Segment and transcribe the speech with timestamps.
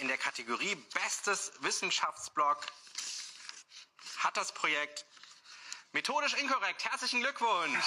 [0.00, 2.58] in der Kategorie Bestes Wissenschaftsblog
[4.18, 5.06] hat das Projekt
[5.92, 6.84] Methodisch Inkorrekt.
[6.84, 7.84] Herzlichen Glückwunsch.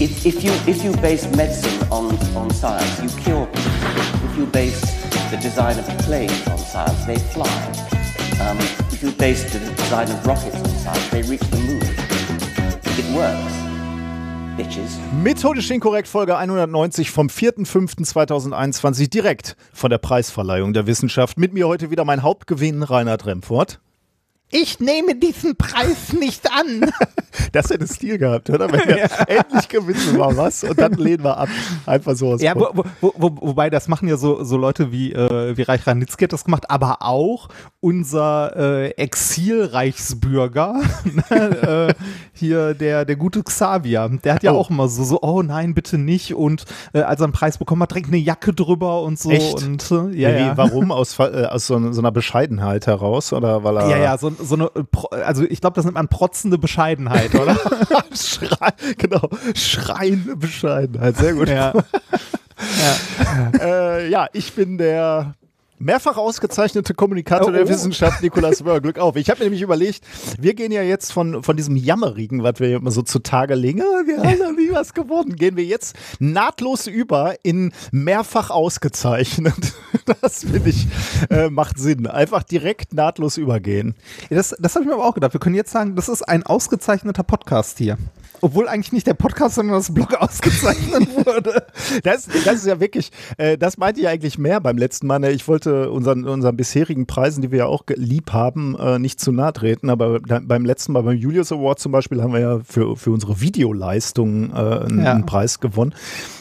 [0.00, 4.30] If, if, you, if you base medicine on, on science, you cure people.
[4.30, 4.80] If you base
[5.30, 7.48] the design of planes on science, they fly.
[8.40, 8.58] Um,
[8.92, 12.03] if you base the design of rockets on science, they reach the moon.
[12.96, 13.52] It works.
[14.56, 15.00] Bitches.
[15.20, 21.36] Methodisch inkorrekt Folge 190 vom 4.5.2021 direkt von der Preisverleihung der Wissenschaft.
[21.36, 23.80] Mit mir heute wieder mein Hauptgewinn Reinhard Remfort.
[24.56, 26.90] Ich nehme diesen Preis nicht an.
[27.50, 28.70] Das hätte Stil gehabt, oder?
[28.70, 31.48] Wenn wir endlich gewinnen mal was und dann lehnen wir ab.
[31.84, 32.36] Einfach so.
[32.36, 35.84] Ja, wo, wo, wo, wobei das machen ja so, so Leute wie, äh, wie Reich
[35.84, 37.48] Ranitzky hat das gemacht, aber auch
[37.80, 41.94] unser äh, Exilreichsbürger, ne, äh,
[42.32, 44.58] hier der, der gute Xavier, der hat ja Oh.
[44.58, 46.34] auch immer so, so, oh nein, bitte nicht.
[46.34, 49.30] Und äh, als er einen Preis bekommen hat, direkt eine Jacke drüber und so.
[49.30, 49.62] Echt?
[49.62, 50.56] Und, äh, ja, Wie, ja.
[50.56, 50.92] Warum?
[50.92, 53.32] Aus, äh, aus so, so einer Bescheidenheit heraus?
[53.32, 53.88] Oder weil er.
[53.90, 54.70] Ja, ja, so, so eine,
[55.12, 57.56] äh, also ich glaube, das nennt man protzende Bescheidenheit, oder?
[58.14, 59.28] Schrei, genau.
[59.54, 61.16] Schreiende Bescheidenheit.
[61.16, 61.48] Sehr gut.
[61.48, 61.72] ja.
[63.60, 65.34] äh, ja, ich bin der
[65.78, 67.68] mehrfach ausgezeichnete Kommunikator Oh, der oh.
[67.68, 68.80] Wissenschaft, Nikolaus Wörr.
[68.80, 69.16] Glück auf.
[69.16, 70.04] Ich habe mir nämlich überlegt,
[70.38, 74.06] wir gehen ja jetzt von, von diesem Jammerigen, was wir immer so zutage legen, ah,
[74.06, 79.54] wir haben noch nie was gewonnen, gehen wir jetzt nahtlos über in mehrfach ausgezeichnet.
[80.20, 80.86] Das finde ich,
[81.30, 82.06] äh, macht Sinn.
[82.06, 83.94] Einfach direkt nahtlos übergehen.
[84.28, 85.32] Das, das habe ich mir aber auch gedacht.
[85.32, 87.96] Wir können jetzt sagen, das ist ein ausgezeichneter Podcast hier.
[88.44, 91.64] Obwohl eigentlich nicht der Podcast, sondern das Blog ausgezeichnet wurde.
[92.02, 95.18] Das, das ist ja wirklich, äh, das meinte ich eigentlich mehr beim letzten Mal.
[95.18, 95.30] Ne?
[95.30, 99.32] Ich wollte unseren, unseren bisherigen Preisen, die wir ja auch lieb haben, äh, nicht zu
[99.32, 99.88] nahe treten.
[99.88, 103.40] Aber beim letzten Mal, beim Julius Award zum Beispiel, haben wir ja für, für unsere
[103.40, 105.12] Videoleistung äh, einen, Ja.
[105.12, 105.94] einen Preis gewonnen.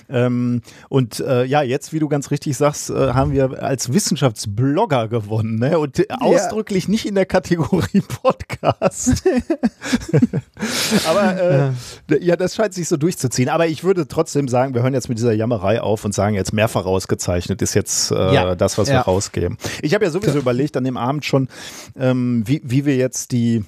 [0.09, 5.07] Ähm, und äh, ja, jetzt, wie du ganz richtig sagst, äh, haben wir als Wissenschaftsblogger
[5.07, 5.59] gewonnen.
[5.59, 5.79] Ne?
[5.79, 9.23] Und äh, ausdrücklich nicht in der Kategorie Podcast.
[11.07, 11.71] Aber äh,
[12.09, 13.49] d- ja, das scheint sich so durchzuziehen.
[13.49, 16.53] Aber ich würde trotzdem sagen, wir hören jetzt mit dieser Jammerei auf und sagen jetzt
[16.53, 18.55] mehrfach ausgezeichnet ist jetzt äh, Ja.
[18.55, 19.01] das, was wir Ja.
[19.01, 19.57] rausgeben.
[19.81, 21.47] Ich habe ja sowieso überlegt an dem Abend schon,
[21.97, 23.63] ähm, wie, wie wir jetzt die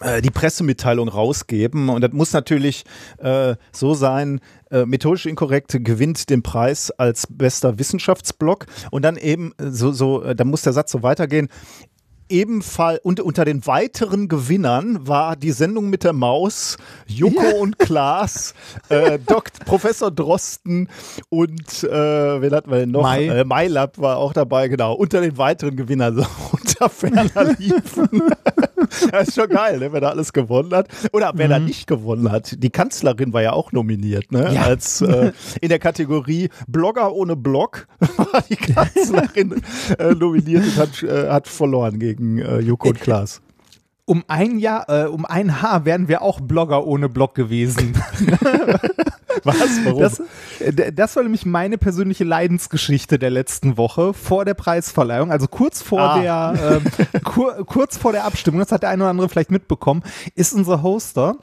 [0.00, 1.88] äh, die Pressemitteilung rausgeben.
[1.90, 2.84] Und das muss natürlich
[3.18, 4.40] äh, so sein,
[4.72, 8.66] äh, methodisch inkorrekt gewinnt den Preis als bester Wissenschaftsblog.
[8.90, 11.48] Und dann eben äh, so, so äh, dann muss der Satz so weitergehen.
[12.32, 18.54] Ebenfalls und unter den weiteren Gewinnern war die Sendung mit der Maus, Joko und Klaas,
[18.88, 19.66] äh, Dr.
[19.66, 20.88] Professor Drosten
[21.28, 23.02] und äh, wen hatten wir denn noch?
[23.02, 23.26] Mai.
[23.26, 24.94] Äh, MyLab war auch dabei, genau.
[24.94, 28.22] Unter den weiteren Gewinnern, so unter ferner Liefen.
[29.10, 30.88] das ist schon geil, ne, wer da alles gewonnen hat.
[31.12, 32.62] Oder wer da nicht gewonnen hat.
[32.62, 34.54] Die Kanzlerin war ja auch nominiert, ne?
[34.54, 34.62] Ja.
[34.62, 39.62] Als äh, in der Kategorie Blogger ohne Blog war die Kanzlerin
[39.98, 43.40] äh, nominiert und hat, äh, hat verloren gegen äh, Joko und Klaas.
[44.04, 47.94] Um ein Jahr, äh, um ein Haar wären wir auch Blogger ohne Blog gewesen.
[49.44, 49.56] Was?
[49.84, 50.00] Warum?
[50.00, 50.22] Das,
[50.60, 55.82] äh, das war nämlich meine persönliche Leidensgeschichte der letzten Woche vor der Preisverleihung, also kurz
[55.82, 56.20] vor Ah.
[56.20, 60.02] der ähm, kur, kurz vor der Abstimmung, das hat der eine oder andere vielleicht mitbekommen,
[60.34, 61.36] ist unser Hoster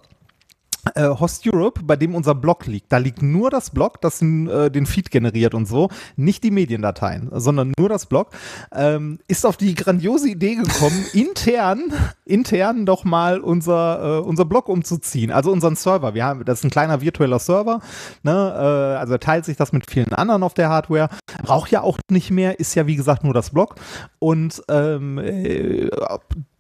[0.96, 2.92] äh, Host Europe, bei dem unser Blog liegt.
[2.92, 7.30] Da liegt nur das Blog, das äh, den Feed generiert und so, nicht die Mediendateien,
[7.34, 8.30] sondern nur das Blog.
[8.74, 11.94] Ähm, ist auf die grandiose Idee gekommen, intern,
[12.26, 16.14] intern doch mal unser, äh, unser Blog umzuziehen, also unseren Server.
[16.14, 17.82] Wir haben, das ist ein kleiner virtueller Server,
[18.24, 18.32] ne?
[18.32, 21.10] äh, also er teilt sich das mit vielen anderen auf der Hardware.
[21.44, 23.76] Braucht ja auch nicht mehr, ist ja wie gesagt nur das Blog.
[24.20, 25.90] Und ähm, äh,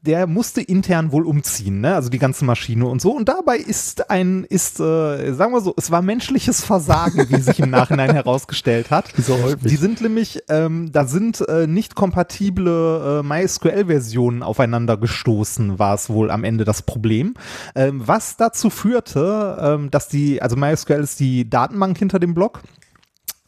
[0.01, 1.93] der musste intern wohl umziehen, ne?
[1.93, 3.11] also die ganze Maschine und so.
[3.11, 7.59] Und dabei ist ein, ist, äh, sagen wir so, es war menschliches Versagen, wie sich
[7.59, 9.11] im Nachhinein herausgestellt hat.
[9.17, 9.69] So häufig.
[9.69, 16.09] Die sind nämlich, ähm, da sind äh, nicht kompatible äh, MySQL-Versionen aufeinander gestoßen, war es
[16.09, 17.33] wohl am Ende das Problem.
[17.75, 22.61] Ähm, was dazu führte, ähm, dass die, also MySQL ist die Datenbank hinter dem Blog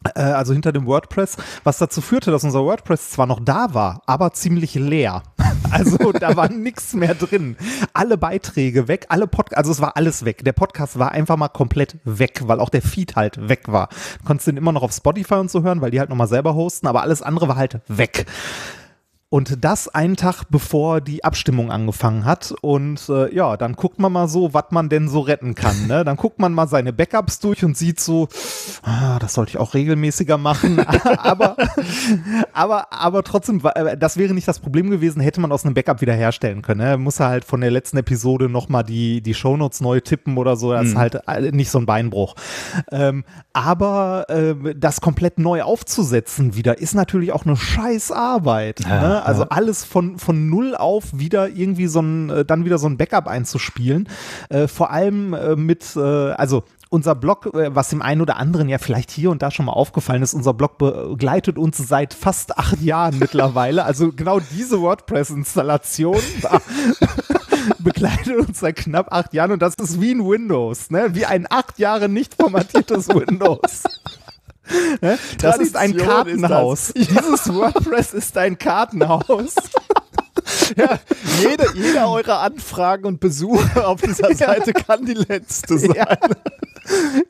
[0.03, 4.33] also hinter dem WordPress, was dazu führte, dass unser WordPress zwar noch da war, aber
[4.33, 5.23] ziemlich leer.
[5.69, 7.55] Also da war nichts mehr drin.
[7.93, 10.43] Alle Beiträge weg, alle Pod also es war alles weg.
[10.43, 13.87] Der Podcast war einfach mal komplett weg, weil auch der Feed halt weg war.
[14.19, 16.55] Du konntest den immer noch auf Spotify und so hören, weil die halt nochmal selber
[16.55, 18.25] hosten, aber alles andere war halt weg.
[19.33, 22.53] Und das einen Tag bevor die Abstimmung angefangen hat.
[22.59, 25.87] Und äh, ja, dann guckt man mal so, was man denn so retten kann.
[25.87, 26.03] Ne?
[26.03, 28.27] Dann guckt man mal seine Backups durch und sieht so,
[28.83, 30.79] ah, das sollte ich auch regelmäßiger machen.
[31.17, 31.55] aber,
[32.51, 36.01] aber, aber trotzdem, äh, das wäre nicht das Problem gewesen, hätte man aus einem Backup
[36.01, 36.81] wieder herstellen können.
[36.81, 36.97] Ne?
[36.97, 40.73] Muss er halt von der letzten Episode nochmal die, die Shownotes neu tippen oder so.
[40.73, 40.99] Das ist mhm.
[40.99, 42.35] halt äh, nicht so ein Beinbruch.
[42.91, 43.23] Ähm,
[43.53, 48.81] aber äh, das komplett neu aufzusetzen wieder ist natürlich auch eine scheiß Arbeit.
[48.81, 49.01] Ja.
[49.01, 49.20] Ne?
[49.21, 52.97] Also alles von, von null auf wieder irgendwie so ein, äh, dann wieder so ein
[52.97, 54.07] Backup einzuspielen.
[54.49, 58.67] Äh, vor allem äh, mit, äh, also unser Blog, äh, was dem einen oder anderen
[58.67, 62.57] ja vielleicht hier und da schon mal aufgefallen ist, unser Blog begleitet uns seit fast
[62.57, 63.85] acht Jahren mittlerweile.
[63.85, 66.17] Also genau diese WordPress-Installation
[67.79, 71.15] begleitet uns seit knapp acht Jahren und das ist wie ein Windows, ne?
[71.15, 73.83] wie ein acht Jahre nicht formatiertes Windows.
[75.39, 76.91] Das ist ein Kartenhaus.
[76.91, 79.55] Ist Dieses WordPress ist ein Kartenhaus.
[80.75, 80.99] Ja,
[81.41, 86.17] jede, jeder eurer Anfragen und Besuche auf dieser Seite kann die letzte sein.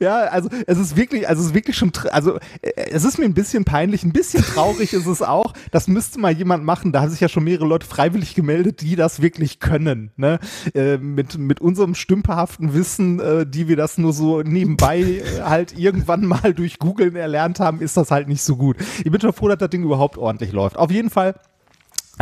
[0.00, 0.20] Ja.
[0.24, 3.34] also es ist wirklich, also es ist wirklich schon, also äh, es ist mir ein
[3.34, 5.52] bisschen peinlich, ein bisschen traurig ist es auch.
[5.70, 6.92] Das müsste mal jemand machen.
[6.92, 10.10] Da haben sich ja schon mehrere Leute freiwillig gemeldet, die das wirklich können.
[10.16, 10.38] Ne?
[10.74, 15.78] Äh, mit, mit unserem stümperhaften Wissen, äh, die wir das nur so nebenbei äh, halt
[15.78, 18.76] irgendwann mal durch Googeln erlernt haben, ist das halt nicht so gut.
[19.04, 20.76] Ich bin schon froh, dass das Ding überhaupt ordentlich läuft.
[20.76, 21.34] Auf jeden Fall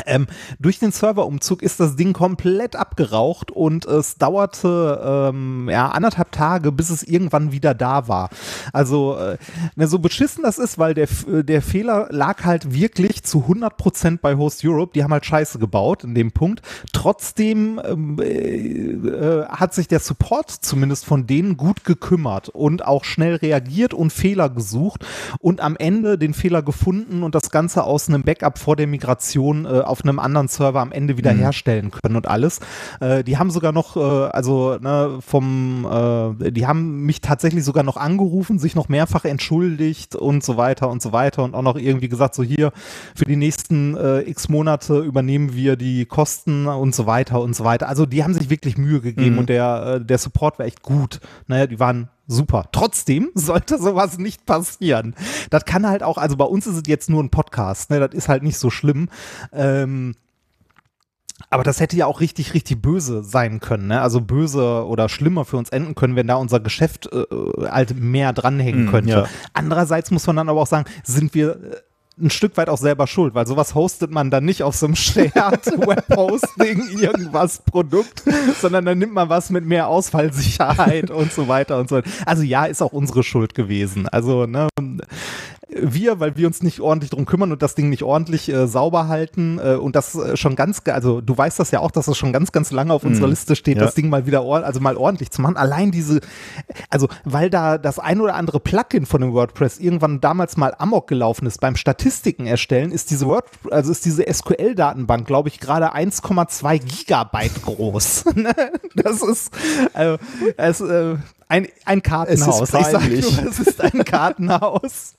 [0.07, 0.27] ähm,
[0.59, 6.71] durch den Serverumzug ist das Ding komplett abgeraucht und es dauerte ähm, ja, anderthalb Tage,
[6.71, 8.31] bis es irgendwann wieder da war.
[8.73, 9.37] Also, äh,
[9.87, 14.65] so beschissen das ist, weil der, der Fehler lag halt wirklich zu 100% bei Host
[14.65, 14.93] Europe.
[14.95, 16.63] Die haben halt Scheiße gebaut in dem Punkt.
[16.93, 23.05] Trotzdem ähm, äh, äh, hat sich der Support zumindest von denen gut gekümmert und auch
[23.05, 25.05] schnell reagiert und Fehler gesucht
[25.41, 29.65] und am Ende den Fehler gefunden und das Ganze aus einem Backup vor der Migration
[29.65, 31.39] äh, auf einem anderen Server am Ende wieder mhm.
[31.39, 32.61] herstellen können und alles.
[33.01, 35.87] Äh, die haben sogar noch, äh, also ne, vom,
[36.41, 40.89] äh, die haben mich tatsächlich sogar noch angerufen, sich noch mehrfach entschuldigt und so weiter
[40.89, 42.73] und so weiter und auch noch irgendwie gesagt, so hier,
[43.15, 47.65] für die nächsten äh, x Monate übernehmen wir die Kosten und so weiter und so
[47.65, 47.89] weiter.
[47.89, 49.39] Also die haben sich wirklich Mühe gegeben mhm.
[49.39, 51.21] und der, äh, der Support war echt gut.
[51.47, 52.69] Naja, die waren super.
[52.73, 55.15] Trotzdem sollte sowas nicht passieren.
[55.51, 58.01] Das kann halt auch, also bei uns ist es jetzt nur ein Podcast, ne?
[58.01, 59.09] Das ist halt nicht so schlimm.
[59.53, 60.15] Ähm,
[61.49, 64.01] aber das hätte ja auch richtig, richtig böse sein können, ne?
[64.03, 67.25] Also böse oder schlimmer für uns enden können, wenn da unser Geschäft äh,
[67.69, 69.11] halt mehr dranhängen mm, könnte.
[69.11, 69.27] Ja.
[69.55, 71.77] Andererseits muss man dann aber auch sagen, sind wir äh,
[72.21, 74.97] ein Stück weit auch selber schuld, weil sowas hostet man dann nicht auf so einem
[74.97, 75.35] Shared
[75.67, 78.23] Webhosting irgendwas Produkt,
[78.61, 82.01] sondern dann nimmt man was mit mehr Ausfallsicherheit und so weiter und so.
[82.27, 84.09] Also ja, ist auch unsere Schuld gewesen.
[84.09, 84.69] Also ne,
[85.77, 89.09] wir, weil wir uns nicht ordentlich drum kümmern und das Ding nicht ordentlich äh, sauber
[89.09, 92.17] halten äh, und das äh, schon ganz, also du weißt das ja auch, dass das
[92.17, 93.85] schon ganz, ganz lange auf unserer mm, Liste steht, ja.
[93.85, 95.57] das Ding mal wieder, also mal ordentlich zu machen.
[95.57, 96.21] Allein diese,
[96.89, 101.07] also weil da das ein oder andere Plugin von dem WordPress irgendwann damals mal amok
[101.07, 105.95] gelaufen ist beim Statistiken erstellen, ist diese Word, also ist diese SQL-Datenbank, glaube ich, gerade
[105.95, 108.25] 1,2 Gigabyte groß.
[108.41, 108.55] Ne?
[108.95, 109.53] das ist,
[109.93, 110.17] äh,
[110.57, 111.17] es, äh,
[111.49, 112.61] ein, ein Kartenhaus.
[112.61, 113.43] Es ist peinlich.
[113.43, 115.17] Nur, es ist ein Kartenhaus.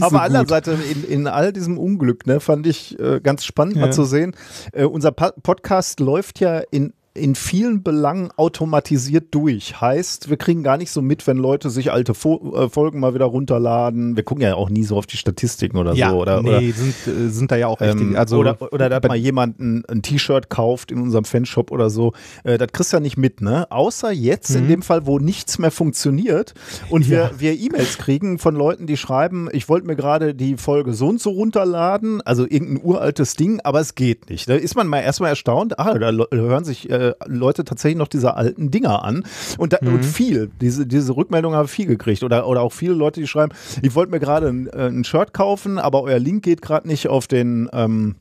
[0.00, 3.82] Aber so andererseits in, in all diesem Unglück, ne, fand ich äh, ganz spannend ja.
[3.82, 4.34] mal zu sehen.
[4.72, 9.80] Äh, unser pa Podcast läuft ja in in vielen Belangen automatisiert durch.
[9.80, 13.14] Heißt, wir kriegen gar nicht so mit, wenn Leute sich alte Fo äh, Folgen mal
[13.14, 14.16] wieder runterladen.
[14.16, 16.16] Wir gucken ja auch nie so auf die Statistiken oder ja, so.
[16.16, 18.00] Oder, nee, oder, sind, äh, sind da ja auch richtig.
[18.00, 21.90] Ähm, also, oder, oder dass mal jemand ein, ein T-Shirt kauft in unserem Fanshop oder
[21.90, 22.12] so.
[22.44, 23.70] Äh, das kriegst du ja nicht mit, ne?
[23.70, 24.56] Außer jetzt mhm.
[24.56, 26.54] in dem Fall, wo nichts mehr funktioniert
[26.90, 27.30] und ja.
[27.38, 31.20] wir E-Mails kriegen von Leuten, die schreiben, ich wollte mir gerade die Folge so und
[31.20, 34.48] so runterladen, also irgendein uraltes Ding, aber es geht nicht.
[34.48, 38.34] Da ist man mal erstmal erstaunt, ah, da hören sich äh, Leute tatsächlich noch diese
[38.34, 39.24] alten Dinger an.
[39.58, 39.94] Und, da, mhm.
[39.94, 42.22] und viel, diese, diese Rückmeldung habe ich viel gekriegt.
[42.22, 45.32] Oder, oder auch viele Leute, die schreiben, ich wollte mir gerade ein, äh, ein, Shirt
[45.32, 48.16] kaufen, aber euer Link geht gerade nicht auf den ähm,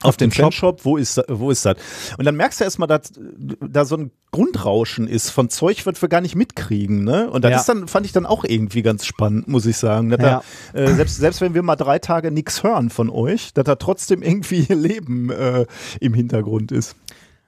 [0.00, 1.76] auf, auf den, den Fanshop, wo ist, wo ist das?
[2.18, 3.12] Und dann merkst du erstmal, dass
[3.60, 7.28] da so ein Grundrauschen ist von Zeug, was wir gar nicht mitkriegen, ne?
[7.28, 7.56] Und das ja.
[7.58, 10.10] ist dann, fand ich dann auch irgendwie ganz spannend, muss ich sagen.
[10.10, 10.16] Ja.
[10.16, 10.42] Da,
[10.72, 14.22] äh, selbst, selbst wenn wir mal drei Tage nichts hören von euch, dass da trotzdem
[14.22, 15.66] irgendwie Leben äh,
[16.00, 16.94] im Hintergrund ist.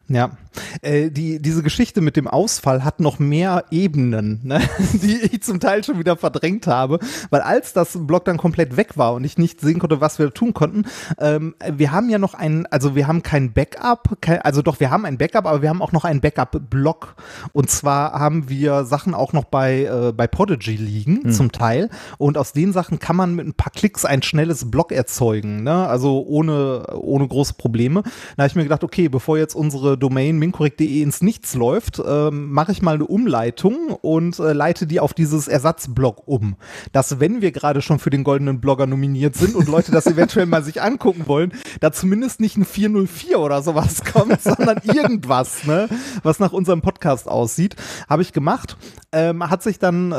[0.09, 0.37] Ja,
[0.83, 4.61] Äh, die, diese Geschichte mit dem Ausfall hat noch mehr Ebenen, ne?
[4.93, 6.99] die ich zum Teil schon wieder verdrängt habe,
[7.31, 10.33] weil als das Blog dann komplett weg war und ich nicht sehen konnte, was wir
[10.33, 10.85] tun konnten,
[11.19, 14.91] ähm, wir haben ja noch ein, also wir haben kein Backup, kein, also doch, wir
[14.91, 17.15] haben ein Backup, aber wir haben auch noch ein Backup-Blog.
[17.53, 21.33] Und zwar haben wir Sachen auch noch bei, äh, bei Prodigy liegen, mhm.
[21.33, 21.91] zum Teil.
[22.19, 25.87] Und aus den Sachen kann man mit ein paar Klicks ein schnelles Blog erzeugen, ne?
[25.87, 28.03] also ohne, ohne große Probleme.
[28.37, 32.51] Da habe ich mir gedacht, okay, bevor jetzt unsere Domain minkorrekt.de ins Nichts läuft, ähm,
[32.51, 36.57] mache ich mal eine Umleitung und äh, leite die auf dieses Ersatzblog um.
[36.93, 40.47] Dass, wenn wir gerade schon für den goldenen Blogger nominiert sind und Leute das eventuell
[40.47, 45.89] mal sich angucken wollen, da zumindest nicht ein 404 oder sowas kommt, sondern irgendwas, ne,
[46.23, 47.77] was nach unserem Podcast aussieht.
[48.09, 48.77] Habe ich gemacht.
[49.13, 50.17] Ähm, hat sich dann äh,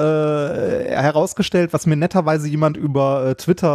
[0.89, 3.67] herausgestellt, was mir netterweise jemand über äh, Twitter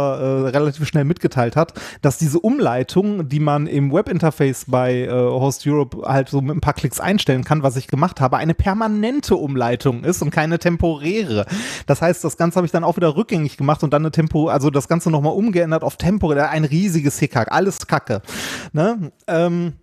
[0.45, 5.65] äh, relativ schnell mitgeteilt hat, dass diese Umleitung, die man im Webinterface bei äh, Host
[5.65, 9.35] Europe halt so mit ein paar Klicks einstellen kann, was ich gemacht habe, eine permanente
[9.35, 11.45] Umleitung ist und keine temporäre.
[11.85, 14.47] Das heißt, das Ganze habe ich dann auch wieder rückgängig gemacht und dann eine Tempo,
[14.47, 16.49] also das Ganze nochmal umgeändert auf temporär.
[16.49, 18.21] Ein riesiges Hickhack, alles Kacke.
[18.73, 19.11] Ne?
[19.27, 19.73] Ähm,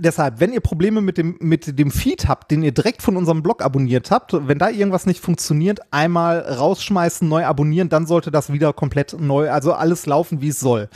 [0.00, 3.42] Deshalb, wenn ihr Probleme mit dem, mit dem Feed habt, den ihr direkt von unserem
[3.42, 8.52] Blog abonniert habt, wenn da irgendwas nicht funktioniert, einmal rausschmeißen, neu abonnieren, dann sollte das
[8.52, 10.88] wieder komplett neu, also alles laufen, wie es soll.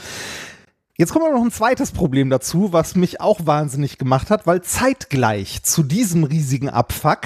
[1.01, 5.63] Jetzt kommt noch ein zweites Problem dazu, was mich auch wahnsinnig gemacht hat, weil zeitgleich
[5.63, 7.21] zu diesem riesigen Abfuck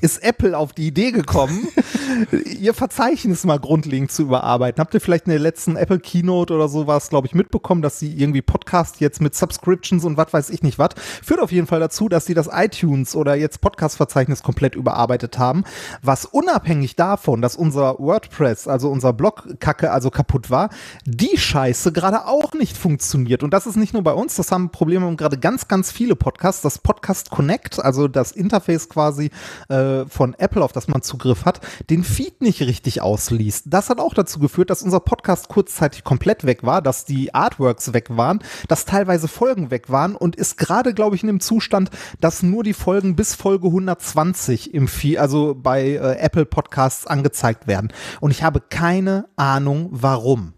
[0.00, 1.68] ist Apple auf die Idee gekommen,
[2.60, 4.80] ihr Verzeichnis mal grundlegend zu überarbeiten.
[4.80, 8.12] Habt ihr vielleicht in der letzten Apple Keynote oder sowas, glaube ich, mitbekommen, dass sie
[8.12, 10.90] irgendwie Podcast jetzt mit Subscriptions und was weiß ich nicht was,
[11.22, 15.64] führt auf jeden Fall dazu, dass sie das iTunes oder jetzt Podcast-Verzeichnis komplett überarbeitet haben,
[16.02, 20.70] was unabhängig davon, dass unser WordPress, also unser Blog-Kacke, also kaputt war,
[21.04, 23.42] die Scheiße gerade auch nicht funktioniert.
[23.42, 26.62] Und das ist nicht nur bei uns, das haben Probleme gerade ganz, ganz viele Podcasts.
[26.62, 29.30] Das Podcast Connect, also das Interface quasi
[29.68, 31.60] äh, von Apple, auf das man Zugriff hat,
[31.90, 33.66] den Feed nicht richtig ausliest.
[33.66, 37.92] Das hat auch dazu geführt, dass unser Podcast kurzzeitig komplett weg war, dass die Artworks
[37.92, 41.90] weg waren, dass teilweise Folgen weg waren und ist gerade, glaube ich, in dem Zustand,
[42.20, 47.66] dass nur die Folgen bis Folge 120 im Feed, also bei äh, Apple Podcasts angezeigt
[47.66, 47.92] werden.
[48.20, 50.53] Und ich habe keine Ahnung, warum.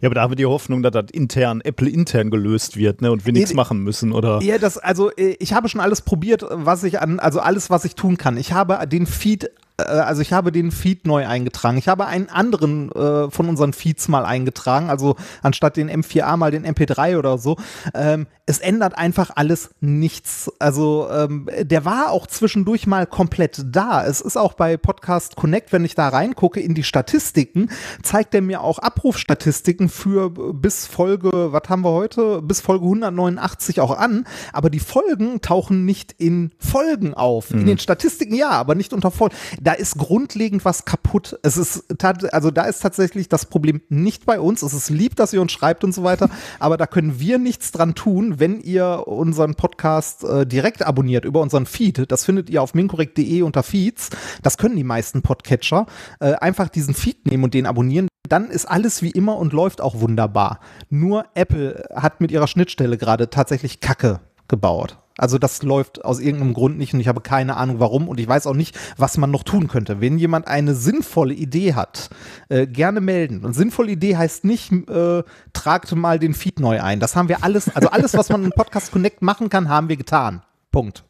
[0.00, 3.10] Ja, aber da haben wir die Hoffnung, dass das intern, Apple intern gelöst wird, ne,
[3.10, 4.40] und wir nichts machen müssen, oder?
[4.42, 7.84] Ja, das, also äh, ich habe schon alles probiert, was ich an, also alles, was
[7.84, 8.36] ich tun kann.
[8.36, 9.50] Ich habe den Feed
[9.84, 11.78] also ich habe den Feed neu eingetragen.
[11.78, 16.50] Ich habe einen anderen äh, von unseren Feeds mal eingetragen, also anstatt den M4A mal
[16.50, 17.56] den MP3 oder so.
[17.94, 20.50] Ähm, es ändert einfach alles nichts.
[20.58, 24.04] Also ähm, der war auch zwischendurch mal komplett da.
[24.04, 27.70] Es ist auch bei Podcast Connect, wenn ich da reingucke in die Statistiken,
[28.02, 33.80] zeigt er mir auch Abrufstatistiken für bis Folge, was haben wir heute, bis Folge 189
[33.80, 34.26] auch an.
[34.52, 37.50] Aber die Folgen tauchen nicht in Folgen auf.
[37.50, 37.60] Mhm.
[37.60, 39.36] In den Statistiken ja, aber nicht unter Folgen
[39.68, 41.38] da ist grundlegend was kaputt.
[41.42, 44.62] Es ist, also da ist tatsächlich das Problem nicht bei uns.
[44.62, 47.70] Es ist lieb, dass ihr uns schreibt und so weiter, aber da können wir nichts
[47.70, 52.10] dran tun, wenn ihr unseren Podcast äh, direkt abonniert über unseren Feed.
[52.10, 54.08] Das findet ihr auf minkorrekt.de unter Feeds.
[54.42, 55.84] Das können die meisten Podcatcher.
[56.18, 59.80] Äh, einfach diesen Feed nehmen und den abonnieren dann ist alles wie immer und läuft
[59.80, 60.60] auch wunderbar.
[60.90, 64.98] Nur Apple hat mit ihrer Schnittstelle gerade tatsächlich Kacke gebaut.
[65.18, 68.28] Also das läuft aus irgendeinem Grund nicht und ich habe keine Ahnung warum und ich
[68.28, 70.00] weiß auch nicht, was man noch tun könnte.
[70.00, 72.08] Wenn jemand eine sinnvolle Idee hat,
[72.48, 73.44] äh, gerne melden.
[73.44, 77.00] Und sinnvolle Idee heißt nicht, äh, tragt mal den Feed neu ein.
[77.00, 79.96] Das haben wir alles, also alles, was man im Podcast Connect machen kann, haben wir
[79.96, 80.42] getan.
[80.70, 81.04] Punkt.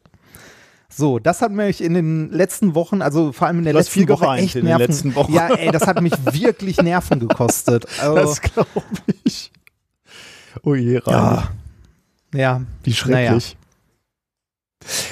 [0.91, 4.09] So, das hat mich in den letzten Wochen, also vor allem in der du letzten
[4.09, 4.79] Woche echt in Nerven.
[4.79, 5.33] Den letzten Wochen.
[5.33, 7.85] Ja, ey, das hat mich wirklich Nerven gekostet.
[8.01, 8.81] Also, das glaube
[9.23, 9.51] ich.
[10.63, 10.99] Oh je.
[11.05, 11.49] Ja.
[12.33, 12.61] ja.
[12.83, 13.55] Wie schrecklich.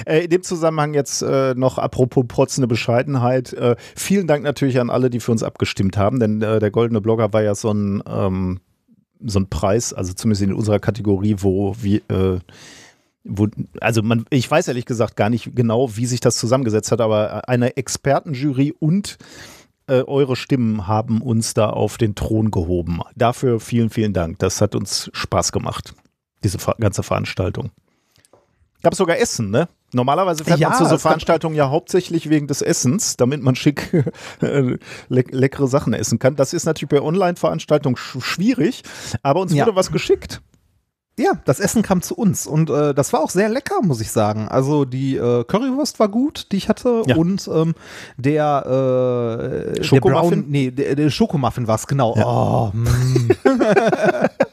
[0.06, 3.52] Äh, in dem Zusammenhang jetzt äh, noch apropos protzende Bescheidenheit.
[3.52, 7.00] Äh, vielen Dank natürlich an alle, die für uns abgestimmt haben, denn äh, der Goldene
[7.00, 8.60] Blogger war ja so ein, ähm,
[9.24, 12.38] so ein Preis, also zumindest in unserer Kategorie, wo wir äh,
[13.24, 13.46] wo,
[13.80, 17.48] also man, ich weiß ehrlich gesagt gar nicht genau, wie sich das zusammengesetzt hat, aber
[17.48, 19.18] eine Expertenjury und
[19.86, 23.00] äh, eure Stimmen haben uns da auf den Thron gehoben.
[23.16, 24.38] Dafür vielen, vielen Dank.
[24.38, 25.94] Das hat uns Spaß gemacht,
[26.42, 27.70] diese ganze Veranstaltung.
[28.82, 29.68] Gab sogar Essen, ne?
[29.92, 33.92] Normalerweise fährt ja, man zu so Veranstaltungen ja hauptsächlich wegen des Essens, damit man schick
[34.42, 34.76] äh,
[35.08, 36.36] le leckere Sachen essen kann.
[36.36, 38.82] Das ist natürlich bei Online-Veranstaltungen sch schwierig,
[39.22, 39.64] aber uns ja.
[39.64, 40.42] wurde was geschickt.
[41.18, 44.12] Ja, das Essen kam zu uns und äh, das war auch sehr lecker, muss ich
[44.12, 44.46] sagen.
[44.46, 47.16] Also die äh, Currywurst war gut, die ich hatte ja.
[47.16, 47.74] und ähm,
[48.16, 50.44] der, äh, Schokomuffin?
[50.48, 52.14] nee, der, der Schokomuffin war es, genau.
[52.16, 52.24] Ja.
[52.24, 53.30] Oh, mm.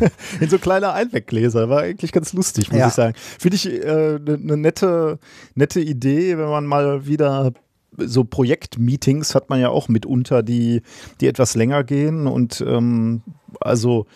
[0.40, 1.68] in so kleine Einweggläser.
[1.68, 2.88] War eigentlich ganz lustig, muss Ja.
[2.88, 3.14] ich sagen.
[3.38, 5.18] Finde ich eine äh, ne nette,
[5.54, 7.52] nette Idee, wenn man mal wieder
[7.98, 10.82] so Projektmeetings hat man ja auch mitunter, die,
[11.20, 13.22] die etwas länger gehen und ähm,
[13.60, 14.06] also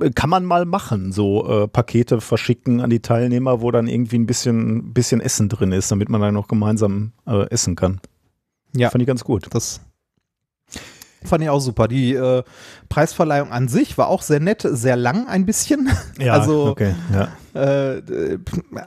[0.00, 4.18] äh, kann man mal machen, so äh, Pakete verschicken an die Teilnehmer, wo dann irgendwie
[4.18, 8.00] ein bisschen, bisschen Essen drin ist, damit man dann noch gemeinsam äh, essen kann.
[8.76, 8.90] Ja.
[8.90, 9.46] Fand ich ganz gut.
[9.52, 9.80] Das
[11.26, 11.88] fand ich auch super.
[11.88, 12.42] Die äh,
[12.88, 15.90] Preisverleihung an sich war auch sehr nett, sehr lang ein bisschen.
[16.28, 17.28] also, okay, ja.
[17.60, 18.02] äh,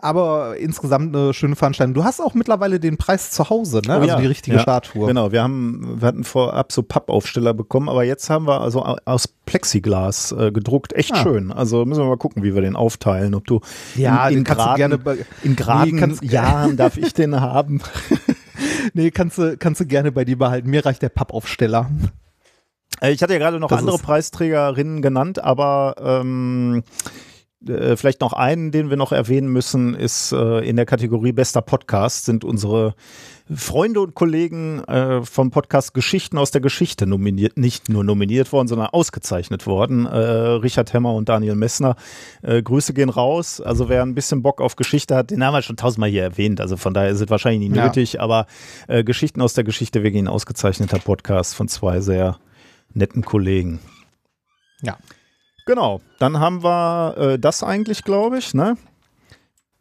[0.01, 1.93] aber insgesamt eine schöne Veranstaltung.
[1.93, 3.89] Du hast auch mittlerweile den Preis zu Hause, ne?
[3.89, 5.07] Oh also ja, die richtige ja, Statue.
[5.07, 8.97] Genau, wir haben, wir hatten vorab so Pappaufsteller bekommen, aber jetzt haben wir also au-
[9.05, 10.93] aus Plexiglas äh, gedruckt.
[10.93, 11.23] Echt Ah.
[11.23, 11.51] schön.
[11.51, 13.33] Also müssen wir mal gucken, wie wir den aufteilen.
[13.35, 13.61] Ob du
[13.95, 16.97] Ja, in, in den kannst du geraden, gerne bei- in geraden Nee, kannst- Jahren darf
[16.97, 17.81] ich den haben.
[18.93, 20.69] Nee, kannst du, kannst du gerne bei dir behalten.
[20.69, 21.89] Mir reicht der Pappaufsteller.
[23.01, 26.83] Äh, Ich hatte ja gerade noch Das andere ist- Preisträgerinnen genannt, aber ähm,
[27.67, 31.61] äh, vielleicht noch einen, den wir noch erwähnen müssen, ist äh, in der Kategorie Bester
[31.61, 32.93] Podcast sind unsere
[33.53, 38.67] Freunde und Kollegen äh, vom Podcast Geschichten aus der Geschichte nominiert, nicht nur nominiert worden,
[38.67, 40.05] sondern ausgezeichnet worden.
[40.07, 41.95] Äh, Richard Hemmer und Daniel Messner.
[42.43, 43.61] Äh, Grüße gehen raus.
[43.61, 46.59] Also wer ein bisschen Bock auf Geschichte hat, den haben wir schon tausendmal hier erwähnt.
[46.61, 47.85] Also von daher ist es wahrscheinlich nicht Ja.
[47.85, 48.47] nötig, aber
[48.87, 52.37] äh, Geschichten aus der Geschichte, wirklich ein ausgezeichneter Podcast von zwei sehr
[52.95, 53.79] netten Kollegen.
[54.81, 54.97] Ja.
[55.67, 58.77] Genau, dann haben wir äh, das eigentlich, glaube ich, ne?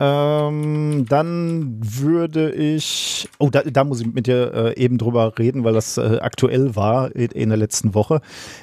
[0.00, 5.62] Ähm, dann würde ich, oh, da, da muss ich mit dir äh, eben drüber reden,
[5.62, 8.20] weil das äh, aktuell war in, in der letzten Woche.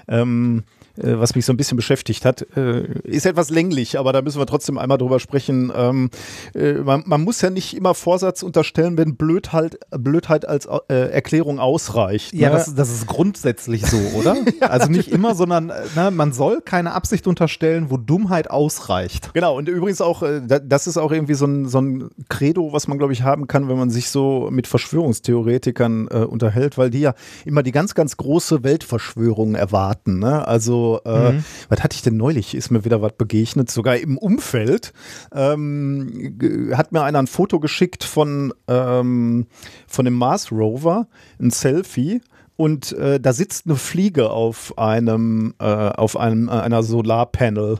[0.08, 4.22] Ähm, äh, was mich so ein bisschen beschäftigt hat, äh, ist etwas länglich, aber da
[4.22, 5.72] müssen wir trotzdem einmal drüber sprechen.
[5.76, 6.10] Ähm,
[6.54, 11.60] äh, man, man muss ja nicht immer Vorsatz unterstellen, wenn Blödheit, Blödheit als äh, Erklärung
[11.60, 12.34] ausreicht.
[12.34, 12.56] Ja, ne?
[12.56, 14.36] das, das ist grundsätzlich so, oder?
[14.62, 19.34] also nicht immer, sondern äh, ne, man soll keine Absicht unterstellen, wo Dummheit ausreicht.
[19.34, 22.74] Genau, und übrigens auch, äh, da- das ist auch irgendwie so ein, so ein Credo,
[22.74, 26.90] was man, glaube ich, haben kann, wenn man sich so mit Verschwörungstheoretikern äh, unterhält, weil
[26.90, 27.14] die ja
[27.46, 30.20] immer die ganz, ganz große Weltverschwörung erwarten.
[30.20, 30.48] Ne?
[30.48, 32.56] Also, äh, was hatte ich denn neulich?
[32.56, 34.94] Ist mir wieder was begegnet, sogar im Umfeld.
[35.34, 36.38] Ähm,
[36.76, 39.48] hat mir einer ein Foto geschickt von, ähm,
[39.88, 41.08] von dem Mars Rover,
[41.40, 42.22] ein Selfie.
[42.58, 47.80] Und äh, da sitzt eine Fliege auf einem, äh, auf einem äh, einer Solarpanel.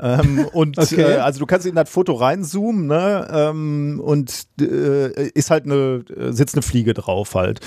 [0.00, 1.02] Ähm, und Okay.
[1.02, 3.28] äh, also du kannst in das Foto reinzoomen, ne?
[3.30, 7.60] Ähm, und äh, ist halt eine, sitzt eine Fliege drauf halt.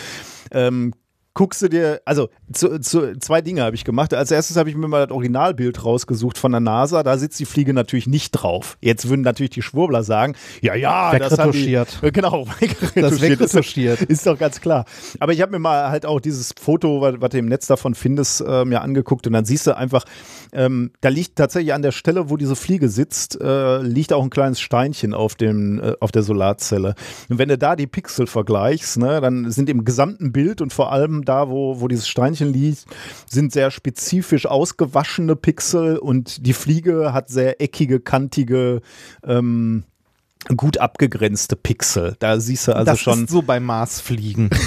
[0.50, 0.94] Ähm,
[1.36, 4.14] guckst du dir, also zu, zu, zwei Dinge habe ich gemacht.
[4.14, 7.04] Als erstes habe ich mir mal das Originalbild rausgesucht von der NASA.
[7.04, 8.78] Da sitzt die Fliege natürlich nicht drauf.
[8.82, 11.74] Jetzt würden natürlich die Schwurbler sagen, ja, ja, das haben die.
[11.74, 13.04] Äh, Genau, wegretuschiert.
[13.04, 14.02] Das Ist- wegretuschiert.
[14.04, 14.86] ist doch ganz klar.
[15.20, 17.96] Aber ich habe mir mal halt auch dieses Foto, was, was du im Netz davon
[17.96, 20.06] findest, äh, mir angeguckt und dann siehst du einfach,
[20.54, 24.30] ähm, da liegt tatsächlich an der Stelle, wo diese Fliege sitzt, äh, liegt auch ein
[24.30, 26.96] kleines Steinchen auf dem äh, auf der Solarzelle.
[27.30, 30.92] Und wenn du da die Pixel vergleichst, ne, dann sind im gesamten Bild und vor
[30.92, 32.86] allem da, wo wo dieses Steinchen liegt,
[33.30, 38.82] sind sehr spezifisch ausgewaschene Pixel und die Fliege hat sehr eckige, kantige
[39.24, 39.84] ähm,
[40.56, 42.16] gut abgegrenzte Pixel.
[42.20, 43.24] Da siehst du also das schon.
[43.24, 44.50] ist so beim Marsfliegen.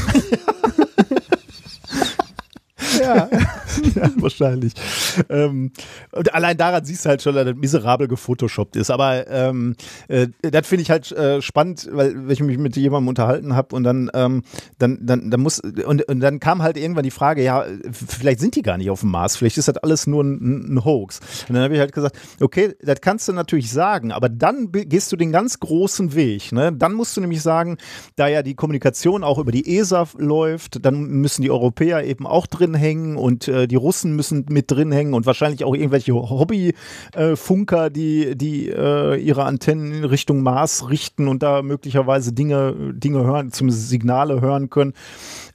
[3.01, 3.29] ja,
[3.95, 4.73] ja, wahrscheinlich.
[5.29, 5.73] Ähm,
[6.13, 8.91] und allein daran siehst du halt schon, dass das miserabel gefotoshoppt ist.
[8.91, 9.77] Aber ähm,
[10.09, 13.75] äh, das finde ich halt äh, spannend, weil wenn ich mich mit jemandem unterhalten habe
[13.75, 14.43] und dann, ähm,
[14.79, 18.57] dann, dann, dann muss und, und dann kam halt irgendwann die Frage, ja, vielleicht sind
[18.57, 21.21] die gar nicht auf dem Mars, vielleicht ist das alles nur ein, ein Hoax.
[21.49, 25.13] Und dann habe ich halt gesagt, okay, das kannst du natürlich sagen, aber dann gehst
[25.13, 26.53] du den ganz großen Weg.
[26.53, 26.73] Ne?
[26.73, 27.79] Dann musst du nämlich sagen,
[28.17, 32.47] da ja die Kommunikation auch über die ESA läuft, dann müssen die Europäer eben auch
[32.47, 37.91] drin hängen und äh, die Russen müssen mit drin hängen und wahrscheinlich auch irgendwelche Hobbyfunker,
[37.91, 43.53] die, die äh, ihre Antennen in Richtung Mars richten und da möglicherweise Dinge, Dinge hören,
[43.53, 44.95] zum Signale hören können.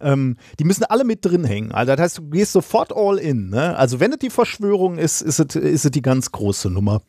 [0.01, 1.71] Ähm, die müssen alle mit drin hängen.
[1.71, 3.49] Also das heißt, du gehst sofort all in.
[3.49, 3.75] Ne?
[3.77, 7.01] Also wenn es die Verschwörung ist, ist es, ist es die ganz große Nummer.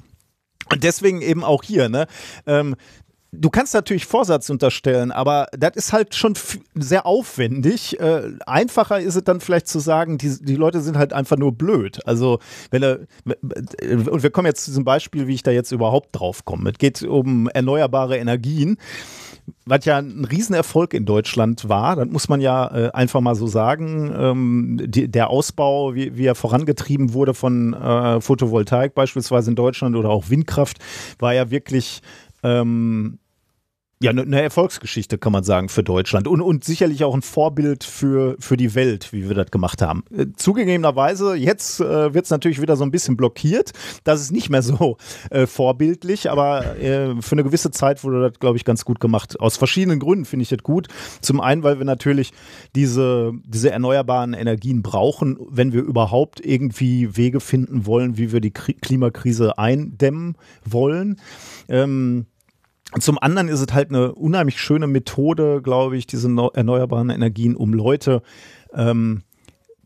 [0.72, 2.06] Und deswegen eben auch hier, ne?
[2.44, 2.74] Ähm,
[3.38, 6.34] du kannst natürlich Vorsatz unterstellen, aber das ist halt schon
[6.74, 7.98] sehr aufwendig.
[8.00, 11.52] Äh, einfacher ist es dann vielleicht zu sagen, die, die Leute sind halt einfach nur
[11.52, 12.00] blöd.
[12.06, 12.38] Also,
[12.70, 16.44] wenn er, und wir kommen jetzt zu diesem Beispiel, wie ich da jetzt überhaupt drauf
[16.44, 16.70] komme.
[16.70, 18.78] Es geht um erneuerbare Energien
[19.64, 23.46] was ja ein Riesenerfolg in Deutschland war, das muss man ja äh, einfach mal so
[23.46, 24.12] sagen.
[24.16, 29.96] Ähm, die, der Ausbau, wie, wie er vorangetrieben wurde von äh, Photovoltaik beispielsweise in Deutschland
[29.96, 30.78] oder auch Windkraft,
[31.18, 32.00] war ja wirklich
[32.42, 33.18] ähm,
[34.02, 37.82] ja, eine ne Erfolgsgeschichte kann man sagen für Deutschland und, und sicherlich auch ein Vorbild
[37.82, 40.04] für, für die Welt, wie wir das gemacht haben.
[40.14, 43.72] Äh, zugegebenerweise, jetzt äh, wird es natürlich wieder so ein bisschen blockiert.
[44.04, 44.98] Das ist nicht mehr so
[45.30, 49.40] äh, vorbildlich, aber äh, für eine gewisse Zeit wurde das, glaube ich, ganz gut gemacht.
[49.40, 50.88] Aus verschiedenen Gründen finde ich das gut.
[51.22, 52.32] Zum einen, weil wir natürlich
[52.74, 58.50] diese, diese erneuerbaren Energien brauchen, wenn wir überhaupt irgendwie Wege finden wollen, wie wir die
[58.50, 61.18] Kri Klimakrise eindämmen wollen.
[61.68, 62.26] Ähm,
[62.98, 67.74] zum anderen ist es halt eine unheimlich schöne Methode, glaube ich, diese erneuerbaren Energien, um
[67.74, 68.22] Leute
[68.72, 69.22] ähm,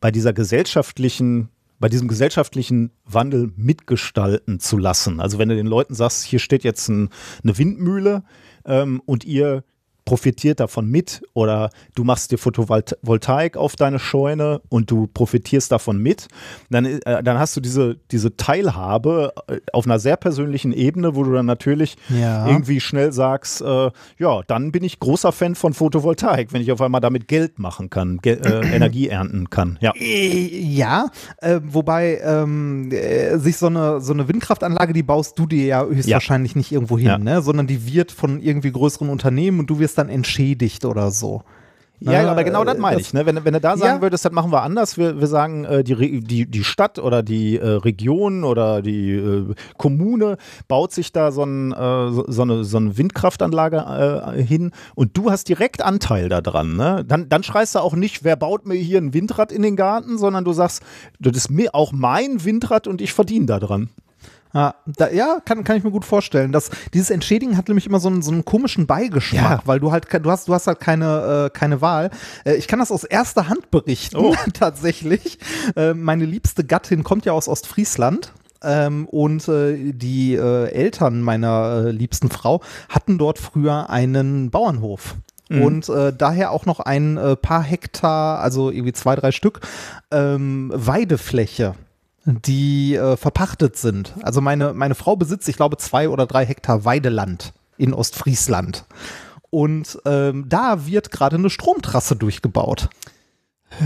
[0.01, 5.21] bei dieser gesellschaftlichen, bei diesem gesellschaftlichen Wandel mitgestalten zu lassen.
[5.21, 7.09] Also wenn du den Leuten sagst, hier steht jetzt ein,
[7.43, 8.23] eine Windmühle
[8.67, 9.65] ähm, und ihr
[10.11, 16.03] profitiert davon mit oder du machst dir Photovoltaik auf deine Scheune und du profitierst davon
[16.03, 16.27] mit,
[16.69, 21.23] dann, äh, dann hast du diese, diese Teilhabe äh, auf einer sehr persönlichen Ebene, wo
[21.23, 22.45] du dann natürlich ja.
[22.49, 26.81] irgendwie schnell sagst, äh, ja, dann bin ich großer Fan von Photovoltaik, wenn ich auf
[26.81, 29.79] einmal damit Geld machen kann, Ge äh, Energie ernten kann.
[29.81, 32.91] Ja, äh, ja äh, wobei ähm,
[33.37, 36.59] sich so eine, so eine Windkraftanlage, die baust du dir ja höchstwahrscheinlich ja.
[36.59, 37.19] nicht irgendwo hin, ja.
[37.19, 37.43] ne?
[37.43, 41.43] sondern die wird von irgendwie größeren Unternehmen und du wirst dann entschädigt oder so.
[42.03, 43.13] Ja, ja, aber genau das meine ich.
[43.13, 43.27] Ne?
[43.27, 44.01] Wenn, wenn du da sagen ja.
[44.03, 47.59] würdest, das machen wir anders, wir, wir sagen, äh, die, die, die Stadt oder die
[47.59, 52.65] äh, Region oder die äh, Kommune baut sich da so, ein, äh, so, so, eine,
[52.65, 56.75] so eine Windkraftanlage äh, hin und du hast direkt Anteil daran.
[56.75, 57.05] Ne?
[57.07, 60.17] Dann, dann schreist du auch nicht, wer baut mir hier ein Windrad in den Garten,
[60.17, 60.83] sondern du sagst,
[61.19, 63.91] das ist mir auch mein Windrad und ich verdiene daran.
[64.53, 66.53] Ja, da, ja kann, kann ich mir gut vorstellen.
[66.53, 69.63] Das, dieses Entschädigen hat nämlich immer so einen, so einen komischen Beigeschmack, ja.
[69.65, 72.11] weil du halt, du hast, du hast halt keine, äh, keine Wahl.
[72.45, 74.35] Äh, ich kann das aus erster Hand berichten, oh.
[74.53, 75.39] tatsächlich.
[75.77, 78.33] Äh, meine liebste Gattin kommt ja aus Ostfriesland.
[78.63, 82.61] Ähm, und äh, die äh, Eltern meiner äh, liebsten Frau
[82.91, 85.17] hatten dort früher einen Bauernhof.
[85.49, 85.63] Mhm.
[85.63, 89.61] Und äh, daher auch noch ein äh, paar Hektar, also irgendwie zwei, drei Stück,
[90.11, 91.75] ähm, Weidefläche
[92.25, 94.15] die äh, verpachtet sind.
[94.23, 98.85] Also meine, meine Frau besitzt, ich glaube, zwei oder drei Hektar Weideland in Ostfriesland.
[99.51, 102.89] Und ähm, da wird gerade eine Stromtrasse durchgebaut.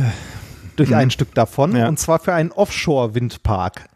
[0.76, 1.76] Durch ein Stück davon.
[1.76, 1.86] Ja.
[1.86, 3.88] Und zwar für einen Offshore-Windpark.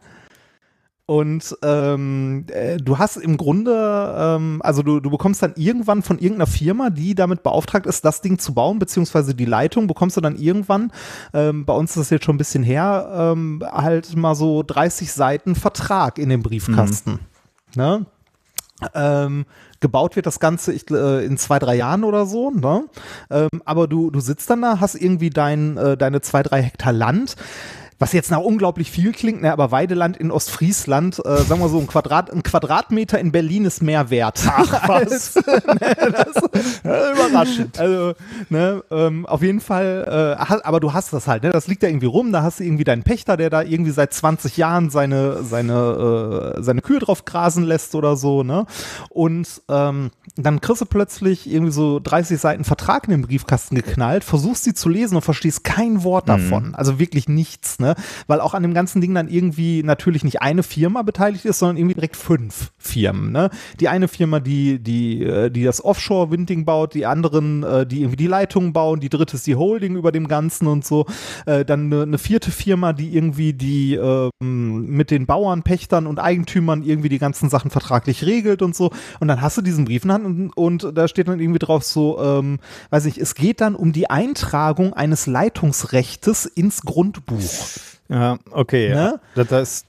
[1.08, 6.18] Und ähm, äh, du hast im Grunde, ähm, also du, du bekommst dann irgendwann von
[6.18, 10.20] irgendeiner Firma, die damit beauftragt ist, das Ding zu bauen, beziehungsweise die Leitung, bekommst du
[10.20, 10.92] dann irgendwann,
[11.32, 15.10] ähm, bei uns ist das jetzt schon ein bisschen her, ähm, halt mal so 30
[15.10, 17.12] Seiten Vertrag in dem Briefkasten.
[17.12, 17.18] Mhm.
[17.74, 18.06] Ne?
[18.92, 19.46] Ähm,
[19.80, 22.50] gebaut wird das Ganze ich, äh, in zwei, drei Jahren oder so.
[22.50, 22.84] Ne?
[23.30, 26.92] Ähm, aber du, du sitzt dann da, hast irgendwie dein, äh, deine zwei, drei Hektar
[26.92, 27.36] Land
[27.98, 31.78] was jetzt nach unglaublich viel klingt, ne, aber Weideland in Ostfriesland, äh, sagen wir so,
[31.78, 34.40] ein, Quadrat, ein Quadratmeter in Berlin ist mehr wert.
[34.46, 35.34] Ach was.
[35.46, 36.36] ne, das,
[36.84, 37.78] überraschend.
[37.78, 38.14] Also,
[38.50, 41.88] ne, ähm, auf jeden Fall, äh, aber du hast das halt, ne, das liegt da
[41.88, 45.42] irgendwie rum, da hast du irgendwie deinen Pächter, der da irgendwie seit 20 Jahren seine,
[45.42, 48.66] seine, äh, seine Kühe drauf grasen lässt oder so, ne,
[49.10, 54.22] und ähm, dann kriegst du plötzlich irgendwie so 30 Seiten Vertrag in den Briefkasten geknallt,
[54.22, 56.32] versuchst sie zu lesen und verstehst kein Wort mhm.
[56.32, 57.94] davon, also wirklich nichts, ne, ne?
[58.26, 61.76] Weil auch an dem ganzen Ding dann irgendwie natürlich nicht eine Firma beteiligt ist, sondern
[61.76, 63.50] irgendwie direkt fünf Firmen, ne?
[63.80, 68.16] Die eine Firma, die, die, äh, die das Offshore-Winding baut, die anderen, äh, die irgendwie
[68.16, 71.06] die Leitungen bauen, die dritte ist die Holding über dem Ganzen und so.
[71.46, 76.18] Äh, dann eine, eine vierte Firma, die irgendwie die ähm, mit den Bauern, Pächtern und
[76.18, 78.90] Eigentümern irgendwie die ganzen Sachen vertraglich regelt und so.
[79.20, 81.84] Und dann hast du diesen Brief in Hand und, und da steht dann irgendwie drauf
[81.84, 82.58] so, ähm,
[82.90, 87.77] weiß ich, es geht dann um die Eintragung eines Leitungsrechtes ins Grundbuch.
[88.08, 88.90] Ja, okay.
[88.90, 88.94] Ne?
[88.94, 89.20] Ja.
[89.34, 89.84] Das, das,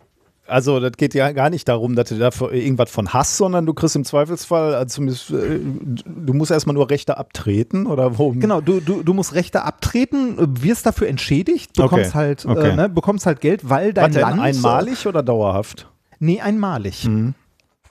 [0.49, 3.73] also das geht ja gar nicht darum, dass du dafür irgendwas von hast, sondern du
[3.73, 5.59] kriegst im Zweifelsfall, also äh,
[6.05, 8.31] du musst erstmal nur Rechte abtreten oder wo?
[8.31, 12.17] Genau, du, du, du musst Rechte abtreten, wirst dafür entschädigt, bekommst okay.
[12.17, 12.69] halt, äh, okay.
[12.69, 14.41] Äh, ne, bekommst halt Geld, weil dein Warte, Land.
[14.41, 15.87] Einmalig oder dauerhaft?
[16.19, 17.05] Nee, einmalig.
[17.07, 17.35] Mhm.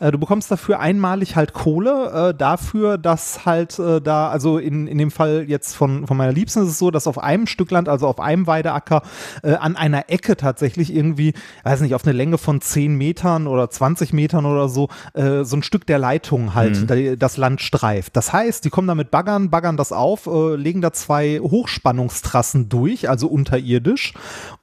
[0.01, 4.87] Äh, du bekommst dafür einmalig halt Kohle, äh, dafür, dass halt äh, da, also in,
[4.87, 7.71] in dem Fall jetzt von, von meiner Liebsten ist es so, dass auf einem Stück
[7.71, 9.03] Land, also auf einem Weideacker,
[9.43, 11.35] äh, an einer Ecke tatsächlich irgendwie,
[11.65, 15.57] weiß nicht, auf eine Länge von 10 Metern oder 20 Metern oder so, äh, so
[15.57, 17.19] ein Stück der Leitung halt mhm.
[17.19, 18.17] das Land streift.
[18.17, 22.69] Das heißt, die kommen da mit Baggern, baggern das auf, äh, legen da zwei Hochspannungstrassen
[22.69, 24.15] durch, also unterirdisch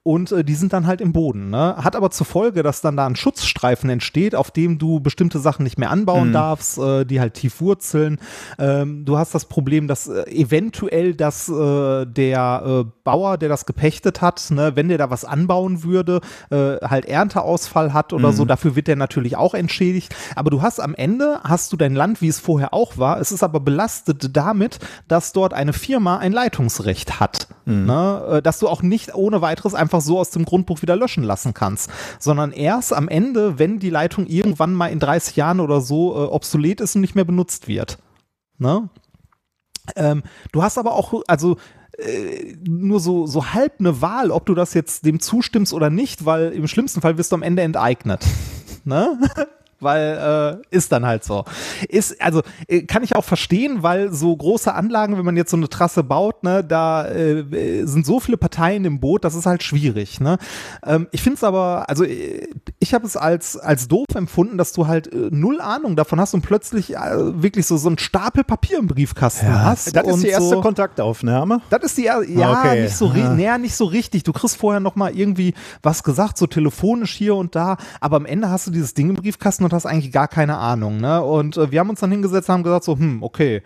[0.03, 1.49] und die sind dann halt im Boden.
[1.49, 1.77] Ne?
[1.77, 5.39] Hat aber zur Folge, dass dann da ein Schutzstreifen entsteht, auf dem du bestimmt bestimmte
[5.39, 8.19] Sachen nicht mehr anbauen darfst, äh, die halt tief wurzeln.
[8.59, 13.65] Ähm, du hast das Problem, dass äh, eventuell dass äh, der äh, Bauer, der das
[13.65, 18.45] gepechtet hat, ne, wenn der da was anbauen würde, äh, halt Ernteausfall hat oder so,
[18.45, 20.15] dafür wird der natürlich auch entschädigt.
[20.35, 23.31] Aber du hast am Ende, hast du dein Land, wie es vorher auch war, es
[23.31, 27.47] ist aber belastet damit, dass dort eine Firma ein Leitungsrecht hat.
[27.67, 31.23] Ne, äh, dass du auch nicht ohne weiteres einfach so aus dem Grundbuch wieder löschen
[31.23, 35.81] lassen kannst, sondern erst am Ende, wenn die Leitung irgendwann mal in 30 Jahren oder
[35.81, 37.97] so äh, obsolet ist und nicht mehr benutzt wird.
[38.57, 38.89] Ne?
[39.95, 41.57] Ähm, du hast aber auch, also
[41.97, 46.25] äh, nur so, so halb eine Wahl, ob du das jetzt dem zustimmst oder nicht,
[46.25, 48.25] weil im schlimmsten Fall wirst du am Ende enteignet.
[48.83, 49.17] ne?
[49.79, 51.45] Weil äh, ist dann halt so.
[51.89, 55.57] Ist also äh, kann ich auch verstehen, weil so große Anlagen, wenn man jetzt so
[55.57, 59.63] eine Trasse baut, ne, da äh, sind so viele Parteien im Boot, das ist halt
[59.63, 60.19] schwierig.
[60.19, 60.37] Ne?
[60.85, 62.47] Ähm, ich finde es aber, also äh,
[62.79, 66.33] ich habe es als als doof empfunden, dass du halt äh, null Ahnung davon hast
[66.33, 66.97] und plötzlich äh,
[67.41, 69.95] wirklich so so einen Stapel Papier im Briefkasten hast.
[69.95, 71.61] Das ist die erste so, Kontaktaufnahme.
[71.69, 72.83] das ist die, er- ja, Okay.
[72.83, 73.33] nicht so, ri- Ah.
[73.33, 74.23] naja, nicht so richtig.
[74.23, 78.25] Du kriegst vorher noch mal irgendwie was gesagt, so telefonisch hier und da, aber am
[78.25, 81.21] Ende hast du dieses Ding im Briefkasten und hast eigentlich gar keine Ahnung, ne?
[81.21, 83.61] Und äh, wir haben uns dann hingesetzt haben gesagt so, hm, okay,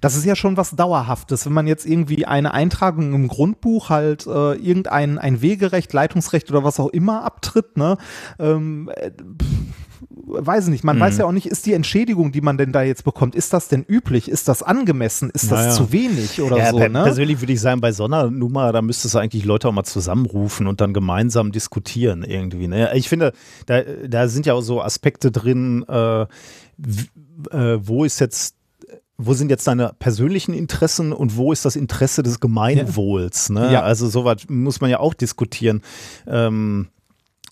[0.00, 4.26] das ist ja schon was Dauerhaftes, wenn man jetzt irgendwie eine Eintragung im Grundbuch halt
[4.26, 7.96] äh, irgendein ein Wegerecht, Leitungsrecht oder was auch immer abtritt, ne?
[8.38, 9.10] Ähm, äh,
[10.10, 11.00] weiß ich nicht, man Mhm.
[11.00, 13.68] weiß ja auch nicht, ist die Entschädigung, die man denn da jetzt bekommt, ist das
[13.68, 14.28] denn üblich?
[14.28, 15.30] Ist das angemessen?
[15.30, 15.70] Ist das Naja.
[15.72, 17.02] zu wenig oder ja, so, per ne?
[17.04, 19.84] Persönlich würde ich sagen, bei so einer Nummer, da müsstest du eigentlich Leute auch mal
[19.84, 22.68] zusammenrufen und dann gemeinsam diskutieren irgendwie.
[22.68, 22.90] Ne?
[22.94, 23.32] Ich finde,
[23.66, 26.26] da, da sind ja auch so Aspekte drin, äh, äh,
[27.80, 28.54] wo ist jetzt
[29.20, 33.50] wo sind jetzt deine persönlichen Interessen und wo ist das Interesse des Gemeinwohls?
[33.50, 33.72] Ne?
[33.72, 33.82] Ja.
[33.82, 35.82] Also sowas muss man ja auch diskutieren.
[36.28, 36.86] Ähm,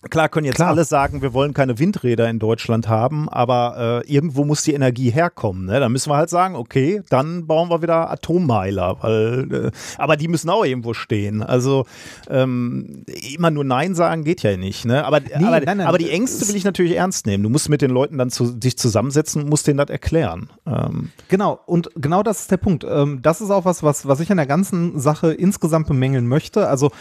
[0.09, 0.69] Klar können jetzt Klar.
[0.69, 5.09] alle sagen, wir wollen keine Windräder in Deutschland haben, aber äh, irgendwo muss die Energie
[5.09, 5.65] herkommen.
[5.65, 5.79] Ne?
[5.79, 10.27] Da müssen wir halt sagen, okay, dann bauen wir wieder Atommeiler, weil, äh, aber die
[10.27, 11.41] müssen auch irgendwo stehen.
[11.41, 11.85] Also
[12.29, 13.03] ähm,
[13.35, 14.85] immer nur Nein sagen geht ja nicht.
[14.85, 15.03] Ne?
[15.03, 17.43] Aber, aber, nein, nein, aber die Ängste will ich natürlich ernst nehmen.
[17.43, 20.49] Du musst mit den Leuten dann zu, dich zusammensetzen und musst denen das erklären.
[20.65, 22.85] Ähm, Genau, und genau das ist der Punkt.
[22.89, 26.67] Ähm, das ist auch was, was, was ich an der ganzen Sache insgesamt bemängeln möchte.
[26.67, 26.91] Also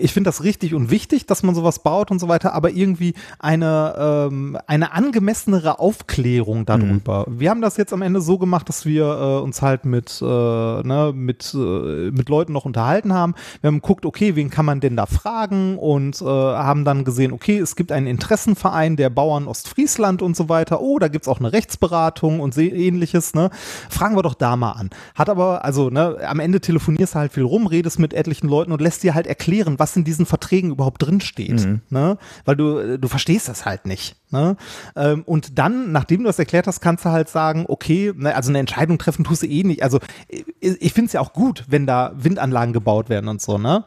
[0.00, 3.14] ich finde das richtig und wichtig, dass man sowas baut und so weiter, aber irgendwie
[3.38, 7.24] eine, ähm, eine angemessenere Aufklärung darüber.
[7.28, 10.24] Wir haben das jetzt am Ende so gemacht, dass wir äh, uns halt mit, äh,
[10.24, 13.34] ne, mit, äh, mit Leuten noch unterhalten haben.
[13.60, 17.32] Wir haben geguckt, okay, wen kann man denn da fragen und äh, haben dann gesehen,
[17.32, 20.80] okay, es gibt einen Interessenverein der Bauern Ostfriesland und so weiter.
[20.80, 23.34] Oh, da gibt's auch eine Rechtsberatung und ähnliches.
[23.34, 23.50] Ne?
[23.88, 24.90] Fragen wir doch da mal an.
[25.14, 28.72] Hat aber, also ne, am Ende telefonierst du halt viel rum, redest mit etlichen Leuten
[28.72, 31.68] und lässt dir halt erklären, was in diesen Verträgen überhaupt drinsteht.
[31.90, 32.18] Ne?
[32.44, 34.16] Weil du, äh, du verstehst das halt nicht.
[34.30, 34.56] Ne?
[34.96, 38.50] Ähm, und dann, nachdem du das erklärt hast, kannst du halt sagen, okay, ne, also
[38.50, 39.82] eine Entscheidung treffen tust du eh nicht.
[39.82, 43.84] Also ich, finde es ja auch gut, wenn da Windanlagen gebaut werden und so, ne?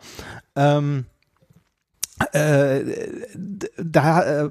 [0.56, 1.06] Ähm,
[2.34, 2.84] äh,
[3.78, 4.50] da, äh,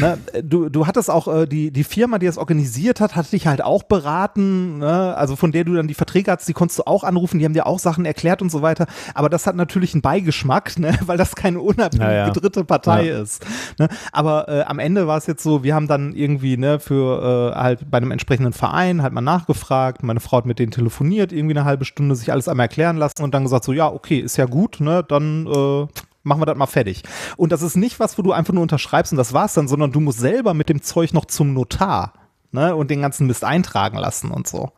[0.00, 3.46] ne, du, du hattest auch äh, die, die Firma, die das organisiert hat, hat dich
[3.46, 5.14] halt auch beraten, ne?
[5.16, 7.52] also von der du dann die Verträge hast, die konntest du auch anrufen, die haben
[7.52, 10.98] dir auch Sachen erklärt und so weiter, aber das hat natürlich einen Beigeschmack, ne?
[11.06, 12.30] weil das keine unabhängige Ja, ja.
[12.30, 13.20] dritte Partei Ja.
[13.22, 13.44] ist.
[13.78, 13.88] Ne?
[14.12, 17.58] Aber äh, am Ende war es jetzt so, wir haben dann irgendwie ne, für äh,
[17.58, 21.54] halt bei einem entsprechenden Verein halt mal nachgefragt, meine Frau hat mit denen telefoniert, irgendwie
[21.56, 24.36] eine halbe Stunde sich alles einmal erklären lassen und dann gesagt so, ja, okay, ist
[24.36, 25.86] ja gut, ne, dann äh,
[26.28, 27.02] machen wir das mal fertig.
[27.36, 29.90] Und das ist nicht was, wo du einfach nur unterschreibst und das war's dann, sondern
[29.92, 32.12] du musst selber mit dem Zeug noch zum Notar
[32.52, 34.70] ne, und den ganzen Mist eintragen lassen und so.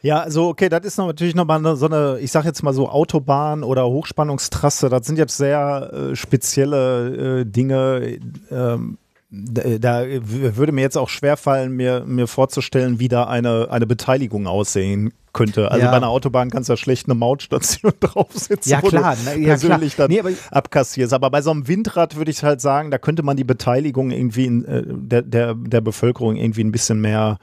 [0.00, 2.88] Ja, also okay, das ist noch, natürlich nochmal so eine, ich sag jetzt mal so
[2.88, 8.18] Autobahn oder Hochspannungstrasse, das sind jetzt sehr äh, spezielle äh, Dinge.
[8.50, 8.98] Ähm,
[9.30, 14.46] da, da würde mir jetzt auch schwerfallen, mir, mir vorzustellen, wie da eine, eine Beteiligung
[14.46, 15.70] aussehen könnte.
[15.70, 15.90] Also Ja.
[15.90, 19.48] bei einer Autobahn kannst du ja schlecht eine Mautstation draufsetzen, Ja, klar, du ne, ja,
[19.48, 20.08] persönlich klar.
[20.08, 21.12] dann Nee, aber- abkassierst.
[21.12, 24.46] Aber bei so einem Windrad würde ich halt sagen, da könnte man die Beteiligung irgendwie
[24.46, 27.38] in, äh, der, der, der Bevölkerung irgendwie ein bisschen mehr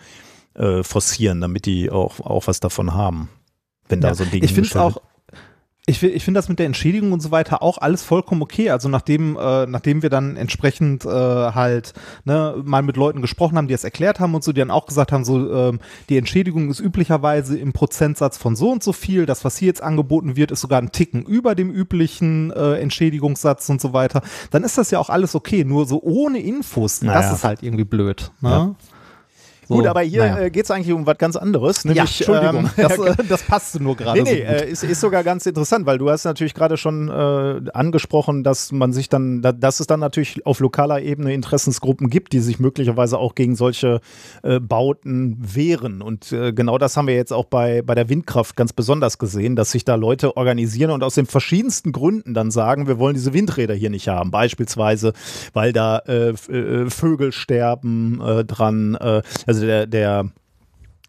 [0.56, 3.30] äh, forcieren, damit die auch, auch was davon haben.
[3.90, 5.02] Wenn da Ja, so ein Ding ich finde auch,
[5.88, 8.72] ich, ich finde das mit der Entschädigung und so weiter auch alles vollkommen okay.
[8.72, 11.94] Also nachdem, äh, nachdem wir dann entsprechend äh, halt
[12.24, 14.88] ne, mal mit Leuten gesprochen haben, die es erklärt haben und so, die dann auch
[14.88, 19.28] gesagt haben, so ähm, die Entschädigung ist üblicherweise im Prozentsatz von so und so viel.
[19.28, 23.70] Das, was hier jetzt angeboten wird, ist sogar ein Ticken über dem üblichen äh, Entschädigungssatz
[23.70, 24.24] und so weiter.
[24.50, 25.64] Dann ist das ja auch alles okay.
[25.66, 27.22] Nur so ohne Infos, Naja.
[27.22, 28.32] das ist halt irgendwie blöd.
[28.42, 28.50] Ne?
[28.50, 28.76] Ja.
[29.68, 30.46] So, Gut, aber hier naja.
[30.46, 31.84] äh, geht es eigentlich um was ganz anderes.
[31.84, 34.84] ja, Nämlich, Entschuldigung, ähm, das, äh, das passte nur gerade Nee, nee, so äh, ist,
[34.84, 39.10] ist sogar ganz interessant, weil du hast natürlich gerade schon äh, angesprochen, dass man sich
[39.10, 43.34] dann, da, dass es dann natürlich auf lokaler Ebene Interessensgruppen gibt, die sich möglicherweise auch
[43.34, 44.02] gegen solche
[44.44, 46.04] äh, Bauten wehren.
[46.04, 49.56] Und äh, genau das haben wir jetzt auch bei, bei der Windkraft ganz besonders gesehen,
[49.56, 53.34] dass sich da Leute organisieren und aus den verschiedensten Gründen dann sagen, wir wollen diese
[53.34, 54.30] Windräder hier nicht haben.
[54.30, 55.14] Beispielsweise,
[55.54, 59.22] weil da Vögel sterben dran, äh,
[59.56, 60.30] also der, der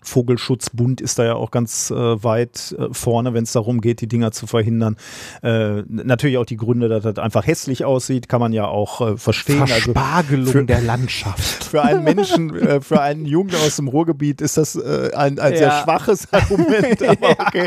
[0.03, 4.07] Vogelschutzbund ist da ja auch ganz äh, weit äh, vorne, wenn es darum geht, die
[4.07, 4.97] Dinger zu verhindern.
[5.43, 9.17] Äh, natürlich auch die Gründe, dass das einfach hässlich aussieht, kann man ja auch äh,
[9.17, 9.63] verstehen.
[9.63, 11.65] Also Verspargelung für- der Landschaft.
[11.65, 15.67] für einen Menschen, äh, für einen Jungen aus dem Ruhrgebiet ist das ein, ein sehr
[15.69, 15.83] Ja.
[15.83, 17.67] schwaches Argument, aber okay.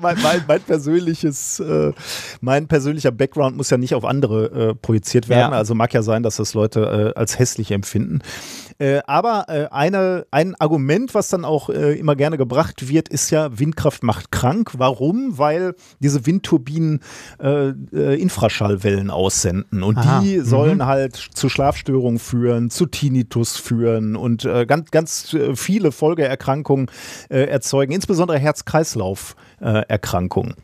[0.00, 1.62] Mein, mein, mein persönliches,
[2.40, 5.52] mein persönlicher Background muss ja nicht auf andere projiziert werden.
[5.52, 5.58] Ja.
[5.58, 8.20] Also mag ja sein, dass das Leute als hässlich empfinden.
[8.80, 13.28] Äh, aber äh, eine, ein Argument, was dann auch äh, immer gerne gebracht wird, ist
[13.30, 14.70] ja, Windkraft macht krank.
[14.78, 15.36] Warum?
[15.36, 17.00] Weil diese Windturbinen
[17.38, 20.20] äh, äh, Infraschallwellen aussenden und Aha.
[20.20, 26.90] die sollen halt zu Schlafstörungen führen, zu Tinnitus führen und ganz, ganz viele Folgeerkrankungen
[27.28, 30.54] erzeugen, insbesondere Herz-Kreislauf-Erkrankungen.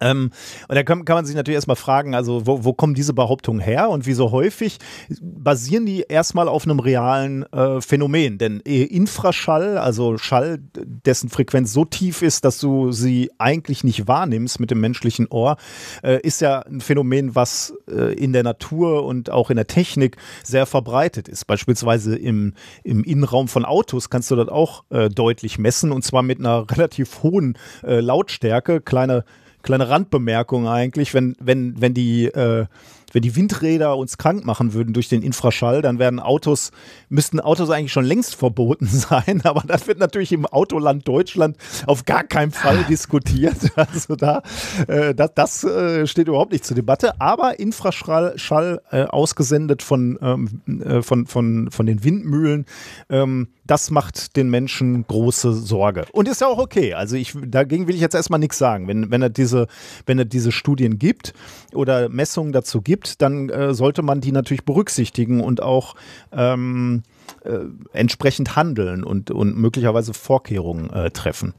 [0.00, 0.30] Ähm,
[0.68, 3.60] und da kann, kann man sich natürlich erstmal fragen, also wo, wo kommen diese Behauptungen
[3.60, 4.78] her und wie so häufig
[5.20, 8.38] basieren die erstmal auf einem realen äh, Phänomen.
[8.38, 14.08] Denn äh, Infraschall, also Schall, dessen Frequenz so tief ist, dass du sie eigentlich nicht
[14.08, 15.56] wahrnimmst mit dem menschlichen Ohr,
[16.02, 20.16] äh, ist ja ein Phänomen, was äh, in der Natur und auch in der Technik
[20.42, 21.46] sehr verbreitet ist.
[21.46, 26.22] Beispielsweise im, im Innenraum von Autos kannst du das auch äh, deutlich messen und zwar
[26.22, 28.80] mit einer relativ hohen äh, Lautstärke.
[28.80, 29.24] Kleine
[29.66, 32.66] kleine Randbemerkung eigentlich, wenn, wenn, wenn die, äh,
[33.12, 36.70] wenn die Windräder uns krank machen würden durch den Infraschall, dann werden Autos,
[37.08, 42.04] müssten Autos eigentlich schon längst verboten sein, aber das wird natürlich im Autoland Deutschland auf
[42.04, 43.56] gar keinen Fall diskutiert.
[43.76, 44.42] Also da,
[44.88, 50.18] äh, das, das äh, steht überhaupt nicht zur Debatte, aber Infraschall Schall, äh, ausgesendet von,
[50.22, 52.66] ähm, äh, von, von, von den Windmühlen,
[53.10, 56.06] ähm, das macht den Menschen große Sorge.
[56.12, 56.94] Und ist ja auch okay.
[56.94, 58.88] Also ich, dagegen will ich jetzt erstmal nichts sagen.
[58.88, 59.66] Wenn, wenn es diese,
[60.06, 61.34] wenn es diese Studien gibt
[61.72, 65.94] oder Messungen dazu gibt, dann äh, sollte man die natürlich berücksichtigen und auch
[66.32, 67.02] ähm,
[67.44, 67.58] äh,
[67.92, 71.54] entsprechend handeln und, und möglicherweise Vorkehrungen äh, treffen.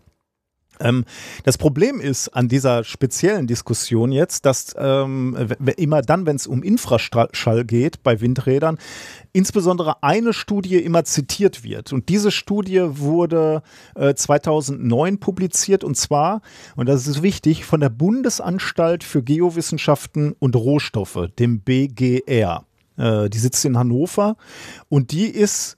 [0.80, 1.06] Ähm,
[1.44, 5.38] das Problem ist an dieser speziellen Diskussion jetzt, dass ähm,
[5.78, 8.78] immer dann, wenn es um Infraschall geht bei Windrädern,
[9.34, 11.94] insbesondere eine Studie immer zitiert wird.
[11.94, 13.62] Und diese Studie wurde
[13.96, 16.42] äh, 2009 publiziert und zwar,
[16.76, 22.66] und das ist wichtig, von der Bundesanstalt für Geowissenschaften und Rohstoffe, dem BGR.
[22.98, 24.36] Äh, die sitzt in Hannover
[24.90, 25.77] und die ist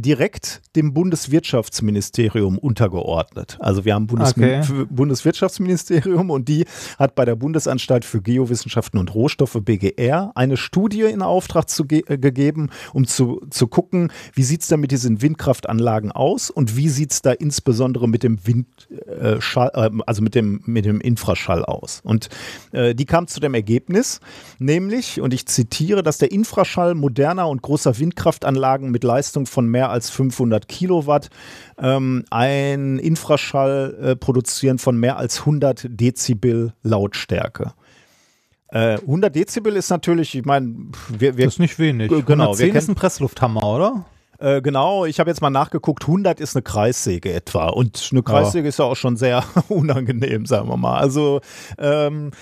[0.00, 3.56] direkt dem Bundeswirtschaftsministerium untergeordnet.
[3.60, 4.62] Also wir haben Bundes Okay.
[4.90, 6.66] Bundeswirtschaftsministerium und die
[6.98, 12.02] hat bei der Bundesanstalt für Geowissenschaften und Rohstoffe BGR eine Studie in Auftrag zu ge
[12.06, 16.76] äh, gegeben, um zu, zu gucken, wie sieht es denn mit diesen Windkraftanlagen aus und
[16.76, 20.84] wie sieht es da insbesondere mit dem Windschall, äh, Schall- äh, also mit dem, mit
[20.84, 22.00] dem Infraschall aus.
[22.04, 22.28] Und
[22.72, 24.20] äh, die kam zu dem Ergebnis,
[24.58, 29.85] nämlich, und ich zitiere, dass der Infraschall moderner und großer Windkraftanlagen mit Leistung von mehr
[29.90, 31.30] als 500 Kilowatt
[31.78, 37.72] ähm, ein Infraschall äh, produzieren von mehr als 100 Dezibel Lautstärke.
[38.68, 40.74] Äh, 100 Dezibel ist natürlich, ich meine,
[41.08, 42.08] wir, wir Das ist nicht wenig.
[42.08, 44.04] Genau, 110 wir ist kennen- ein Presslufthammer, oder?
[44.38, 47.68] äh, genau, ich habe jetzt mal nachgeguckt, 100 ist eine Kreissäge etwa.
[47.68, 50.98] Und eine Kreissäge ist ja auch schon sehr unangenehm, sagen wir mal.
[50.98, 51.40] Also,
[51.78, 52.32] ähm,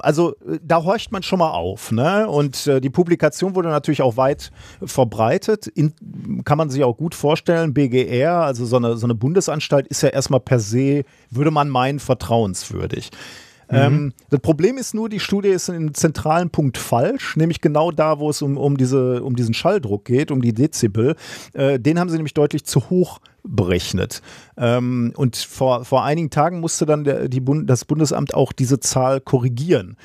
[0.00, 2.28] also äh, da horcht man schon mal auf, ne?
[2.28, 4.50] Und äh, die Publikation wurde natürlich auch weit
[4.84, 5.66] verbreitet.
[5.66, 5.92] In,
[6.44, 7.74] kann man sich auch gut vorstellen.
[7.74, 11.98] BGR, also so eine, so eine Bundesanstalt, ist ja erstmal per se, würde man meinen,
[11.98, 13.10] vertrauenswürdig.
[13.68, 17.90] Ähm, das Problem ist nur, die Studie ist in einem zentralen Punkt falsch, nämlich genau
[17.90, 21.16] da, wo es um, um, diese, um diesen Schalldruck geht, um die Dezibel.
[21.52, 24.22] Äh, den haben sie nämlich deutlich zu hoch berechnet.
[24.56, 28.80] Ähm, und vor, vor einigen Tagen musste dann der, die Bund, das Bundesamt auch diese
[28.80, 29.96] Zahl korrigieren.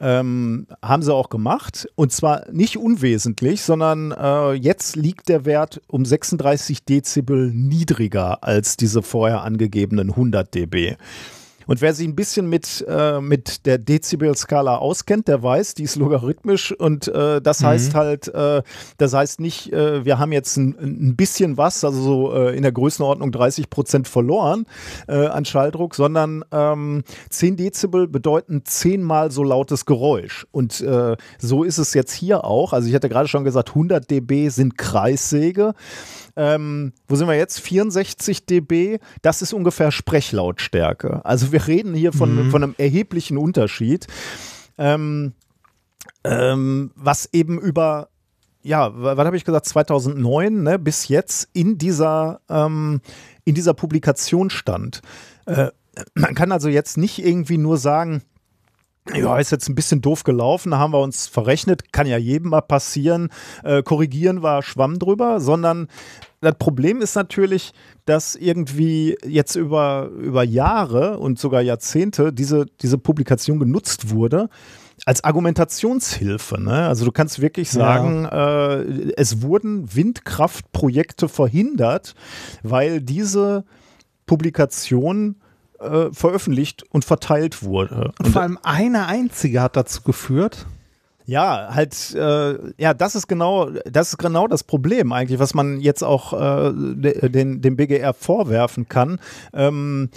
[0.00, 1.88] Ähm, haben sie auch gemacht.
[1.96, 8.76] Und zwar nicht unwesentlich, sondern äh, jetzt liegt der Wert um 36 Dezibel niedriger als
[8.76, 10.96] diese vorher angegebenen 100 dB.
[11.68, 15.96] Und wer sich ein bisschen mit, äh, mit der Dezibel-Skala auskennt, der weiß, die ist
[15.96, 17.66] logarithmisch und äh, das mhm.
[17.66, 18.62] heißt halt, äh,
[18.96, 22.62] das heißt nicht, äh, wir haben jetzt ein, ein bisschen was, also so äh, in
[22.62, 24.64] der Größenordnung 30 Prozent verloren
[25.08, 30.46] äh, an Schalldruck, sondern ähm, 10 Dezibel bedeuten zehnmal so lautes Geräusch.
[30.50, 32.72] Und äh, so ist es jetzt hier auch.
[32.72, 35.74] Also ich hatte gerade schon gesagt, 100 dB sind Kreissäge.
[36.38, 37.58] Ähm, wo sind wir jetzt?
[37.60, 41.24] 64 dB, das ist ungefähr Sprechlautstärke.
[41.24, 42.50] Also wir reden hier von, mhm.
[42.50, 44.06] von einem erheblichen Unterschied.
[44.78, 45.32] Ähm,
[46.22, 48.08] ähm, was eben über
[48.62, 53.00] ja, was habe ich gesagt, 2009 ne, bis jetzt in dieser, ähm,
[53.44, 55.00] in dieser Publikation stand.
[55.46, 55.68] Äh,
[56.14, 58.22] man kann also jetzt nicht irgendwie nur sagen,
[59.14, 62.50] ja, ist jetzt ein bisschen doof gelaufen, da haben wir uns verrechnet, kann ja jedem
[62.50, 63.28] mal passieren,
[63.64, 65.88] äh, korrigieren war Schwamm drüber, sondern
[66.40, 67.72] das Problem ist natürlich,
[68.04, 74.48] dass irgendwie jetzt über, über Jahre und sogar Jahrzehnte diese, diese Publikation genutzt wurde
[75.04, 76.60] als Argumentationshilfe.
[76.60, 76.86] Ne?
[76.86, 78.76] Also du kannst wirklich sagen, ja.
[78.76, 82.14] äh, es wurden Windkraftprojekte verhindert,
[82.62, 83.64] weil diese
[84.26, 85.36] Publikation
[85.80, 88.12] äh, veröffentlicht und verteilt wurde.
[88.18, 90.66] Und vor allem eine einzige hat dazu geführt.
[91.28, 95.78] Ja, halt, äh, ja, das ist genau, das ist genau das Problem eigentlich, was man
[95.78, 99.20] jetzt auch äh, den, dem BGR vorwerfen kann.
[99.52, 100.08] Ähm,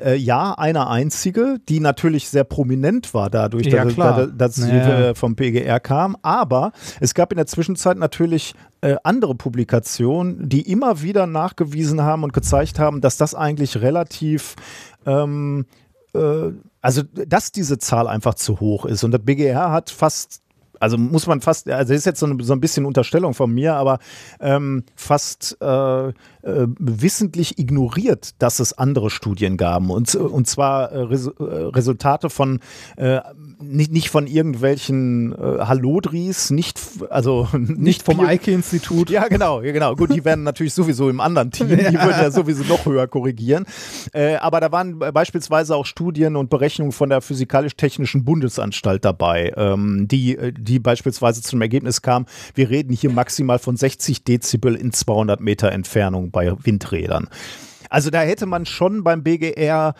[0.00, 4.76] äh, ja, eine einzige, die natürlich sehr prominent war dadurch, ja, dass, dass, dass sie
[4.76, 5.14] ja.
[5.14, 6.16] vom BGR kam.
[6.22, 12.24] Aber es gab in der Zwischenzeit natürlich äh, andere Publikationen, die immer wieder nachgewiesen haben
[12.24, 14.56] und gezeigt haben, dass das eigentlich relativ
[15.06, 15.66] ähm,
[16.14, 19.04] äh, also dass diese Zahl einfach zu hoch ist.
[19.04, 20.42] Und der BGR hat fast
[20.80, 23.52] also muss man fast, also das ist jetzt so, eine, so ein bisschen Unterstellung von
[23.52, 23.98] mir, aber
[24.40, 26.12] ähm, fast äh,
[26.48, 32.30] äh, wissentlich ignoriert, dass es andere Studien gab und, und zwar äh, Res äh, Resultate
[32.30, 32.60] von
[32.96, 33.20] äh,
[33.60, 36.80] nicht, nicht von irgendwelchen Hallodris, nicht
[37.10, 39.10] also nicht, nicht vom Eike-Institut.
[39.10, 39.94] Ja, genau, ja, genau.
[39.96, 43.66] Gut, die werden natürlich sowieso im anderen Team, die würden ja sowieso noch höher korrigieren.
[44.40, 50.38] Aber da waren beispielsweise auch Studien und Berechnungen von der Physikalisch-Technischen Bundesanstalt dabei, ähm, die,
[50.56, 55.72] die beispielsweise zum Ergebnis kamen, wir reden hier maximal von 60 Dezibel in 200 Meter
[55.72, 57.28] Entfernung bei Windrädern.
[57.90, 59.94] Also da hätte man schon beim BGR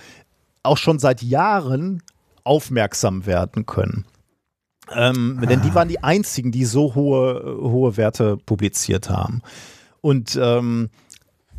[0.63, 2.03] auch schon seit Jahren
[2.45, 4.05] aufmerksam werden können.
[4.95, 5.47] Ähm, ah.
[5.47, 9.43] Denn die waren die einzigen, die so hohe, hohe Werte publiziert haben.
[10.01, 10.91] Und ähm,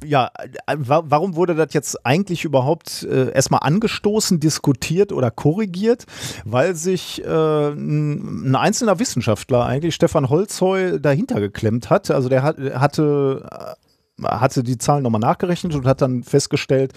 [0.03, 0.32] ja,
[0.65, 6.05] warum wurde das jetzt eigentlich überhaupt äh, erstmal angestoßen, diskutiert oder korrigiert?
[6.45, 12.09] Weil sich äh, ein, ein, einzelner Wissenschaftler, eigentlich Stefan Holzheu, dahinter geklemmt hat.
[12.11, 13.75] Also der hat, hatte
[14.24, 16.93] hatte die Zahlen nochmal nachgerechnet und hat dann festgestellt,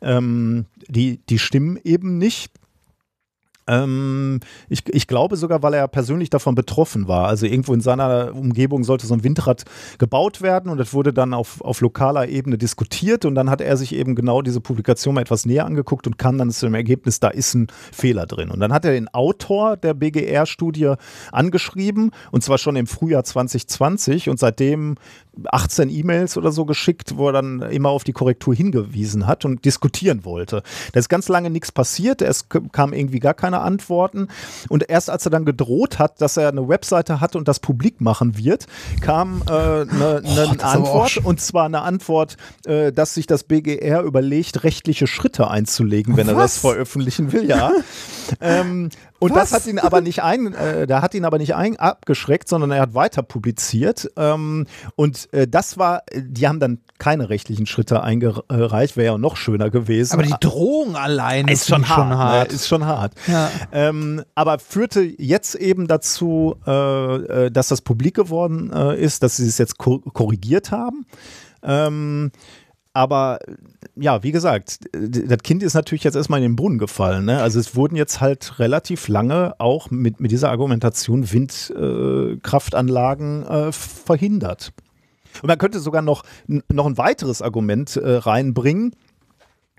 [0.00, 2.52] ähm, die, die stimmen eben nicht.
[3.68, 7.28] Ähm, ich, ich, glaube sogar, weil er persönlich davon betroffen war.
[7.28, 9.64] Also irgendwo in seiner Umgebung sollte so ein Windrad
[9.98, 13.76] gebaut werden und das wurde dann auf, auf lokaler Ebene diskutiert und dann hat er
[13.76, 17.20] sich eben genau diese Publikation mal etwas näher angeguckt und kam dann zu dem Ergebnis,
[17.20, 18.50] da ist ein Fehler drin.
[18.50, 20.94] Und dann hat er den Autor der BGR-Studie
[21.30, 24.96] angeschrieben und zwar schon im Frühjahr 2020 und seitdem
[25.44, 29.64] 18 E-Mails oder so geschickt, wo er dann immer auf die Korrektur hingewiesen hat und
[29.64, 30.62] diskutieren wollte.
[30.92, 34.28] Da ist ganz lange nichts passiert, es kam irgendwie gar keine Antworten
[34.68, 38.00] und erst als er dann gedroht hat, dass er eine Webseite hat und das publik
[38.00, 38.66] machen wird,
[39.00, 43.44] kam eine äh, ne, ne oh, Antwort und zwar eine Antwort, äh, dass sich das
[43.44, 46.34] BGR überlegt, rechtliche Schritte einzulegen, wenn Was?
[46.34, 47.72] er das veröffentlichen will, ja.
[48.40, 48.90] ähm,
[49.22, 49.50] und Was?
[49.50, 52.72] das hat ihn aber nicht ein, äh, da hat ihn aber nicht ein, abgeschreckt, sondern
[52.72, 54.10] er hat weiter publiziert.
[54.16, 54.66] Ähm,
[54.96, 59.70] und äh, das war, die haben dann keine rechtlichen Schritte eingereicht, wäre ja noch schöner
[59.70, 60.14] gewesen.
[60.14, 62.50] Aber die Drohung allein ist, schon, hart, schon hart.
[62.50, 62.54] Ne?
[62.54, 63.14] Ist schon hart.
[63.26, 63.50] Ja.
[63.72, 69.36] Ähm, aber führte jetzt eben dazu, äh, äh dass das publik geworden äh, ist, dass
[69.36, 71.06] sie es jetzt korrigiert haben.
[71.62, 72.30] Ähm,
[72.94, 73.38] aber
[73.96, 77.24] ja, wie gesagt, das Kind ist natürlich jetzt erstmal in den Brunnen gefallen.
[77.24, 77.40] Ne?
[77.40, 83.72] Also es wurden jetzt halt relativ lange auch mit, mit dieser Argumentation Windkraftanlagen äh, äh,
[83.72, 84.74] verhindert.
[85.40, 88.94] Und man könnte sogar noch, noch ein weiteres Argument äh, reinbringen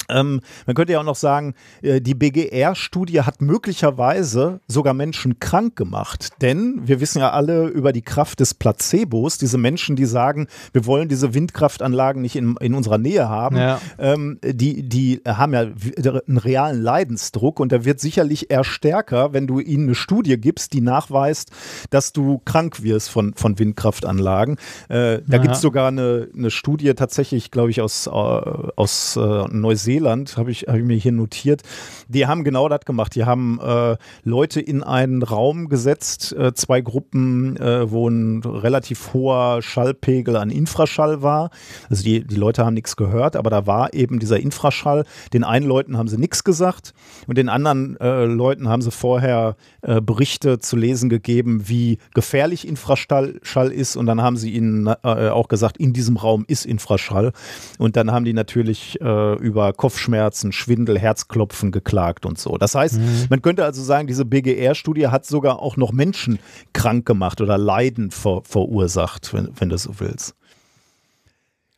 [0.10, 5.76] ähm, man könnte ja auch noch sagen, äh, die BGR-Studie hat möglicherweise sogar Menschen krank
[5.76, 6.30] gemacht.
[6.42, 10.86] Denn wir wissen ja alle über die Kraft des Placebos, diese Menschen, die sagen, wir
[10.86, 13.80] wollen diese Windkraftanlagen nicht in, in unserer Nähe haben, ja.
[13.98, 19.48] ähm, die, die haben ja einen realen Leidensdruck und der wird sicherlich eher stärker, wenn
[19.48, 21.52] du ihnen eine Studie gibst, die nachweist,
[21.90, 24.58] dass du krank wirst von, von Windkraftanlagen.
[24.90, 25.38] Äh, da ja.
[25.38, 30.38] gibt es sogar eine, eine Studie tatsächlich, glaube ich, aus, äh, aus äh, Neuseeland Neuseeland,
[30.38, 31.62] habe ich, hab ich mir hier notiert.
[32.08, 33.16] Die haben genau das gemacht.
[33.16, 39.14] Die haben äh, Leute in einen Raum gesetzt, äh, zwei Gruppen, äh, wo ein relativ
[39.14, 41.50] hoher Schallpegel an Infraschall war.
[41.90, 45.06] Also die, die Leute haben nichts gehört, aber da war eben dieser Infraschall.
[45.34, 46.94] Den einen Leuten haben sie nichts gesagt
[47.28, 52.68] und den anderen äh, Leuten haben sie vorher äh, Berichte zu lesen gegeben, wie gefährlich
[52.68, 56.66] Infraschall Schall ist und dann haben sie ihnen äh, auch gesagt, in diesem Raum ist
[56.66, 57.32] Infraschall
[57.78, 62.58] und dann haben die natürlich über Kopfschmerzen, Schwindel, Herzklopfen geklagt und so.
[62.58, 63.26] Das heißt, mhm.
[63.30, 66.40] man könnte also sagen, diese BGR-Studie hat sogar auch noch Menschen
[66.72, 70.36] krank gemacht oder Leiden ver verursacht, wenn, wenn du so willst.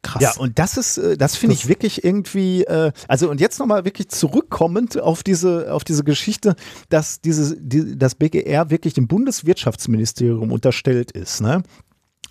[0.04, 0.22] Krass.
[0.22, 3.86] Ja, und das ist, äh, das finde ich wirklich irgendwie, äh, also und jetzt nochmal
[3.86, 6.56] wirklich zurückkommend auf diese, auf diese Geschichte,
[6.90, 11.42] dass diese, die, das BGR wirklich dem Bundeswirtschaftsministerium unterstellt ist.
[11.42, 11.64] Ne?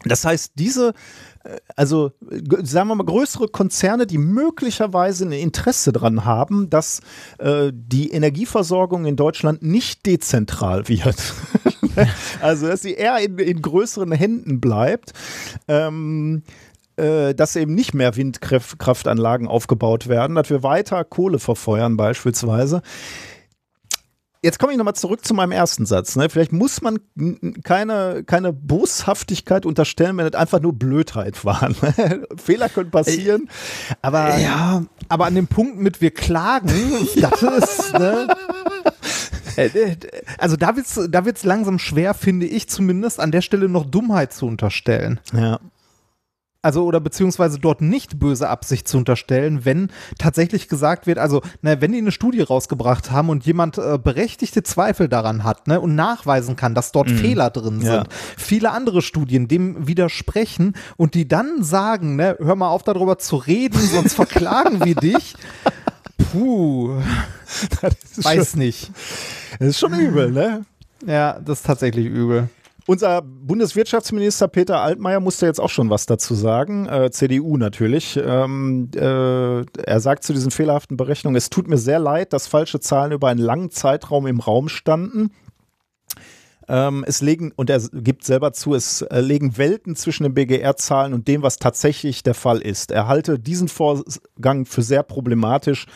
[0.04, 0.92] Das heißt, diese,
[1.44, 2.12] äh, also
[2.62, 7.00] sagen wir mal, größere Konzerne, die möglicherweise ein Interesse daran haben, dass
[7.38, 11.16] äh, die Energieversorgung in Deutschland nicht dezentral wird.
[12.40, 15.12] also, dass sie eher in, in größeren Händen bleibt.
[15.68, 16.42] Ähm,
[16.96, 22.82] äh, dass eben nicht mehr Windkraftanlagen aufgebaut werden, dass wir weiter Kohle verfeuern beispielsweise.
[24.44, 26.16] Jetzt komme ich nochmal zurück zu meinem ersten Satz.
[26.16, 26.28] Ne?
[26.28, 26.98] Vielleicht muss man
[27.62, 31.70] keine, keine Boshaftigkeit unterstellen, wenn es einfach nur Blödheit war.
[31.84, 32.26] Ne?
[32.36, 33.48] Fehler können passieren.
[34.02, 36.72] Aber ja, aber an dem Punkt mit wir klagen,
[37.16, 38.28] das ist, ne?
[39.56, 39.96] Äh, äh,
[40.36, 44.32] also da wird's, da wird's langsam schwer, finde ich zumindest, an der Stelle noch Dummheit
[44.32, 45.20] zu unterstellen.
[45.32, 45.60] Ja
[46.64, 51.80] also oder beziehungsweise dort nicht böse Absicht zu unterstellen, wenn tatsächlich gesagt wird, also na,
[51.82, 55.94] wenn die eine Studie rausgebracht haben und jemand äh, berechtigte Zweifel daran hat ne, und
[55.94, 57.18] nachweisen kann, dass dort mhm.
[57.18, 58.04] Fehler drin sind, ja.
[58.38, 63.36] viele andere Studien dem widersprechen und die dann sagen, ne, hör mal auf darüber zu
[63.36, 65.34] reden, sonst verklagen wir dich.
[66.32, 66.98] Puh,
[68.16, 68.90] weiß schon, nicht.
[69.58, 70.64] Das ist schon übel, ne?
[71.06, 72.48] Ja, das ist tatsächlich übel.
[72.86, 78.20] Unser Bundeswirtschaftsminister Peter Altmaier musste jetzt auch schon was dazu sagen, äh, CDU natürlich.
[78.22, 82.80] Ähm, äh, er sagt zu diesen fehlerhaften Berechnungen, es tut mir sehr leid, dass falsche
[82.80, 85.30] Zahlen über einen langen Zeitraum im Raum standen.
[86.68, 91.12] Ähm, es legen, und er gibt selber zu, es äh, legen Welten zwischen den BGR-Zahlen
[91.12, 92.90] und dem, was tatsächlich der Fall ist.
[92.90, 95.86] Er halte diesen Vorgang für sehr problematisch.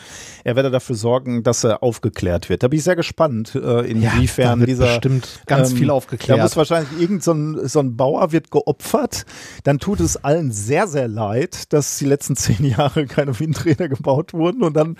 [0.43, 2.63] Er werde dafür sorgen, dass er aufgeklärt wird.
[2.63, 4.85] Da bin ich sehr gespannt, äh, inwiefern ja, dieser.
[4.85, 6.39] Bestimmt ganz ähm, viel aufgeklärt.
[6.39, 9.25] Da muss wahrscheinlich irgendein so ein, so ein Bauer wird geopfert.
[9.63, 14.33] Dann tut es allen sehr, sehr leid, dass die letzten zehn Jahre keine Windräder gebaut
[14.33, 14.63] wurden.
[14.63, 14.97] Und dann,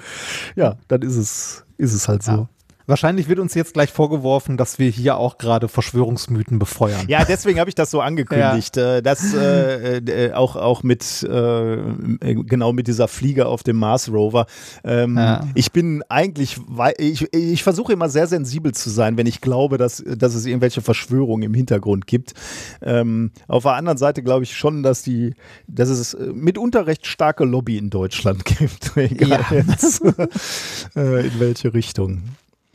[0.55, 2.31] ja, dann ist es, ist es halt so.
[2.31, 2.49] Ja.
[2.89, 7.05] Wahrscheinlich wird uns jetzt gleich vorgeworfen, dass wir hier auch gerade Verschwörungsmythen befeuern.
[7.07, 8.77] Ja, deswegen habe ich das so angekündigt.
[8.77, 8.95] Ja.
[8.95, 11.77] Äh, das äh, äh, auch, auch mit äh,
[12.19, 14.47] genau mit dieser Fliege auf dem Mars Rover.
[14.83, 15.47] Ähm, ja.
[15.53, 16.57] Ich bin eigentlich,
[16.97, 20.81] ich, ich versuche immer sehr sensibel zu sein, wenn ich glaube, dass, dass es irgendwelche
[20.81, 22.33] Verschwörungen im Hintergrund gibt.
[22.81, 25.35] Ähm, auf der anderen Seite glaube ich schon, dass die,
[25.67, 28.97] dass es mitunter recht starke Lobby in Deutschland gibt.
[28.97, 29.57] Egal ja.
[29.57, 30.01] jetzt,
[30.95, 32.23] äh, in welche Richtung.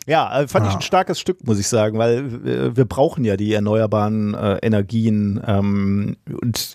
[0.06, 0.68] Ja, äh, fand ah.
[0.70, 4.58] ich ein starkes Stück, muss ich sagen, weil äh, wir brauchen ja die erneuerbaren äh,
[4.62, 6.74] Energien ähm, und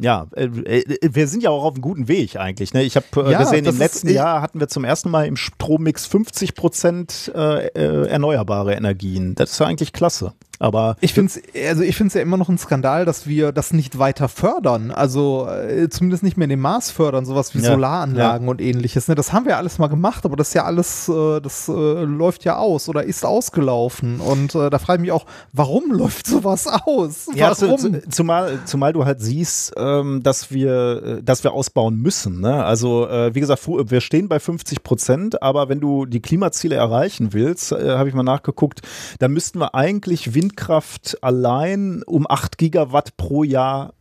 [0.00, 2.74] ja, äh, äh, wir sind ja auch auf einem guten Weg eigentlich.
[2.74, 2.82] Ne?
[2.82, 5.36] Ich habe äh, ja, gesehen, im letzten ist, Jahr hatten wir zum ersten Mal im
[5.36, 7.68] Strommix 50 Prozent äh,
[8.08, 9.34] erneuerbare Energien.
[9.36, 10.32] Das ist ja eigentlich klasse.
[10.58, 13.52] Aber ich finde es also ich finde es ja immer noch ein Skandal, dass wir
[13.52, 14.90] das nicht weiter fördern.
[14.90, 18.50] Also äh, zumindest nicht mehr in dem Maß fördern, sowas wie ja, Solaranlagen ja.
[18.50, 19.08] und ähnliches.
[19.08, 19.14] Ne?
[19.14, 22.44] Das haben wir alles mal gemacht, aber das ist ja alles, äh, das äh, läuft
[22.44, 24.20] ja aus oder ist ausgelaufen.
[24.20, 27.28] Und äh, da frage ich mich auch, warum läuft sowas aus?
[27.34, 27.72] Ja, warum?
[27.72, 32.40] Also, zumal, zumal du halt siehst, ähm, dass wir, äh, dass wir ausbauen müssen.
[32.40, 32.64] Ne?
[32.64, 37.32] Also äh, wie gesagt, wir stehen bei 50 Prozent, aber wenn du die Klimaziele erreichen
[37.32, 38.82] willst, habe ich mal nachgeguckt,
[39.18, 43.94] dann müssten wir eigentlich Wind Windkraft allein um 8 Gigawatt pro Jahr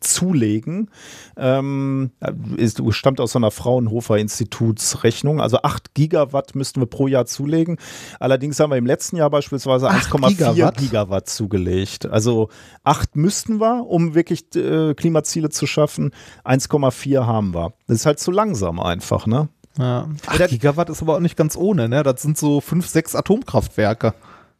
[0.00, 0.90] zulegen.
[1.36, 2.10] Ähm,
[2.56, 5.40] ist, stammt aus so einer Fraunhofer Institutsrechnung.
[5.40, 7.78] Also 8 Gigawatt müssten wir pro Jahr zulegen.
[8.18, 10.76] Allerdings haben wir im letzten Jahr beispielsweise 1,4 Gigawatt?
[10.78, 11.28] Gigawatt?
[11.28, 12.06] zugelegt.
[12.06, 12.48] Also
[12.82, 16.10] 8 müssten wir, um wirklich äh, Klimaziele zu schaffen.
[16.44, 17.74] 1,4 haben wir.
[17.86, 19.48] Das ist halt zu langsam einfach, ne?
[19.78, 20.08] Ja.
[20.26, 22.02] 8 Gigawatt ist aber auch nicht ganz ohne, ne?
[22.02, 24.14] Das sind so 5, 6 Atomkraftwerke.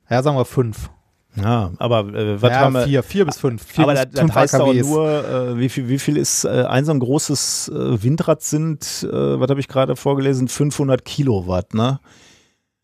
[0.09, 0.88] Ja, sagen wir 5.
[1.34, 2.84] Ja, aber äh, was ja, haben wir?
[2.84, 3.64] Vier, vier bis fünf.
[3.64, 6.84] Vier aber das, das heißt auch nur, äh, wie, viel, wie viel ist äh, ein
[6.84, 12.00] so ein großes äh, Windrad sind, äh, was habe ich gerade vorgelesen, 500 Kilowatt, ne?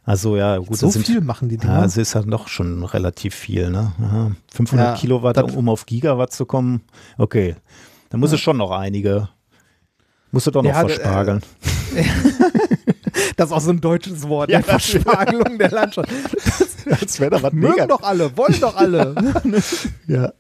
[0.05, 0.79] Also ja, gut.
[0.79, 1.81] So sind, viel machen die Dinger.
[1.81, 3.93] Ja, es ist halt doch schon relativ viel, ne?
[4.03, 4.33] Aha.
[4.55, 6.81] 500 ja, Kilowatt, um auf Gigawatt zu kommen.
[7.19, 7.55] Okay,
[8.09, 8.37] da muss ja.
[8.37, 9.29] es schon noch einige,
[10.31, 11.43] musst du doch noch ja, verspargeln.
[13.37, 14.65] Das ist auch so ein deutsches Wort, Ja, ne?
[14.65, 16.09] Verspargelung der Landschaft.
[17.01, 17.87] Als wäre da was Mögen mega.
[17.87, 19.15] doch alle, wollen doch alle.
[20.07, 20.33] Ja,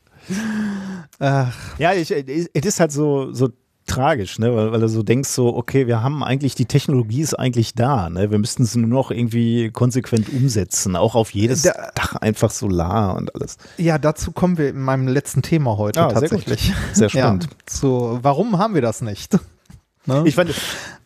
[1.20, 3.48] Ach, ja ich, es ist halt so, so
[3.86, 4.54] tragisch, ne?
[4.54, 8.10] weil, weil du so denkst, so, okay, wir haben eigentlich, die Technologie ist eigentlich da,
[8.10, 8.30] ne?
[8.30, 13.16] wir müssten es nur noch irgendwie konsequent umsetzen, auch auf jedes Da- Dach einfach Solar
[13.16, 13.56] und alles.
[13.78, 16.72] ja, dazu kommen wir in meinem letzten Thema heute Ah, sehr tatsächlich.
[16.92, 17.44] Sehr spannend.
[17.44, 19.38] Ja, so, warum haben wir das nicht?
[20.08, 20.22] Ne?
[20.26, 20.56] Ich fand, ich,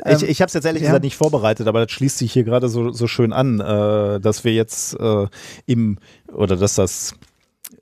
[0.05, 0.89] Ähm, ich habe es jetzt ehrlich ja.
[0.89, 4.45] gesagt nicht vorbereitet, aber das schließt sich hier gerade so, so schön an, äh, dass
[4.45, 5.27] wir jetzt äh,
[5.67, 5.99] im,
[6.33, 7.15] oder dass das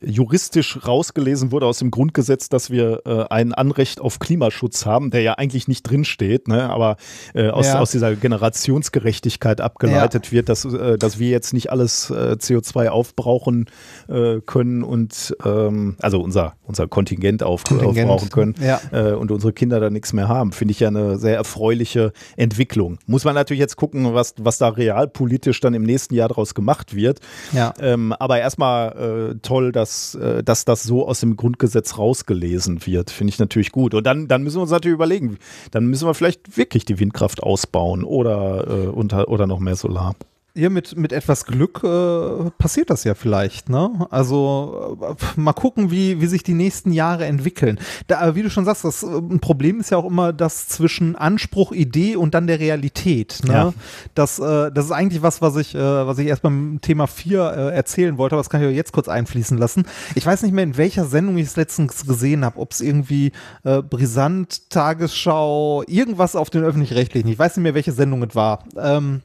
[0.02, 5.20] juristisch rausgelesen wurde aus dem Grundgesetz, dass wir äh, ein Anrecht auf Klimaschutz haben, der
[5.20, 6.70] ja eigentlich nicht drinsteht, ne?
[6.70, 6.96] aber
[7.34, 7.80] äh, aus, Ja.
[7.80, 13.66] aus dieser Generationsgerechtigkeit abgeleitet wird, dass, äh, dass wir jetzt nicht alles äh, CO2 aufbrauchen
[14.08, 18.80] äh, können und ähm, also unser, unser Kontingent, auf, Kontingent, aufbrauchen können ja.
[18.92, 20.52] äh, und unsere Kinder da nichts mehr haben.
[20.52, 22.98] Finde ich ja eine sehr erfreuliche Entwicklung.
[23.06, 26.94] Muss man natürlich jetzt gucken, was, was da realpolitisch dann im nächsten Jahr daraus gemacht
[26.94, 27.20] wird.
[27.52, 27.74] Ja.
[27.80, 33.10] Ähm, aber erstmal toll, dass, äh, dass das so aus dem Grundgesetz rausgelesen wird.
[33.10, 33.94] Finde ich natürlich gut.
[33.94, 35.38] Und dann, dann müssen wir uns natürlich überlegen,
[35.70, 40.14] dann müssen wir vielleicht wirklich die Windkraft ausbauen oder, äh, unter, oder noch mehr Solar.
[40.54, 44.06] Hier mit, mit etwas Glück äh, passiert das ja vielleicht, ne?
[44.10, 47.78] Also äh, mal gucken, wie, wie sich die nächsten Jahre entwickeln.
[48.08, 51.14] Da, wie du schon sagst, das äh, ein Problem ist ja auch immer das zwischen
[51.14, 53.40] Anspruch, Idee und dann der Realität.
[53.44, 53.52] Ne?
[53.52, 53.74] Ja.
[54.14, 57.40] Das, äh, das ist eigentlich was, was ich, äh, was ich erst beim Thema 4
[57.40, 59.84] äh, erzählen wollte, aber das kann ich jetzt kurz einfließen lassen.
[60.16, 63.32] Ich weiß nicht mehr, in welcher Sendung ich es letztens gesehen habe, ob es irgendwie
[63.62, 68.64] äh, Brisant, Tagesschau, irgendwas auf den öffentlich-rechtlichen, ich weiß nicht mehr, welche Sendung es war.
[68.76, 69.22] Ähm,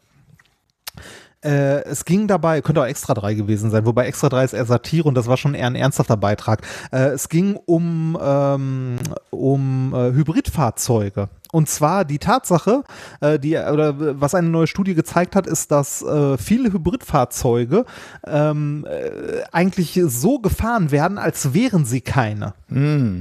[1.45, 4.65] äh, es ging dabei, könnte auch Extra 3 gewesen sein, wobei Extra 3 ist eher
[4.65, 6.61] Satire und das war schon eher ein ernsthafter Beitrag.
[6.91, 8.97] Äh, es ging um, ähm,
[9.29, 11.29] um äh, Hybridfahrzeuge.
[11.55, 12.83] Und zwar die Tatsache,
[13.21, 17.85] äh, die, oder was eine neue Studie gezeigt hat, ist, dass äh, viele Hybridfahrzeuge
[18.27, 22.55] ähm, äh, eigentlich so gefahren werden, als wären sie keine.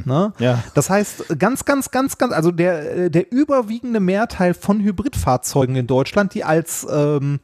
[0.05, 0.33] Ne?
[0.41, 0.65] Ja.
[0.75, 5.87] Das heißt, ganz, ganz, ganz, ganz, also der, äh, der überwiegende Mehrteil von Hybridfahrzeugen in
[5.87, 7.39] Deutschland, die als, ähm,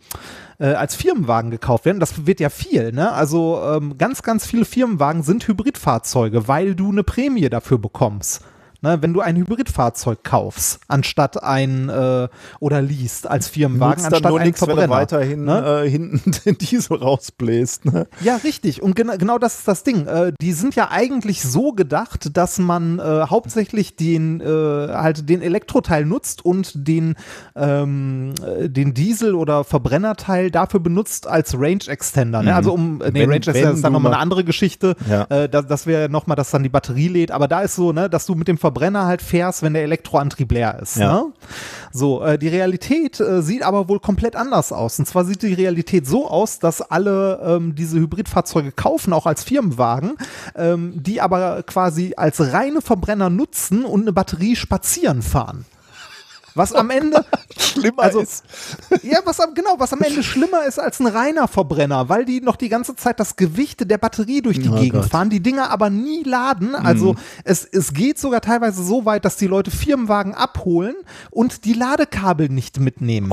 [0.59, 3.12] äh, als Firmenwagen gekauft werden, das wird ja viel, ne?
[3.12, 8.43] Also ähm, ganz, ganz viele Firmenwagen sind Hybridfahrzeuge, weil du eine Prämie dafür bekommst.
[8.82, 12.28] Ne, wenn du ein Hybridfahrzeug kaufst, anstatt ein äh,
[12.60, 14.94] oder liest als Firmenwagen, Nutzt anstatt nur ein nichts, wenn du Verbrenner.
[14.94, 15.82] weiterhin ne?
[15.84, 17.84] äh, hinten den Diesel rausbläst.
[17.84, 18.06] Ne?
[18.22, 18.82] Ja, richtig.
[18.82, 20.06] Und gena genau das ist das Ding.
[20.06, 25.42] Äh, die sind ja eigentlich so gedacht, dass man äh, hauptsächlich den, äh, halt den
[25.42, 27.16] Elektroteil nutzt und den,
[27.56, 32.42] ähm, äh, den Diesel- oder Verbrennerteil dafür benutzt als Range Extender.
[32.42, 32.54] Ne?
[32.54, 33.14] Also um, nee, Mhm.
[33.14, 34.96] Wenn- Range Extender ist dann nochmal mal- eine andere Geschichte.
[35.08, 35.24] Ja.
[35.24, 37.30] Äh, das das wäre nochmal, dass dann die Batterie lädt.
[37.30, 40.52] Aber da ist so, ne, dass du mit dem Verbrenner halt fährst, wenn der Elektroantrieb
[40.52, 40.96] leer ist.
[40.96, 41.12] Ja.
[41.12, 41.32] Ne?
[41.92, 44.98] So, äh, die Realität äh, sieht aber wohl komplett anders aus.
[45.00, 49.42] Und zwar sieht die Realität so aus, dass alle ähm, diese Hybridfahrzeuge kaufen, auch als
[49.42, 50.16] Firmenwagen,
[50.54, 55.64] ähm, die aber quasi als reine Verbrenner nutzen und eine Batterie spazieren fahren.
[56.55, 57.24] Was am Ende
[57.59, 58.44] Schlimmer Also- ist.
[59.03, 62.40] ja, was am, genau, was am Ende schlimmer ist als ein reiner Verbrenner, weil die
[62.40, 65.11] noch die ganze Zeit das Gewicht der Batterie durch die Oh Gegend Gott.
[65.11, 66.74] fahren, die Dinger aber nie laden.
[66.74, 70.94] Also es, es geht sogar teilweise so weit, dass die Leute Firmenwagen abholen
[71.30, 73.32] und die Ladekabel nicht mitnehmen.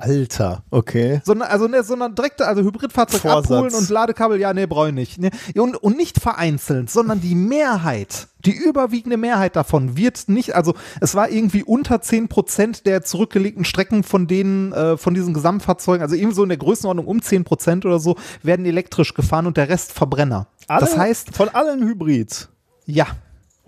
[0.00, 1.20] Alter, okay.
[1.24, 3.50] Sondern, also, ne, sondern direkt, also Hybridfahrzeug Vorsatz.
[3.50, 5.18] abholen und Ladekabel, ja, nee, brauche ich nicht.
[5.18, 5.30] Ne?
[5.54, 11.14] Und, und nicht vereinzelt, sondern die Mehrheit, die überwiegende Mehrheit davon wird nicht, also es
[11.14, 16.34] war irgendwie unter 10% der zurückgelegten Strecken von denen, äh, von diesen Gesamtfahrzeugen, also irgendwie
[16.34, 20.46] so in der Größenordnung um 10% oder so, werden elektrisch gefahren und der Rest Verbrenner.
[20.66, 22.48] das heißt, von allen Hybrids.
[22.86, 23.06] ja.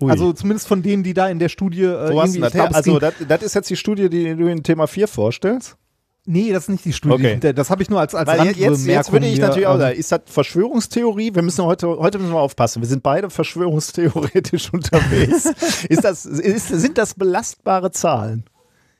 [0.01, 0.09] Ui.
[0.11, 3.13] Also zumindest von denen, die da in der Studie äh, irgendwie, das glaub, Also, das,
[3.25, 5.77] das ist jetzt die Studie, die du in Thema 4 vorstellst?
[6.25, 7.35] Nee, das ist nicht die Studie.
[7.37, 7.53] Okay.
[7.53, 10.11] Das habe ich nur als, als Weil jetzt, jetzt würde ich natürlich auch sagen, ist
[10.11, 11.33] das Verschwörungstheorie?
[11.33, 12.81] Wir müssen heute, heute müssen wir aufpassen.
[12.81, 15.45] Wir sind beide verschwörungstheoretisch unterwegs.
[15.89, 18.45] ist das, ist, sind das belastbare Zahlen?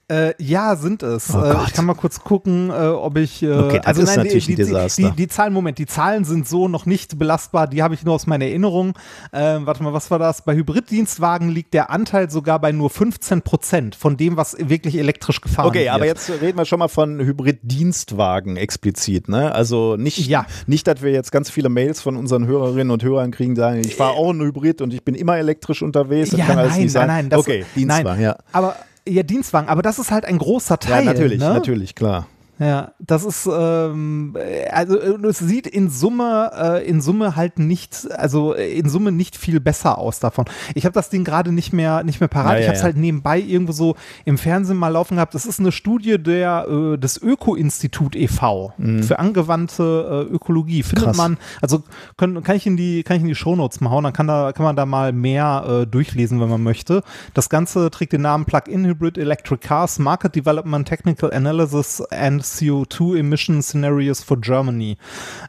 [0.09, 1.33] Äh, ja, sind es.
[1.33, 3.41] Oh äh, ich kann mal kurz gucken, äh, ob ich.
[3.41, 5.09] Äh, Okay, das ist natürlich die, ein die, Desaster.
[5.11, 8.13] Die, die Zahlen, Moment, die Zahlen sind so noch nicht belastbar, die habe ich nur
[8.15, 8.93] aus meiner Erinnerung.
[9.31, 10.41] Ähm, warte mal, was war das?
[10.43, 15.39] Bei Hybriddienstwagen liegt der Anteil sogar bei nur 15 Prozent von dem, was wirklich elektrisch
[15.39, 15.93] gefahren Okay, wird.
[15.93, 19.53] aber jetzt reden wir schon mal von Hybrid-Dienstwagen explizit, ne?
[19.53, 20.45] Also nicht, Ja.
[20.67, 23.79] nicht, dass wir jetzt ganz viele Mails von unseren Hörerinnen und Hörern kriegen, die sagen,
[23.79, 26.31] ich fahre auch einen Hybrid und ich bin immer elektrisch unterwegs.
[26.31, 27.07] Das ja, kann alles nein, nicht sein.
[27.07, 27.29] nein, nein.
[27.29, 28.35] Das, okay, Dienstwagen, nein, ja.
[28.51, 28.75] Aber
[29.07, 31.05] ja, Dienstwagen, aber das ist halt ein großer Ja, Teil.
[31.05, 31.49] natürlich, ne?
[31.49, 32.27] natürlich, klar.
[32.63, 34.35] Ja, das ist ähm,
[34.71, 39.59] also es sieht in Summe äh, in Summe halt nicht also in Summe nicht viel
[39.59, 40.45] besser aus davon.
[40.73, 42.53] Ich habe das Ding gerade nicht mehr nicht mehr parat.
[42.53, 42.85] Ja, ich habe es ja.
[42.85, 43.95] halt nebenbei irgendwo so
[44.25, 45.35] im Fernsehen mal laufen gehabt.
[45.35, 48.73] Das ist eine Studie der äh, des Öko-Institut e.V.
[49.01, 50.83] für angewandte äh, Ökologie.
[50.83, 51.07] Findet Mhm.
[51.07, 51.17] Krass.
[51.17, 51.83] man also
[52.17, 54.03] können, kann ich in die kann ich in die Shownotes mal hauen.
[54.03, 57.03] Dann kann da kann man da mal mehr äh, durchlesen, wenn man möchte.
[57.33, 63.19] Das Ganze trägt den Namen Plug-in Hybrid Electric Cars Market Development Technical Analysis and CO2
[63.19, 64.97] Emission Scenarios for Germany.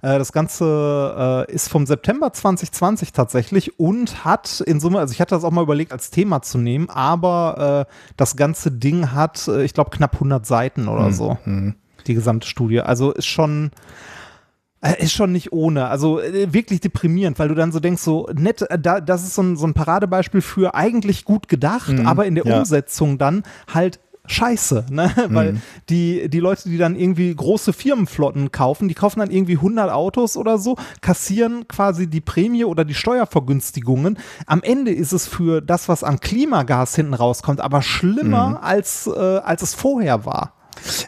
[0.03, 5.21] Äh, das Ganze äh, ist vom September 2020 tatsächlich und hat in Summe, also ich
[5.21, 9.49] hatte das auch mal überlegt als Thema zu nehmen, aber äh, das ganze Ding hat,
[9.49, 11.39] äh, ich glaube, knapp 100 Seiten oder so.
[12.07, 12.81] Die gesamte Studie.
[12.81, 13.71] Also ist schon,
[14.85, 18.29] äh, Ist schon nicht ohne, also äh, wirklich deprimierend, weil du dann so denkst, so
[18.35, 22.35] nett, da, das ist so ein, so ein Paradebeispiel für eigentlich gut gedacht, aber in
[22.35, 22.59] der ja.
[22.59, 25.11] Umsetzung dann halt scheiße, ne?
[25.29, 29.91] weil die, die Leute, die dann irgendwie große Firmenflotten kaufen, die kaufen dann irgendwie 100
[29.91, 34.19] Autos oder so, kassieren quasi die Prämie oder die Steuervergünstigungen.
[34.47, 39.11] Am Ende ist es für das, was an Klimagas hinten rauskommt, aber schlimmer als, äh,
[39.21, 40.55] als es vorher war.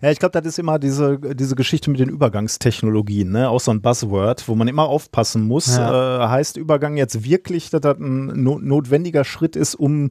[0.02, 3.48] Ja, ich glaube, das ist immer diese, diese Geschichte mit den Übergangstechnologien, ne?
[3.48, 5.76] Auch so ein Buzzword, wo man immer aufpassen muss.
[5.76, 6.24] Ja.
[6.24, 10.10] Äh, heißt Übergang jetzt wirklich, dass das ein no notwendiger Schritt ist, um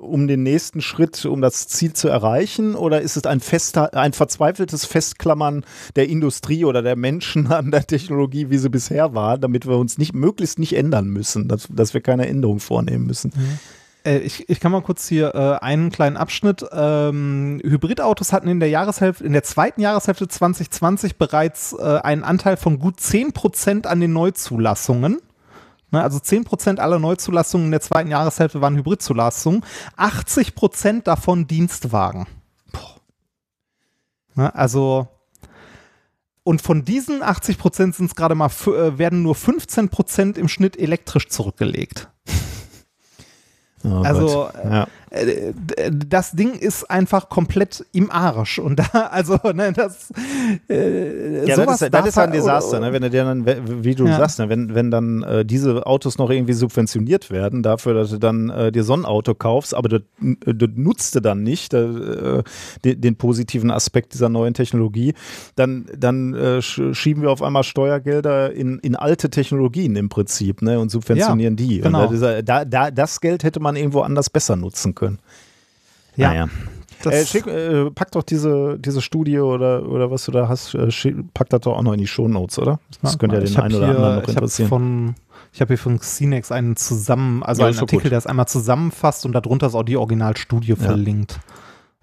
[0.00, 2.74] um den nächsten Schritt, um das Ziel zu erreichen?
[2.74, 5.64] Oder ist es ein fester, ein verzweifeltes Festklammern
[5.96, 9.98] der Industrie oder der Menschen an der Technologie, wie sie bisher war, damit wir uns
[9.98, 13.32] nicht möglichst nicht ändern müssen, dass, dass wir keine Änderung vornehmen müssen?
[14.04, 16.64] Äh, ich, ich kann mal kurz hier äh, einen kleinen Abschnitt.
[16.72, 22.56] Ähm, Hybridautos hatten in der Jahreshälfte, in der zweiten Jahreshälfte 2020 bereits äh, einen Anteil
[22.56, 25.20] von gut 10% an den Neuzulassungen.
[25.92, 29.64] Ne, also 10% aller Neuzulassungen in der zweiten Jahreshälfte waren Hybridzulassungen.
[29.96, 32.26] 80% davon Dienstwagen.
[34.34, 35.08] Ne, also
[36.42, 41.28] und von diesen 80% sind es gerade mal, äh, werden nur 15% im Schnitt elektrisch
[41.28, 42.08] zurückgelegt.
[43.84, 44.88] Oh Also, ja.
[45.10, 48.58] Äh, d- das Ding ist einfach komplett im Arsch.
[48.58, 50.12] Und da, also, ne, das.
[50.68, 52.92] Äh, Ja, sowas das ist, das ist ein Desaster, oder- ne?
[52.92, 53.46] wenn du dir dann,
[53.84, 54.16] wie du Ja.
[54.18, 54.48] sagst, ne?
[54.48, 58.72] wenn, wenn dann äh, diese Autos noch irgendwie subventioniert werden, dafür, dass du dann äh,
[58.72, 62.42] dir so ein Auto kaufst, aber du, du nutzt du dann nicht äh,
[62.84, 65.14] den, den positiven Aspekt dieser neuen Technologie,
[65.56, 70.62] dann, dann äh, sch- schieben wir auf einmal Steuergelder in, in alte Technologien im Prinzip
[70.62, 70.78] ne?
[70.78, 71.80] und subventionieren Ja, die.
[71.80, 72.08] genau.
[72.08, 74.99] Und da, da, das Geld hätte man irgendwo anders besser nutzen können.
[76.16, 76.28] Ja.
[76.28, 76.48] Naja.
[77.02, 80.74] Das- Äh, schick, äh, pack doch diese, diese Studie oder, oder was du da hast,
[80.74, 82.78] äh, schick, pack das doch auch noch in die Shownotes, oder?
[83.00, 84.68] Das könnte ja Ich den einen oder hier- anderen noch interessieren.
[84.68, 85.14] Von,
[85.52, 88.10] ich habe hier von Xenex einen zusammen, also Ja, einen Artikel, gut.
[88.12, 91.40] der es einmal zusammenfasst und darunter ist auch die Originalstudie verlinkt.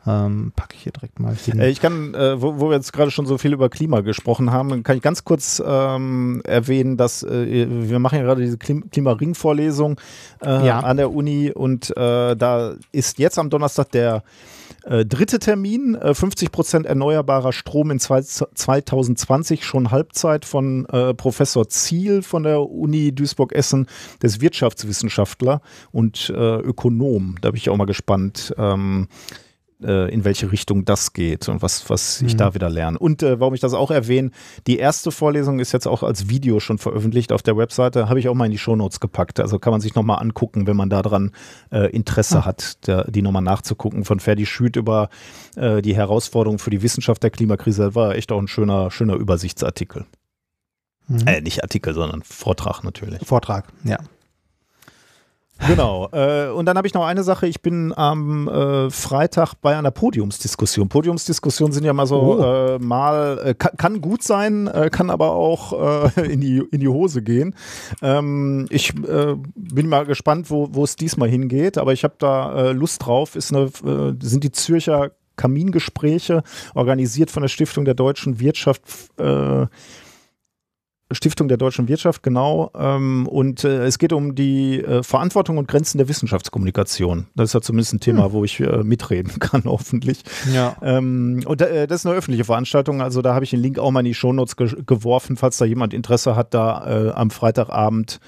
[0.08, 1.60] Ähm, packe ich hier direkt mal hin.
[1.60, 4.52] Äh, ich kann, äh, wo, wo wir jetzt gerade schon so viel über Klima gesprochen
[4.52, 8.90] haben, kann ich ganz kurz ähm, erwähnen, dass äh, wir machen ja gerade diese Klim
[8.90, 10.00] Klimaring-Vorlesung
[10.44, 10.80] äh, Ja.
[10.80, 14.24] an der Uni und äh, da ist jetzt am Donnerstag der
[14.86, 21.14] äh, dritte Termin, äh, 50 Prozent erneuerbarer Strom in zwei, 2020, schon Halbzeit von äh,
[21.14, 23.88] Professor Ziel von der Uni Duisburg-Essen,
[24.24, 27.36] des Wirtschaftswissenschaftler und äh, Ökonom.
[27.42, 28.54] Da bin ich auch mal gespannt.
[28.58, 29.08] Ähm,
[29.84, 32.98] äh, in welche Richtung das geht und was, was ich da wieder lerne.
[32.98, 34.32] Und äh, warum ich das auch erwähne,
[34.66, 38.30] die erste Vorlesung ist jetzt auch als Video schon veröffentlicht auf der Webseite, habe ich
[38.30, 39.40] auch mal in die Shownotes gepackt.
[39.40, 41.32] Also kann man sich nochmal angucken, wenn man daran
[41.72, 44.06] äh, Interesse hat, der, die nochmal nachzugucken.
[44.06, 45.10] Von Ferdi Schüt über
[45.56, 49.16] äh, die Herausforderungen für die Wissenschaft der Klimakrise Das war echt auch ein schöner, schöner
[49.16, 50.06] Übersichtsartikel.
[51.08, 51.26] Mhm.
[51.26, 53.26] Äh, nicht Artikel, sondern Vortrag natürlich.
[53.26, 53.98] Vortrag, ja.
[55.66, 56.10] Genau.
[56.12, 57.48] Äh, und dann habe ich noch eine Sache.
[57.48, 60.90] Ich bin am äh, Freitag bei einer Podiumsdiskussion.
[60.90, 62.44] Podiumsdiskussionen sind ja mal so Oh.
[62.44, 66.80] äh, mal, äh, kann, kann gut sein, äh, kann aber auch äh, in, die, in
[66.80, 67.56] die Hose gehen.
[68.02, 72.70] Ähm, ich äh, bin mal gespannt, wo wo es diesmal hingeht, aber ich habe da
[72.70, 73.36] äh, Lust drauf.
[73.36, 76.44] Ist eine, äh, sind die Zürcher Kamingespräche,
[76.74, 78.82] organisiert von der Stiftung der deutschen Wirtschaft.
[81.12, 82.72] Stiftung der deutschen Wirtschaft, genau.
[82.76, 87.28] Ähm, und äh, es geht um die äh, Verantwortung und Grenzen der Wissenschaftskommunikation.
[87.36, 90.24] Das ist ja zumindest ein Thema, wo ich äh, mitreden kann, hoffentlich.
[90.54, 90.76] Ja.
[90.82, 93.92] Ähm, und äh, das ist eine öffentliche Veranstaltung, also da habe ich den Link auch
[93.92, 98.20] mal in die Shownotes ge geworfen, falls da jemand Interesse hat, da äh, am Freitagabend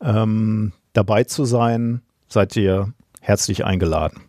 [0.00, 4.22] ähm, dabei zu sein, seid ihr herzlich eingeladen.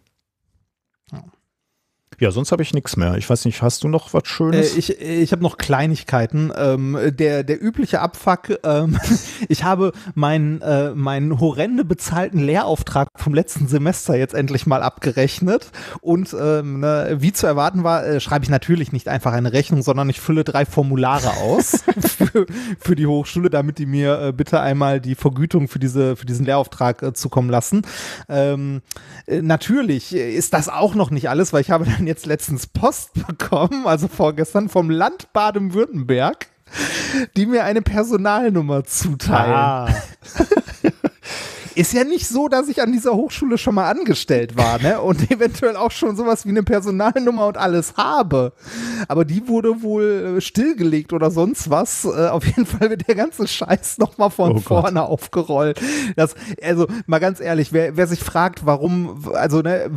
[2.19, 3.15] Ja, sonst habe ich nichts mehr.
[3.15, 4.77] Ich weiß nicht, hast du noch was Äh, Schönes?
[4.77, 6.51] ich ich habe noch Kleinigkeiten.
[6.57, 8.97] Ähm, der, der übliche Abfuck, ähm,
[9.49, 15.71] ich habe meinen äh, meinen horrende bezahlten Lehrauftrag vom letzten Semester jetzt endlich mal abgerechnet.
[16.01, 19.81] Und ähm, ne, wie zu erwarten war, äh, schreibe ich natürlich nicht einfach eine Rechnung,
[19.81, 22.45] sondern ich fülle drei Formulare aus für,
[22.79, 26.45] für die Hochschule, damit die mir äh, bitte einmal die Vergütung für, diese, für diesen
[26.45, 27.81] Lehrauftrag äh, zukommen lassen.
[28.29, 28.81] Ähm,
[29.27, 33.11] äh, natürlich ist das auch noch nicht alles, weil ich habe dann jetzt letztens Post
[33.27, 36.47] bekommen, also vorgestern vom Land Baden-Württemberg,
[37.35, 39.53] die mir eine Personalnummer zuteilen.
[39.53, 39.89] Ah.
[41.75, 45.01] Ist ja nicht so, dass ich an dieser Hochschule schon mal angestellt war, ne?
[45.01, 48.53] Und eventuell auch schon sowas wie eine Personalnummer und alles habe.
[49.07, 52.05] Aber die wurde wohl äh, stillgelegt oder sonst was.
[52.05, 54.63] Äh, auf jeden Fall wird der ganze Scheiß nochmal von Oh Gott.
[54.63, 55.81] vorne aufgerollt.
[56.15, 59.89] Das, also mal ganz ehrlich, wer, wer sich fragt, warum, also ne, äh,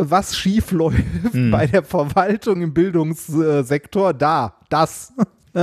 [0.00, 0.98] was schief läuft
[1.32, 1.50] Hm.
[1.50, 5.12] bei der Verwaltung im Bildungssektor, da, das.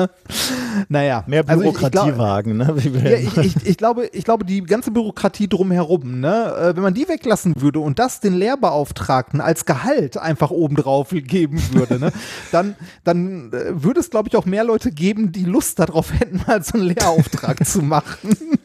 [0.90, 1.24] Naja.
[1.28, 2.76] Mehr also ich- ich glaub- Bürokratiewagen, ne?
[3.04, 7.08] Ja, ich, ich, glaube, ich glaube, die ganze Bürokratie drumherum, ne, äh, wenn man die
[7.08, 12.12] weglassen würde und das den Lehrbeauftragten als Gehalt einfach obendrauf geben würde, ne,
[12.52, 12.76] dann,
[13.06, 16.62] dann äh, würde es, glaube ich, auch mehr Leute geben, die Lust darauf hätten, mal
[16.64, 18.36] so einen Lehrauftrag zu machen.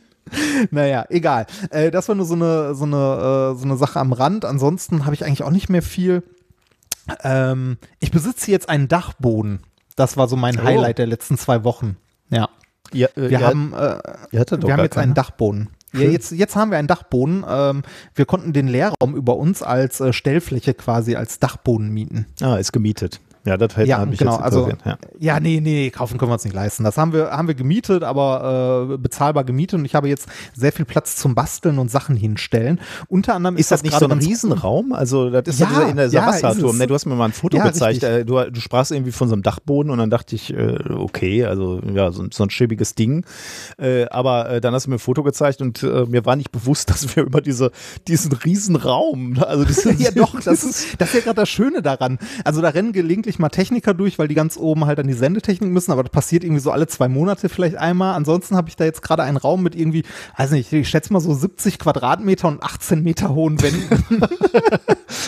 [0.71, 1.47] Naja, egal.
[1.71, 4.45] Äh, das war nur so eine, so, eine, so eine Sache am Rand.
[4.45, 6.23] Ansonsten habe ich eigentlich auch nicht mehr viel.
[7.25, 9.59] Ähm, ich besitze jetzt einen Dachboden.
[9.97, 10.65] Das war so mein Oh.
[10.65, 11.97] Highlight der letzten zwei Wochen.
[12.31, 12.49] Ja.
[12.93, 13.99] ja, äh, Wir haben, äh,
[14.31, 15.15] wir haben jetzt einen keine.
[15.15, 15.69] Dachboden.
[15.93, 17.45] Ja, jetzt, jetzt haben wir einen Dachboden.
[17.49, 17.83] Ähm,
[18.15, 22.27] wir konnten den Lehrraum über uns als äh, Stellfläche quasi als Dachboden mieten.
[22.41, 23.21] Ah, ist gemietet.
[23.47, 24.33] Ja, das hätte Ja, mich genau.
[24.35, 24.71] jetzt Also.
[24.85, 24.99] Ja.
[25.19, 26.85] ja, nee, nee, kaufen können wir uns nicht leisten.
[26.85, 29.79] Das haben wir, haben wir gemietet, aber äh, bezahlbar gemietet.
[29.79, 32.81] Und ich habe jetzt sehr viel Platz zum Basteln und Sachen hinstellen.
[33.09, 34.93] Unter anderem ist, Ist das nicht so ein Riesenraum?
[34.93, 36.77] Also, das ist Ja, ja, dieser, in der ja, ist Wasserturm.
[36.77, 38.03] Ne, du hast mir mal ein Foto gezeigt.
[38.03, 38.09] richtig.
[38.11, 41.45] Äh, du, du sprachst irgendwie von so einem Dachboden und dann dachte ich, äh, okay,
[41.47, 43.25] also ja, so, ein- so ein schäbiges Ding.
[43.79, 46.53] Äh, aber äh, dann hast du mir ein Foto gezeigt und äh, mir war nicht
[46.53, 47.71] bewusst, dass wir über diese,
[48.07, 52.19] diesen Riesenraum, also diesen, Ja, doch, das ist, das ist ja gerade das Schöne daran.
[52.45, 52.93] Also da rennen
[53.31, 56.13] gelegentlich mal Techniker durch, weil die ganz oben halt an die Sendetechnik müssen, aber das
[56.13, 58.15] passiert irgendwie so alle zwei Monate vielleicht einmal.
[58.15, 60.05] Ansonsten habe ich da jetzt gerade einen Raum mit irgendwie,
[60.37, 64.23] weiß nicht, ich schätze mal so 70 Quadratmeter und 18 Meter hohen Wänden.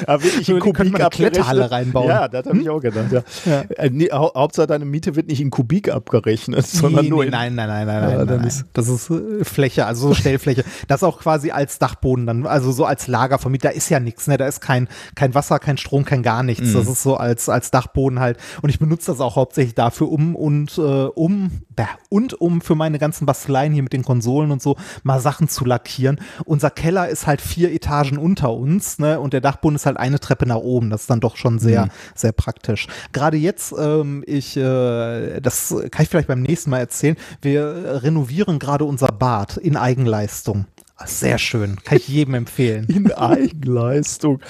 [0.07, 1.11] Ja, wirklich in Kubik man eine.
[1.11, 2.09] Kletterhalle reinbauen.
[2.09, 3.11] Ja, das habe ich auch gedacht.
[3.13, 3.23] Ja.
[3.45, 3.61] Ja.
[3.77, 7.27] Äh, nee, hau Hauptsache deine Miete wird nicht in Kubik abgerechnet, sondern Nee, nur nee,
[7.27, 8.47] in nein, nein, nein, nein, Ja, nein, nein.
[8.47, 10.65] ist- Das ist äh, Fläche, also so Stellfläche.
[10.89, 13.65] Das auch quasi als Dachboden dann, also so als Lager vermietet.
[13.73, 14.37] Da ist ja nichts, ne?
[14.37, 16.69] Da ist kein, kein Wasser, kein Strom, kein gar nichts.
[16.71, 16.75] Mhm.
[16.75, 18.39] Das ist so als, als Dachboden halt.
[18.63, 21.63] Und ich benutze das auch hauptsächlich dafür, um und äh, um
[22.09, 25.65] und um für meine ganzen Basteleien hier mit den Konsolen und so mal Sachen zu
[25.65, 26.21] lackieren.
[26.45, 29.21] Unser Keller ist halt vier Etagen unter uns, ne?
[29.21, 30.91] Und der Dachboden ist halt eine Treppe nach oben.
[30.91, 32.87] Das ist dann doch schon sehr, sehr praktisch.
[33.13, 37.17] Gerade jetzt, ähm, ich, äh, das kann ich vielleicht beim nächsten Mal erzählen.
[37.41, 40.67] Wir renovieren gerade unser Bad in Eigenleistung.
[41.07, 42.87] Sehr schön, kann ich jedem empfehlen.
[42.89, 44.41] in Eigenleistung.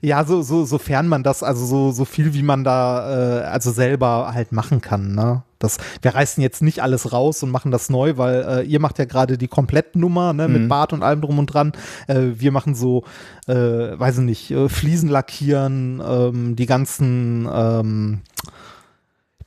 [0.00, 3.70] Ja, so, so, sofern man das, also so, so viel wie man da, äh, also
[3.70, 5.42] selber halt machen kann, ne?
[5.62, 8.98] Das, wir reißen jetzt nicht alles raus und machen das neu, weil äh, ihr macht
[8.98, 11.72] ja gerade die Komplettnummer, ne, mit Bad und allem drum und dran.
[12.08, 13.04] Äh, wir machen so,
[13.46, 18.22] äh, weiß ich nicht, äh, Fliesen lackieren, ähm, die ganzen, ähm,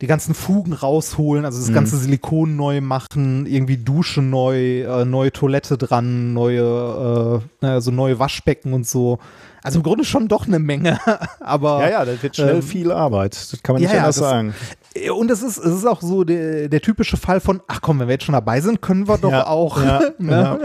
[0.01, 5.31] die ganzen Fugen rausholen, also das ganze Silikon neu machen, irgendwie Dusche neu, äh, neue
[5.31, 9.19] Toilette dran, neue, äh, also neue Waschbecken und so.
[9.63, 10.99] Also im Grunde schon doch eine Menge,
[11.39, 13.33] aber Ja, ja, das wird schnell Ähm, viel Arbeit.
[13.35, 14.53] Das kann man nicht ja, anders das- sagen.
[14.93, 17.99] Äh, und es ist, es ist auch so der, der typische Fall von, ach komm,
[17.99, 19.81] wenn wir jetzt schon dabei sind, können wir doch Ja, auch.
[19.81, 20.59] ja, ne?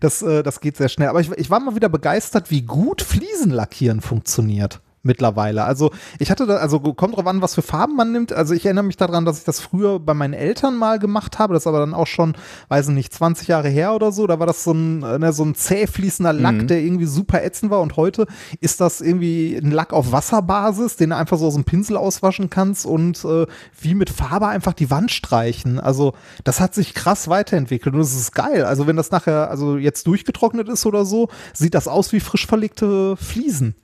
[0.00, 1.08] Das, äh, das geht sehr schnell.
[1.08, 5.64] Aber ich, ich war mal wieder begeistert, wie gut Fliesenlackieren funktioniert mittlerweile.
[5.64, 5.90] Also
[6.20, 8.32] ich hatte da, also kommt drauf an, was für Farben man nimmt.
[8.32, 11.54] Also ich erinnere mich daran, dass ich das früher bei meinen Eltern mal gemacht habe.
[11.54, 12.34] Das ist aber dann auch schon,
[12.68, 14.26] weiß ich nicht, 20 Jahre her oder so.
[14.28, 16.66] Da war das so ein, ne, so ein zäh fließender Lack, Mhm.
[16.68, 17.80] der irgendwie super ätzend war.
[17.80, 18.26] Und heute
[18.60, 22.50] ist das irgendwie ein Lack auf Wasserbasis, den du einfach so aus dem Pinsel auswaschen
[22.50, 23.46] kannst und äh,
[23.80, 25.80] wie mit Farbe einfach die Wand streichen.
[25.80, 26.12] Also
[26.44, 28.64] das hat sich krass weiterentwickelt und es ist geil.
[28.64, 32.46] Also wenn das nachher, also jetzt durchgetrocknet ist oder so, sieht das aus wie frisch
[32.46, 33.74] verlegte Fliesen.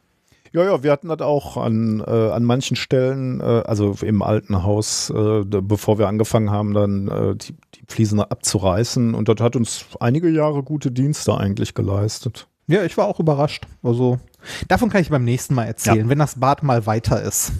[0.55, 4.63] Ja, ja, wir hatten das auch an, äh, an manchen Stellen, äh, also im alten
[4.63, 9.15] Haus, äh, da, bevor wir angefangen haben, dann äh, die, die Fliesen abzureißen.
[9.15, 12.47] Und das hat uns einige Jahre gute Dienste eigentlich geleistet.
[12.69, 13.67] Ja, ich war auch überrascht.
[13.83, 14.21] Also
[14.69, 17.53] davon kann ich beim nächsten Mal erzählen, wenn das Bad mal weiter ist.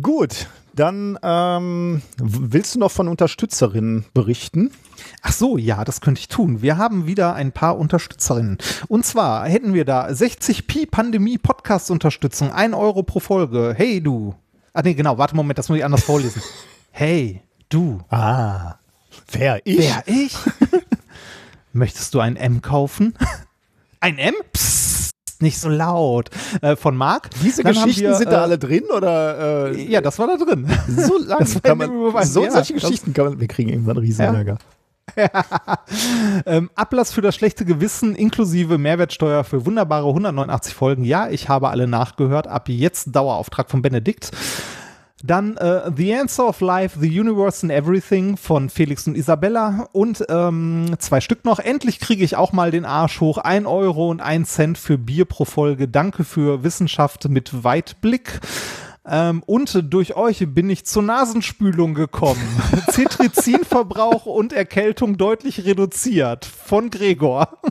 [0.00, 0.46] Gut,
[0.80, 4.70] Dann ähm, willst du noch von Unterstützerinnen berichten?
[5.20, 6.62] Ach so, ja, das könnte ich tun.
[6.62, 8.56] Wir haben wieder ein paar Unterstützerinnen.
[8.88, 13.74] Und zwar hätten wir da 60p Pandemie Podcast Unterstützung, 1 Euro pro Folge.
[13.76, 14.34] Hey du.
[14.72, 16.40] Ah nee, genau, warte Moment, das muss ich anders vorlesen.
[16.92, 18.00] Hey du.
[18.08, 18.76] Ah,
[19.32, 19.80] wer ich?
[19.80, 20.34] Wer ich?
[21.74, 23.14] Möchtest du ein M kaufen?
[24.00, 24.34] Ein M?
[24.54, 24.79] Psst,
[25.42, 26.30] nicht so laut.
[26.62, 27.30] Äh, von Marc.
[27.42, 29.70] Diese Dann Geschichten wir, sind da äh, alle drin oder?
[29.72, 30.66] Äh, Ja, das war da drin.
[30.88, 33.98] so lang das war kann man, so ja, solche Geschichten kann man, wir kriegen irgendwann
[33.98, 34.56] riesen Ja.
[36.46, 41.04] Ähm, Ablass für das schlechte Gewissen inklusive Mehrwertsteuer für wunderbare 189 Folgen.
[41.04, 42.46] Ja, ich habe alle nachgehört.
[42.46, 44.30] Ab jetzt Dauerauftrag von Benedikt.
[45.22, 49.88] Dann äh, The Answer of Life, The Universe and Everything von Felix und Isabella.
[49.92, 51.58] Und ähm, zwei Stück noch.
[51.58, 53.38] Endlich kriege ich auch mal den Arsch hoch.
[53.38, 55.88] Ein Euro und ein Cent für Bier pro Folge.
[55.88, 58.40] Danke für Wissenschaft mit Weitblick.
[59.12, 62.40] Ähm, und durch euch bin ich zur Nasenspülung gekommen.
[62.92, 66.44] Zitrizinverbrauch und Erkältung deutlich reduziert.
[66.44, 67.48] Von Gregor.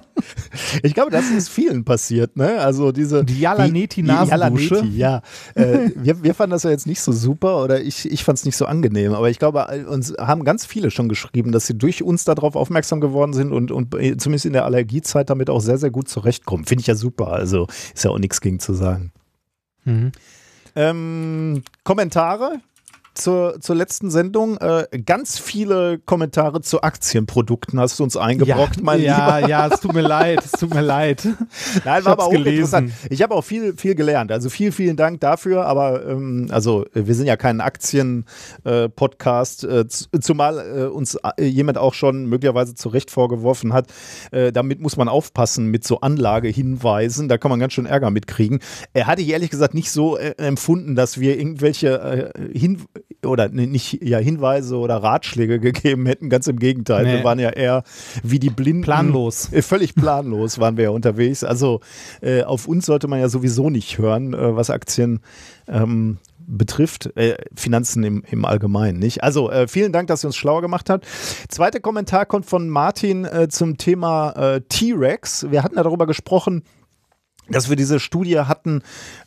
[0.84, 2.60] Ich glaube, das ist vielen passiert, ne?
[2.60, 4.76] Also diese Die Jalanetti die- die Nasendusche.
[4.76, 5.22] Jalanetti, ja.
[5.56, 8.44] äh, wir, wir fanden das ja jetzt nicht so super oder ich, ich fand es
[8.44, 12.04] nicht so angenehm, aber ich glaube, uns haben ganz viele schon geschrieben, dass sie durch
[12.04, 15.90] uns darauf aufmerksam geworden sind und, und zumindest in der Allergiezeit damit auch sehr, sehr
[15.90, 16.66] gut zurechtkommen.
[16.66, 17.28] Finde ich ja super.
[17.30, 19.14] Also ist ja auch nichts gegen zu sagen.
[20.80, 22.62] Ähm, Kommentare
[23.20, 24.58] zur, zur letzten Sendung.
[24.58, 29.50] Äh, ganz viele Kommentare zu Aktienprodukten hast du uns eingebrockt, mein ja, Lieber.
[29.50, 31.24] ja, es tut mir leid, es tut mir leid.
[31.86, 32.86] Nein, Ich war aber auch gelesen.
[32.88, 32.92] interessant.
[33.10, 34.32] Ich habe auch viel, viel gelernt.
[34.32, 35.66] Also vielen, vielen Dank dafür.
[35.66, 41.78] Aber ähm, also wir sind ja kein Aktien-Podcast, äh, z- zumal äh, uns äh, jemand
[41.78, 43.88] auch schon möglicherweise zu Recht vorgeworfen hat,
[44.32, 47.28] äh, damit muss man aufpassen mit so Anlagehinweisen.
[47.30, 48.60] Da kann man ganz schön Ärger mitkriegen.
[48.94, 52.82] Er hatte ich ehrlich gesagt nicht so äh, empfunden, dass wir irgendwelche äh, Hin
[53.26, 56.30] oder nicht ja Hinweise oder Ratschläge gegeben hätten.
[56.30, 57.06] Ganz im Gegenteil.
[57.06, 57.18] Nee.
[57.18, 57.84] Wir waren ja eher
[58.24, 58.82] wie die Blinden.
[58.82, 59.50] Planlos.
[59.60, 61.44] Äh, Völlig planlos waren wir ja unterwegs.
[61.44, 61.82] Also
[62.22, 65.20] äh, auf uns sollte man ja sowieso nicht hören, äh, was Aktien
[65.68, 66.18] ähm,
[66.50, 69.24] betrifft, äh, Finanzen im, im Allgemeinen nicht.
[69.24, 71.06] Also äh, vielen Dank, dass ihr uns schlauer gemacht habt.
[71.48, 75.48] Zweiter Kommentar kommt von Martin äh, zum Thema äh, T-Rex.
[75.52, 76.64] Wir hatten ja darüber gesprochen,
[77.50, 78.82] dass wir diese Studie hatten,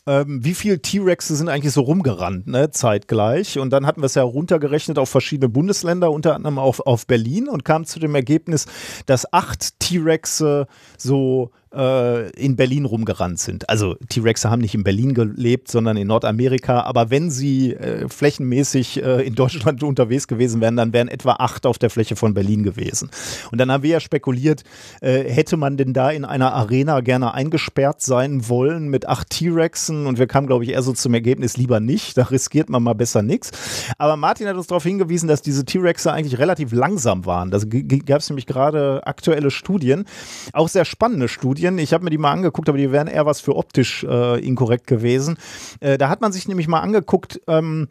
[0.07, 3.59] ähm, wie viel T-Rexe sind eigentlich so rumgerannt, ne, zeitgleich.
[3.59, 7.49] Und dann hatten wir es ja runtergerechnet auf verschiedene Bundesländer, unter anderem auf, auf Berlin
[7.49, 8.67] und kamen zu dem Ergebnis,
[9.07, 10.67] dass acht T-Rexe
[10.97, 13.69] so äh, in Berlin rumgerannt sind.
[13.69, 16.81] Also T-Rexe haben nicht in Berlin gelebt, sondern in Nordamerika.
[16.83, 21.67] Aber wenn sie äh, flächenmäßig äh, in Deutschland unterwegs gewesen wären, dann wären etwa acht
[21.67, 23.11] auf der Fläche von Berlin gewesen.
[23.51, 24.65] Und dann haben wir ja spekuliert,
[25.01, 30.07] äh, hätte man denn da in einer Arena gerne eingesperrt sein wollen mit acht T-Rexen?
[30.07, 32.17] Und wir kamen, glaube ich, eher so zum Ergebnis, lieber nicht.
[32.19, 33.51] Da riskiert man mal besser nichts.
[33.99, 37.51] Aber Martin hat uns darauf hingewiesen, dass diese T-Rexe eigentlich relativ langsam waren.
[37.51, 40.05] Da gab es nämlich gerade aktuelle Studien,
[40.53, 41.62] auch sehr spannende Studien.
[41.63, 44.87] Ich habe mir die mal angeguckt, aber die wären eher was für optisch äh, inkorrekt
[44.87, 45.37] gewesen.
[45.81, 47.89] Äh, da hat man sich nämlich mal angeguckt, ähm,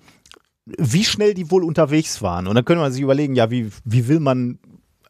[0.65, 2.47] wie schnell die wohl unterwegs waren.
[2.47, 4.59] Und dann könnte man sich überlegen, ja, wie, wie will man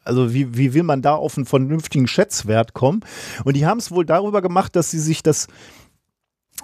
[0.04, 3.04] also wie, wie will man da auf einen vernünftigen Schätzwert kommen?
[3.44, 5.46] Und die haben es wohl darüber gemacht, dass sie sich das,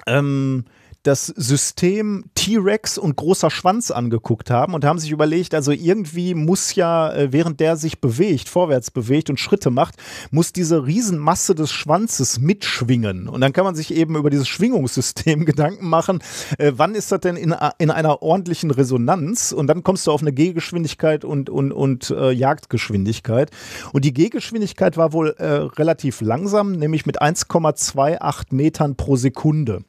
[0.06, 0.64] ähm,
[1.08, 6.74] das System T-Rex und großer Schwanz angeguckt haben und haben sich überlegt, also irgendwie muss
[6.74, 9.94] ja, äh, während der sich bewegt, vorwärts bewegt und Schritte macht,
[10.30, 13.26] muss diese Riesenmasse des Schwanzes mitschwingen.
[13.26, 16.18] Und dann kann man sich eben über dieses Schwingungssystem Gedanken machen,
[16.58, 19.52] äh, wann ist das denn in, in einer ordentlichen Resonanz?
[19.52, 23.50] Und dann kommst du auf eine Gehgeschwindigkeit und, und, und äh, Jagdgeschwindigkeit.
[23.94, 29.84] Und die Gehgeschwindigkeit war wohl äh, relativ langsam, nämlich mit 1,28 Metern pro Sekunde.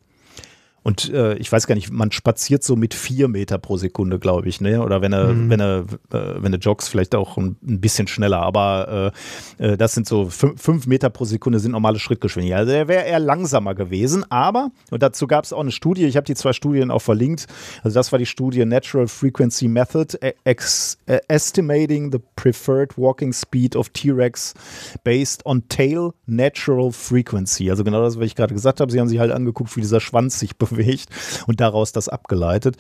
[0.90, 4.50] Und äh, ich weiß gar nicht, man spaziert so mit vier Meter pro Sekunde, glaube
[4.50, 4.82] ich, ne?
[4.82, 8.42] Oder wenn er, wenn er, äh, wenn er joggst, vielleicht auch ein, ein bisschen schneller.
[8.42, 9.14] Aber
[9.60, 12.62] äh, äh, das sind so fünf, fünf Meter pro Sekunde sind normale Schrittgeschwindigkeit.
[12.62, 14.26] Also er wäre eher langsamer gewesen.
[14.32, 17.46] Aber, und dazu gab es auch eine Studie, ich habe die zwei Studien auch verlinkt.
[17.84, 23.32] Also das war die Studie Natural Frequency Method, e- ex, äh, Estimating the Preferred Walking
[23.32, 24.56] Speed of T-Rex
[25.04, 27.70] based on Tail Natural Frequency.
[27.70, 28.92] Also genau das, was ich gerade gesagt habe.
[28.92, 30.79] Sie haben sich halt angeguckt, wie dieser Schwanz sich bewegt
[31.48, 32.78] und daraus das abgeleitet.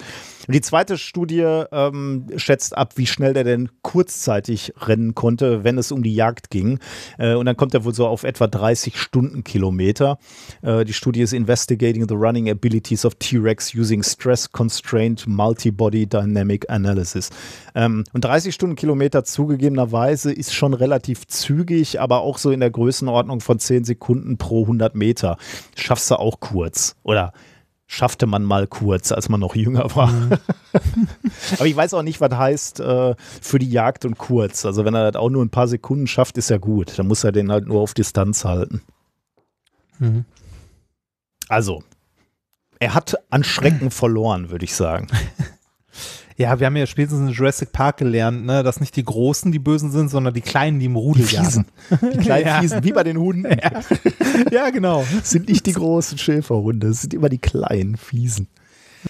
[0.47, 5.77] Und die zweite Studie ähm, schätzt ab, wie schnell der denn kurzzeitig rennen konnte, wenn
[5.77, 6.79] es um die Jagd ging.
[7.17, 10.17] Äh, und dann kommt er wohl so auf etwa 30 Stundenkilometer.
[10.61, 16.69] Äh, die Studie ist Investigating the Running Abilities of T-Rex using Stress Constrained Multibody Dynamic
[16.69, 17.29] Analysis.
[17.75, 23.41] Ähm, und 30 Stundenkilometer zugegebenerweise ist schon relativ zügig, aber auch so in der Größenordnung
[23.41, 25.37] von 10 Sekunden pro 100 Meter.
[25.75, 26.95] Schaffst du auch kurz.
[27.03, 27.33] Oder
[27.91, 30.11] schaffte man mal kurz, als man noch jünger war.
[30.11, 30.37] Mhm.
[31.53, 34.63] Aber ich weiß auch nicht, was heißt äh, für die Jagd und kurz.
[34.63, 36.99] Also wenn er das auch nur ein paar Sekunden schafft, ist ja gut.
[36.99, 38.83] Dann muss er den halt nur auf Distanz halten.
[39.97, 40.25] Mhm.
[41.47, 41.81] Also,
[42.79, 45.07] er hat an Schrecken verloren, würde ich sagen.
[46.39, 49.59] Ja, wir haben ja spätestens in Jurassic Park gelernt, ne, dass nicht die Großen die
[49.59, 51.65] Bösen sind, sondern die Kleinen, die im Rudel die jagen.
[51.89, 52.61] Die kleinen ja.
[52.61, 53.45] Fiesen, wie bei den Hunden.
[53.49, 53.81] Ja.
[54.51, 55.03] ja, genau.
[55.21, 58.47] Sind nicht die großen Schäferhunde, das sind immer die kleinen Fiesen.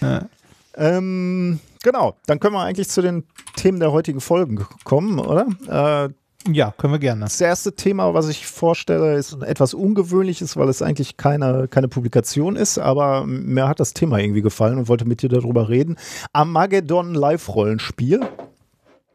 [0.00, 0.26] Ja.
[0.74, 3.22] Ähm, genau, dann können wir eigentlich zu den
[3.54, 5.46] Themen der heutigen Folgen kommen, oder?
[5.68, 6.12] Äh,
[6.48, 7.22] ja, können wir gerne.
[7.22, 12.56] Das erste Thema, was ich vorstelle, ist etwas Ungewöhnliches, weil es eigentlich keine, keine Publikation
[12.56, 15.96] ist, aber mir hat das Thema irgendwie gefallen und wollte mit dir darüber reden.
[16.32, 18.20] Armageddon Live-Rollenspiel.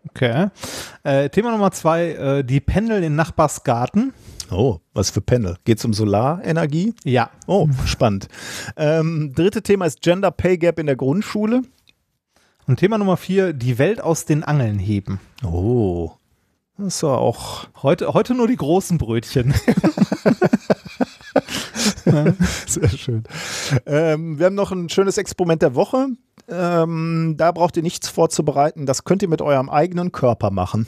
[0.10, 0.50] Okay.
[1.04, 4.14] Äh, Thema Nummer zwei, äh, die Pendel in Nachbarsgarten.
[4.52, 5.58] Oh, was für Panel?
[5.64, 6.94] Geht es um Solarenergie?
[7.04, 7.32] Ja.
[7.48, 8.28] Oh, spannend.
[8.78, 11.64] Ähm, dritte Thema ist Gender Pay Gap in der Grundschule.
[12.68, 15.20] Und Thema Nummer vier, die Welt aus den Angeln heben.
[15.44, 16.12] Oh,
[16.78, 17.68] das war auch.
[17.82, 19.54] Heute, heute nur die großen Brötchen.
[22.68, 23.24] Sehr schön.
[23.86, 26.08] Ähm, wir haben noch ein schönes Experiment der Woche.
[26.48, 28.86] Ähm, da braucht ihr nichts vorzubereiten.
[28.86, 30.88] Das könnt ihr mit eurem eigenen Körper machen.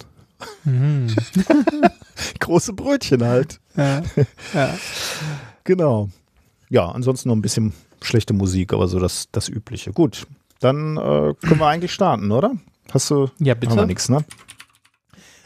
[0.66, 1.16] Mhm.
[2.40, 3.60] Große Brötchen halt.
[3.76, 4.04] Ja,
[4.54, 4.74] ja.
[5.64, 6.10] Genau.
[6.70, 9.92] Ja, ansonsten noch ein bisschen schlechte Musik, aber so das, das Übliche.
[9.92, 10.28] Gut,
[10.60, 12.54] dann äh, können wir eigentlich starten, oder?
[12.92, 13.30] Hast du?
[13.40, 13.72] Ja, bitte.
[13.72, 14.24] Haben wir nichts, ne?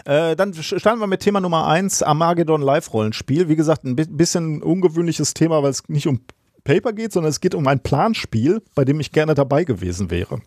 [0.05, 3.49] Äh, dann starten wir mit Thema Nummer 1, Armageddon Live-Rollenspiel.
[3.49, 6.21] Wie gesagt, ein bisschen ungewöhnliches Thema, weil es nicht um
[6.63, 10.41] Paper geht, sondern es geht um ein Planspiel, bei dem ich gerne dabei gewesen wäre.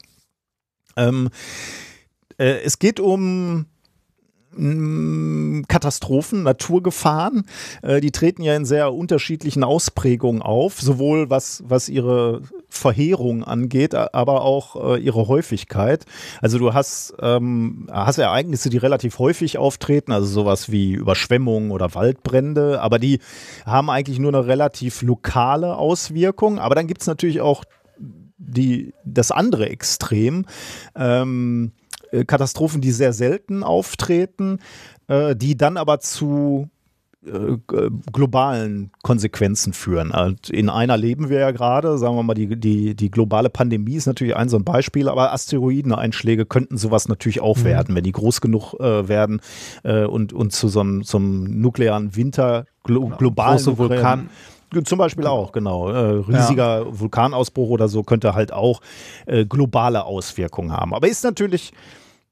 [0.97, 1.31] Ähm,
[2.39, 3.67] äh, es geht um
[5.69, 7.47] Katastrophen, Naturgefahren,
[7.83, 13.95] äh, die treten ja in sehr unterschiedlichen Ausprägungen auf, sowohl was, was ihre Verheerung angeht,
[13.95, 16.05] aber auch äh, ihre Häufigkeit.
[16.41, 21.95] Also du hast, ähm, hast Ereignisse, die relativ häufig auftreten, also sowas wie Überschwemmungen oder
[21.95, 23.21] Waldbrände, aber die
[23.65, 26.59] haben eigentlich nur eine relativ lokale Auswirkung.
[26.59, 27.65] Aber dann gibt es natürlich auch
[28.39, 30.47] die, das andere Extrem.
[30.97, 31.73] Ähm,
[32.15, 34.59] äh, Katastrophen, die sehr selten auftreten,
[35.09, 36.69] äh, die dann aber zu
[37.27, 37.57] äh,
[38.13, 40.11] globalen Konsequenzen führen.
[40.11, 43.95] Und in einer leben wir ja gerade, sagen wir mal, die, die, die globale Pandemie
[43.95, 47.65] ist natürlich ein so ein Beispiel, aber Asteroideneinschläge könnten sowas natürlich auch mhm.
[47.65, 49.41] werden, wenn die groß genug äh, werden
[49.85, 54.29] äh, und, und zu so einem, so einem nuklearen Winter, glo globalen Große Vulkan.
[54.85, 55.89] Zum Beispiel auch, genau.
[55.89, 57.01] Äh, riesiger ja.
[57.01, 58.81] Vulkanausbruch oder so könnte halt auch
[59.25, 60.93] äh, globale Auswirkungen haben.
[60.93, 61.73] Aber ist natürlich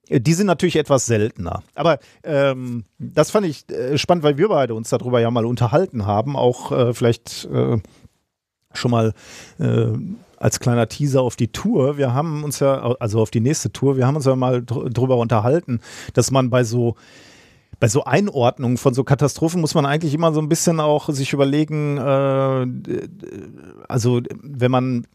[0.08, 1.62] die sind natürlich etwas seltener.
[1.74, 6.06] Aber ähm, das fand ich äh, spannend, weil wir beide uns darüber ja mal unterhalten
[6.06, 6.36] haben.
[6.36, 7.78] Auch äh, vielleicht äh,
[8.74, 9.12] schon mal
[9.58, 9.92] äh,
[10.36, 11.96] als kleiner Teaser auf die Tour.
[11.98, 14.90] Wir haben uns ja, also auf die nächste Tour, wir haben uns ja mal dr
[14.90, 15.80] drüber unterhalten,
[16.14, 16.96] dass man bei so
[17.78, 21.32] bei so Einordnungen von so Katastrophen muss man eigentlich immer so ein bisschen auch sich
[21.32, 22.66] überlegen, äh,
[23.88, 25.06] also wenn man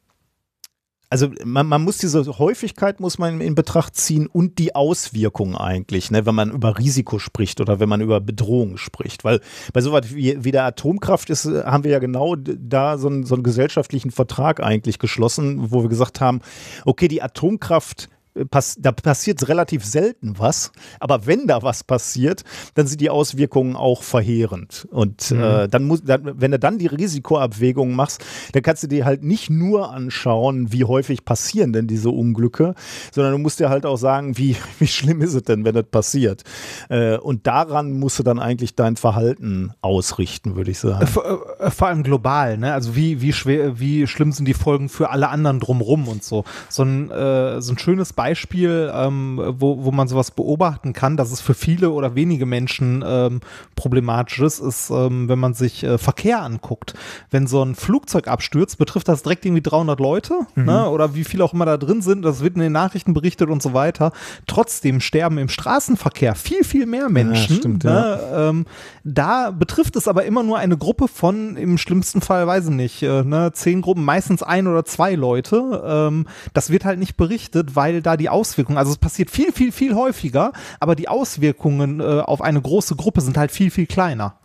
[1.09, 6.11] also man, man, muss diese Häufigkeit muss man in Betracht ziehen und die Auswirkungen eigentlich,
[6.11, 9.23] ne, wenn man über Risiko spricht oder wenn man über Bedrohung spricht.
[9.23, 9.39] Weil
[9.71, 13.23] bei so was wie, wie der Atomkraft ist, haben wir ja genau da so einen,
[13.25, 16.41] so einen gesellschaftlichen Vertrag eigentlich geschlossen, wo wir gesagt haben,
[16.85, 18.09] okay, die Atomkraft
[18.45, 22.43] pass da passiert relativ selten was, aber wenn da was passiert,
[22.75, 24.87] dann sind die Auswirkungen auch verheerend.
[24.91, 25.43] Und mhm.
[25.43, 28.23] äh, dann muss, dann, wenn du dann die Risikoabwägung machst,
[28.53, 32.75] dann kannst du dir halt nicht nur anschauen, wie häufig passieren denn diese Unglücke,
[33.11, 35.85] sondern du musst dir halt auch sagen, wie, wie schlimm ist es denn, wenn das
[35.85, 36.43] passiert.
[36.89, 41.07] Äh, und daran musst du dann eigentlich dein Verhalten ausrichten, würde ich sagen.
[41.07, 42.73] Vor, äh, vor, allem global, ne?
[42.73, 46.43] Also wie, wie schwer, wie schlimm sind die Folgen für alle anderen drumrum und so.
[46.69, 51.15] So ein, äh, so ein schönes Beispiel Beispiel, ähm, wo, wo man sowas beobachten kann,
[51.15, 53.39] dass es für viele oder wenige Menschen ähm,
[53.75, 56.93] problematisch ist, ist, ähm, wenn man sich äh, Verkehr anguckt.
[57.31, 60.65] Wenn so ein Flugzeug abstürzt, betrifft das direkt irgendwie 300 Leute mhm.
[60.65, 60.89] ne?
[60.89, 62.23] oder wie viele auch immer da drin sind.
[62.23, 64.11] Das wird in den Nachrichten berichtet und so weiter.
[64.45, 67.55] Trotzdem sterben im Straßenverkehr viel, viel mehr Menschen.
[67.55, 67.91] Ja, stimmt, ne?
[67.91, 68.49] ja.
[68.49, 68.65] ähm,
[69.05, 73.03] da betrifft es aber immer nur eine Gruppe von, im schlimmsten Fall, weiß ich nicht,
[73.03, 73.51] äh, ne?
[73.53, 75.81] zehn Gruppen, meistens ein oder zwei Leute.
[75.87, 79.71] Ähm, das wird halt nicht berichtet, weil da die Auswirkungen, also es passiert viel, viel,
[79.71, 84.35] viel häufiger, aber die Auswirkungen äh, auf eine große Gruppe sind halt viel, viel kleiner.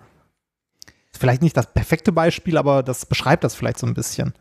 [1.16, 4.34] Vielleicht nicht das perfekte Beispiel, aber das beschreibt das vielleicht so ein bisschen.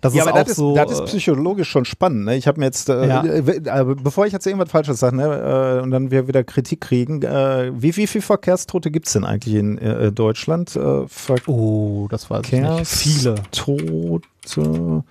[0.00, 2.26] Das ja, ist aber das ist, so, das ist äh, psychologisch schon spannend.
[2.26, 2.36] Ne?
[2.36, 3.24] Ich habe mir jetzt, äh, ja.
[3.24, 7.22] äh, bevor ich jetzt irgendwas Falsches sage ne, äh, und dann wir wieder Kritik kriegen,
[7.22, 10.76] äh, wie, wie viele Verkehrstote gibt es denn eigentlich in äh, Deutschland?
[10.76, 12.86] oh, das war nicht.
[12.86, 13.34] Viele.
[13.50, 15.02] Tote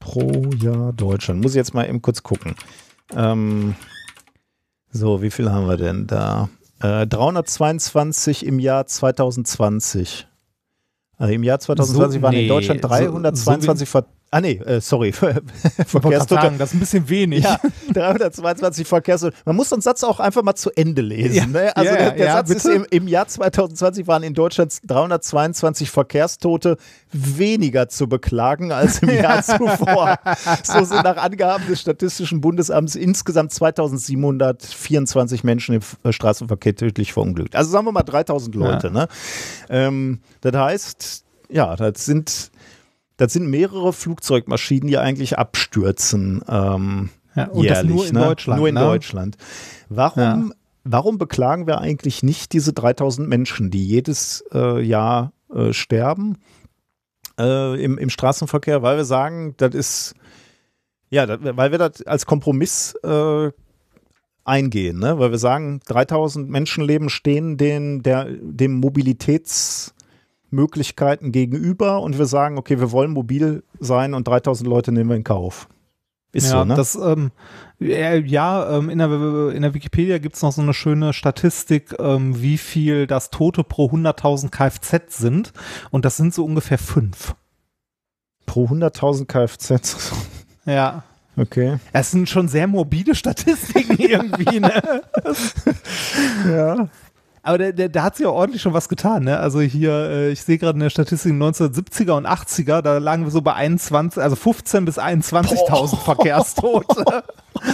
[0.00, 1.40] pro Jahr Deutschland.
[1.40, 2.56] Muss ich jetzt mal eben kurz gucken.
[3.16, 3.74] Ähm,
[4.92, 6.48] so, wie viel haben wir denn da?
[6.80, 10.26] Äh, 322 im Jahr 2020.
[11.16, 14.80] Also Im Jahr 2020 So- waren in nee, Deutschland so- 322 Ver Ah nee, äh,
[14.80, 15.10] sorry,
[15.86, 16.34] Verkehrstote.
[16.40, 17.42] sagen, das ist ein bisschen wenig.
[17.42, 17.58] Ja,
[17.92, 19.36] 322 Verkehrstote.
[19.44, 21.34] Man muss den Satz auch einfach mal zu Ende lesen.
[21.34, 21.46] Ja.
[21.46, 21.76] Ne?
[21.76, 22.74] Also Ja, der, der ja, Satz ist bitte.
[22.76, 26.76] im, im Jahr 2020 waren in Deutschland 322 Verkehrstote
[27.10, 30.20] weniger zu beklagen als im Jahr zuvor.
[30.62, 37.56] So sind nach Angaben des Statistischen Bundesamts insgesamt 2724 Menschen im äh, Straßenverkehr tödlich verunglückt.
[37.56, 38.90] Also sagen wir mal 3000 Leute.
[38.90, 39.08] Ne?
[39.68, 42.50] Ähm, das heißt, ja, das sind,
[43.20, 46.42] das sind mehrere Flugzeugmaschinen, die eigentlich abstürzen.
[46.48, 48.20] Ähm, Ja, und das jährlich, nur in ne?
[48.24, 48.80] Deutschland, Nur in ne?
[48.80, 49.36] Deutschland.
[49.90, 50.44] Warum, Ja.
[50.84, 56.38] warum beklagen wir eigentlich nicht diese 3000 Menschen, die jedes äh, Jahr äh, sterben
[57.38, 58.82] äh, im, im Straßenverkehr?
[58.82, 60.14] Weil wir sagen, das ist,
[61.10, 63.50] ja, das, weil wir das als Kompromiss äh,
[64.44, 65.18] eingehen, ne?
[65.18, 68.80] weil wir sagen, 3000 Menschenleben stehen den, der, dem
[70.50, 75.16] Mobilitätsmöglichkeiten gegenüber und wir sagen, okay, wir wollen mobil sein und 3000 Leute nehmen wir
[75.16, 75.68] in Kauf.
[76.32, 76.74] Ist ja, so, ne?
[76.74, 77.32] das, ähm,
[77.80, 79.10] äh, ja ähm, in, der,
[79.52, 83.64] in der Wikipedia gibt es noch so eine schöne Statistik, ähm, wie viel das Tote
[83.64, 85.52] pro 100.000 Kfz sind.
[85.90, 87.34] Und das sind so ungefähr fünf.
[88.46, 90.12] Pro 100.000 Kfz.
[90.66, 91.04] Ja.
[91.36, 91.78] Okay.
[91.94, 95.02] Es sind schon sehr morbide Statistiken irgendwie, ne?
[96.46, 96.88] Ja.
[97.42, 99.38] Aber der, der, da hat sich ja ordentlich schon was getan, ne?
[99.38, 103.30] Also hier, äh, ich sehe gerade in der Statistik 1970er und 80er, da lagen wir
[103.30, 107.24] so bei 21, also 15 bis 21.000 Verkehrstote.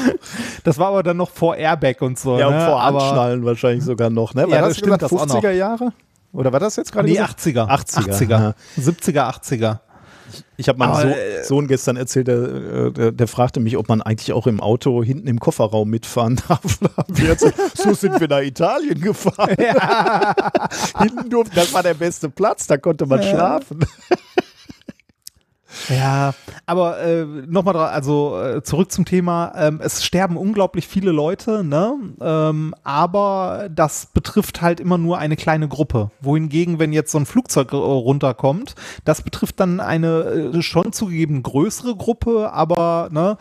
[0.64, 2.38] das war aber dann noch vor Airbag und so.
[2.38, 2.64] Ja, und ne?
[2.64, 4.42] vor aber, Anschnallen wahrscheinlich sogar noch, ne?
[4.42, 5.42] War Ja, das das stimmt, gesagt, das auch noch.
[5.42, 5.92] 50er Jahre?
[6.32, 7.40] Oder war das jetzt gerade Nee, gesagt?
[7.40, 7.66] 80er.
[7.66, 8.30] 80er, 80er.
[8.30, 8.54] ja.
[8.78, 9.78] 70er, 80er.
[10.56, 13.88] Ich habe meinem so äh, Sohn gestern erzählt, der, äh, der, der fragte mich, ob
[13.88, 16.78] man eigentlich auch im Auto hinten im Kofferraum mitfahren darf.
[17.26, 19.56] Erzählt, so sind wir nach Italien gefahren.
[20.98, 23.80] hinten durften, das war der beste Platz, da konnte man schlafen.
[25.88, 26.34] Ja,
[26.66, 29.52] aber äh, nochmal, also äh, zurück zum Thema.
[29.56, 31.94] Ähm, es sterben unglaublich viele Leute, ne?
[32.20, 36.10] Ähm, aber das betrifft halt immer nur eine kleine Gruppe.
[36.20, 38.74] Wohingegen, wenn jetzt so ein Flugzeug äh, runterkommt,
[39.04, 43.36] das betrifft dann eine äh, schon zugegeben größere Gruppe, aber ne?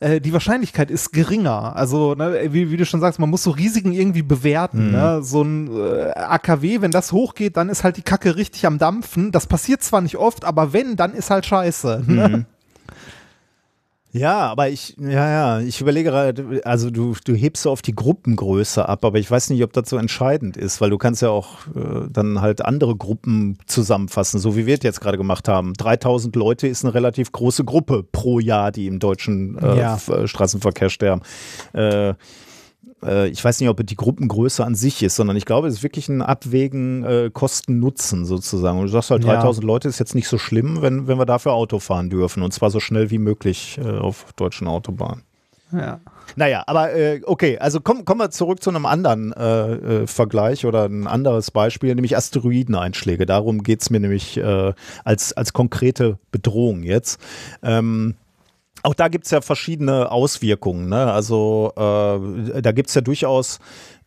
[0.00, 1.76] Äh, Die Wahrscheinlichkeit ist geringer.
[1.76, 4.90] Also, ne, wie, wie du schon sagst, man muss so Risiken irgendwie bewerten.
[4.92, 5.22] Ne?
[5.22, 9.30] So ein äh, AKW, wenn das hochgeht, dann ist halt die Kacke richtig am Dampfen.
[9.30, 12.04] Das passiert zwar nicht oft, aber wenn, dann ist halt scheiße.
[12.06, 12.44] Ne?
[14.12, 17.94] Ja, aber ich, ja, ja, ich überlege gerade, also du, du hebst so auf die
[17.94, 21.30] Gruppengröße ab, aber ich weiß nicht, ob das so entscheidend ist, weil du kannst ja
[21.30, 25.74] auch äh, dann halt andere Gruppen zusammenfassen, so wie wir es jetzt gerade gemacht haben.
[25.74, 29.98] 3000 Leute ist eine relativ große Gruppe pro Jahr, die im deutschen äh, Ja.
[30.08, 31.22] Äh, Straßenverkehr sterben.
[31.72, 32.14] Äh,
[33.04, 35.74] äh, ich weiß nicht, ob es die Gruppengröße an sich ist, sondern ich glaube, es
[35.74, 38.78] ist wirklich ein Abwägen äh, Kosten-Nutzen sozusagen.
[38.78, 39.34] Und du sagst halt, Ja.
[39.34, 42.52] 3000 Leute ist jetzt nicht so schlimm, wenn, wenn wir dafür Auto fahren dürfen und
[42.52, 45.22] zwar so schnell wie möglich äh, auf deutschen Autobahnen.
[45.72, 46.00] Ja.
[46.36, 49.72] Naja, aber äh, okay, also komm, kommen wir zurück zu einem anderen äh,
[50.02, 53.26] äh, Vergleich oder ein anderes Beispiel, nämlich Asteroideneinschläge.
[53.26, 54.72] Darum geht es mir nämlich äh,
[55.04, 57.20] als, als konkrete Bedrohung jetzt.
[57.62, 58.14] Ähm,
[58.82, 60.88] auch da gibt es ja verschiedene Auswirkungen.
[60.88, 61.12] Ne?
[61.12, 63.58] Also äh, da gibt es ja durchaus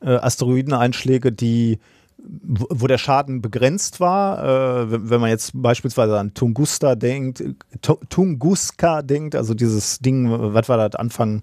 [0.02, 1.80] äh, Asteroideneinschläge, die
[2.26, 4.44] wo der Schaden begrenzt war,
[4.84, 7.44] äh, wenn man jetzt beispielsweise an Tunguska denkt,
[7.82, 11.41] Tu- Tunguska denkt, also dieses Ding, was war das, Anfang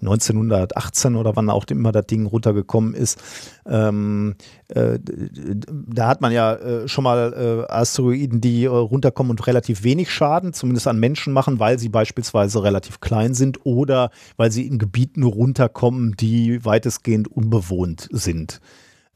[0.00, 3.20] 1918 oder wann auch immer das Ding runtergekommen ist,
[3.66, 4.34] ähm,
[4.68, 7.32] äh, da hat man ja äh, schon mal
[7.68, 11.88] äh, Asteroiden, die äh, runterkommen und relativ wenig Schaden, zumindest an Menschen machen, weil sie
[11.88, 18.60] beispielsweise relativ klein sind oder weil sie in Gebieten runterkommen, die weitestgehend unbewohnt sind.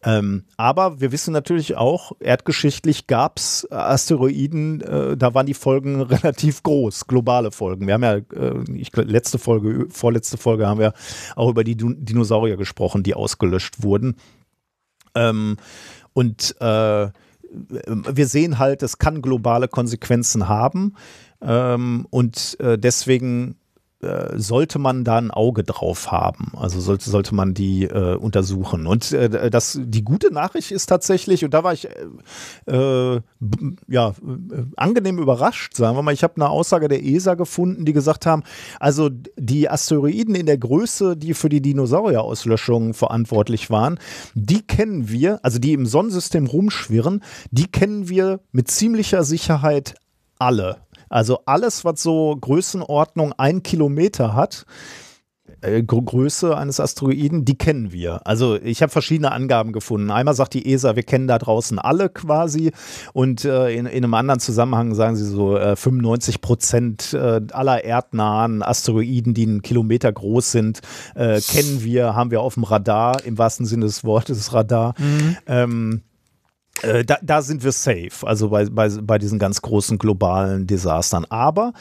[0.04, 6.00] Ähm, aber wir wissen natürlich auch, erdgeschichtlich gab es Asteroiden, äh, da waren die Folgen
[6.02, 7.86] relativ groß, globale Folgen.
[7.86, 10.92] Wir haben ja, äh, ich, letzte Folge, vorletzte Folge haben wir
[11.34, 14.16] auch über die Dinosaurier gesprochen, die ausgelöscht wurden.
[15.14, 15.56] Ähm,
[16.12, 17.08] und äh,
[17.50, 20.94] wir sehen halt, es kann globale Konsequenzen haben.
[21.40, 23.56] Ähm, und äh, deswegen
[24.00, 26.52] sollte man da ein Auge drauf haben.
[26.56, 28.86] Also sollte, sollte man die äh, untersuchen.
[28.86, 31.88] Und äh, das, die gute Nachricht ist tatsächlich, und da war ich
[32.66, 33.20] äh, äh,
[33.88, 34.14] ja, äh,
[34.76, 38.44] angenehm überrascht, sagen wir mal, ich habe eine Aussage der ESA gefunden, die gesagt haben,
[38.78, 43.98] also die Asteroiden in der Größe, die für die Dinosaurierauslöschung verantwortlich waren,
[44.34, 49.94] die kennen wir, also die im Sonnensystem rumschwirren, die kennen wir mit ziemlicher Sicherheit
[50.38, 50.76] alle.
[51.09, 54.66] Also alles, was so Größenordnung ein Kilometer hat,
[55.60, 58.26] äh, Größe eines Asteroiden, die kennen wir.
[58.26, 60.10] Also ich habe verschiedene Angaben gefunden.
[60.10, 62.72] Einmal sagt die ESA, wir kennen da draußen alle quasi
[63.12, 67.85] und äh, in, in, einem anderen Zusammenhang sagen sie so, äh, 95 Prozent äh, aller
[67.85, 70.80] erdnahen Asteroiden, die einen Kilometer groß sind,
[71.14, 74.94] äh, kennen wir, haben wir auf dem Radar, im wahrsten Sinne des Wortes Radar.
[74.98, 75.36] Mhm.
[75.47, 76.02] Ähm,
[76.82, 81.24] äh, da, da, sind wir safe, also bei, bei, bei diesen ganz großen globalen Desastern.
[81.28, 81.72] Aber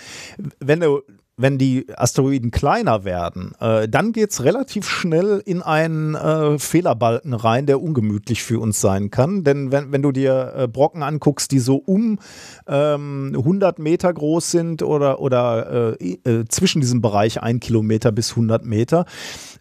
[0.59, 1.01] wenn du
[1.37, 7.67] wenn die Asteroiden kleiner werden, äh, dann geht's relativ schnell in einen äh, Fehlerbalken rein,
[7.67, 9.43] der ungemütlich für uns sein kann.
[9.43, 12.17] Denn wenn, wenn du dir äh, Brocken anguckst, die so um
[12.67, 18.31] ähm, 100 Meter groß sind oder, oder äh, äh, zwischen diesem Bereich ein Kilometer bis
[18.31, 19.05] 100 Meter,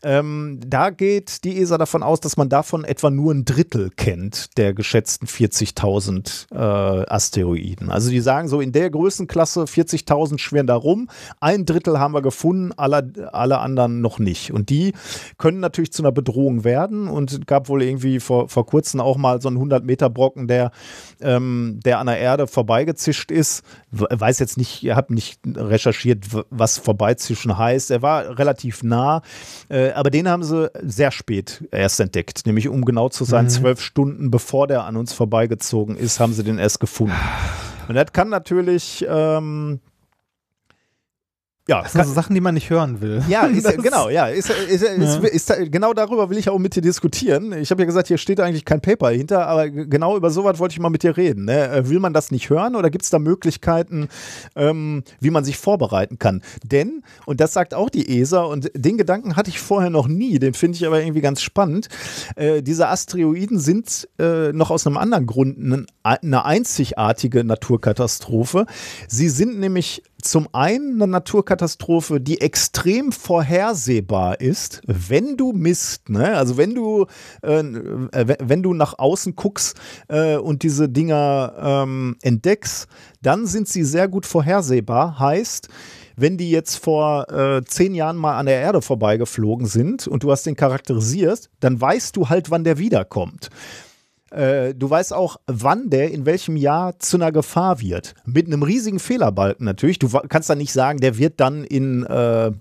[0.06, 4.56] ähm, da geht die ESA davon aus, dass man davon etwa nur ein Drittel kennt
[4.56, 7.90] der geschätzten 40.000 äh, Asteroiden.
[7.90, 11.08] Also die sagen so in der Größenklasse 40.000 schweren da rum,
[11.40, 14.52] ein Drittel haben wir gefunden, alle, alle anderen noch nicht.
[14.52, 14.92] Und die
[15.38, 19.42] können natürlich zu einer Bedrohung werden und gab wohl irgendwie vor, vor kurzem auch mal
[19.42, 20.70] so einen 100 Meter Brocken, der,
[21.20, 23.64] ähm, der an der Erde vorbeigezischt ist.
[23.90, 27.90] Weiß jetzt nicht, ihr habt nicht recherchiert, was vorbeizischen heißt.
[27.90, 29.22] Er war relativ nah.
[29.68, 32.47] Äh, aber den haben sie sehr spät erst entdeckt.
[32.47, 33.51] Nämlich, um genau zu sein, mhm.
[33.51, 37.16] zwölf Stunden bevor der an uns vorbeigezogen ist, haben sie den erst gefunden.
[37.89, 39.81] Und das kann natürlich ähm,
[41.68, 43.24] ja, das sind so Sachen, die man nicht hören will.
[43.28, 47.52] Ja, ist, genau, ja, ist, ist, ist, genau darüber will ich auch mit dir diskutieren.
[47.52, 50.74] Ich habe ja gesagt, hier steht eigentlich kein Paper hinter, aber genau über sowas wollte
[50.74, 51.47] ich mal mit dir reden.
[51.47, 51.68] Ne?
[51.68, 54.09] Äh, will man das nicht hören oder gibt es da Möglichkeiten,
[54.55, 56.40] ähm, wie man sich vorbereiten kann?
[56.62, 60.38] Denn, und das sagt auch die ESA, und den Gedanken hatte ich vorher noch nie,
[60.38, 61.88] den finde ich aber irgendwie ganz spannend.
[62.36, 68.66] Äh, diese Asteroiden sind äh, noch aus einem anderen Grund eine einzigartige Naturkatastrophe.
[69.09, 76.36] Sie sind nämlich zum einen eine Naturkatastrophe, die extrem vorhersehbar ist, wenn du misst, ne?
[76.36, 77.07] also wenn du,
[77.43, 77.62] äh,
[78.40, 79.77] wenn du nach außen guckst
[80.09, 82.89] äh, und diese Dinger ähm, entdeckst,
[83.23, 85.19] dann sind sie sehr gut vorhersehbar.
[85.19, 85.69] Heißt,
[86.16, 90.31] wenn die jetzt vor äh, zehn Jahren mal an der Erde vorbeigeflogen sind und du
[90.31, 93.51] hast den charakterisiert, dann weißt du halt, wann der wiederkommt.
[94.36, 98.14] Äh, du weißt auch, wann der in welchem Jahr zu einer Gefahr wird.
[98.26, 99.98] Mit einem riesigen Fehlerbalken natürlich.
[99.98, 102.52] Du kannst dann nicht sagen, der wird dann in äh,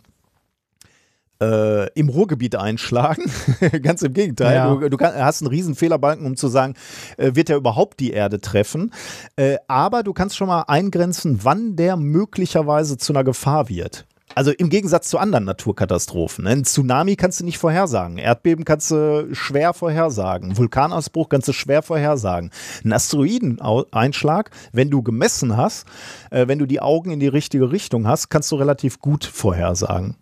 [1.42, 3.24] äh, im Ruhrgebiet einschlagen.
[3.82, 4.56] Ganz im Gegenteil.
[4.56, 4.74] Ja.
[4.74, 6.76] Du, du kann, hast einen riesen Fehlerbalken, um zu sagen,
[7.18, 8.94] äh, wird er überhaupt die Erde treffen.
[9.36, 14.06] Äh, aber du kannst schon mal eingrenzen, wann der möglicherweise zu einer Gefahr wird.
[14.36, 16.44] Also im Gegensatz zu anderen Naturkatastrophen.
[16.44, 16.52] Ne?
[16.52, 18.18] Ein Tsunami kannst du nicht vorhersagen.
[18.18, 20.58] Erdbeben kannst du schwer vorhersagen.
[20.58, 22.52] Vulkanausbruch kannst du schwer vorhersagen.
[22.84, 25.88] Ein Asteroideneinschlag, wenn du gemessen hast,
[26.32, 30.18] äh, wenn du die Augen in die richtige Richtung hast, kannst du relativ gut vorhersagen.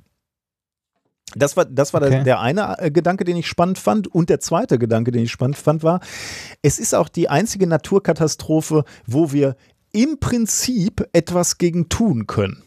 [1.36, 2.12] Das war, das war okay.
[2.12, 4.08] der, der, eine äh, Gedanke, den ich spannend fand.
[4.08, 6.02] Und der zweite Gedanke, den ich spannend fand, war,
[6.62, 9.56] es ist auch die einzige Naturkatastrophe, wo wir
[9.92, 12.64] im Prinzip etwas gegen tun können.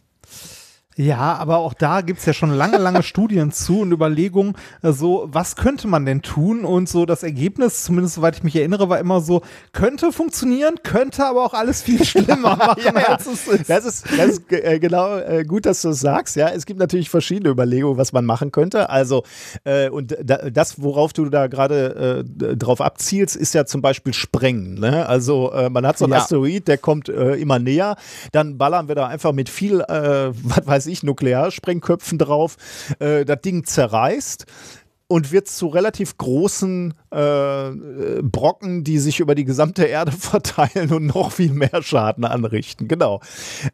[0.98, 5.28] Ja, aber auch da gibt's ja schon lange, lange Studien zu und Überlegungen, äh, so,
[5.30, 6.64] was könnte man denn tun?
[6.64, 9.42] Und so das Ergebnis, zumindest soweit ich mich erinnere, war immer so,
[9.72, 13.68] könnte funktionieren, könnte aber auch alles viel schlimmer machen, ja, als es ist.
[13.68, 16.34] Das ist, das ist äh, genau äh, gut, dass du es sagst.
[16.34, 18.88] Ja, es gibt natürlich verschiedene Überlegungen, was man machen könnte.
[18.88, 19.22] Also,
[19.64, 24.14] äh, und da, das, worauf du da gerade äh, drauf abzielst, ist ja zum Beispiel
[24.14, 24.80] Sprengen.
[24.80, 25.06] Ne?
[25.06, 26.20] Also, äh, man hat so einen ja.
[26.20, 27.96] Asteroid, der kommt immer näher,
[28.32, 32.56] dann ballern wir da einfach mit viel, was weiß ich, Nuklearsprengköpfen drauf,
[32.98, 34.46] äh, das Ding zerreißt
[35.08, 37.70] und wird zu relativ großen äh,
[38.22, 42.88] Brocken, die sich über die gesamte Erde verteilen und noch viel mehr Schaden anrichten.
[42.88, 43.20] Genau.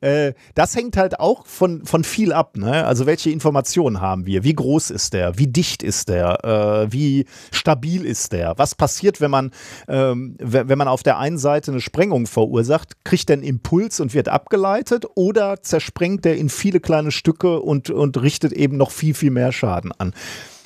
[0.01, 2.57] Äh, das hängt halt auch von, von viel ab.
[2.57, 2.85] Ne?
[2.85, 4.45] Also welche Informationen haben wir?
[4.45, 5.39] Wie groß ist der?
[5.39, 6.45] Wie dicht ist der?
[6.45, 8.55] Äh, wie stabil ist der?
[8.59, 9.53] Was passiert, wenn man,
[9.89, 13.05] ähm, wenn man auf der einen Seite eine Sprengung verursacht?
[13.05, 17.89] Kriegt der einen Impuls und wird abgeleitet oder zersprengt der in viele kleine Stücke und,
[17.89, 20.13] und richtet eben noch viel, viel mehr Schaden an?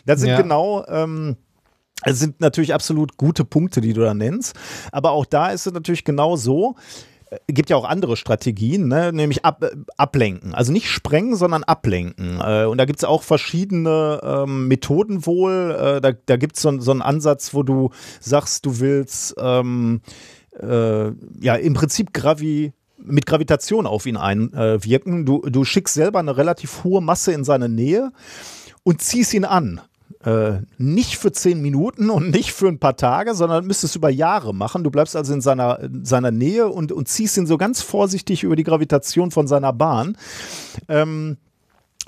[0.06, 0.40] Das sind ja.
[0.40, 0.84] genau.
[0.86, 1.36] Ähm,
[2.04, 4.56] es sind natürlich absolut gute Punkte, die du da nennst.
[4.92, 6.76] Aber auch da ist es natürlich genau so.
[7.30, 9.12] Es äh, gibt ja auch andere Strategien, ne?
[9.12, 10.54] nämlich ab, äh, ablenken.
[10.54, 12.40] Also nicht sprengen, sondern ablenken.
[12.40, 15.76] Äh, und da gibt es auch verschiedene ähm, Methoden wohl.
[15.78, 20.00] Äh, da da gibt es so, so einen Ansatz, wo du sagst, du willst ähm,
[20.60, 21.10] äh,
[21.40, 25.26] ja im Prinzip Gravi mit Gravitation auf ihn einwirken.
[25.26, 28.10] du, du schickst selber eine relativ hohe Masse in seine Nähe
[28.82, 29.80] und ziehst ihn an.
[30.24, 34.10] Äh, nicht für zehn Minuten und nicht für ein paar Tage, sondern müsstest es über
[34.10, 34.84] Jahre machen.
[34.84, 38.42] Du bleibst also in seiner, in seiner Nähe und, und ziehst ihn so ganz vorsichtig
[38.42, 40.16] über die Gravitation von seiner Bahn.
[40.88, 41.36] Ähm,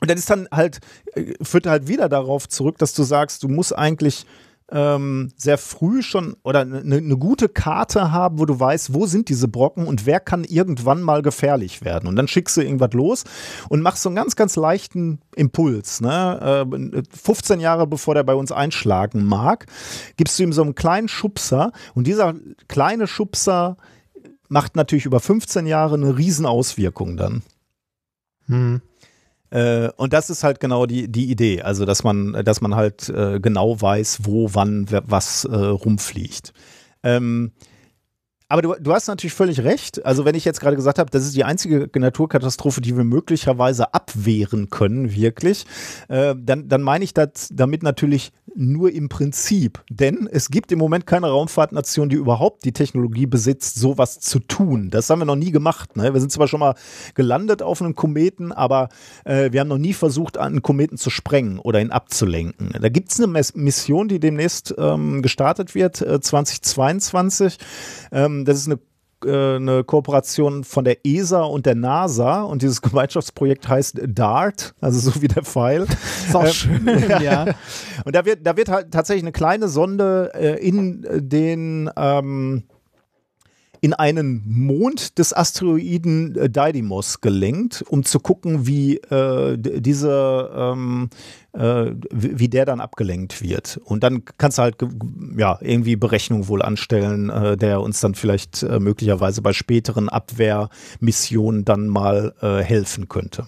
[0.01, 0.81] und dann ist dann halt,
[1.15, 4.27] äh, führt halt wieder darauf zurück, dass du sagst, du musst eigentlich
[4.71, 9.29] ähm, sehr früh schon oder eine ne gute Karte haben, wo du weißt, wo sind
[9.29, 12.07] diese Brocken und wer kann irgendwann mal gefährlich werden.
[12.07, 13.25] Und dann schickst du irgendwas los
[13.69, 16.01] und machst so einen ganz, ganz leichten Impuls.
[16.01, 16.67] Ne?
[16.93, 19.67] Äh, 15 Jahre bevor der bei uns einschlagen mag,
[20.17, 22.35] gibst du ihm so einen kleinen Schubser und dieser
[22.69, 23.77] kleine Schubser
[24.49, 27.43] macht natürlich über 15 Jahre eine Riesenauswirkung dann.
[28.47, 28.83] Hm.
[29.51, 33.09] Äh, und das ist halt genau die, die Idee, also dass man, dass man halt
[33.09, 36.53] äh, genau weiß, wo, wann, was äh, rumfliegt.
[37.03, 37.53] Ähm,
[38.49, 40.05] aber du, du hast natürlich völlig recht.
[40.07, 43.93] Also wenn ich jetzt gerade gesagt habe, das ist die einzige Naturkatastrophe, die wir möglicherweise
[43.93, 45.67] abwehren können, wirklich,
[46.09, 49.85] äh, dann, dann meine ich das damit natürlich nur im Prinzip.
[49.89, 54.91] Denn es gibt im Moment keine Raumfahrtnation, die überhaupt die Technologie besitzt, sowas zu tun.
[54.91, 55.97] Das haben wir noch nie gemacht.
[55.97, 56.13] Ne?
[56.13, 56.75] Wir sind zwar schon mal
[57.15, 58.89] gelandet auf einem Kometen, aber
[59.25, 62.71] äh, wir haben noch nie versucht, einen Kometen zu sprengen oder ihn abzulenken.
[62.81, 67.59] Da gibt es eine Mission, die demnächst ähm, gestartet wird, äh, 2022.
[68.11, 68.79] Ähm, das ist eine
[69.25, 75.11] äh, eine Kooperation von der ESA und der NASA und dieses Gemeinschaftsprojekt heißt DART, also
[75.11, 75.87] so wie der Pfeil.
[76.27, 76.87] Ist auch ähm, schön,
[77.23, 77.47] ja.
[78.05, 82.65] Und da wird, da wird halt tatsächlich eine kleine Sonde äh, in den ähm,
[83.81, 91.11] in einen Mond des Asteroiden äh, Didymos gelenkt, um zu gucken, wie äh, diese ähm,
[91.53, 93.81] äh, wie der dann abgelenkt wird.
[93.85, 94.77] Und dann kannst du halt
[95.37, 101.65] ja irgendwie Berechnungen wohl anstellen, äh, der uns dann vielleicht äh, möglicherweise bei späteren Abwehrmissionen
[101.65, 103.47] dann mal äh, helfen könnte.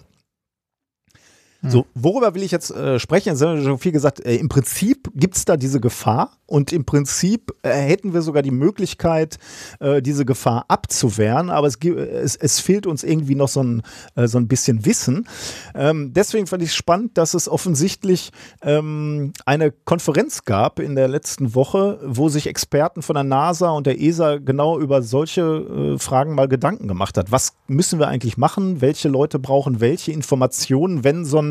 [1.63, 3.29] So, worüber will ich jetzt äh, sprechen?
[3.29, 4.19] Jetzt haben wir schon viel gesagt.
[4.25, 8.41] Äh, Im Prinzip gibt es da diese Gefahr und im Prinzip äh, hätten wir sogar
[8.41, 9.37] die Möglichkeit,
[9.79, 13.83] äh, diese Gefahr abzuwehren, aber es, es, es, fehlt uns irgendwie noch so ein,
[14.15, 15.27] äh, so ein bisschen Wissen.
[15.75, 18.31] Ähm, deswegen fand ich es spannend, dass es offensichtlich
[18.63, 23.85] ähm, eine Konferenz gab in der letzten Woche, wo sich Experten von der NASA und
[23.85, 27.31] der ESA genau über solche äh, Fragen mal Gedanken gemacht hat.
[27.31, 28.81] Was müssen wir eigentlich machen?
[28.81, 31.50] Welche Leute brauchen welche Informationen, wenn so ein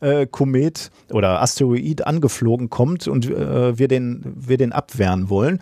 [0.00, 5.60] äh, Komet oder Asteroid angeflogen kommt und äh, wir, den, wir den abwehren wollen.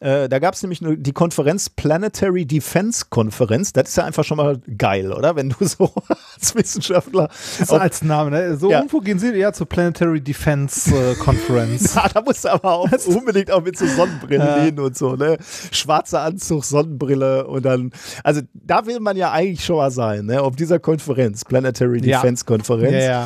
[0.00, 3.72] Äh, da gab es nämlich die Konferenz Planetary Defense Konferenz.
[3.72, 5.36] Das ist ja einfach schon mal geil, oder?
[5.36, 5.92] Wenn du so
[6.34, 7.28] als Wissenschaftler.
[7.28, 8.56] Das ist als Name, ne?
[8.56, 8.78] So ja.
[8.78, 11.94] irgendwo gehen sie ja zur Planetary Defense äh, Conference.
[11.94, 14.64] ja, da musst du aber auch unbedingt auch mit so Sonnenbrillen ja.
[14.64, 15.38] gehen und so, ne?
[15.70, 17.90] Schwarzer Anzug, Sonnenbrille und dann,
[18.22, 20.42] also da will man ja eigentlich schon mal sein, ne?
[20.42, 22.46] Auf dieser Konferenz, Planetary Defense ja.
[22.46, 23.04] Konferenz.
[23.04, 23.25] Ja,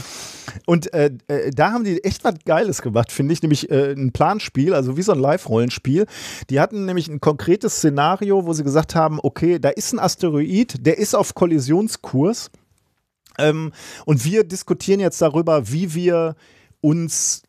[0.67, 4.13] Und äh, äh, da haben die echt was Geiles gemacht, finde ich, nämlich äh, ein
[4.13, 6.07] Planspiel, also wie so ein Live-Rollenspiel.
[6.49, 10.87] Die hatten nämlich ein konkretes Szenario, wo sie gesagt haben, okay, da ist ein Asteroid,
[10.87, 12.51] der ist auf Kollisionskurs.
[13.39, 13.73] Ähm,
[14.05, 16.35] und wir diskutieren jetzt darüber, wie wir
[16.81, 17.43] uns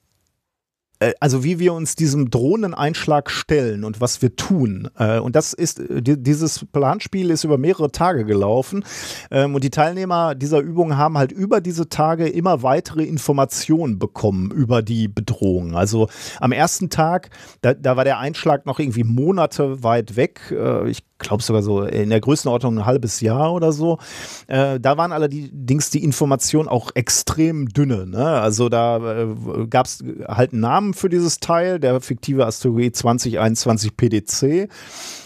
[1.19, 4.89] also wie wir uns diesem Drohneneinschlag stellen und was wir tun.
[4.97, 8.83] Äh, und das ist, äh, dieses Planspiel ist über mehrere Tage gelaufen.
[9.31, 14.51] Ähm, und die Teilnehmer dieser Übung haben halt über diese Tage immer weitere Informationen bekommen
[14.51, 15.75] über die Bedrohung.
[15.75, 16.07] Also
[16.39, 17.29] am ersten Tag,
[17.61, 20.53] da, da war der Einschlag noch irgendwie Monate weit weg.
[20.85, 23.99] Ich glaube sogar so in der Größenordnung ein halbes Jahr oder so.
[24.47, 28.05] Äh, da waren allerdings die Informationen auch extrem dünne.
[28.05, 28.25] Ne?
[28.25, 33.97] Also da äh, gab es halt einen Namen für dieses Teil, der fiktive Asteroid 2021
[33.97, 34.69] PDC.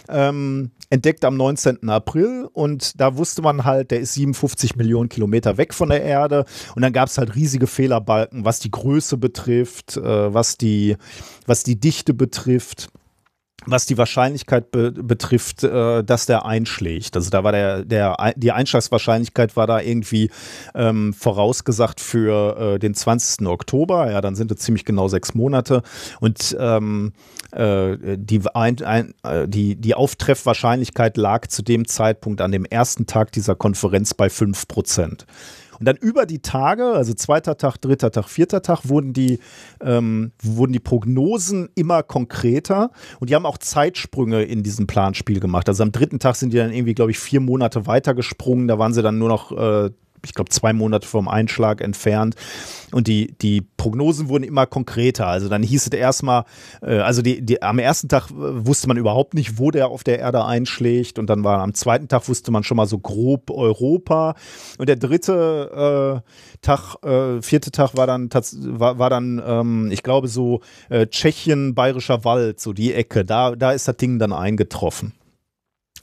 [0.08, 1.90] Ähm, entdeckt am 19.
[1.90, 6.46] April und da wusste man halt, der ist 57 Millionen Kilometer weg von der Erde
[6.76, 10.96] und dann gab es halt riesige Fehlerbalken, was die Größe betrifft, äh, was, die,
[11.48, 12.90] was die Dichte betrifft
[13.66, 17.16] was die Wahrscheinlichkeit be betrifft, äh, dass der einschlägt.
[17.16, 20.30] Also da war der, der die Einschlagswahrscheinlichkeit war da irgendwie
[20.74, 23.48] ähm, vorausgesagt für äh, den 20.
[23.48, 24.12] Oktober.
[24.12, 25.82] Ja, dann sind es ziemlich genau sechs Monate.
[26.20, 27.14] Und ähm,
[27.52, 33.06] äh, die, ein, ein, äh, die, die Auftreffwahrscheinlichkeit lag zu dem Zeitpunkt an dem ersten
[33.06, 35.26] Tag dieser Konferenz bei fünf Prozent.
[35.80, 39.39] Und dann über die Tage, also zweiter Tag, dritter Tag, vierter Tag, wurden die,
[39.81, 45.68] ähm, wurden die Prognosen immer konkreter und die haben auch Zeitsprünge in diesem Planspiel gemacht.
[45.69, 48.68] Also am dritten Tag sind die dann irgendwie, glaube ich, vier Monate weitergesprungen.
[48.68, 49.89] Da waren sie dann nur noch äh,
[50.26, 52.35] ich glaube, zwei Monate vom Einschlag entfernt.
[52.91, 55.27] Und die, die Prognosen wurden immer konkreter.
[55.27, 56.45] Also dann hieß es erstmal,
[56.81, 58.34] äh, also die, die, am ersten Tag äh,
[58.65, 61.19] wusste man überhaupt nicht, wo der auf der Erde einschlägt.
[61.19, 64.35] Und dann war am zweiten Tag wusste man schon mal so grob Europa.
[64.77, 70.03] Und der dritte äh, Tag, äh, vierte Tag war dann, war, war dann ähm, ich
[70.03, 73.26] glaube, so äh, Tschechien, Bayerischer Wald, so die Ecke.
[73.26, 75.14] Da, da ist das Ding dann eingetroffen.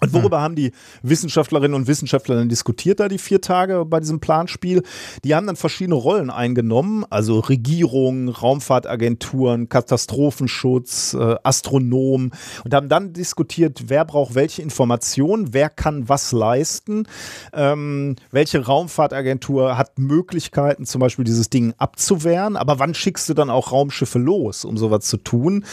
[0.03, 0.43] Und worüber hm.
[0.43, 0.73] haben die
[1.03, 4.83] Wissenschaftlerinnen und Wissenschaftler dann diskutiert da die vier Tage bei diesem Planspiel?
[5.23, 12.33] Die haben dann verschiedene Rollen eingenommen, also Regierung, Raumfahrtagenturen, Katastrophenschutz, äh, Astronomen
[12.65, 17.05] und haben dann diskutiert, wer braucht welche Informationen, wer kann was leisten,
[17.53, 23.51] ähm, welche Raumfahrtagentur hat Möglichkeiten, zum Beispiel dieses Ding abzuwehren, aber wann schickst du dann
[23.51, 25.65] auch Raumschiffe los, um sowas zu tun?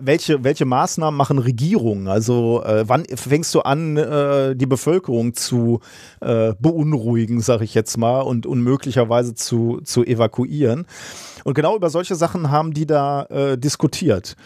[0.00, 2.08] Welche, welche Maßnahmen machen Regierungen?
[2.08, 5.80] Also äh, wann fängst du an, an, äh, die Bevölkerung zu
[6.20, 10.86] äh, beunruhigen, sage ich jetzt mal, und, und möglicherweise zu, zu evakuieren.
[11.44, 14.36] Und genau über solche Sachen haben die da äh, diskutiert.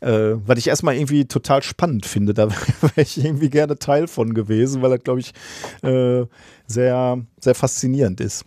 [0.00, 2.32] Äh, was ich erstmal irgendwie total spannend finde.
[2.32, 2.48] Da
[2.80, 5.32] wäre ich irgendwie gerne Teil von gewesen, weil das, glaube ich,
[5.82, 6.24] äh,
[6.66, 8.44] sehr, sehr faszinierend ist.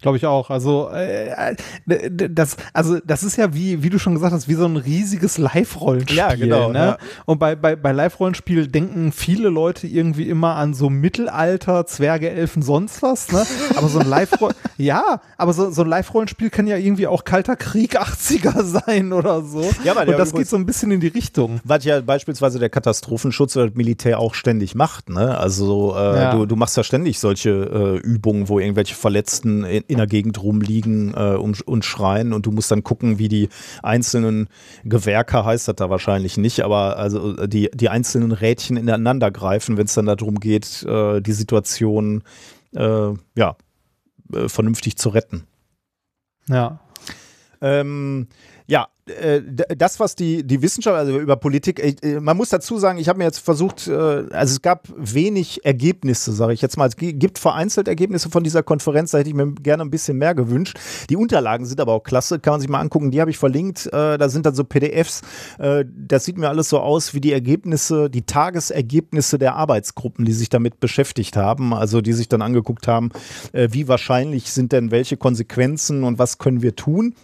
[0.00, 0.50] Glaube ich auch.
[0.50, 1.54] Also äh,
[1.86, 5.36] das, also das ist ja wie, wie du schon gesagt hast, wie so ein riesiges
[5.36, 6.16] Live-Rollenspiel.
[6.16, 6.72] Ja, genau.
[6.72, 6.78] Ne?
[6.78, 6.98] Ja.
[7.26, 12.62] Und bei, bei, bei Live-Rollenspiel denken viele Leute irgendwie immer an so Mittelalter, Zwerge, Elfen,
[12.62, 13.30] sonst was.
[13.30, 13.44] Ne?
[13.76, 14.30] Aber so ein Live
[14.78, 19.42] ja, aber so, so ein Live-Rollenspiel kann ja irgendwie auch Kalter Krieg 80er sein oder
[19.42, 19.68] so.
[19.84, 21.60] Ja, aber Und das geht so ein bisschen in die Richtung.
[21.64, 25.10] Was ja beispielsweise der Katastrophenschutz oder das Militär auch ständig macht.
[25.10, 25.36] Ne?
[25.36, 26.34] Also äh, ja.
[26.34, 30.42] du, du machst ja ständig solche äh, Übungen, wo irgendwelche Verletzten in, in der Gegend
[30.42, 33.48] rumliegen äh, und, und schreien und du musst dann gucken, wie die
[33.82, 34.48] einzelnen
[34.84, 39.76] Gewerke, heißt das da wahrscheinlich nicht, aber also äh, die, die einzelnen Rädchen ineinander greifen,
[39.76, 42.22] wenn es dann darum geht, äh, die Situation
[42.74, 43.56] äh, ja,
[44.32, 45.44] äh, vernünftig zu retten.
[46.48, 46.80] Ja.
[47.60, 48.28] Ähm,
[48.70, 49.42] ja, äh,
[49.76, 53.18] das, was die, die Wissenschaft, also über Politik, äh, man muss dazu sagen, ich habe
[53.18, 56.86] mir jetzt versucht, äh, also es gab wenig Ergebnisse, sage ich jetzt mal.
[56.86, 60.36] Es gibt vereinzelt Ergebnisse von dieser Konferenz, da hätte ich mir gerne ein bisschen mehr
[60.36, 60.78] gewünscht.
[61.10, 63.88] Die Unterlagen sind aber auch klasse, kann man sich mal angucken, die habe ich verlinkt.
[63.92, 65.22] Da sind dann so PDFs,
[65.58, 70.48] das sieht mir alles so aus wie die Ergebnisse, die Tagesergebnisse der Arbeitsgruppen, die sich
[70.48, 73.10] damit beschäftigt haben, also die sich dann angeguckt haben,
[73.52, 77.14] wie wahrscheinlich sind denn welche Konsequenzen und was können wir tun.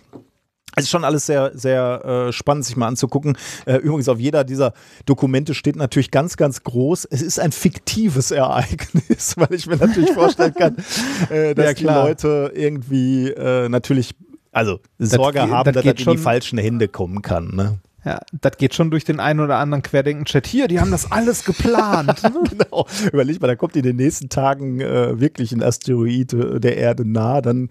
[0.78, 3.38] Es ist schon alles sehr, sehr äh, spannend, sich mal anzugucken.
[3.64, 4.74] Äh, übrigens, auf jeder dieser
[5.06, 10.10] Dokumente steht natürlich ganz, ganz groß, es ist ein fiktives Ereignis, weil ich mir natürlich
[10.10, 10.76] vorstellen kann,
[11.30, 14.14] äh, dass ja, die Leute irgendwie äh, natürlich,
[14.52, 17.56] also Sorge das, haben, das dass das in die falschen Hände kommen kann.
[17.56, 17.78] Ne?
[18.06, 20.46] Ja, das geht schon durch den einen oder anderen Querdenken-Chat.
[20.46, 22.22] Hier, die haben das alles geplant.
[22.50, 22.86] genau.
[23.12, 27.04] Überleg mal, da kommt in den nächsten Tagen äh, wirklich ein Asteroid äh, der Erde
[27.04, 27.40] nah.
[27.40, 27.68] Dann,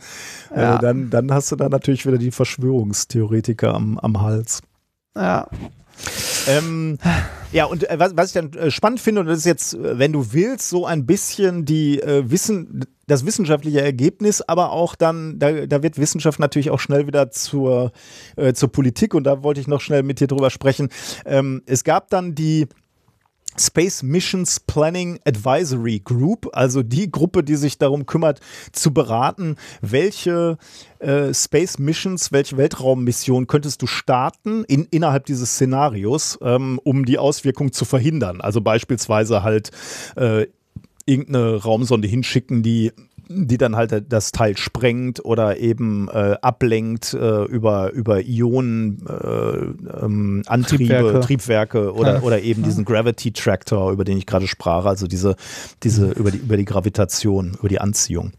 [0.54, 0.78] äh, ja.
[0.78, 4.62] dann, dann hast du da natürlich wieder die Verschwörungstheoretiker am, am Hals.
[5.16, 5.48] Ja.
[6.48, 6.98] Ähm,
[7.52, 9.98] ja, und äh, was, was ich dann äh, spannend finde, und das ist jetzt, äh,
[9.98, 15.40] wenn du willst, so ein bisschen die äh, Wissen, das wissenschaftliche Ergebnis, aber auch dann,
[15.40, 17.92] da, da wird Wissenschaft natürlich auch schnell wieder zur,
[18.36, 20.90] äh, zur Politik und da wollte ich noch schnell mit dir drüber sprechen.
[21.26, 22.68] Ähm, es gab dann die
[23.58, 28.40] Space Missions Planning Advisory Group, also die Gruppe, die sich darum kümmert,
[28.72, 30.58] zu beraten, welche
[31.00, 37.18] äh, Space Missions, welche Weltraummission könntest du starten in, innerhalb dieses Szenarios, ähm, um die
[37.18, 38.42] Auswirkung zu verhindern.
[38.42, 39.72] Also beispielsweise halt
[40.16, 40.48] äh,
[41.06, 42.92] irgendeine Raumsonde hinschicken, die
[43.28, 50.04] die dann halt das Teil sprengt oder eben äh, ablenkt äh, über, über Ionen, äh,
[50.04, 52.22] ähm, Antriebe, Triebwerke, Triebwerke oder, ja.
[52.22, 52.68] oder eben ja.
[52.68, 55.36] diesen Gravity Tractor, über den ich gerade sprach, also diese,
[55.84, 58.34] diese über, die, über die Gravitation, über die Anziehung.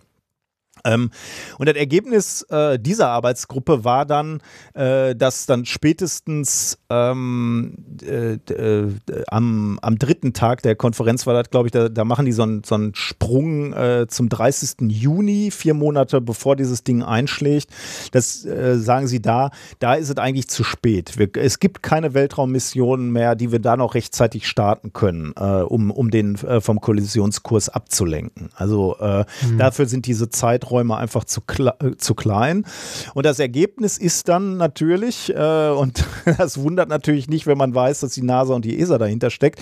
[0.87, 1.11] Ähm,
[1.59, 4.41] und das Ergebnis äh, dieser Arbeitsgruppe war dann,
[4.75, 8.93] äh, dass dann spätestens ähm, äh, äh
[9.29, 12.43] am, am dritten Tag der Konferenz war das, glaube ich, da, da, machen die so
[12.43, 14.89] einen, so einen Sprung äh, zum 30.
[14.89, 17.71] Juni, vier Monate bevor dieses Ding einschlägt.
[18.13, 21.19] Das äh, sagen sie da, da ist es eigentlich zu spät.
[21.19, 26.11] Wir, es gibt keine Weltraummissionen mehr, die wir da noch rechtzeitig starten können, um, um
[26.11, 28.51] den vom Kollisionskurs abzulenken.
[28.55, 29.59] Also mhm.
[29.59, 32.67] dafür sind diese Zeiträume Räume einfach zu, äh, zu klein.
[33.15, 36.05] Und das Ergebnis ist dann natürlich, äh, und
[36.39, 39.61] das wundert natürlich nicht, wenn man weiß, dass die NASA und die ESA dahinter steckt,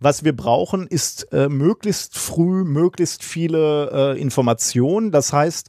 [0.00, 5.10] was wir brauchen, ist äh, möglichst früh, möglichst viele äh, Informationen.
[5.10, 5.68] Das heißt,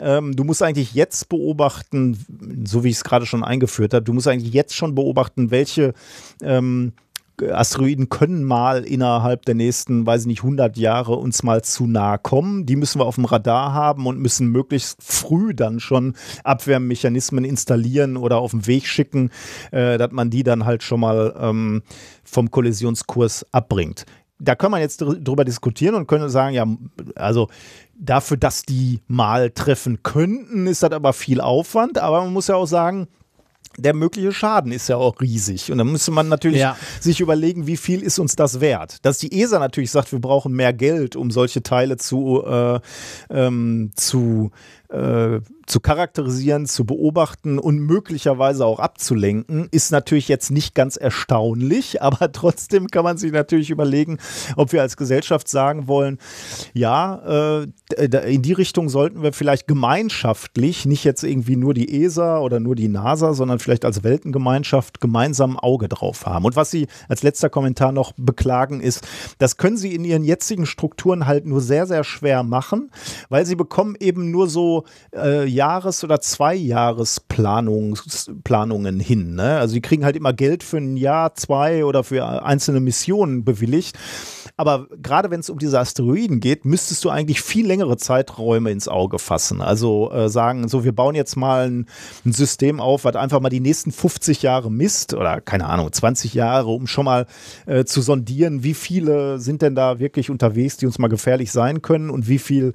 [0.00, 4.12] ähm, du musst eigentlich jetzt beobachten, so wie ich es gerade schon eingeführt habe, du
[4.12, 5.94] musst eigentlich jetzt schon beobachten, welche
[6.42, 6.92] ähm,
[7.40, 12.18] Asteroiden können mal innerhalb der nächsten, weiß ich nicht, 100 Jahre uns mal zu nahe
[12.18, 12.66] kommen.
[12.66, 16.14] Die müssen wir auf dem Radar haben und müssen möglichst früh dann schon
[16.44, 19.30] Abwehrmechanismen installieren oder auf den Weg schicken,
[19.70, 21.82] äh, dass man die dann halt schon mal ähm,
[22.24, 24.04] vom Kollisionskurs abbringt.
[24.38, 26.66] Da kann man jetzt drüber diskutieren und können sagen, ja,
[27.14, 27.48] also
[27.94, 31.98] dafür, dass die mal treffen könnten, ist das aber viel Aufwand.
[31.98, 33.06] Aber man muss ja auch sagen,
[33.78, 35.70] der mögliche Schaden ist ja auch riesig.
[35.70, 36.76] Und dann müsste man natürlich ja.
[37.00, 39.04] sich überlegen, wie viel ist uns das wert.
[39.04, 42.80] Dass die ESA natürlich sagt, wir brauchen mehr Geld, um solche Teile zu, äh,
[43.30, 44.50] ähm, zu
[44.88, 45.40] äh,
[45.72, 52.30] zu charakterisieren, zu beobachten und möglicherweise auch abzulenken, ist natürlich jetzt nicht ganz erstaunlich, aber
[52.30, 54.18] trotzdem kann man sich natürlich überlegen,
[54.56, 56.18] ob wir als Gesellschaft sagen wollen,
[56.74, 57.66] ja, äh,
[58.26, 62.74] in die Richtung sollten wir vielleicht gemeinschaftlich, nicht jetzt irgendwie nur die ESA oder nur
[62.74, 66.44] die NASA, sondern vielleicht als Weltengemeinschaft gemeinsam Auge drauf haben.
[66.44, 69.08] Und was Sie als letzter Kommentar noch beklagen ist,
[69.38, 72.90] das können Sie in Ihren jetzigen Strukturen halt nur sehr, sehr schwer machen,
[73.30, 74.84] weil Sie bekommen eben nur so
[75.16, 79.36] äh, Jahres- oder Zweijahres-Planungen hin.
[79.36, 79.58] Ne?
[79.58, 83.96] Also die kriegen halt immer Geld für ein Jahr, zwei oder für einzelne Missionen bewilligt.
[84.56, 88.88] Aber gerade wenn es um diese Asteroiden geht, müsstest du eigentlich viel längere Zeiträume ins
[88.88, 89.60] Auge fassen.
[89.60, 91.86] Also äh, sagen, so wir bauen jetzt mal ein,
[92.26, 96.34] ein, System auf, was einfach mal die nächsten 50 Jahre misst oder keine Ahnung, 20
[96.34, 97.26] Jahre, um schon mal
[97.66, 101.82] äh, zu sondieren, wie viele sind denn da wirklich unterwegs, die uns mal gefährlich sein
[101.82, 102.72] können und wie viel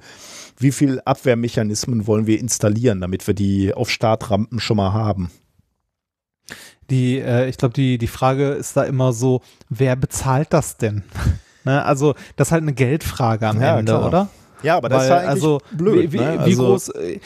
[0.58, 5.30] wie viel Abwehrmechanismen wollen wir installieren, damit wir die auf Startrampen schon mal haben?
[6.90, 11.04] Die, äh, ich glaube, die, die Frage ist da immer so, wer bezahlt das denn?
[11.64, 11.84] ne?
[11.84, 14.06] Also, das ist halt eine Geldfrage am ja, Ende, klar.
[14.06, 14.28] oder?
[14.62, 16.12] Ja, aber das Weil, ist halt also, blöd.
[16.12, 16.30] Wie, wie, ne?
[16.30, 17.20] also, wie groß, äh,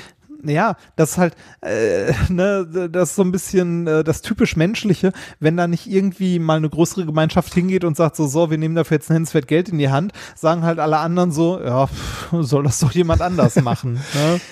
[0.45, 5.13] ja, das ist halt, äh, ne, das ist so ein bisschen äh, das typisch Menschliche,
[5.41, 8.75] wenn da nicht irgendwie mal eine größere Gemeinschaft hingeht und sagt so, so, wir nehmen
[8.75, 12.29] dafür jetzt ein nennenswert Geld in die Hand, sagen halt alle anderen so, ja, pff,
[12.41, 13.95] soll das doch jemand anders machen.
[14.15, 14.41] Ne?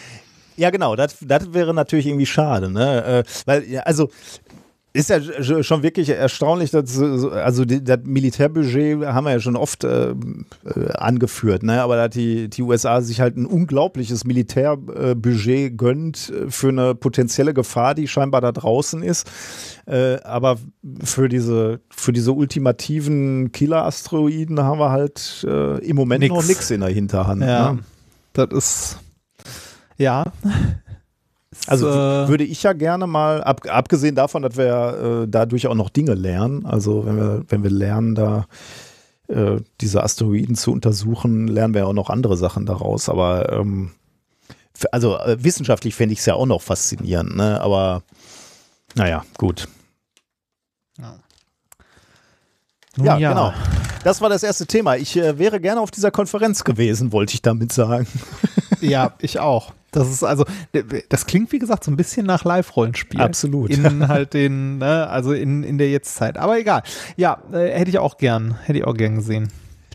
[0.57, 1.17] Ja, genau, das,
[1.55, 3.03] wäre natürlich irgendwie schade, ne?
[3.03, 4.11] Äh, weil, ja, also
[4.93, 10.11] ist ja schon wirklich erstaunlich, dass, also das Militärbudget haben wir ja schon oft äh,
[10.11, 10.15] äh,
[10.95, 11.81] angeführt, ne?
[11.81, 17.95] aber dass die, die USA sich halt ein unglaubliches Militärbudget gönnt für eine potenzielle Gefahr,
[17.95, 19.31] die scheinbar da draußen ist.
[19.87, 20.59] Äh, aber
[21.05, 26.35] für diese, für diese ultimativen Killer-Asteroiden haben wir halt äh, im Moment nix.
[26.35, 27.43] noch nichts in der Hinterhand.
[27.43, 27.79] Ja, ne?
[28.33, 28.99] das ist,
[29.99, 30.25] ja.
[31.66, 35.74] Also äh, würde ich ja gerne mal, ab, abgesehen davon, dass wir äh, dadurch auch
[35.74, 38.47] noch Dinge lernen, also wenn wir, wenn wir lernen, da
[39.28, 43.09] äh, diese Asteroiden zu untersuchen, lernen wir auch noch andere Sachen daraus.
[43.09, 43.93] Aber ähm,
[44.93, 47.61] also äh, wissenschaftlich fände ich es ja auch noch faszinierend, ne?
[47.61, 48.03] Aber
[48.95, 49.69] naja, gut.
[50.99, 51.15] Ja.
[52.97, 53.53] ja, ja, genau.
[54.03, 54.97] Das war das erste Thema.
[54.97, 58.07] Ich äh, wäre gerne auf dieser Konferenz gewesen, wollte ich damit sagen.
[58.81, 59.73] Ja, ich auch.
[59.93, 60.45] Das ist also,
[61.09, 63.21] das klingt wie gesagt so ein bisschen nach Live-Rollenspiel.
[63.21, 63.71] Absolut.
[63.71, 66.39] In halt den, ne, also in, in der Jetztzeit.
[66.39, 66.83] Aber egal.
[67.17, 69.51] Ja, äh, hätte ich auch gern, hätte ich auch gern gesehen.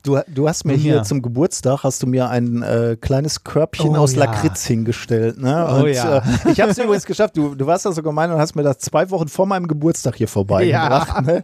[0.06, 0.78] Du, du hast mir ja.
[0.78, 4.26] hier zum Geburtstag hast du mir ein äh, kleines Körbchen oh, aus ja.
[4.26, 5.40] Lakritz hingestellt.
[5.40, 5.68] Ne?
[5.68, 6.18] Oh und, ja.
[6.18, 7.36] Äh, ich habe es übrigens geschafft.
[7.36, 10.16] Du, du warst da so gemein und hast mir das zwei Wochen vor meinem Geburtstag
[10.16, 11.08] hier vorbeigebracht.
[11.08, 11.22] Ja.
[11.22, 11.44] Ne?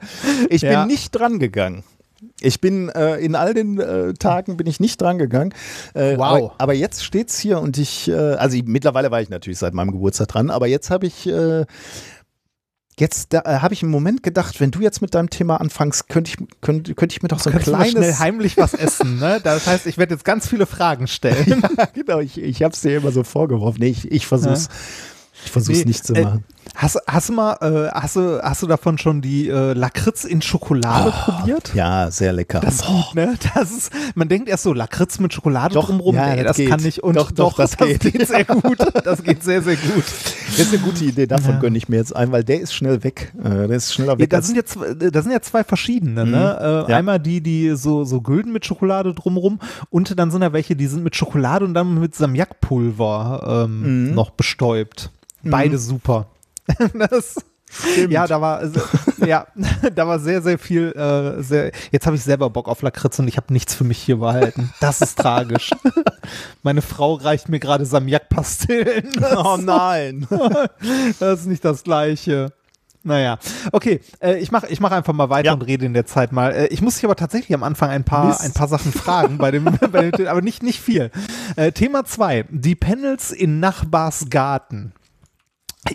[0.50, 1.84] Ich bin nicht dran gegangen.
[2.40, 5.54] Ich bin äh, in all den äh, Tagen bin ich nicht dran gegangen.
[5.94, 6.22] Äh, wow.
[6.22, 9.74] Aber, aber jetzt steht's hier und ich, äh, also ich, mittlerweile war ich natürlich seit
[9.74, 11.66] meinem Geburtstag dran, aber jetzt habe ich äh,
[13.00, 16.30] Jetzt äh, habe ich im Moment gedacht, wenn du jetzt mit deinem Thema anfängst, könnte
[16.30, 17.92] ich, könnte, könnte ich mir doch so ein kleines...
[17.94, 19.40] schnell heimlich was essen, ne?
[19.44, 21.64] Das heißt, ich werde jetzt ganz viele Fragen stellen.
[21.78, 23.80] ja, genau, ich, ich habe es dir immer so vorgeworfen.
[23.80, 24.66] Nee, ich, ich versuche es.
[24.66, 24.74] Ja.
[25.46, 26.44] Ich versuche es nee, nicht zu machen.
[26.76, 30.42] Hast, hast du mal, äh, hast du, hast du davon schon die äh, Lakritz in
[30.42, 31.74] Schokolade oh, probiert?
[31.76, 32.60] Ja, sehr lecker.
[32.60, 33.36] Das ist gut, ne?
[33.54, 36.66] Das ist, man denkt erst so, Lakritz mit Schokolade doch, drumrum, ja, ey, das, das
[36.68, 37.04] kann nicht.
[37.04, 38.14] Und doch, doch, doch das, das, geht.
[38.14, 38.78] geht sehr gut.
[39.04, 40.04] Das geht sehr, sehr gut.
[40.52, 41.60] Das ist eine gute Idee, davon ja.
[41.60, 43.32] gönne ich mir jetzt ein, weil der ist schnell weg.
[43.42, 44.30] Äh, der ist schneller weg.
[44.30, 46.12] Ja, da, sind jetzt, da sind ja zwei verschiedene.
[46.12, 46.26] Ne?
[46.26, 46.32] Mhm.
[46.32, 46.58] Ne?
[46.60, 46.98] Äh, ja.
[46.98, 49.60] Einmal die, die so, so gülden mit Schokolade drumrum
[49.90, 54.14] und dann sind da welche, die sind mit Schokolade und dann mit Samjakpulver ähm, mhm.
[54.14, 55.10] noch bestäubt.
[55.42, 55.80] Beide mhm.
[55.80, 56.28] super.
[57.10, 57.36] das,
[58.10, 58.64] ja, da war
[59.26, 59.48] ja,
[59.96, 60.92] da war sehr, sehr viel.
[60.92, 64.00] Äh, sehr, jetzt habe ich selber Bock auf Lakritz und ich habe nichts für mich
[64.00, 64.74] hier behalten.
[64.80, 65.72] Das ist tragisch.
[66.64, 69.12] Meine Frau reicht mir gerade Samyak-Pastillen.
[69.38, 70.28] Oh nein,
[71.20, 72.54] das ist nicht das Gleiche.
[73.04, 73.40] Naja,
[73.72, 75.54] okay, äh, ich mache ich mach einfach mal weiter ja.
[75.54, 76.52] und rede in der Zeit mal.
[76.52, 79.50] Äh, ich muss dich aber tatsächlich am Anfang ein paar, ein paar Sachen fragen, bei
[79.50, 81.10] dem, bei dem, aber nicht, nicht viel.
[81.56, 84.94] Äh, Thema 2, die Panels in Nachbars Garten.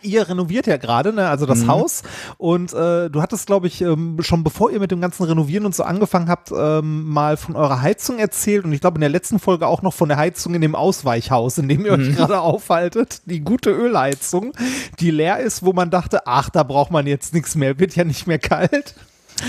[0.03, 1.29] Ihr renoviert ja gerade, ne?
[1.29, 2.03] also das Haus.
[2.39, 5.77] Und äh, du hattest, glaube ich, ähm, schon bevor ihr mit dem ganzen Renovieren und
[5.77, 8.65] so angefangen habt, ähm, mal von eurer Heizung erzählt.
[8.65, 11.59] Und ich glaube in der letzten Folge auch noch von der Heizung in dem Ausweichhaus,
[11.59, 13.23] in dem ihr euch gerade aufhaltet.
[13.27, 14.53] Die gute Ölheizung,
[14.99, 18.03] die leer ist, wo man dachte, ach, da braucht man jetzt nichts mehr, wird ja
[18.03, 18.97] nicht mehr kalt.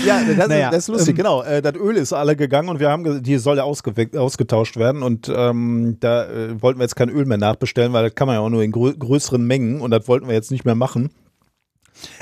[0.04, 1.42] Ja, das, Naja, das ist lustig, ähm, genau.
[1.42, 5.30] Äh, das Öl ist alle gegangen und wir haben, die soll ja ausgetauscht werden und
[5.34, 8.40] ähm, da äh, wollten wir jetzt kein Öl mehr nachbestellen, weil das kann man ja
[8.40, 11.10] auch nur in grö größeren Mengen und das wollten wir jetzt nicht mehr machen.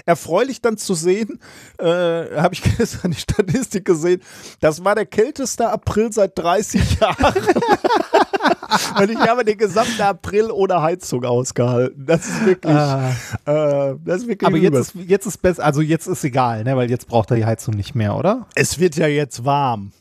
[0.07, 1.39] Erfreulich dann zu sehen,
[1.79, 4.23] äh, habe ich gestern die Statistik gesehen,
[4.61, 7.35] das war der kälteste April seit 30 Jahren.
[9.01, 12.05] und ich habe den gesamten April ohne Heizung ausgehalten.
[12.07, 13.11] Das ist wirklich, Ah.
[13.45, 16.77] äh, das ist wirklich Aber jetzt ist, jetzt ist besser, also jetzt ist egal, ne?
[16.77, 18.47] weil jetzt braucht er die Heizung nicht mehr, oder?
[18.55, 19.93] es wird ja jetzt warm.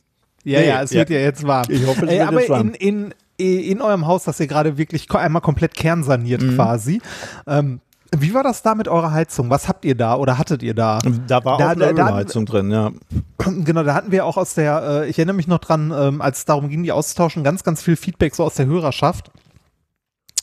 [0.44, 1.00] Ja, Nee, ja, es ja.
[1.00, 1.66] wird ja jetzt warm.
[1.70, 2.74] Ich hoffe, es Ey, wird aber jetzt warm.
[2.80, 6.56] in, in, in eurem Haus, das ihr gerade wirklich einmal komplett kernsaniert Mhm.
[6.56, 7.02] quasi.
[7.48, 7.82] Ähm,
[8.22, 9.50] wie war das da mit eurer Heizung?
[9.50, 11.00] Was habt ihr da oder hattet ihr da?
[11.28, 12.92] Da war Da- auch eine da- da- Ölheizung drin, ja.
[13.64, 16.40] Genau, da hatten wir auch aus der, äh, ich erinnere mich noch dran, ähm, als
[16.40, 19.32] es darum ging, die auszutauschen, ganz, ganz viel Feedback so aus der Hörerschaft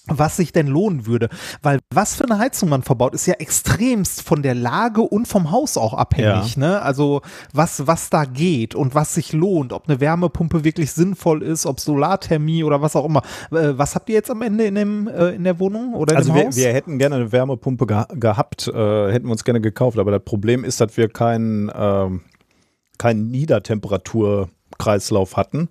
[0.07, 1.29] was sich denn lohnen würde.
[1.63, 5.53] Weil was für eine Heizung man verbaut, ist ja extremst von der Lage und vom
[5.53, 6.57] Haus auch abhängig.
[6.57, 6.83] Ne?
[6.83, 7.23] Also
[7.53, 11.79] was, was da geht und was sich lohnt, ob eine Wärmepumpe wirklich sinnvoll ist, ob
[11.79, 13.23] Solarthermie oder was auch immer.
[13.53, 16.35] Äh, was habt ihr jetzt am Ende in, dem, äh, in der Wohnung oder Also
[16.35, 16.57] wir, Haus?
[16.57, 20.25] wir hätten gerne eine Wärmepumpe geha gehabt, äh, hätten wir uns gerne gekauft, aber das
[20.25, 22.23] Problem ist, dass wir keinen ähm,
[22.99, 25.69] keinen Niedertemperaturkreislauf hatten.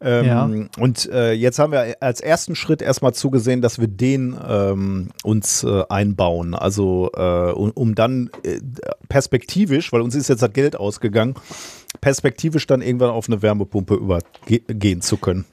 [0.00, 0.50] Ähm, Ja.
[0.78, 5.64] Und äh, jetzt haben wir als ersten Schritt erstmal zugesehen, dass wir den ähm, uns
[5.64, 6.54] äh, einbauen.
[6.54, 8.60] Also äh, um, um dann äh,
[9.08, 11.34] perspektivisch, weil uns ist jetzt das Geld ausgegangen,
[12.00, 15.46] perspektivisch dann irgendwann auf eine Wärmepumpe übergehen zu können.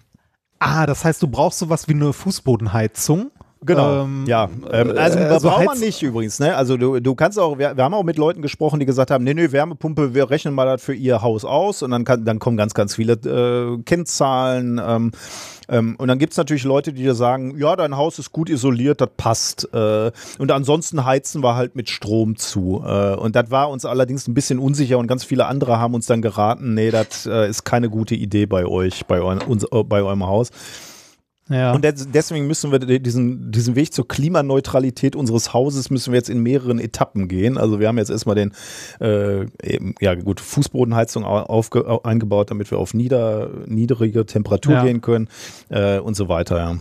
[0.59, 3.31] ah, das heißt, du brauchst sowas wie eine Fußbodenheizung.
[3.65, 4.03] Genau.
[4.03, 6.39] Ähm, ja, ähm, also äh, äh, so braucht man nicht übrigens.
[6.39, 6.55] Ne?
[6.55, 9.23] Also du, du kannst auch, wir, wir haben auch mit Leuten gesprochen, die gesagt haben,
[9.23, 12.39] nee, nee, Wärmepumpe, wir rechnen mal das für ihr Haus aus und dann, kann, dann
[12.39, 14.81] kommen ganz, ganz viele äh, Kennzahlen.
[14.85, 15.11] Ähm,
[15.69, 18.49] ähm, und dann gibt es natürlich Leute, die dir sagen, ja, dein Haus ist gut
[18.49, 19.73] isoliert, das passt.
[19.73, 22.83] Äh, und ansonsten heizen wir halt mit Strom zu.
[22.85, 26.05] Äh, und das war uns allerdings ein bisschen unsicher und ganz viele andere haben uns
[26.05, 29.83] dann geraten, nee, das äh, ist keine gute Idee bei euch, bei, euren, uns, äh,
[29.83, 30.49] bei eurem Haus.
[31.49, 31.73] Ja.
[31.73, 36.29] Und des- deswegen müssen wir diesen, diesen Weg zur Klimaneutralität unseres Hauses müssen wir jetzt
[36.29, 37.57] in mehreren Etappen gehen.
[37.57, 38.53] Also wir haben jetzt erstmal den,
[39.01, 44.75] äh, eben, ja gut, Fußbodenheizung au- aufge, au- eingebaut, damit wir auf nieder, niedrige Temperatur
[44.75, 44.83] Ja.
[44.85, 45.27] gehen können
[45.69, 46.57] äh, und so weiter.
[46.57, 46.77] Ja.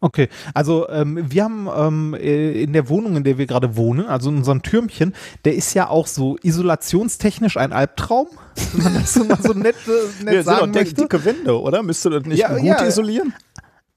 [0.00, 4.06] Okay, also ähm, wir haben ähm, äh, in der Wohnung, in der wir gerade wohnen,
[4.06, 5.12] also in unserem Türmchen,
[5.44, 8.28] der ist ja auch so isolationstechnisch ein Albtraum,
[8.74, 11.02] wenn man das so mal so nett, äh, nett Ja, sind doch sagen dick- möchte.
[11.02, 11.82] dicke Wände, oder?
[11.82, 12.84] Müsste das nicht Ja, gut ja.
[12.84, 13.34] isolieren?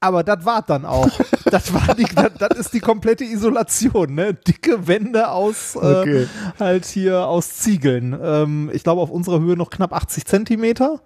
[0.02, 1.07] Aber das war dann auch.
[1.52, 4.34] Das war die, das, das ist die komplette Isolation, ne?
[4.34, 6.28] Dicke Wände aus äh, Okay.
[6.57, 8.18] halt hier aus Ziegeln.
[8.23, 11.02] Ähm, ich glaube auf unserer Höhe noch knapp 80 Zentimeter.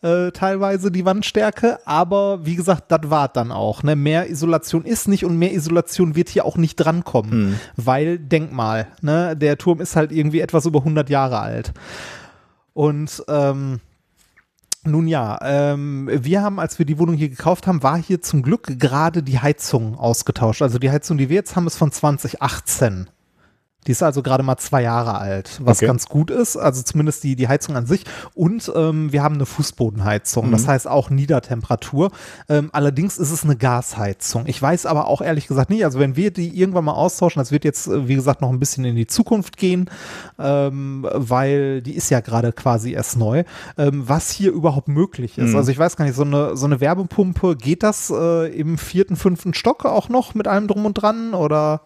[0.00, 3.82] Äh, teilweise die Wandstärke, aber wie gesagt, das war dann auch.
[3.82, 3.96] Ne?
[3.96, 9.36] Mehr Isolation ist nicht und mehr Isolation wird hier auch nicht drankommen, weil Denkmal, ne?
[9.36, 11.72] der Turm ist halt irgendwie etwas über 100 Jahre alt.
[12.72, 13.80] Und ähm,
[14.84, 18.42] nun ja, ähm, wir haben, als wir die Wohnung hier gekauft haben, war hier zum
[18.42, 20.62] Glück gerade die Heizung ausgetauscht.
[20.62, 23.08] Also die Heizung, die wir jetzt haben, ist von 2018.
[23.86, 25.86] Die ist also gerade mal zwei Jahre alt, was Okay.
[25.86, 26.56] ganz gut ist.
[26.56, 28.04] Also zumindest die, die Heizung an sich.
[28.34, 32.12] Und ähm, wir haben eine Fußbodenheizung, das heißt auch Niedertemperatur.
[32.48, 34.44] Ähm, allerdings ist es eine Gasheizung.
[34.46, 37.50] Ich weiß aber auch ehrlich gesagt nicht, also wenn wir die irgendwann mal austauschen, das
[37.50, 39.90] wird jetzt, äh, wie gesagt, noch ein bisschen in die Zukunft gehen,
[40.38, 43.42] ähm, weil die ist ja gerade quasi erst neu,
[43.78, 45.54] ähm, was hier überhaupt möglich ist.
[45.56, 49.16] Also ich weiß gar nicht, so eine, so eine Wärmepumpe, geht das äh, im vierten,
[49.16, 51.80] fünften Stock auch noch mit allem drum und dran oder?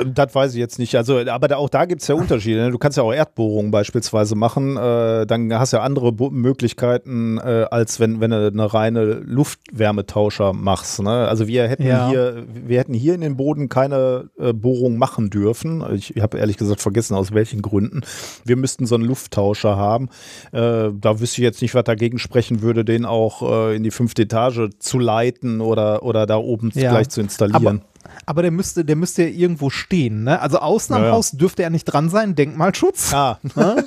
[0.00, 0.94] Äh, Das weiß ich jetzt nicht.
[0.96, 2.60] Also, aber da, auch da gibt es ja Unterschiede.
[2.60, 2.70] Ne?
[2.70, 4.76] Du kannst ja auch Erdbohrungen beispielsweise machen.
[4.76, 9.04] Äh, dann hast du ja andere Bo Möglichkeiten, äh, als wenn, wenn du eine reine
[9.14, 11.02] Luftwärmetauscher machst.
[11.02, 11.10] Ne?
[11.28, 12.08] Also wir hätten Ja.
[12.08, 15.84] hier, wir hätten hier in den Boden keine äh, Bohrung machen dürfen.
[15.94, 18.02] Ich habe ehrlich gesagt vergessen, aus welchen Gründen.
[18.44, 20.08] Wir müssten so einen Lufttauscher haben.
[20.52, 24.70] Da wüsste ich jetzt nicht, was dagegen sprechen würde, den auch in die fünfte Etage
[24.78, 26.90] zu leiten oder, oder da oben Ja.
[26.90, 27.66] gleich zu installieren.
[27.66, 27.78] Aber
[28.26, 30.40] der müsste, der müsste ja irgendwo stehen, ne?
[30.40, 31.10] Also außen am Ja.
[31.12, 33.12] Haus dürfte er nicht dran sein, Denkmalschutz.
[33.12, 33.38] Ah.
[33.54, 33.84] Ne?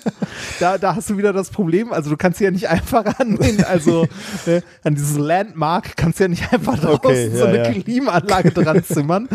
[0.59, 1.91] Da, da hast du wieder das Problem.
[1.91, 4.07] Also du kannst ja nicht einfach an den, also
[4.45, 7.71] äh, an dieses Landmark kannst du ja nicht einfach draußen Okay, so ja, eine ja.
[7.71, 9.27] Klimaanlage dran zimmern.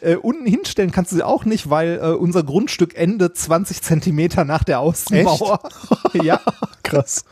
[0.00, 4.44] äh, unten hinstellen kannst du sie auch nicht, weil äh, unser Grundstück endet 20 Zentimeter
[4.44, 5.60] nach der Außenmauer.
[6.22, 6.40] ja,
[6.82, 7.24] Krass.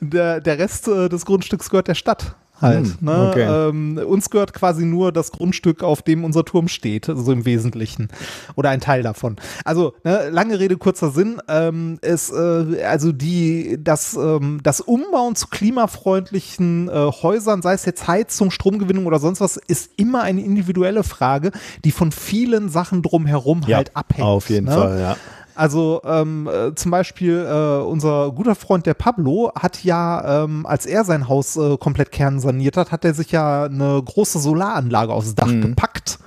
[0.00, 2.86] der, der Rest äh, des Grundstücks gehört der Stadt halt.
[2.86, 3.28] Hm, ne?
[3.30, 3.68] okay.
[3.68, 7.44] ähm, uns gehört quasi nur das Grundstück, auf dem unser Turm steht, so also im
[7.44, 8.08] Wesentlichen.
[8.56, 9.36] Oder ein Teil davon.
[9.64, 11.40] Also, ne, lange Rede, kurzer Sinn.
[11.48, 17.84] Ähm, es, äh, also die, das, ähm, das Umbauen zu klimafreundlichen äh, Häusern, sei es
[17.84, 21.52] jetzt Heizung, Stromgewinnung oder sonst was, ist immer eine individuelle Frage,
[21.84, 24.26] die von vielen Sachen drumherum Ja, halt abhängt.
[24.26, 24.72] auf jeden ne?
[24.72, 25.16] Fall, ja.
[25.60, 30.86] Also ähm, äh, zum Beispiel äh, unser guter Freund der Pablo hat ja, ähm, als
[30.86, 35.34] er sein Haus äh, komplett kernsaniert hat, hat er sich ja eine große Solaranlage aufs
[35.34, 35.60] Dach Mhm.
[35.60, 36.18] gepackt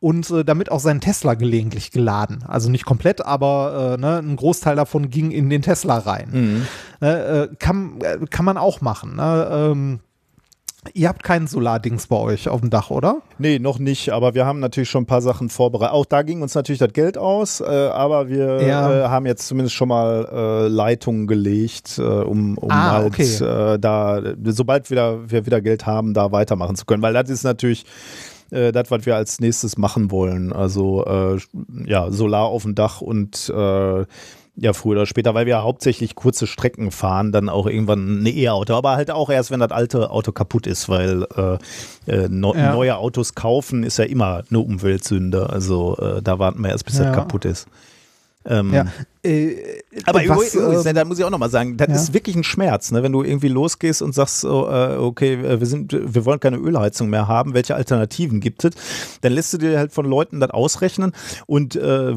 [0.00, 2.44] und äh, damit auch seinen Tesla gelegentlich geladen.
[2.48, 6.28] Also nicht komplett, aber äh, ne, ein Großteil davon ging in den Tesla rein.
[6.32, 6.66] Mhm.
[7.00, 9.16] Ne, äh, kann, äh, kann man auch machen.
[9.16, 9.48] Ne?
[9.52, 10.00] Ähm,
[10.94, 13.20] ihr habt kein Solardings bei euch auf dem Dach, oder?
[13.38, 15.92] Nee, noch nicht, aber wir haben natürlich schon ein paar Sachen vorbereitet.
[15.94, 19.06] Auch da ging uns natürlich das Geld aus, äh, aber wir Ja.
[19.06, 23.24] äh, haben jetzt zumindest schon mal äh, Leitungen gelegt, äh, um, um Ah, halt okay.
[23.44, 27.02] äh, da, sobald wieder, wir wieder Geld haben, da weitermachen zu können.
[27.02, 27.84] Weil das ist natürlich
[28.50, 30.52] äh, das, was wir als nächstes machen wollen.
[30.52, 31.04] Also
[31.86, 33.52] ja, Solar auf dem Dach und
[34.60, 38.74] ja, früher oder später, weil wir hauptsächlich kurze Strecken fahren, dann auch irgendwann ein E-Auto,
[38.74, 42.72] aber halt auch erst, wenn das alte Auto kaputt ist, weil äh, äh, no, Ja.
[42.72, 45.48] neue Autos kaufen ist ja immer eine Umweltsünde.
[45.50, 47.04] Also äh, da warten wir erst, bis Ja.
[47.04, 47.66] das kaputt ist.
[48.44, 48.86] Ähm, Ja.
[49.24, 51.94] Äh, aber was, übrigens, ähm, da muss ich auch nochmal sagen, das ja.
[51.94, 53.02] ist wirklich ein Schmerz, ne?
[53.02, 56.56] wenn du irgendwie losgehst und sagst, so, äh, okay, äh, wir, sind, wir wollen keine
[56.56, 58.74] Ölheizung mehr haben, welche Alternativen gibt es?
[59.22, 61.12] Dann lässt du dir halt von Leuten das ausrechnen
[61.46, 62.16] und äh, äh,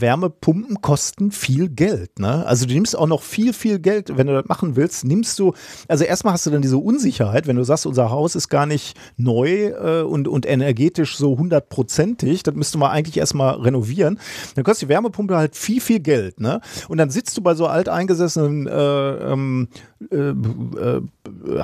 [0.00, 2.18] Wärmepumpen kosten viel Geld.
[2.18, 2.44] Ne?
[2.46, 5.54] Also du nimmst auch noch viel, viel Geld, wenn du das machen willst, nimmst du,
[5.86, 8.96] also erstmal hast du dann diese Unsicherheit, wenn du sagst, unser Haus ist gar nicht
[9.16, 14.18] neu äh, und, und energetisch so hundertprozentig, das müsste man eigentlich erstmal renovieren.
[14.56, 16.07] Dann kostet die Wärmepumpe halt viel, viel Geld.
[16.40, 16.60] Ne?
[16.88, 19.68] Und dann sitzt du bei so alteingesessenen äh, ähm,
[20.10, 21.00] äh, äh,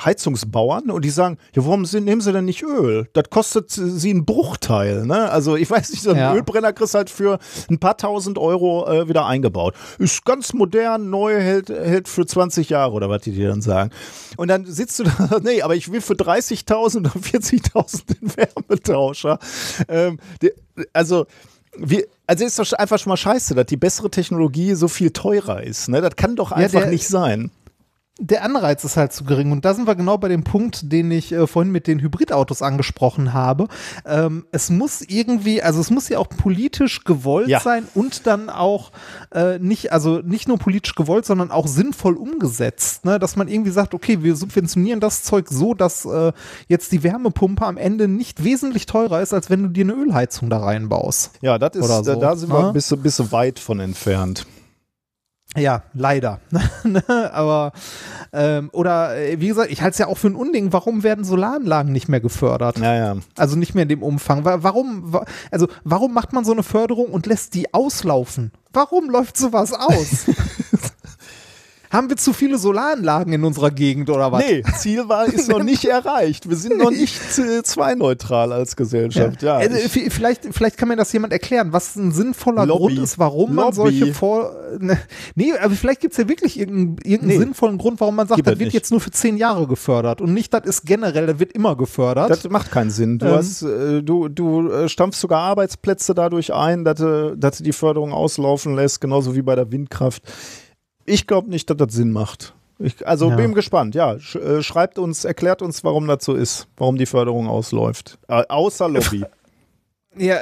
[0.05, 3.09] Heizungsbauern und die sagen, ja, warum sind, nehmen sie denn nicht Öl?
[3.13, 5.07] Das kostet sie einen Bruchteil.
[5.07, 5.31] Ne?
[5.31, 6.35] Also ich weiß nicht, so einen Ja.
[6.35, 7.39] Ölbrenner kriegst halt für
[7.71, 9.75] ein paar tausend Euro äh, wieder eingebaut.
[9.99, 13.91] Ist ganz modern, neu, hält, hält für 20 Jahre oder was die dir dann sagen.
[14.37, 19.39] Und dann sitzt du da, nee, aber ich will für 30.000 oder 40.000 den Wärmetauscher.
[19.89, 20.53] Ähm, die,
[20.93, 21.27] also
[21.77, 25.63] wir, also ist doch einfach schon mal scheiße, dass die bessere Technologie so viel teurer
[25.63, 25.89] ist.
[25.89, 26.01] Ne?
[26.01, 27.51] Das kann doch einfach der- nicht sein.
[28.21, 29.51] Der Anreiz ist halt zu gering.
[29.51, 32.63] Und da sind wir genau bei dem Punkt, den ich äh, vorhin mit den Hybridautos
[32.63, 33.67] angesprochen habe.
[34.07, 37.59] Ähm, es muss irgendwie, also es muss ja auch politisch gewollt Ja.
[37.59, 38.93] sein und dann auch
[39.35, 43.05] äh, nicht, also nicht nur politisch gewollt, sondern auch sinnvoll umgesetzt.
[43.05, 43.19] Ne?
[43.19, 46.33] Dass man irgendwie sagt, okay, wir subventionieren das Zeug so, dass äh,
[46.69, 50.51] jetzt die Wärmepumpe am Ende nicht wesentlich teurer ist, als wenn du dir eine Ölheizung
[50.51, 51.33] da reinbaust.
[51.41, 52.67] Ja, das ist, so, da, da sind wir ne?
[52.69, 54.47] ein bisschen, bisschen weit von entfernt.
[55.57, 56.41] Ja, leider.
[56.85, 57.03] Ne,
[57.33, 57.73] Aber
[58.33, 60.73] ähm, oder äh, wie gesagt, ich halte es ja auch für ein Unding.
[60.73, 62.79] Warum werden Solaranlagen nicht mehr gefördert?
[62.79, 63.17] Naja.
[63.39, 64.45] Also nicht mehr in dem Umfang.
[64.45, 65.13] Wa- Warum?
[65.13, 68.53] wa- Also warum macht man so eine Förderung und lässt die auslaufen?
[68.73, 70.27] Warum läuft sowas aus?
[71.95, 74.43] Haben wir zu viele Solaranlagen in unserer Gegend oder was?
[74.45, 76.49] Nee, Ziel war, ist noch nicht erreicht.
[76.49, 79.43] Wir sind noch nicht CO2-neutral als Gesellschaft.
[79.43, 82.95] Ja, also, ich, v- vielleicht, vielleicht kann mir das jemand erklären, was ein sinnvoller Lobby.
[82.97, 83.77] Grund ist, warum man Lobby.
[83.77, 84.55] solche Vor.
[84.81, 84.99] Ne,
[85.37, 87.39] nee, aber vielleicht gibt es ja wirklich irgendeinen, irgendeinen Nee.
[87.39, 88.75] sinnvollen Grund, warum man sagt, Gibt das wird nicht.
[88.75, 92.29] jetzt nur für zehn Jahre gefördert und nicht, das ist generell, das wird immer gefördert.
[92.29, 93.19] das macht keinen Sinn.
[93.21, 93.35] Du, Ähm.
[93.35, 96.95] hast, äh, du, du äh, stampfst sogar Arbeitsplätze dadurch ein, dass
[97.37, 100.23] dass du die Förderung auslaufen lässt, genauso wie bei der Windkraft.
[101.07, 102.55] Ich glaube nicht, dass das Sinn macht.
[102.79, 103.37] Ich, also Ja.
[103.37, 104.15] bin gespannt, ja.
[104.15, 108.19] Äh, schreibt uns, erklärt uns, warum das so ist, warum die Förderung ausläuft.
[108.29, 109.25] Äh, außer Lobby.
[110.17, 110.39] Ja,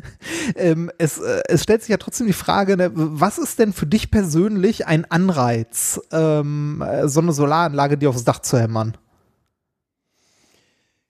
[0.56, 3.86] ähm, es, äh, es stellt sich ja trotzdem die Frage, ne, was ist denn für
[3.86, 8.94] dich persönlich ein Anreiz, ähm, äh, so eine Solaranlage dir aufs Dach zu hämmern?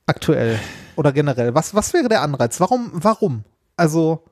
[0.06, 0.60] Aktuell
[0.94, 1.54] oder generell.
[1.56, 2.60] Was, was wäre der Anreiz?
[2.60, 3.42] Warum, warum?
[3.76, 4.22] Also,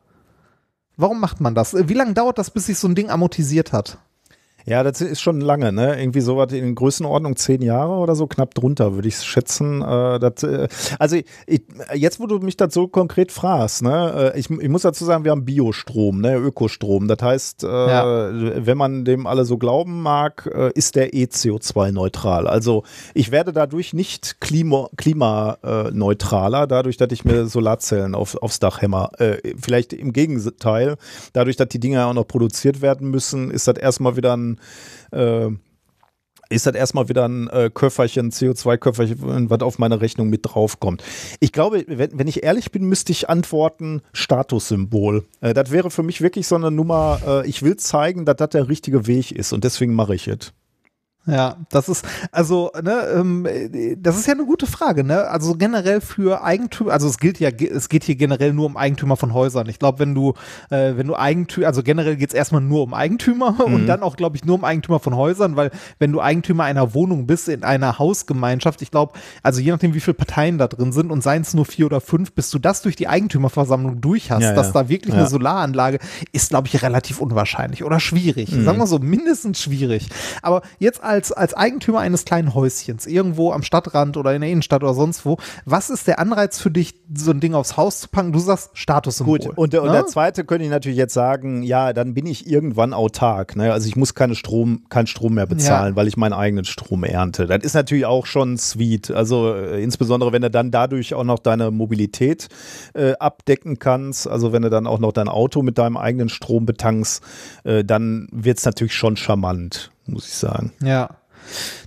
[0.96, 1.74] warum macht man das?
[1.74, 3.98] Wie lange dauert das, bis sich so ein Ding amortisiert hat?
[4.66, 6.00] Ja, das ist schon lange, ne?
[6.00, 9.82] Irgendwie so was in Größenordnung zehn Jahre oder so, knapp drunter, würde ich schätzen.
[9.82, 10.68] Äh, das, äh,
[10.98, 11.16] also
[11.46, 11.62] ich,
[11.94, 15.24] jetzt, wo du mich das so konkret fragst, ne, äh, ich, ich muss dazu sagen,
[15.24, 17.08] wir haben Biostrom, ne, Ökostrom.
[17.08, 18.30] Das heißt, äh, Ja.
[18.66, 22.46] wenn man dem alle so glauben mag, äh, ist der eh CO2-neutral.
[22.46, 28.80] Also ich werde dadurch nicht klima, klimaneutraler, dadurch, dass ich mir Solarzellen auf, aufs Dach
[28.82, 29.10] hämmer.
[29.18, 30.96] Äh, vielleicht im Gegenteil,
[31.32, 34.53] dadurch, dass die Dinger auch noch produziert werden müssen, ist das erstmal wieder ein
[35.10, 35.50] äh,
[36.50, 41.02] ist das erstmal wieder ein äh, Köfferchen, CO2-Köfferchen, was auf meine Rechnung mit draufkommt.
[41.40, 45.24] Ich glaube, wenn, wenn ich ehrlich bin, müsste ich antworten, Statussymbol.
[45.40, 48.50] Äh, das wäre für mich wirklich so eine Nummer, äh, ich will zeigen, dass das
[48.50, 50.52] der richtige Weg ist und deswegen mache ich es.
[51.26, 53.46] Ja, das ist, also, ne, ähm,
[53.98, 55.26] das ist ja eine gute Frage, ne?
[55.28, 59.16] Also generell für Eigentümer, also es gilt ja, es geht hier generell nur um Eigentümer
[59.16, 59.66] von Häusern.
[59.70, 60.34] Ich glaube, wenn du,
[60.68, 63.74] äh, wenn du Eigentümer, also generell geht es erstmal nur um Eigentümer mhm.
[63.74, 66.92] und dann auch, glaube ich, nur um Eigentümer von Häusern, weil wenn du Eigentümer einer
[66.92, 70.92] Wohnung bist in einer Hausgemeinschaft, ich glaube, also je nachdem, wie viele Parteien da drin
[70.92, 74.30] sind und seien es nur vier oder fünf, bis du das durch die Eigentümerversammlung durch
[74.30, 74.72] hast, ja, dass ja.
[74.82, 75.20] da wirklich ja.
[75.20, 76.00] eine Solaranlage
[76.32, 78.52] ist, glaube ich, relativ unwahrscheinlich oder schwierig.
[78.52, 78.64] Mhm.
[78.64, 80.08] Sagen wir so, mindestens schwierig.
[80.42, 84.82] Aber jetzt als, als Eigentümer eines kleinen Häuschens, irgendwo am Stadtrand oder in der Innenstadt
[84.82, 88.08] oder sonst wo, was ist der Anreiz für dich, so ein Ding aufs Haus zu
[88.08, 88.32] packen?
[88.32, 89.38] Du sagst Statussymbol.
[89.38, 92.46] Gut, und, der, und der zweite könnte ich natürlich jetzt sagen, ja, dann bin ich
[92.46, 93.56] irgendwann autark.
[93.56, 93.72] Ne?
[93.72, 95.96] Also ich muss keine Strom, keinen Strom mehr bezahlen, ja.
[95.96, 97.46] weil ich meinen eigenen Strom ernte.
[97.46, 99.10] Das ist natürlich auch schon sweet.
[99.10, 102.48] Also äh, insbesondere, wenn du dann dadurch auch noch deine Mobilität
[102.94, 106.66] äh, abdecken kannst, also wenn du dann auch noch dein Auto mit deinem eigenen Strom
[106.66, 107.22] betankst,
[107.64, 110.72] äh, dann wird es natürlich schon charmant, muss ich sagen.
[110.82, 111.16] Ja.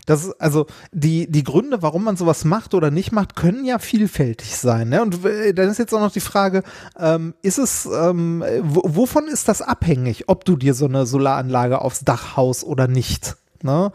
[0.06, 4.56] Das also die, die Gründe, warum man sowas macht oder nicht macht, können ja vielfältig
[4.56, 4.90] sein.
[4.90, 5.02] Ne?
[5.02, 6.64] Und äh, dann ist jetzt auch noch die Frage,
[6.98, 12.06] ähm, ist es, ähm, wovon ist das abhängig, ob du dir so eine Solaranlage aufs
[12.06, 13.36] Dach haust oder nicht?
[13.64, 13.92] Ne?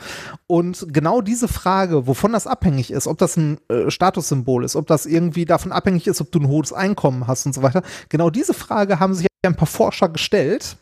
[0.46, 4.86] Und genau diese Frage, wovon das abhängig ist, ob das ein äh, Statussymbol ist, ob
[4.86, 8.28] das irgendwie davon abhängig ist, ob du ein hohes Einkommen hast und so weiter, genau
[8.30, 10.76] diese Frage haben sich ein paar Forscher gestellt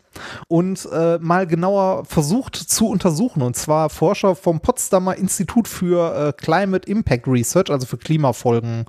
[0.49, 3.43] und äh, mal genauer versucht zu untersuchen.
[3.43, 8.87] Und zwar Forscher vom Potsdamer Institut für äh, Climate Impact Research, also für Klimafolgen.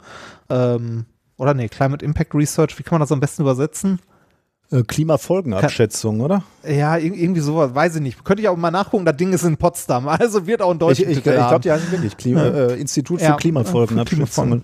[0.49, 1.06] Ähm,
[1.38, 3.99] oder nee, Climate Impact Research, wie kann man das am besten übersetzen?
[4.72, 6.43] Äh, Klimafolgenabschätzung, oder?
[6.64, 8.23] Ja, irgendwie sowas, weiß ich nicht.
[8.23, 11.03] Könnte ich auch mal nachgucken, das Ding ist in Potsdam, also wird auch ein deutscher
[11.03, 12.68] Ich, ich, ich glaube, die heißen wirklich Klima, ja.
[12.68, 14.64] äh, Institut für ja, Klimafolgenabschätzung.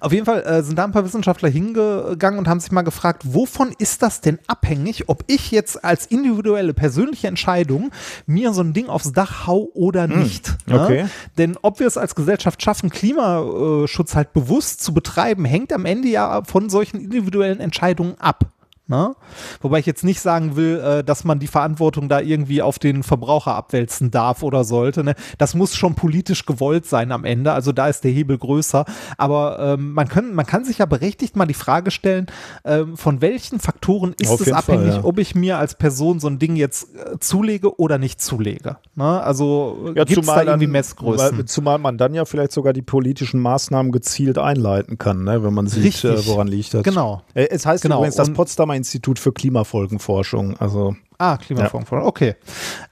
[0.00, 3.22] Auf jeden Fall äh, sind da ein paar Wissenschaftler hingegangen und haben sich mal gefragt,
[3.24, 7.90] wovon ist das denn abhängig, ob ich jetzt als individuelle persönliche Entscheidung
[8.26, 10.56] mir so ein Ding aufs Dach hau oder hm, nicht.
[10.66, 11.02] Mm, okay.
[11.02, 11.10] Ne?
[11.38, 16.08] Denn ob wir es als Gesellschaft schaffen, Klimaschutz halt bewusst zu betreiben, hängt am Ende
[16.08, 18.46] ja von solchen individuellen Entscheidungen ab.
[18.90, 19.14] Ne?
[19.60, 23.04] Wobei ich jetzt nicht sagen will, äh, dass man die Verantwortung da irgendwie auf den
[23.04, 25.04] Verbraucher abwälzen darf oder sollte.
[25.04, 25.14] Ne?
[25.38, 27.52] Das muss schon politisch gewollt sein am Ende.
[27.52, 28.84] Also da ist der Hebel größer.
[29.16, 32.26] Aber ähm, man, können, man kann sich ja berechtigt mal die Frage stellen,
[32.64, 35.04] ähm, von welchen Faktoren ist auf es abhängig, Fall, ja.
[35.04, 38.78] ob ich mir als Person so ein Ding jetzt äh, zulege oder nicht zulege.
[38.96, 39.22] Ne?
[39.22, 41.38] Also ja, gibt es da irgendwie Messgrößen?
[41.38, 45.44] Weil, zumal man dann ja vielleicht sogar die politischen Maßnahmen gezielt einleiten kann, ne?
[45.44, 46.82] wenn man sieht, äh, woran liegt das.
[46.82, 47.22] Genau.
[47.34, 47.98] Äh, es heißt genau.
[47.98, 50.56] übrigens, das Potsdamer Institut für Klimafolgenforschung.
[50.58, 52.08] Also Ah, Klimafolgenforschung, ja.
[52.08, 52.34] okay.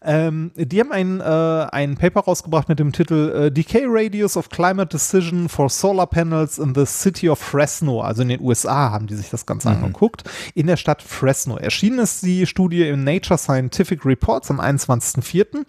[0.02, 4.50] Ähm, die haben ein, äh, ein Paper rausgebracht mit dem Titel äh, Decay Radius of
[4.50, 8.02] Climate Decision for Solar Panels in the City of Fresno.
[8.02, 9.76] Also in den USA haben die sich das Ganze mhm.
[9.76, 10.24] angeguckt.
[10.54, 11.56] In der Stadt Fresno.
[11.56, 15.64] Erschienen ist die Studie im Nature Scientific Reports am 21.04.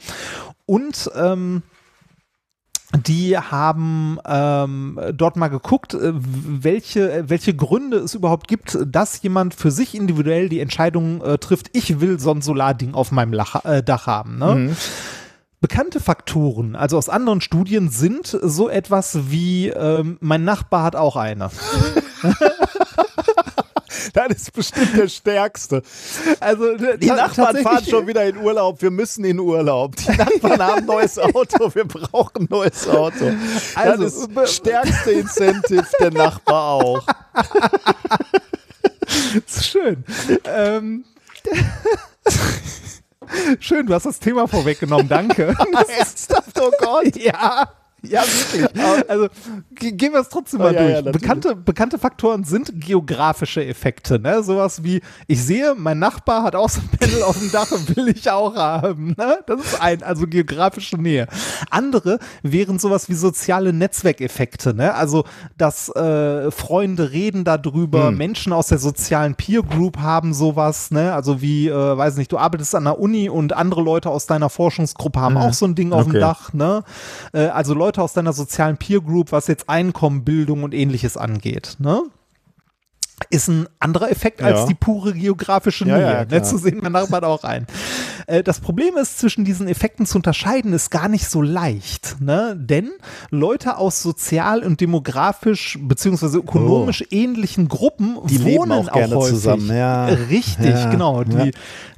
[0.66, 1.64] Und ähm,
[2.98, 9.54] die haben ähm, dort mal geguckt, äh, welche, welche Gründe es überhaupt gibt, dass jemand
[9.54, 13.64] für sich individuell die Entscheidung äh, trifft, ich will so ein Solarding auf meinem Lach,
[13.64, 14.40] äh, Dach haben.
[14.40, 14.56] Ne?
[14.56, 14.76] Mhm.
[15.62, 21.16] Bekannte Faktoren, also aus anderen Studien, sind so etwas wie, ähm, mein Nachbar hat auch
[21.16, 21.52] eine.
[24.14, 25.82] Das ist bestimmt der stärkste.
[26.40, 28.82] Also die Nachbarn fahren schon wieder in Urlaub.
[28.82, 29.96] Wir müssen in Urlaub.
[29.96, 31.74] Die Nachbarn haben ein neues Auto.
[31.74, 33.32] Wir brauchen ein neues Auto.
[33.76, 37.04] Also das ist das stärkste Incentive der Nachbar auch.
[39.46, 40.04] Das ist schön.
[40.46, 41.06] Ähm,
[43.60, 45.08] schön, du hast das Thema vorweggenommen.
[45.08, 45.56] Danke.
[45.98, 46.60] Ernsthaft?
[46.60, 47.16] Oh Gott.
[47.16, 47.70] Ja.
[48.10, 48.68] Ja, wirklich.
[49.10, 49.28] Also
[49.72, 51.06] gehen wir es trotzdem mal oh, durch.
[51.06, 54.20] Ja, bekannte, bekannte Faktoren sind geografische Effekte.
[54.20, 54.44] Ne?
[54.44, 58.10] Sowas wie, ich sehe, mein Nachbar hat auch so ein Panel auf dem Dach will
[58.10, 59.16] ich auch haben.
[59.18, 59.40] Ne?
[59.46, 61.28] Das ist ein, also geografische Nähe.
[61.70, 64.74] Andere wären sowas wie soziale Netzwerkeffekte.
[64.74, 64.94] Ne?
[64.94, 65.26] Also,
[65.58, 68.18] dass äh, Freunde reden darüber, hm.
[68.18, 70.92] Menschen aus der sozialen Peer Group haben sowas.
[70.92, 71.14] Ne?
[71.14, 74.50] Also wie, äh, weiß nicht, du arbeitest an der Uni und andere Leute aus deiner
[74.50, 75.42] Forschungsgruppe haben hm.
[75.42, 76.00] auch so ein Ding okay.
[76.00, 76.54] auf dem Dach.
[76.54, 76.84] Ne?
[77.34, 81.18] Äh, also Leute Leute aus deiner sozialen Peer Group, was jetzt Einkommen, Bildung und ähnliches
[81.18, 81.78] angeht.
[81.80, 82.04] Ne?
[83.30, 84.66] Ist ein anderer Effekt als ja.
[84.68, 86.02] die pure geografische Nähe.
[86.02, 87.68] Ja, ja, ne, zu sehen man Nachbarn auch ein.
[88.28, 92.18] Äh, das Problem ist, zwischen diesen Effekten zu unterscheiden, ist gar nicht so leicht.
[92.20, 92.56] Ne?
[92.58, 92.92] Denn
[93.30, 97.16] Leute aus sozial und demografisch beziehungsweise ökonomisch oh.
[97.16, 99.36] ähnlichen Gruppen die wohnen auch, auch häufig.
[99.36, 99.76] zusammen.
[99.76, 100.06] Ja.
[100.06, 101.24] Richtig, genau.
[101.24, 101.52] Die,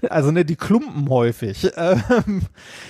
[0.10, 1.69] also ne, die klumpen häufig.
[1.76, 2.43] Ähm,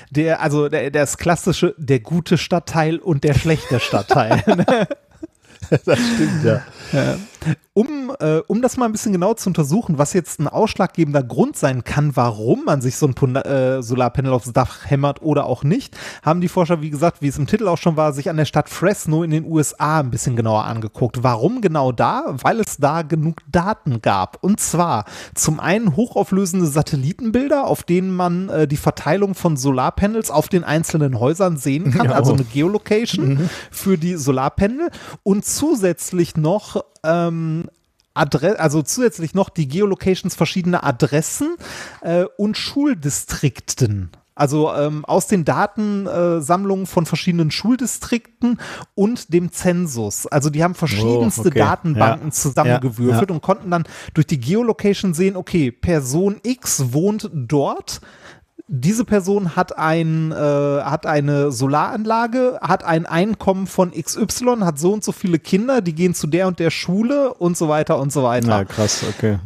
[0.10, 4.44] der, also der, das klassische, der gute Stadtteil und der schlechte Stadtteil.
[5.70, 6.62] das stimmt, ja.
[7.14, 7.31] Um
[7.74, 11.56] um, äh, um das mal ein bisschen genau zu untersuchen, was jetzt ein ausschlaggebender Grund
[11.56, 15.98] sein kann, warum man sich so ein äh, Solarpanel aufs Dach hämmert oder auch nicht,
[16.22, 18.46] haben die Forscher, wie gesagt, wie es im Titel auch schon war, sich an der
[18.46, 21.24] Stadt Fresno in den USA ein bisschen genauer angeguckt.
[21.24, 22.36] Warum genau da?
[22.42, 24.44] Weil es da genug Daten gab.
[24.44, 30.50] Und zwar zum einen hochauflösende Satellitenbilder, auf denen man äh, die Verteilung von Solarpanels auf
[30.50, 33.50] den einzelnen Häusern sehen kann, ja, also eine Geolocation mhm.
[33.72, 34.90] für die Solarpanel
[35.24, 37.31] und zusätzlich noch ähm,
[38.14, 41.56] Adre also zusätzlich noch die Geolocations verschiedener Adressen
[42.02, 44.12] äh, und Schuldistrikten.
[44.34, 48.60] Also ähm, aus den Datensammlungen äh, von verschiedenen Schuldistrikten
[48.96, 50.26] und dem Zensus.
[50.26, 51.60] Also die haben verschiedenste oh, okay.
[51.60, 52.34] Datenbanken ja.
[52.34, 53.36] zusammengewürfelt ja.
[53.36, 53.84] und konnten dann
[54.14, 58.02] durch die Geolocation sehen, okay, Person X wohnt dort
[58.74, 64.94] diese Person hat ein, äh, hat eine Solaranlage, hat ein Einkommen von XY, hat so
[64.94, 68.14] und so viele Kinder, die gehen zu der und der Schule und so weiter und
[68.14, 68.48] so weiter.
[68.48, 69.40] Ja, krass, okay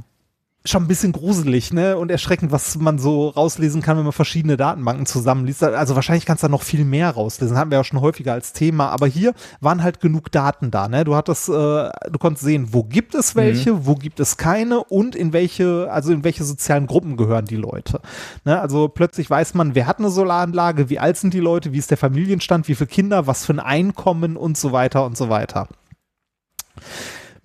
[0.66, 1.98] schon ein bisschen gruselig, ne?
[1.98, 5.64] Und erschreckend, was man so rauslesen kann, wenn man verschiedene Datenbanken zusammenliest.
[5.64, 7.58] Also wahrscheinlich kannst du da noch viel mehr rauslesen.
[7.58, 8.90] Hatten wir ja schon häufiger als Thema.
[8.90, 11.04] Aber hier waren halt genug Daten da, ne?
[11.04, 13.86] Du hattest, äh, du konntest sehen, wo gibt es welche, mhm.
[13.86, 18.02] wo gibt es keine und in welche, also in welche sozialen Gruppen gehören die Leute.
[18.44, 18.60] Ne?
[18.60, 21.92] Also plötzlich weiß man, wer hat eine Solaranlage, wie alt sind die Leute, wie ist
[21.92, 25.68] der Familienstand, wie viele Kinder, was für ein Einkommen und so weiter und so weiter.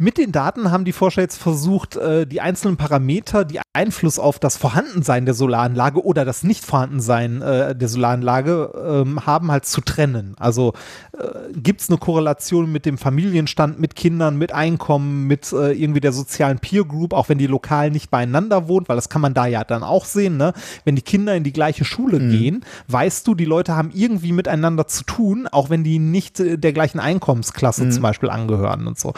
[0.02, 4.38] Mit den Daten haben die Forscher jetzt versucht, äh, die einzelnen Parameter, die Einfluss auf
[4.38, 10.36] das Vorhandensein der Solaranlage oder das Nichtvorhandensein äh, der Solaranlage ähm, haben, halt zu trennen.
[10.38, 10.72] Also
[11.12, 16.12] äh, gibt es eine Korrelation mit dem Familienstand, mit Kindern, mit Einkommen, mit irgendwie der
[16.12, 19.46] sozialen Peer Group, auch wenn die lokal nicht beieinander wohnt, weil das kann man da
[19.46, 20.38] ja dann auch sehen.
[20.38, 20.54] Ne?
[20.84, 22.30] Wenn die Kinder in die gleiche Schule mhm.
[22.30, 26.72] gehen, weißt du, die Leute haben irgendwie miteinander zu tun, auch wenn die nicht der
[26.72, 27.92] gleichen Einkommensklasse mhm.
[27.92, 29.12] zum Beispiel angehören und so.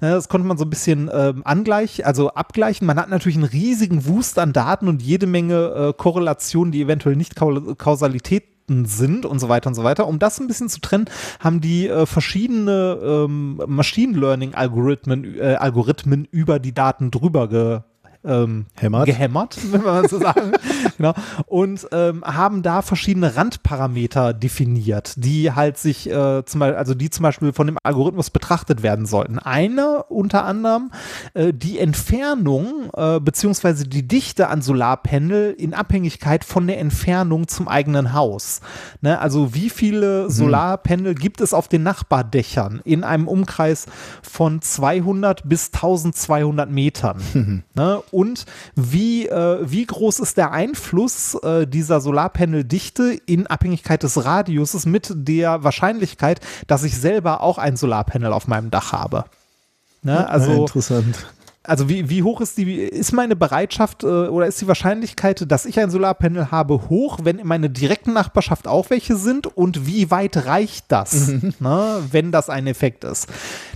[0.00, 2.86] Ne, das konnte man so ein bisschen ähm, angleichen, also abgleichen.
[2.86, 5.54] Man hat natürlich einen riesigen Wust an Daten und jede Menge
[5.88, 10.06] äh, Korrelationen, die eventuell nicht Kausalität sind und so weiter und so weiter.
[10.06, 11.06] Um das ein bisschen zu trennen,
[11.40, 17.80] haben die äh, verschiedene ähm, Machine Learning Algorithmen, äh, Algorithmen über die Daten drüber ge
[18.24, 20.52] ähm, gehämmert, wenn man so sagen.
[20.96, 21.14] genau.
[21.46, 27.10] Und ähm, haben da verschiedene Randparameter definiert, die halt sich äh, zum Beispiel, also die
[27.10, 29.38] zum Beispiel von dem Algorithmus betrachtet werden sollten.
[29.38, 30.90] Eine unter anderem
[31.34, 37.68] äh, die Entfernung äh, beziehungsweise die Dichte an Solarpanel in Abhängigkeit von der Entfernung zum
[37.68, 38.60] eigenen Haus.
[39.00, 39.18] Ne?
[39.18, 40.30] Also wie viele mhm.
[40.30, 43.86] Solarpanel gibt es auf den Nachbardächern in einem Umkreis
[44.22, 47.22] von 200 bis 1200 Metern?
[47.38, 47.62] Mhm.
[47.74, 48.02] Ne?
[48.12, 48.44] Und
[48.74, 55.12] wie, äh, wie groß ist der Einfluss äh, dieser Solarpanel-Dichte in Abhängigkeit des Radiuses mit
[55.14, 59.24] der Wahrscheinlichkeit, dass ich selber auch ein Solarpanel auf meinem Dach habe.
[60.02, 60.28] Ne?
[60.28, 61.26] Also, interessant.
[61.68, 65.66] Also wie, wie hoch ist die, ist meine Bereitschaft äh, oder ist die Wahrscheinlichkeit, dass
[65.66, 70.10] ich ein Solarpanel habe, hoch, wenn in meiner direkten Nachbarschaft auch welche sind und wie
[70.10, 71.52] weit reicht das, mhm.
[71.60, 73.28] ne, wenn das ein Effekt ist?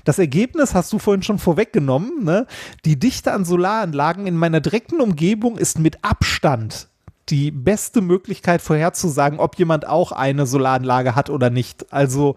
[0.04, 2.24] Das Ergebnis hast du vorhin schon vorweggenommen.
[2.24, 2.46] Ne?
[2.86, 6.88] Die Dichte an Solaranlagen in meiner direkten Umgebung ist mit Abstand
[7.28, 11.92] die beste Möglichkeit vorherzusagen, ob jemand auch eine Solaranlage hat oder nicht.
[11.92, 12.36] Also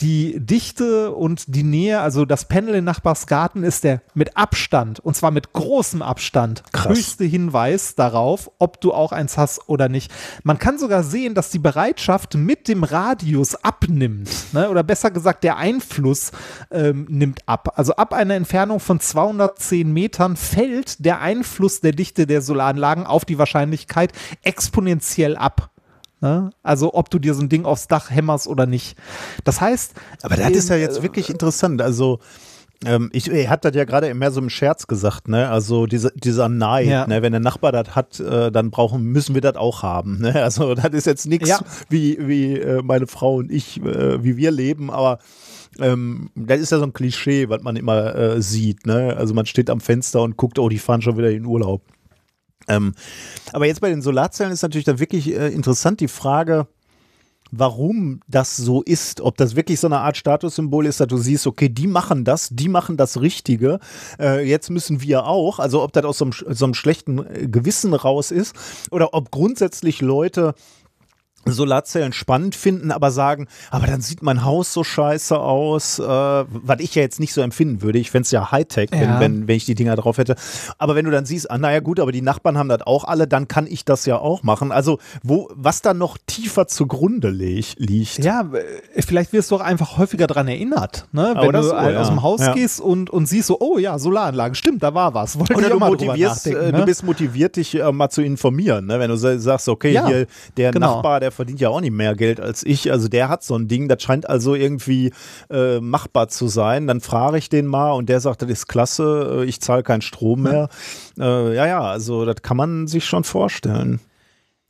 [0.00, 5.14] die Dichte und die Nähe, also das Panel in Nachbarsgarten ist der mit Abstand, und
[5.14, 6.88] zwar mit großem Abstand, Krass.
[6.88, 10.10] höchste Hinweis darauf, ob du auch eins hast oder nicht.
[10.42, 14.30] Man kann sogar sehen, dass die Bereitschaft mit dem Radius abnimmt.
[14.52, 14.68] Ne?
[14.68, 16.32] Oder besser gesagt, der Einfluss
[16.70, 17.74] ähm, nimmt ab.
[17.76, 23.24] Also ab einer Entfernung von 210 Metern fällt der Einfluss der Dichte der Solaranlagen auf
[23.24, 24.12] die Wahrscheinlichkeit
[24.42, 25.70] exponentiell ab.
[26.20, 26.50] Ne?
[26.62, 28.96] Also ob du dir so ein Ding aufs Dach hämmerst oder nicht.
[29.44, 29.92] Das heißt.
[30.22, 31.82] Aber das ist ja jetzt äh, wirklich interessant.
[31.82, 32.18] Also
[32.86, 35.50] ähm, ich, er hat das ja gerade mehr so im Scherz gesagt, ne?
[35.50, 37.06] Also diese, dieser Neid, ja.
[37.06, 37.20] ne?
[37.20, 40.20] Wenn der Nachbar das hat, äh, dann brauchen, müssen wir das auch haben.
[40.20, 40.34] Ne?
[40.44, 41.60] Also das ist jetzt nichts ja.
[41.90, 45.18] wie, wie äh, meine Frau und ich, wie wir leben, aber
[45.78, 48.86] ähm, das ist ja so ein Klischee, was man immer sieht.
[48.86, 49.14] Ne?
[49.16, 51.82] Also man steht am Fenster und guckt, oh, die fahren schon wieder in Urlaub.
[52.68, 52.94] Ähm,
[53.52, 56.66] aber jetzt bei den Solarzellen ist natürlich dann wirklich äh, interessant die Frage,
[57.50, 59.20] warum das so ist.
[59.20, 62.48] Ob das wirklich so eine Art Statussymbol ist, dass du siehst, okay, die machen das,
[62.50, 63.78] die machen das Richtige,
[64.18, 65.58] äh, jetzt müssen wir auch.
[65.58, 68.54] Also ob das aus so einem, so einem schlechten Gewissen raus ist
[68.90, 70.54] oder ob grundsätzlich Leute
[71.46, 76.80] Solarzellen spannend finden, aber sagen, aber dann sieht mein Haus so scheiße aus, äh, was
[76.80, 77.98] ich ja jetzt nicht so empfinden würde.
[77.98, 79.20] Ich fände es ja Hightech, wenn, Ja.
[79.20, 80.36] wenn, wenn ich die Dinger drauf hätte.
[80.78, 83.26] Aber wenn du dann siehst, ah, naja gut, aber die Nachbarn haben das auch alle,
[83.28, 84.72] dann kann ich das ja auch machen.
[84.72, 88.18] Also wo, was da noch tiefer zugrunde liegt.
[88.24, 91.34] Ja, äh, vielleicht wirst du auch einfach häufiger dran erinnert, ne?
[91.36, 92.00] Ah, wenn du so, ja.
[92.00, 92.52] aus dem Haus Ja.
[92.54, 95.38] gehst und, und siehst so, oh ja, Solaranlage, stimmt, da war was.
[95.38, 96.72] Wollte Oder du motivierst, äh, ne?
[96.72, 98.86] du bist motiviert, dich äh, mal zu informieren.
[98.86, 98.98] Ne?
[98.98, 100.26] Wenn du sa- sagst, okay, hier
[100.56, 100.94] der genau.
[100.96, 103.68] Nachbar, der verdient ja auch nicht mehr Geld als ich, also der hat so ein
[103.68, 105.12] Ding, das scheint also irgendwie
[105.50, 106.86] äh, machbar zu sein.
[106.86, 110.02] Dann frage ich den mal und der sagt, das ist klasse, äh, ich zahle keinen
[110.02, 110.68] Strom mehr.
[111.18, 114.00] Äh, ja, ja, also das kann man sich schon vorstellen.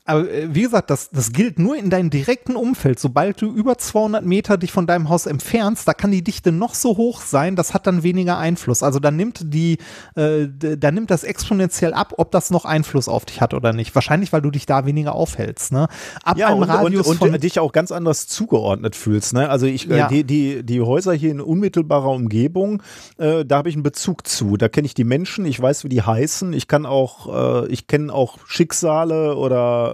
[0.07, 2.99] Aber äh, wie gesagt, das, das gilt nur in deinem direkten Umfeld.
[2.99, 6.75] Sobald du über 200 Meter dich von deinem Haus entfernst, da kann die Dichte noch
[6.75, 8.83] so hoch sein, das hat dann weniger Einfluss.
[8.83, 9.79] Also dann nimmt die,
[10.15, 13.73] äh, d- dann nimmt das exponentiell ab, ob das noch Einfluss auf dich hat oder
[13.73, 13.95] nicht.
[13.95, 15.73] Wahrscheinlich, weil du dich da weniger aufhältst.
[15.73, 15.89] Ne?
[16.23, 19.33] Ab Ja, einem und, Radius und, von und dich auch ganz anders zugeordnet fühlst.
[19.33, 19.49] Ne?
[19.49, 20.09] Also ich, äh, Ja.
[20.09, 22.83] die, die, die Häuser hier in unmittelbarer Umgebung,
[23.17, 24.59] äh, da habe ich einen Bezug zu.
[24.59, 26.53] Da kenne ich die Menschen, ich weiß, wie die heißen.
[26.53, 29.94] Ich kann auch, äh, ich kenne auch Schicksale oder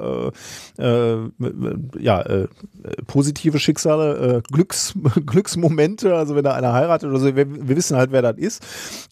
[0.78, 1.30] äh, äh,
[1.98, 2.48] ja, äh,
[3.06, 4.94] positive Schicksale, äh, Glücks,
[5.26, 6.14] Glücksmomente.
[6.14, 7.36] Also wenn da einer heiratet oder so, wir,
[7.68, 8.62] wir wissen halt, wer das ist.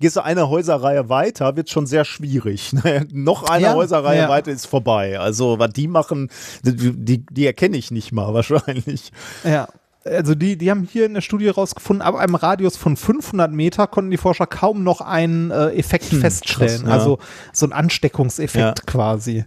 [0.01, 2.73] Gehst du eine Häuserreihe weiter, wird schon sehr schwierig.
[2.79, 3.09] Ne?
[3.13, 4.29] Noch eine Ja, Häuserreihe ja.
[4.29, 5.19] weiter ist vorbei.
[5.19, 6.31] Also was die machen,
[6.63, 9.11] die, die, erkenne ich nicht mal wahrscheinlich.
[9.43, 9.67] Ja.
[10.05, 13.87] Also die, die haben hier in der Studie rausgefunden, ab einem Radius von 500 Meter
[13.87, 16.81] konnten die Forscher kaum noch einen äh, Effekt feststellen.
[16.81, 16.95] Hm, krass, ja.
[16.95, 17.19] Also
[17.53, 18.85] so ein Ansteckungseffekt Ja.
[18.87, 19.45] quasi.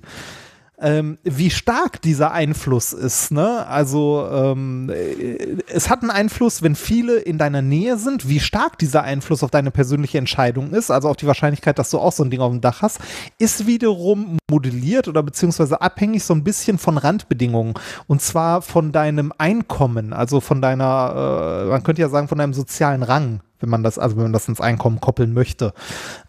[0.84, 3.68] Ähm, wie stark dieser Einfluss ist, ne?
[3.68, 8.80] Also ähm, äh, es hat einen Einfluss, wenn viele in deiner Nähe sind, wie stark
[8.80, 12.24] dieser Einfluss auf deine persönliche Entscheidung ist, also auf die Wahrscheinlichkeit, dass du auch so
[12.24, 13.00] ein Ding auf dem Dach hast,
[13.38, 17.76] ist wiederum modelliert oder beziehungsweise abhängig so ein bisschen von Randbedingungen
[18.08, 22.54] und zwar von deinem Einkommen, also von deiner, äh, man könnte ja sagen, von deinem
[22.54, 25.74] sozialen Rang, wenn man das, also wenn man das ins Einkommen koppeln möchte.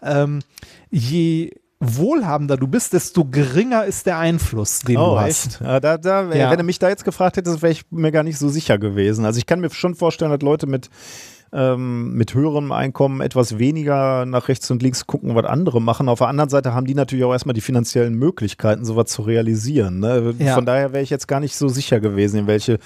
[0.03, 0.39] Ähm,
[0.91, 1.51] je
[1.83, 5.59] wohlhabender du bist, desto geringer ist der Einfluss, den du hast.
[5.61, 5.97] Da, da,
[6.33, 6.49] Ja.
[6.51, 9.25] Wenn du mich da jetzt gefragt hättest, wäre ich mir gar nicht so sicher gewesen.
[9.25, 10.89] Also ich kann mir schon vorstellen, dass Leute mit
[11.53, 16.09] ähm, mit höherem Einkommen etwas weniger nach rechts und links gucken, was andere machen.
[16.09, 19.99] Auf der anderen Seite haben die natürlich auch erstmal die finanziellen Möglichkeiten, sowas zu realisieren.
[19.99, 20.33] Ne?
[20.39, 20.55] Ja.
[20.55, 22.79] Von daher wäre ich jetzt gar nicht so sicher gewesen, in welche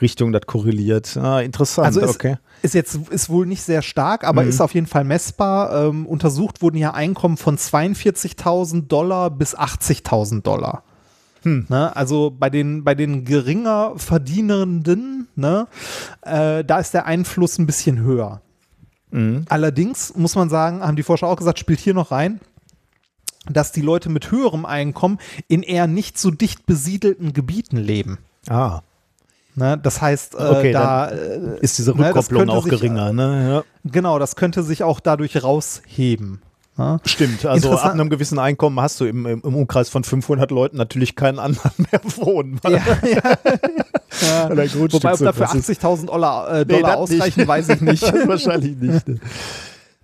[0.00, 1.16] Richtung das korreliert.
[1.16, 2.36] Ah, interessant, Also ist, okay.
[2.62, 4.48] ist jetzt ist wohl nicht sehr stark, aber Mhm.
[4.48, 5.86] ist auf jeden Fall messbar.
[5.88, 10.84] Ähm, untersucht wurden ja Einkommen von 42.000 Dollar bis 80.000 Dollar.
[11.42, 11.66] Hm.
[11.68, 15.66] Ne, also bei den, bei den geringer Verdienenden, ne,
[16.22, 18.40] äh, da ist der Einfluss ein bisschen höher.
[19.10, 19.44] Mhm.
[19.48, 22.40] Allerdings muss man sagen, haben die Forscher auch gesagt, spielt hier noch rein,
[23.50, 28.18] dass die Leute mit höherem Einkommen in eher nicht so dicht besiedelten Gebieten leben.
[28.48, 28.80] Ah,
[29.54, 29.78] Ne?
[29.82, 33.12] Das heißt, äh, Okay, da äh, ist diese Ne, das Rückkopplung könnte auch sich, geringer,
[33.12, 33.48] ne?
[33.50, 33.90] Ja.
[33.90, 36.40] Genau, das könnte sich auch dadurch rausheben.
[36.78, 37.00] Ne?
[37.04, 41.16] Stimmt, also ab einem gewissen Einkommen hast du im, im, Umkreis von 500 Leuten natürlich
[41.16, 42.60] keinen anderen mehr wohnen.
[42.68, 42.70] Ja,
[43.02, 43.36] ja.
[44.20, 44.50] ja.
[44.50, 45.82] Wobei, ob dafür groß ist.
[45.82, 47.20] 80.000 Dollar, äh, Nee, Dollar das nicht.
[47.20, 48.02] ausreichen, weiß ich nicht.
[48.26, 49.08] Wahrscheinlich nicht.
[49.08, 49.20] ne?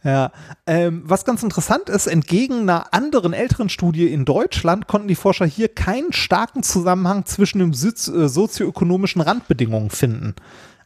[0.05, 0.31] Ja,
[0.67, 5.47] ähm, was ganz interessant ist, entgegen einer anderen älteren Studie in Deutschland konnten die Forscher
[5.47, 10.35] hier keinen starken Zusammenhang zwischen den äh, sozioökonomischen Randbedingungen finden.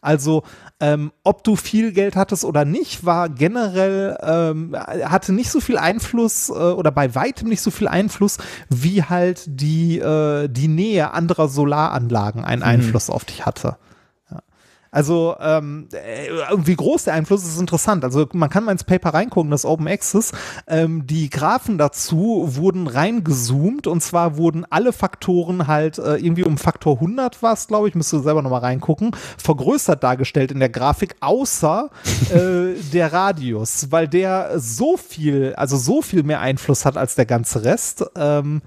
[0.02, 0.42] Also,
[0.80, 5.78] ähm, ob du viel Geld hattest oder nicht, war generell, ähm, hatte nicht so viel
[5.78, 8.38] Einfluss äh, oder bei weitem nicht so viel Einfluss,
[8.68, 13.76] wie halt die, äh, die Nähe anderer Solaranlagen einen Einfluss auf dich hatte.
[14.92, 18.04] Also ähm, äh, wie groß der Einfluss ist, ist interessant.
[18.04, 20.32] Also man kann mal ins Paper reingucken, das Open Access.
[20.66, 26.58] Ähm, die Graphen dazu wurden reingezoomt und zwar wurden alle Faktoren halt äh, irgendwie um
[26.58, 30.68] Faktor 100 war es, glaube ich, müsst ihr selber nochmal reingucken, vergrößert dargestellt in der
[30.68, 31.88] Grafik, außer
[32.30, 37.24] äh, der Radius, weil der so viel, also so viel mehr Einfluss hat als der
[37.24, 38.04] ganze Rest.
[38.14, 38.60] Ähm,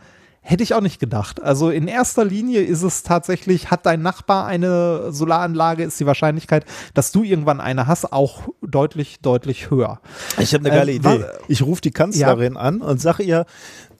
[0.47, 1.41] Hätte ich auch nicht gedacht.
[1.41, 6.65] Also in erster Linie ist es tatsächlich, hat dein Nachbar eine Solaranlage, ist die Wahrscheinlichkeit,
[6.93, 10.01] dass du irgendwann eine hast, auch deutlich, deutlich höher.
[10.37, 11.25] Ich habe eine geile Ähm, Idee.
[11.47, 13.47] Ich rufe die Kanzlerin an und sage ihr,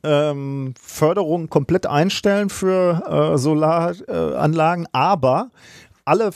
[0.04, 5.50] ähm, Förderung komplett einstellen für äh, Solaranlagen, aber
[6.06, 6.30] alle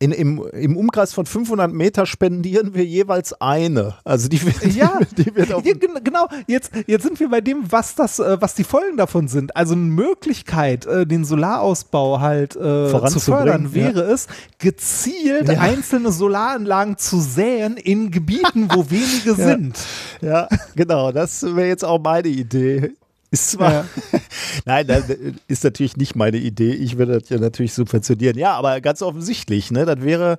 [0.00, 3.94] in, im, im Umkreis von 500 Meter spendieren wir jeweils eine.
[4.04, 6.28] Also die, wird- Ja, die, die wird auf ja, gen- genau.
[6.46, 9.56] Jetzt, jetzt sind wir bei dem, was das, äh, was die Folgen davon sind.
[9.56, 15.58] Also eine Möglichkeit, äh, den Solarausbau halt äh, zu fördern, wäre es, gezielt Ja.
[15.60, 19.78] einzelne Solaranlagen zu säen in Gebieten, wo wenige sind.
[20.20, 21.10] Ja, genau.
[21.10, 22.92] Das wäre jetzt auch meine Idee.
[23.30, 23.84] Ist zwar, ja.
[24.64, 25.04] nein, das
[25.48, 26.72] ist natürlich nicht meine Idee.
[26.72, 28.38] Ich würde das ja natürlich subventionieren.
[28.38, 30.38] Ja, aber ganz offensichtlich, ne, das wäre,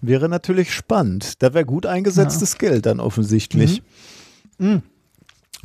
[0.00, 1.42] wäre natürlich spannend.
[1.42, 2.58] Da wäre gut eingesetztes ja.
[2.58, 3.82] Geld dann offensichtlich.
[4.58, 4.66] Mhm.
[4.66, 4.82] Mhm.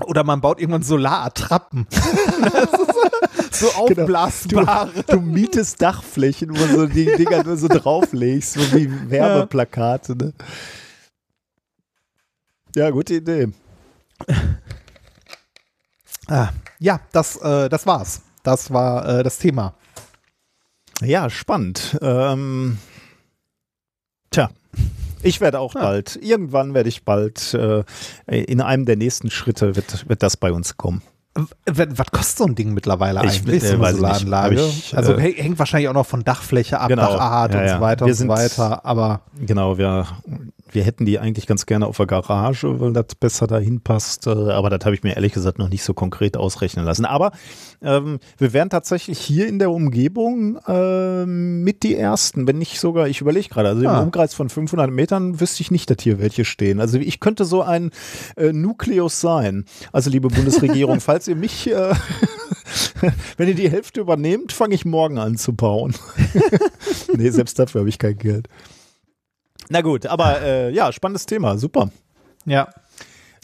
[0.05, 1.87] Oder man baut irgendwann Solarattrappen.
[3.51, 4.91] so aufblasbare.
[4.91, 5.03] Genau.
[5.07, 10.15] Du, du, mietest Dachflächen, wo so die Dinger nur so drauflegst, so wie Werbeplakate.
[10.15, 10.33] Ne?
[12.75, 13.47] Ja, gute Idee.
[16.27, 16.49] Ah,
[16.79, 18.21] ja, das, äh, das war's.
[18.43, 19.73] Das war äh, das Thema.
[21.01, 21.97] Ja, spannend.
[22.01, 22.77] Ähm,
[24.31, 24.49] tja,
[25.21, 25.81] ich werde auch ja.
[25.81, 27.83] bald, irgendwann werde ich bald, äh,
[28.25, 31.01] in einem der nächsten Schritte wird, wird das bei uns kommen.
[31.65, 33.63] Was kostet so ein Ding mittlerweile ich, eigentlich?
[33.63, 34.55] Äh, so eine Solaranlage?
[34.55, 37.81] Ich, also äh, hängt wahrscheinlich auch noch von Dachfläche ab, genau, Dachart ja, und so
[37.81, 38.85] weiter wir und so weiter.
[38.85, 40.07] Aber genau, wir
[40.71, 44.27] wir hätten die eigentlich ganz gerne auf der Garage, weil das besser dahin passt.
[44.27, 47.05] Äh, aber das habe ich mir ehrlich gesagt noch nicht so konkret ausrechnen lassen.
[47.05, 47.31] Aber
[47.81, 53.07] ähm, wir wären tatsächlich hier in der Umgebung äh, mit die Ersten, wenn nicht sogar,
[53.07, 53.97] ich überlege gerade, also ah.
[53.97, 56.79] im Umkreis von 500 Metern wüsste ich nicht, dass hier welche stehen.
[56.79, 57.91] Also ich könnte so ein
[58.35, 59.65] äh, Nukleus sein.
[59.91, 61.93] Also liebe Bundesregierung, falls ihr mich, äh,
[63.37, 65.93] wenn ihr die Hälfte übernehmt, fange ich morgen an zu bauen.
[67.15, 68.47] nee, selbst dafür habe ich kein Geld.
[69.69, 71.89] Na gut, aber äh, ja, spannendes Thema, super.
[72.45, 72.69] Ja.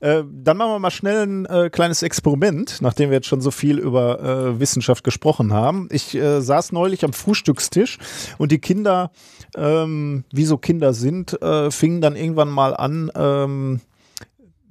[0.02, 3.52] Äh, dann machen wir mal schnell ein äh, kleines Experiment, nachdem wir jetzt schon so
[3.52, 5.88] viel über äh, Wissenschaft gesprochen haben.
[5.92, 8.00] Ich äh, saß neulich am Frühstückstisch
[8.38, 9.12] und die Kinder,
[9.56, 11.38] ähm, wie so Kinder sind,
[11.70, 13.82] fingen dann irgendwann mal an, ähm,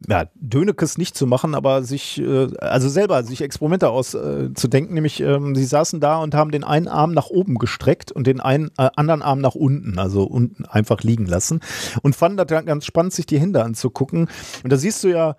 [0.09, 5.21] ja, Dönekes nicht zu machen, aber sich, äh, also selber sich Experimente auszudenken, äh, nämlich
[5.21, 8.71] ähm, sie saßen da und haben den einen Arm nach oben gestreckt und den einen
[8.79, 11.61] äh, anderen Arm nach unten, also unten einfach liegen lassen.
[12.03, 14.29] Und fanden das ganz spannend, sich die Hände anzugucken.
[14.63, 15.37] Und da siehst du ja,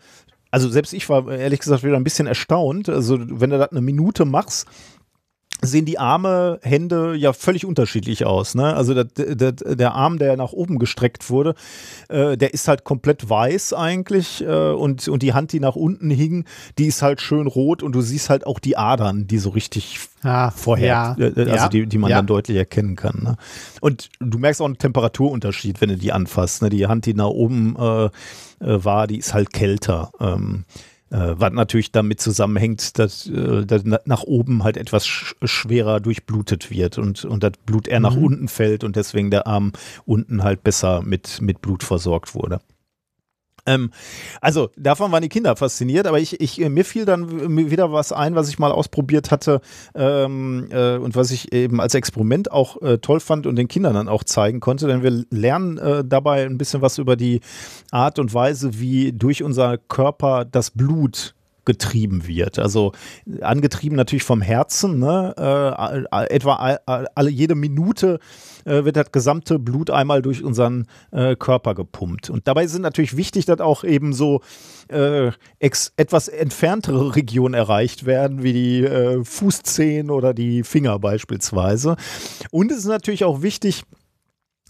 [0.52, 3.82] also selbst ich war ehrlich gesagt wieder ein bisschen erstaunt, also wenn du das eine
[3.82, 4.68] Minute machst,
[5.66, 8.56] sehen die Arme, Hände ja völlig unterschiedlich aus.
[8.56, 8.76] Ne?
[8.76, 11.56] Also der, der, der Arm, der nach oben gestreckt wurde,
[12.10, 16.10] äh, der ist halt komplett weiß eigentlich äh, und, und die Hand, die nach unten
[16.10, 16.46] hing,
[16.78, 20.00] die ist halt schön rot und du siehst halt auch die Adern, die so richtig
[20.24, 22.18] ah, vorher, ja, äh, also ja, die, die man ja.
[22.18, 23.22] dann deutlich erkennen kann.
[23.24, 23.36] Ne?
[23.82, 26.62] Und du merkst auch einen Temperaturunterschied, wenn du die anfasst.
[26.62, 26.70] Ne?
[26.70, 28.10] Die Hand, die nach oben äh, äh
[28.60, 30.12] war, die ist halt kälter.
[30.20, 36.00] Ähm, äh, was natürlich damit zusammenhängt, dass, äh, dass nach oben halt etwas sch schwerer
[36.00, 38.04] durchblutet wird und, und das Blut eher mhm.
[38.04, 39.74] nach unten fällt und deswegen der Arm
[40.06, 42.62] unten halt besser mit, mit Blut versorgt wurde.
[43.66, 43.92] Ähm,
[44.42, 48.36] also davon waren die Kinder fasziniert, aber ich, ich, mir fiel dann wieder was ein,
[48.36, 49.62] was ich mal ausprobiert hatte
[49.96, 53.94] ähm, äh, und was ich eben als Experiment auch äh, toll fand und den Kindern
[53.94, 57.40] dann auch zeigen konnte, denn wir lernen äh, dabei ein bisschen was über die
[57.92, 61.36] Art und Weise, wie durch unser Körper das Blut
[61.66, 62.60] getrieben wird.
[62.60, 62.92] Also
[63.42, 65.00] angetrieben natürlich vom Herzen.
[65.00, 65.34] Ne?
[65.38, 68.20] Äh, etwa alle jede Minute
[68.66, 72.30] äh, wird das gesamte Blut einmal durch unseren äh, Körper gepumpt.
[72.30, 74.42] Und dabei sind natürlich wichtig, dass auch eben so
[74.90, 81.96] äh, etwas entferntere Regionen erreicht werden, wie die äh, Fußzehen oder die Finger beispielsweise.
[82.52, 83.84] Und es ist natürlich auch wichtig,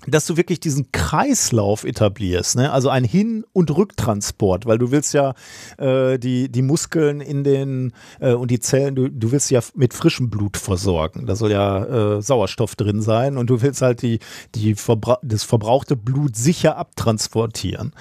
[0.08, 2.72] dass du wirklich diesen Kreislauf etablierst, ne?
[2.72, 5.34] also ein Hin- und Rücktransport, weil du willst ja
[5.78, 9.94] äh, die, die Muskeln in den äh, und die Zellen, du, du willst ja mit
[9.94, 11.26] frischem Blut versorgen.
[11.26, 14.20] Da soll ja äh, Sauerstoff drin sein und du willst halt die,
[14.56, 17.94] die Verbra das verbrauchte Blut sicher abtransportieren.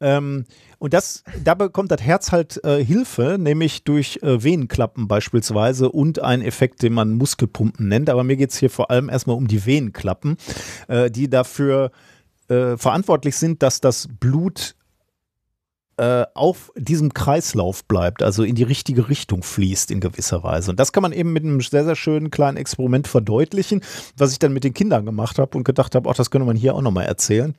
[0.00, 0.44] Ähm,
[0.78, 6.22] und das, da bekommt das Herz halt äh, Hilfe, nämlich durch äh, Venenklappen beispielsweise und
[6.22, 8.10] einen Effekt, den man Muskelpumpen nennt.
[8.10, 10.36] Aber mir geht es hier vor allem erstmal um die Venenklappen,
[10.88, 11.92] äh, die dafür
[12.48, 14.74] äh, verantwortlich sind, dass das Blut
[15.96, 20.70] äh, auf diesem Kreislauf bleibt, also in die richtige Richtung fließt in gewisser Weise.
[20.70, 23.80] Und das kann man eben mit einem sehr, sehr schönen kleinen Experiment verdeutlichen,
[24.14, 26.56] was ich dann mit den Kindern gemacht habe und gedacht habe, auch das könnte man
[26.56, 27.54] hier auch nochmal erzählen.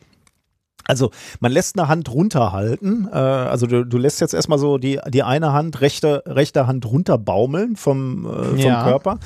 [0.85, 3.07] Also man lässt eine Hand runterhalten.
[3.11, 6.85] Äh, also du, du lässt jetzt erstmal so die, die eine Hand, rechte, rechte Hand
[6.85, 8.83] runterbaumeln vom, äh, vom ja.
[8.83, 9.19] Körper.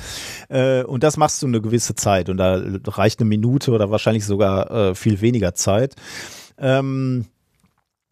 [0.48, 2.28] Äh, und das machst du eine gewisse Zeit.
[2.28, 5.94] Und da reicht eine Minute oder wahrscheinlich sogar äh, viel weniger Zeit.
[6.58, 7.26] Ähm,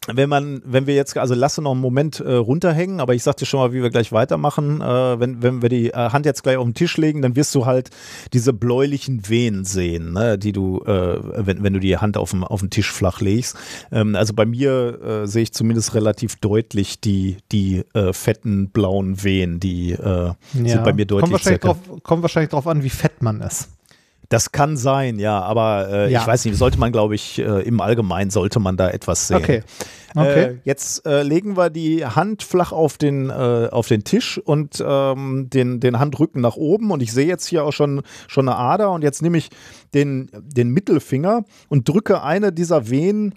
[0.06, 3.44] wenn man, wenn wir jetzt, also lasse noch einen Moment äh, runterhängen, aber ich sagte
[3.44, 4.80] schon mal, wie wir gleich weitermachen.
[4.80, 7.54] Äh, wenn, wenn wir die äh, Hand jetzt gleich auf den Tisch legen, dann wirst
[7.54, 7.90] du halt
[8.32, 12.44] diese bläulichen Venen sehen, ne, die du, äh, wenn, wenn du die Hand auf dem,
[12.44, 13.56] auf den Tisch flach legst.
[13.92, 19.22] Ähm, also bei mir äh, sehe ich zumindest relativ deutlich die, die äh, fetten blauen
[19.22, 20.36] Venen, die ja.
[20.52, 23.68] sind bei mir deutlich kommt wahrscheinlich, drauf, kommt wahrscheinlich drauf an, wie fett man ist.
[24.30, 26.20] Das kann sein, ja, aber äh, Ja.
[26.20, 29.36] ich weiß nicht, sollte man, glaube ich, äh, im Allgemeinen sollte man da etwas sehen.
[29.38, 29.62] Okay.
[30.14, 30.42] Okay.
[30.42, 34.82] Äh, jetzt äh, legen wir die Hand flach auf den, äh, auf den Tisch und
[34.86, 38.56] ähm, den, den Handrücken nach oben und ich sehe jetzt hier auch schon, schon eine
[38.56, 39.50] Ader und jetzt nehme ich
[39.94, 43.34] den, den Mittelfinger und drücke eine dieser Venen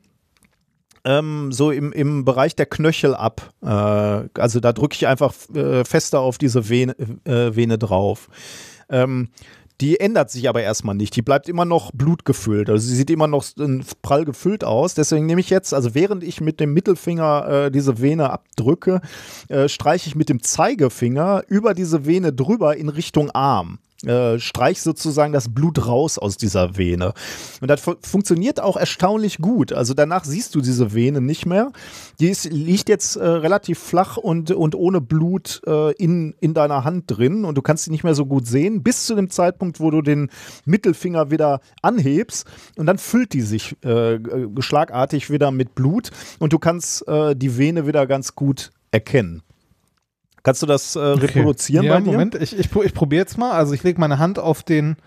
[1.05, 3.49] ähm, so im, im Bereich der Knöchel ab.
[3.61, 6.95] Äh, also da drücke ich einfach äh, fester auf diese Vene,
[7.25, 8.29] äh, Vene drauf.
[8.89, 9.29] Ähm,
[9.83, 11.13] die ändert sich aber erstmal nicht.
[11.17, 12.69] Die bleibt immer noch blutgefüllt.
[12.69, 13.43] Also sie sieht immer noch
[14.01, 14.93] prall gefüllt aus.
[14.93, 19.01] Deswegen nehme ich jetzt, also während ich mit dem Mittelfinger äh, diese Vene abdrücke,
[19.49, 23.79] äh, streiche ich mit dem Zeigefinger über diese Vene drüber in Richtung Arm.
[24.05, 27.13] Äh, streich sozusagen das Blut raus aus dieser Vene.
[27.61, 29.71] Und das fu funktioniert auch erstaunlich gut.
[29.71, 31.71] Also danach siehst du diese Vene nicht mehr.
[32.19, 36.83] Die ist, liegt jetzt äh, relativ flach und, und ohne Blut äh, in, in deiner
[36.83, 39.79] Hand drin und du kannst sie nicht mehr so gut sehen, bis zu dem Zeitpunkt,
[39.79, 40.29] wo du den
[40.65, 46.51] Mittelfinger wieder anhebst und dann füllt die sich äh, g- schlagartig wieder mit Blut und
[46.51, 49.43] du kannst äh, die Vene wieder ganz gut erkennen.
[50.43, 52.11] Kannst du das äh, reproduzieren ja, bei dir?
[52.11, 53.51] Moment, ich, ich, ich probiere jetzt mal.
[53.51, 54.97] Also ich lege meine Hand auf den.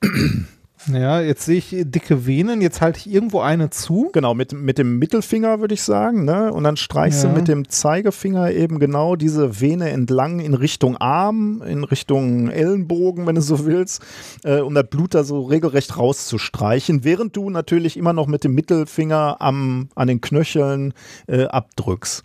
[0.90, 2.62] ja, jetzt sehe ich dicke Venen.
[2.62, 4.08] Jetzt halte ich irgendwo eine zu.
[4.14, 6.50] Genau, mit, mit dem Mittelfinger würde ich sagen, ne?
[6.54, 7.28] Und dann streichst Ja.
[7.28, 13.26] du mit dem Zeigefinger eben genau diese Vene entlang in Richtung Arm, in Richtung Ellenbogen,
[13.26, 14.02] wenn du so willst,
[14.42, 18.54] äh, um das Blut da so regelrecht rauszustreichen, während du natürlich immer noch mit dem
[18.54, 20.94] Mittelfinger am, an den Knöcheln
[21.26, 22.22] äh, abdrückst.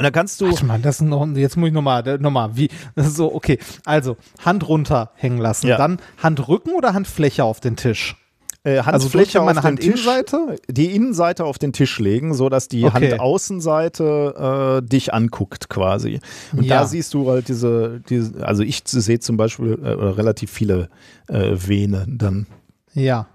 [0.00, 0.46] Und dann kannst du.
[0.46, 5.10] Warte mal, das noch, jetzt muss ich nochmal, nochmal, wie, so, okay, also Hand runter
[5.16, 5.76] hängen lassen, Ja.
[5.76, 8.16] dann Handrücken oder Handfläche auf den Tisch?
[8.64, 10.56] Äh, Also Handfläche durch meine auf Tisch, Handinnenseite?
[10.68, 13.10] die Innenseite auf den Tisch legen, so dass die Okay.
[13.12, 16.20] Handaußenseite äh, dich anguckt quasi.
[16.56, 16.80] Und Ja.
[16.80, 20.88] da siehst du halt diese, diese also ich sehe zum Beispiel äh, relativ viele
[21.28, 22.46] äh, Venen dann.
[22.94, 23.26] Ja.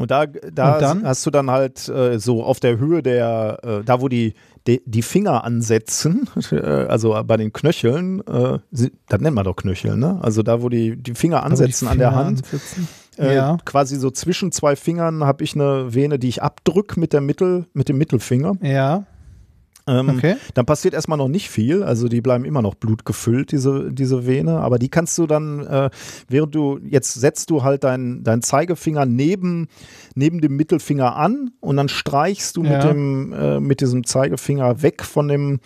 [0.00, 1.04] Und da, da Und dann?
[1.04, 4.32] hast du dann halt äh, so auf der Höhe der, äh, da wo die,
[4.66, 9.96] die, die Finger ansetzen, äh, also bei den Knöcheln, äh, das nennt man doch Knöchel,
[9.98, 10.18] ne?
[10.22, 12.42] Also da, wo die, die Finger ansetzen an der Finger Hand,
[13.18, 13.58] äh, Ja.
[13.66, 17.66] quasi so zwischen zwei Fingern habe ich eine Vene, die ich abdrück mit der Mittel,
[17.74, 18.54] mit dem Mittelfinger.
[18.62, 19.04] Ja,
[19.90, 20.36] Ähm, okay.
[20.54, 24.58] Dann passiert erstmal noch nicht viel, also die bleiben immer noch blutgefüllt, diese, diese Vene,
[24.60, 25.90] aber die kannst du dann, äh,
[26.28, 29.66] während du, jetzt setzt du halt deinen dein Zeigefinger neben,
[30.14, 32.92] neben dem Mittelfinger an und dann streichst du mit, Ja.
[32.92, 35.60] dem, äh, mit diesem Zeigefinger weg von dem,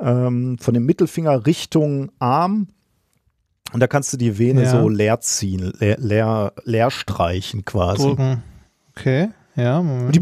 [0.00, 2.68] ähm, von dem Mittelfinger Richtung Arm
[3.72, 4.70] und da kannst du die Vene Ja.
[4.70, 8.04] so leer ziehen, leer, leer, leer streichen quasi.
[8.06, 8.42] Drücken.
[8.96, 10.14] Okay, ja, Moment.
[10.14, 10.20] die,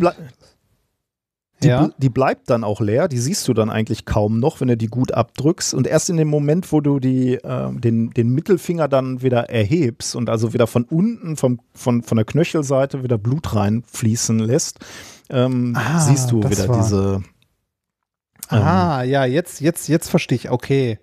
[1.64, 1.90] die, ja.
[1.98, 4.86] die bleibt dann auch leer, die siehst du dann eigentlich kaum noch, wenn du die
[4.86, 5.74] gut abdrückst.
[5.74, 10.14] Und erst in dem Moment, wo du die, äh, den, den Mittelfinger dann wieder erhebst
[10.16, 14.78] und also wieder von unten, vom, von, von der Knöchelseite wieder Blut reinfließen lässt,
[15.30, 17.22] ähm, Ah, siehst du wieder war- diese.
[18.50, 20.50] ähm, Ah, ja, jetzt, jetzt, jetzt verstehe ich.
[20.50, 20.98] Okay.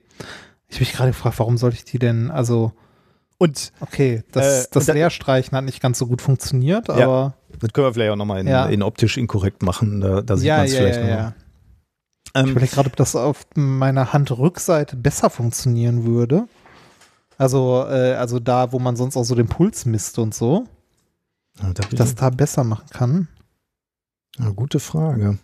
[0.68, 2.72] Ich habe mich gerade gefragt, warum sollte ich die denn, also,
[3.38, 7.34] Und okay, das, Äh, das Leerstreichen hat nicht ganz so gut funktioniert, Ja.
[7.62, 8.66] Das können wir vielleicht auch nochmal in, Ja.
[8.66, 10.02] in optisch inkorrekt machen.
[10.02, 11.34] Da, da sieht ja, man es ja, vielleicht ja, ja.
[12.26, 16.48] Ich Ähm, überlege gerade, ob das auf meiner Handrückseite besser funktionieren würde.
[17.38, 20.66] Also, äh, also da, wo man sonst auch so den Puls misst und so,
[21.62, 23.28] ja, da das ich- da besser machen kann.
[24.40, 25.40] Ja, gute Frage.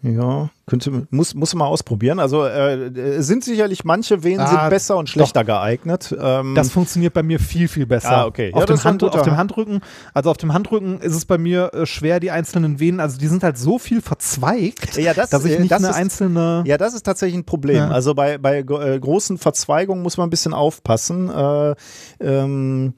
[0.00, 2.20] Ja, könnte, muss, muss man mal ausprobieren.
[2.20, 6.14] Also äh, sind sicherlich manche Venen Ah, sind besser und schlechter geeignet.
[6.16, 8.18] Ähm, Das funktioniert bei mir viel, viel besser.
[8.18, 8.50] Ah, okay.
[8.50, 9.80] Ja, Auf, das dem Hand, auf dem Handrücken,
[10.14, 13.26] also auf dem Handrücken ist es bei mir äh, schwer, die einzelnen Venen, also die
[13.26, 16.62] sind halt so viel verzweigt, ja, das, dass ich äh, nicht das eine ist, einzelne.
[16.64, 17.76] Ja, das ist tatsächlich ein Problem.
[17.76, 17.88] Ja.
[17.88, 21.28] Also bei, bei äh, großen Verzweigungen muss man ein bisschen aufpassen.
[21.28, 21.74] Äh,
[22.20, 22.94] ähm,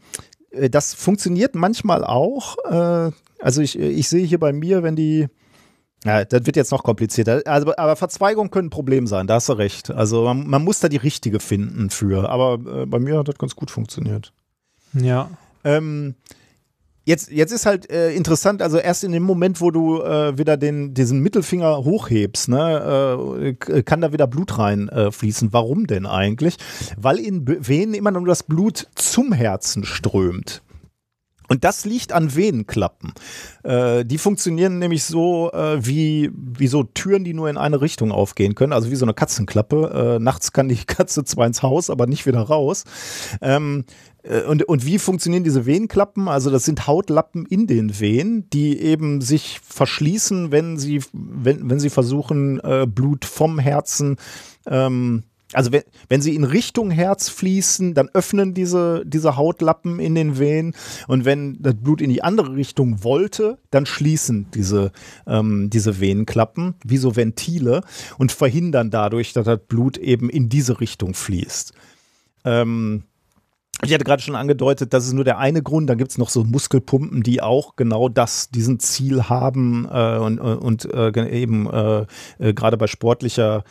[0.51, 2.57] äh, das funktioniert manchmal auch.
[3.43, 5.29] Also ich, ich sehe hier bei mir, wenn die
[6.05, 7.43] ja, das wird jetzt noch komplizierter.
[7.45, 9.91] Also, aber Verzweigungen können ein Problem sein, da hast du recht.
[9.91, 12.31] Also man, man muss da die richtige finden für.
[12.31, 14.33] Aber äh, bei mir hat das ganz gut funktioniert.
[14.95, 15.31] Ja.
[15.63, 16.15] Ähm,
[17.05, 20.57] jetzt, jetzt ist halt äh, interessant, also erst in dem Moment, wo du äh, wieder
[20.57, 25.53] den, diesen Mittelfinger hochhebst, ne, äh, k- kann da wieder Blut rein äh, fließen.
[25.53, 26.57] Warum denn eigentlich?
[26.97, 30.63] Weil in Venen immer nur das Blut zum Herzen strömt.
[31.51, 33.13] Und das liegt an Venenklappen.
[33.65, 38.13] Äh, die funktionieren nämlich so äh, wie, wie so Türen, die nur in eine Richtung
[38.13, 40.19] aufgehen können, also wie so eine Katzenklappe.
[40.19, 42.85] Äh, nachts kann die Katze zwar ins Haus, aber nicht wieder raus.
[43.43, 43.85] Ähm,
[44.23, 46.29] äh, und, und wie funktionieren diese Venenklappen?
[46.29, 51.81] Also das sind Hautlappen in den Venen, die eben sich verschließen, wenn sie, wenn, wenn
[51.81, 54.19] sie versuchen, äh, Blut vom Herzen
[54.69, 60.15] ähm, also wenn, wenn sie in Richtung Herz fließen, dann öffnen diese, diese Hautlappen in
[60.15, 60.75] den Venen
[61.09, 64.93] und wenn das Blut in die andere Richtung wollte, dann schließen diese,
[65.27, 67.83] ähm, diese Venenklappen wie so Ventile
[68.19, 71.73] und verhindern dadurch, dass das Blut eben in diese Richtung fließt.
[72.45, 73.05] Ähm,
[73.83, 75.89] ich hatte gerade schon angedeutet, das ist nur der eine Grund.
[75.89, 80.39] Dann gibt es noch so Muskelpumpen, die auch genau das, diesen Ziel haben äh, und,
[80.39, 82.07] und äh, eben äh,
[82.39, 83.65] äh, gerade bei sportlicher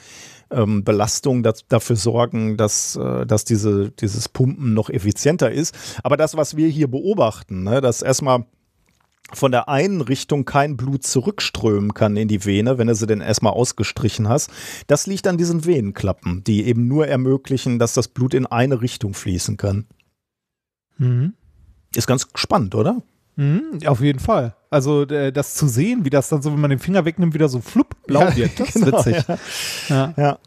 [0.51, 5.75] ähm, Belastung das, dafür sorgen, dass, äh, dass diese, dieses Pumpen noch effizienter ist.
[6.03, 8.45] Aber das, was wir hier beobachten, ne, dass erstmal
[9.31, 13.21] von der einen Richtung kein Blut zurückströmen kann in die Vene, wenn du sie denn
[13.21, 14.49] erstmal ausgestrichen hast.
[14.87, 19.13] Das liegt an diesen Venenklappen, die eben nur ermöglichen, dass das Blut in eine Richtung
[19.13, 19.85] fließen kann.
[20.97, 21.33] Mhm.
[21.95, 23.01] Ist ganz spannend, oder?
[23.35, 24.55] Mhm, auf jeden Fall.
[24.69, 27.49] Also äh, das zu sehen, wie das dann so, wenn man den Finger wegnimmt, wieder
[27.49, 29.25] so flupp blau ja, wird, das genau, ist witzig.
[29.89, 30.13] Ja, ja.
[30.17, 30.39] ja.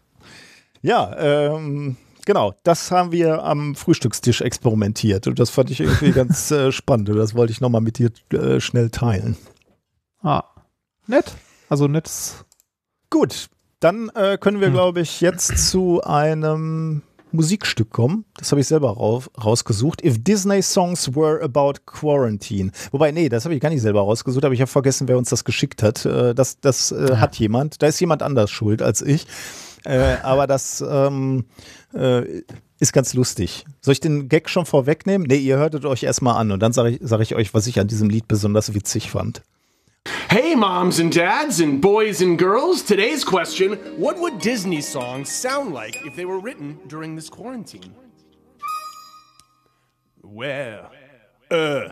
[0.83, 6.51] ja ähm, genau, das haben wir am Frühstückstisch experimentiert und das fand ich irgendwie ganz
[6.51, 9.37] äh, spannend und das wollte ich nochmal mit dir äh, schnell teilen.
[10.23, 10.45] Ah,
[11.09, 11.35] nett.
[11.69, 12.45] Also nettes.
[13.11, 13.49] Gut,
[13.81, 14.75] dann äh, können wir, hm.
[14.75, 18.25] glaube ich, jetzt zu einem Musikstück kommen.
[18.37, 20.05] Das habe ich selber rauf, rausgesucht.
[20.05, 22.71] If Disney Songs Were About Quarantine.
[22.91, 25.31] Wobei, nee, das habe ich gar nicht selber rausgesucht, aber ich habe vergessen, wer uns
[25.31, 26.05] das geschickt hat.
[26.05, 27.83] Äh, das das äh, hat jemand.
[27.83, 29.27] Da ist jemand anders schuld als ich.
[29.85, 31.45] Äh, aber das ähm,
[31.95, 32.43] äh,
[32.79, 33.65] ist ganz lustig.
[33.81, 35.27] Soll ich den Gag schon vorwegnehmen?
[35.27, 37.81] Nee, ihr hörtet euch erstmal an und dann sage ich, sag ich euch, was ich
[37.81, 39.43] an diesem Lied besonders witzig fand.
[40.07, 42.83] Hey, moms and dads, and boys and girls.
[42.83, 47.95] Today's question What would Disney songs sound like if they were written during this quarantine?
[50.23, 50.91] Well,
[51.51, 51.91] uh,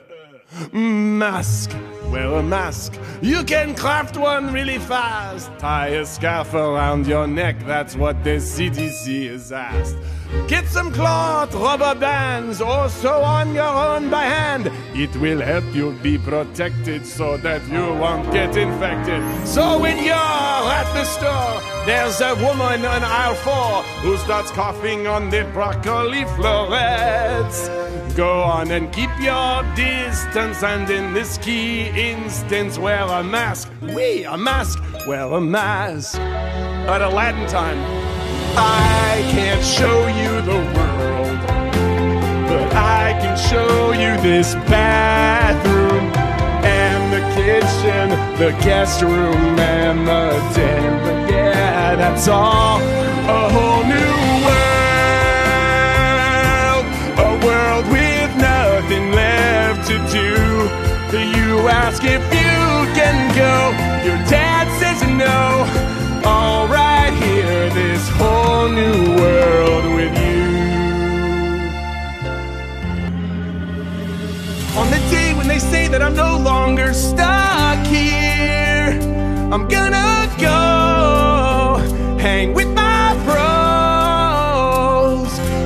[0.72, 1.76] mask.
[2.10, 2.98] Wear a mask.
[3.20, 5.50] You can craft one really fast.
[5.58, 7.56] Tie a scarf around your neck.
[7.66, 9.98] That's what the CDC has asked.
[10.47, 14.70] Get some cloth, rubber bands, or sew on your own by hand.
[14.94, 19.23] It will help you be protected so that you won't get infected.
[19.47, 25.07] So when you're at the store, there's a woman on aisle four who starts coughing
[25.07, 27.69] on the broccoli florets.
[28.16, 33.70] Go on and keep your distance, and in this key instance, wear a mask.
[33.82, 36.19] We, a mask, wear a mask.
[36.19, 38.09] At Aladdin time.
[38.56, 41.39] I can't show you the world,
[42.48, 46.10] but I can show you this bathroom
[46.64, 51.01] and the kitchen, the guest room, and the den.
[51.05, 54.16] But yeah, that's all a whole new
[54.47, 54.60] world,
[57.18, 60.28] a world with nothing left to do.
[61.39, 63.72] You ask if you can go,
[64.06, 65.90] your dad says no
[66.24, 66.89] all right here,
[67.74, 70.40] this whole new world with you.
[74.80, 78.98] On the day when they say that I'm no longer stuck here,
[79.52, 81.78] I'm gonna go
[82.18, 83.40] hang with my bros.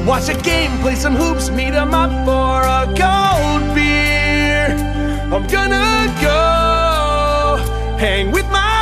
[0.06, 4.76] Watch a game, play some hoops, meet them up for a cold beer.
[5.32, 7.56] I'm gonna go
[7.98, 8.73] hang with my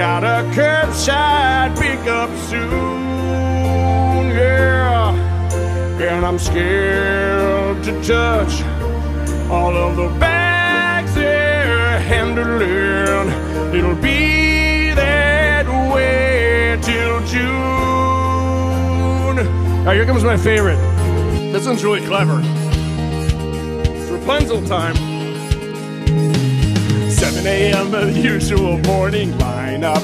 [0.00, 5.12] got a curbside pickup soon, yeah.
[6.00, 8.62] And I'm scared to touch
[9.50, 13.28] all of the bags they're handling.
[13.74, 17.44] It'll be that way till June.
[19.84, 20.80] Now here comes my favorite.
[21.52, 22.40] This one's really clever.
[22.42, 25.09] It's Rapunzel time.
[27.30, 27.90] 7 a.m.
[27.92, 30.02] the usual morning lineup.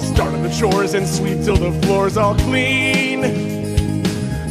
[0.00, 3.20] Start on the chores and sweep till the floor's all clean.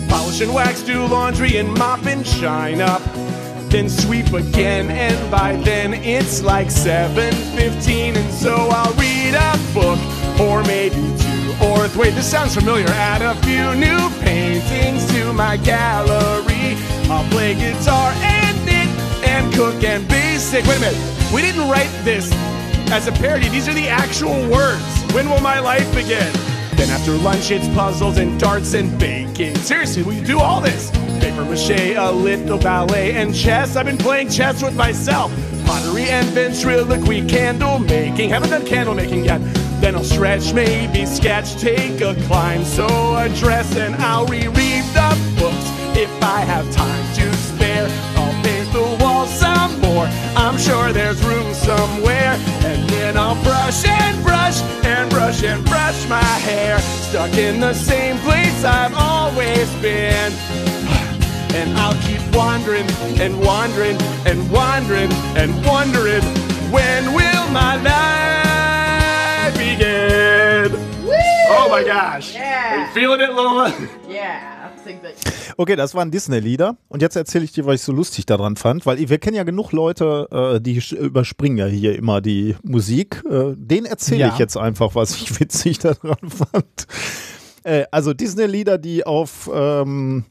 [0.07, 3.01] Polish and wax, do laundry and mop and shine up.
[3.69, 9.99] Then sweep again, and by then it's like 7:15, and so I'll read a book
[10.39, 12.09] or maybe two or three.
[12.09, 12.87] Wait, this sounds familiar.
[12.89, 16.77] Add a few new paintings to my gallery.
[17.09, 18.89] I'll play guitar and knit
[19.25, 20.63] and cook and basic.
[20.67, 21.12] Wait a minute.
[21.33, 22.31] We didn't write this
[22.91, 23.49] as a parody.
[23.49, 24.85] These are the actual words.
[25.13, 26.31] When will my life begin?
[26.75, 29.55] Then after lunch, it's puzzles and darts and baking.
[29.55, 30.91] Seriously, we do all this.
[31.19, 33.75] Paper mache, a little ballet, and chess.
[33.75, 35.31] I've been playing chess with myself.
[35.65, 38.29] Pottery and ventriloquy, candle making.
[38.29, 39.39] Haven't done candle making yet.
[39.81, 45.65] Then I'll stretch, maybe sketch, take a climb, so address, and I'll reread the books
[45.97, 47.32] if I have time to
[49.79, 50.05] more.
[50.35, 52.37] I'm sure there's room somewhere.
[52.63, 56.79] And then I'll brush and brush and brush and brush my hair.
[56.79, 60.33] Stuck in the same place I've always been.
[61.55, 62.89] And I'll keep wandering
[63.21, 63.95] and wandering
[64.25, 66.23] and wandering and wondering
[66.71, 70.71] when will my life begin?
[71.55, 72.35] Oh my gosh.
[72.35, 73.71] Are you feeling it, Lola?
[74.07, 74.52] Yeah,
[75.57, 76.77] Okay, das waren Disney-Lieder.
[76.89, 79.43] Und jetzt erzähle ich dir, was ich so lustig daran fand, weil wir kennen ja
[79.43, 83.23] genug Leute, äh, die überspringen ja hier immer die Musik.
[83.29, 84.33] Äh, den erzähle Ja.
[84.33, 86.87] ich jetzt einfach, was ich witzig daran fand.
[87.63, 90.25] Äh, also Disney-Lieder, die auf ähm,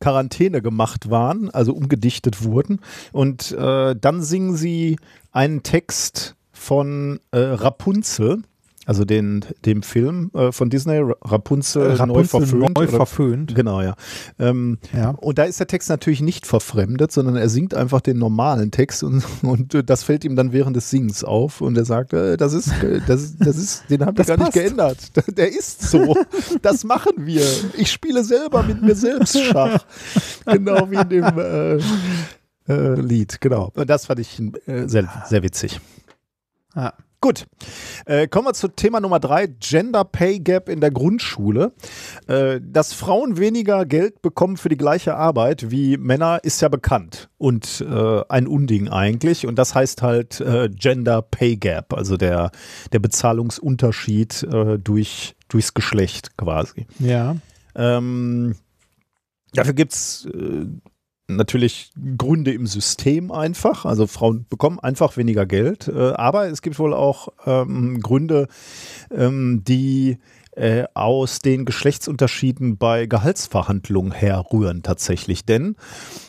[0.00, 2.80] Quarantäne gemacht waren, also umgedichtet wurden.
[3.12, 4.96] Und äh, dann singen sie
[5.32, 8.42] einen Text von äh, Rapunzel.
[8.90, 12.76] Also den, dem Film äh, von Disney, Ra- Rapunzel, neu Rapunzel verföhnt.
[12.76, 13.54] neu oder- verföhnt.
[13.54, 13.94] Genau, ja.
[14.40, 15.10] Ähm, Ja.
[15.10, 19.04] Und da ist der Text natürlich nicht verfremdet, sondern er singt einfach den normalen Text
[19.04, 22.36] und, und äh, das fällt ihm dann während des Singens auf und er sagt, äh,
[22.36, 24.56] das ist, äh, das, ist- das ist, den haben wir gar passt.
[24.56, 24.98] nicht geändert.
[25.38, 26.16] Der ist so.
[26.60, 27.46] Das machen wir.
[27.76, 29.84] Ich spiele selber mit mir selbst Schach.
[30.46, 31.78] Genau wie in dem
[32.66, 33.70] äh, Lied, genau.
[33.76, 35.80] Und das fand ich sehr, sehr witzig.
[36.74, 36.92] Ja.
[37.22, 37.46] Gut,
[38.06, 41.72] äh, kommen wir zu Thema Nummer drei, Gender Pay Gap in der Grundschule.
[42.28, 47.28] Äh, dass Frauen weniger Geld bekommen für die gleiche Arbeit wie Männer, ist ja bekannt
[47.36, 49.46] und äh, ein Unding eigentlich.
[49.46, 52.52] Und das heißt halt äh, Gender Pay Gap, also der,
[52.92, 56.86] der Bezahlungsunterschied äh, durch, durchs Geschlecht quasi.
[57.00, 57.36] Ja.
[57.74, 58.56] Ähm,
[59.52, 60.66] dafür gibt es äh,
[61.36, 63.84] natürlich Gründe im System einfach.
[63.84, 65.88] Also Frauen bekommen einfach weniger Geld.
[65.88, 68.48] Äh, aber es gibt wohl auch ähm, Gründe,
[69.10, 70.18] ähm, die
[70.52, 75.44] äh, aus den Geschlechtsunterschieden bei Gehaltsverhandlungen herrühren tatsächlich.
[75.44, 75.76] Denn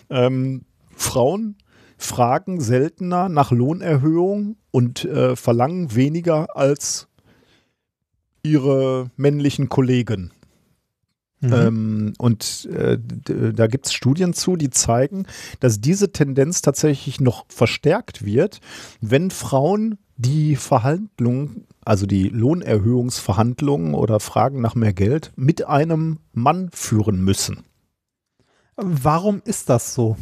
[0.09, 0.65] ähm,
[0.95, 1.57] Frauen
[1.97, 7.07] fragen seltener nach Lohnerhöhung und äh, verlangen weniger als
[8.43, 10.31] ihre männlichen Kollegen.
[11.41, 11.53] Mhm.
[11.53, 12.97] Ähm, und äh,
[13.53, 15.25] da gibt es Studien zu, die zeigen,
[15.59, 18.59] dass diese Tendenz tatsächlich noch verstärkt wird,
[19.01, 26.69] wenn Frauen die Verhandlungen, also die Lohnerhöhungsverhandlungen oder Fragen nach mehr Geld mit einem Mann
[26.71, 27.63] führen müssen.
[28.75, 30.17] Warum ist das so?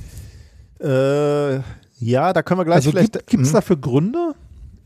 [0.81, 1.57] Äh,
[1.99, 3.27] ja, da können wir gleich Also vielleicht.
[3.27, 3.53] gibt es Hm?
[3.55, 4.28] dafür Gründe?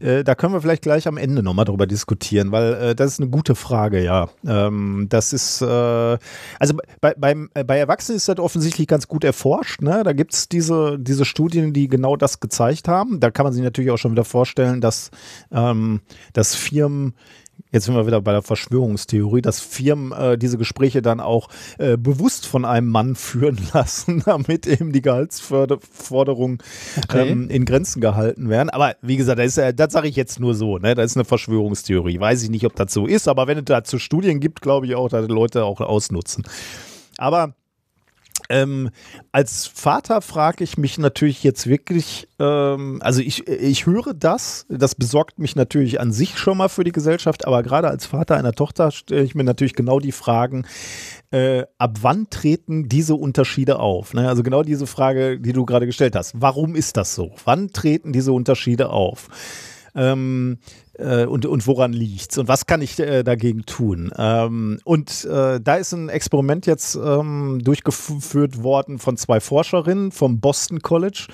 [0.03, 3.21] Äh, da können wir vielleicht gleich am Ende nochmal drüber diskutieren, weil äh, das ist
[3.21, 4.29] eine gute Frage, ja.
[4.45, 9.23] Ähm, das ist, äh, also bei, beim, äh, bei Erwachsenen ist das offensichtlich ganz gut
[9.23, 9.81] erforscht.
[9.81, 10.03] Ne?
[10.03, 13.21] Da gibt es diese, diese Studien, die genau das gezeigt haben.
[13.21, 15.09] Da kann man sich natürlich auch schon wieder vorstellen, dass,
[15.51, 16.01] ähm,
[16.33, 17.13] dass Firmen
[17.71, 21.49] Jetzt sind wir wieder bei der Verschwörungstheorie, dass Firmen äh, diese Gespräche dann auch
[21.79, 26.59] äh, bewusst von einem Mann führen lassen, damit eben die Gehaltsforderungen
[27.03, 27.29] Okay.
[27.29, 28.69] ähm, in Grenzen gehalten werden.
[28.69, 30.77] Aber wie gesagt, das, ist, äh, das sage ich jetzt nur so.
[30.77, 30.93] Ne?
[30.93, 32.19] Das ist eine Verschwörungstheorie.
[32.19, 34.93] Weiß ich nicht, ob das so ist, aber wenn es dazu Studien gibt, glaube ich
[34.95, 36.43] auch, dass die Leute auch ausnutzen.
[37.17, 37.55] Aber
[38.53, 38.91] ähm,
[39.31, 44.93] als Vater frage ich mich natürlich jetzt wirklich, ähm, also ich, ich höre das, das
[44.93, 48.53] besorgt mich natürlich an sich schon mal für die Gesellschaft, aber gerade als Vater einer
[48.53, 50.67] Tochter stelle ich mir natürlich genau die Fragen,
[51.31, 54.13] äh, ab wann treten diese Unterschiede auf?
[54.13, 54.29] Ne?
[54.29, 56.39] Also genau diese Frage, die du gerade gestellt hast.
[56.39, 57.31] Warum ist das so?
[57.45, 59.29] Wann treten diese Unterschiede auf?
[59.95, 60.57] Ähm,
[60.97, 62.37] äh, und, und woran liegt's?
[62.37, 64.11] Und was kann ich äh, dagegen tun?
[64.17, 70.39] Ähm, und äh, da ist ein Experiment jetzt ähm, durchgeführt worden von zwei Forscherinnen vom
[70.39, 71.27] Boston College.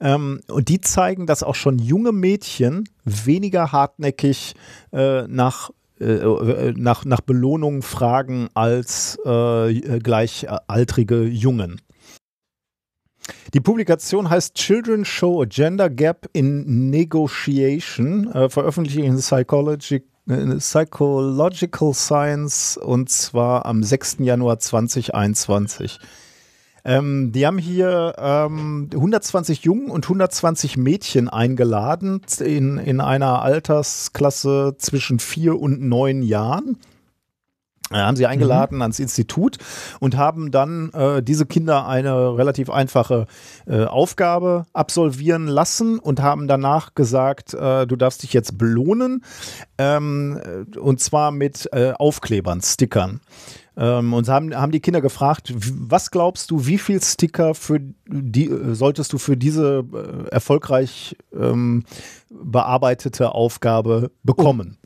[0.00, 4.54] Ähm, und die zeigen, dass auch schon junge Mädchen weniger hartnäckig
[4.92, 5.70] äh, nach
[6.00, 11.80] äh, äh, nach, nach Belohnungen fragen als äh, gleichaltrige Jungen.
[13.54, 20.56] Die Publikation heißt Children Show a Gender Gap in Negotiation, äh, veröffentlicht in Psychology, äh,
[20.56, 24.18] Psychological Science und zwar am 6.
[24.20, 25.98] Januar 2021.
[26.84, 34.74] Ähm, die haben hier ähm, 120 Jungen und 120 Mädchen eingeladen in, in einer Altersklasse
[34.78, 36.78] zwischen vier und neun Jahren.
[37.94, 39.58] Äh, haben sie eingeladen ans Institut
[40.00, 43.26] und haben dann äh, diese Kinder eine relativ einfache
[43.66, 49.22] äh, Aufgabe absolvieren lassen und haben danach gesagt, äh, du darfst dich jetzt belohnen
[49.78, 53.20] ähm, äh, und zwar mit äh, Aufklebern, Stickern.
[53.74, 58.50] Ähm, und haben, haben die Kinder gefragt, was glaubst du, wie viel Sticker für die
[58.50, 59.84] äh, solltest du für diese
[60.30, 61.84] erfolgreich ähm,
[62.28, 64.76] bearbeitete Aufgabe bekommen?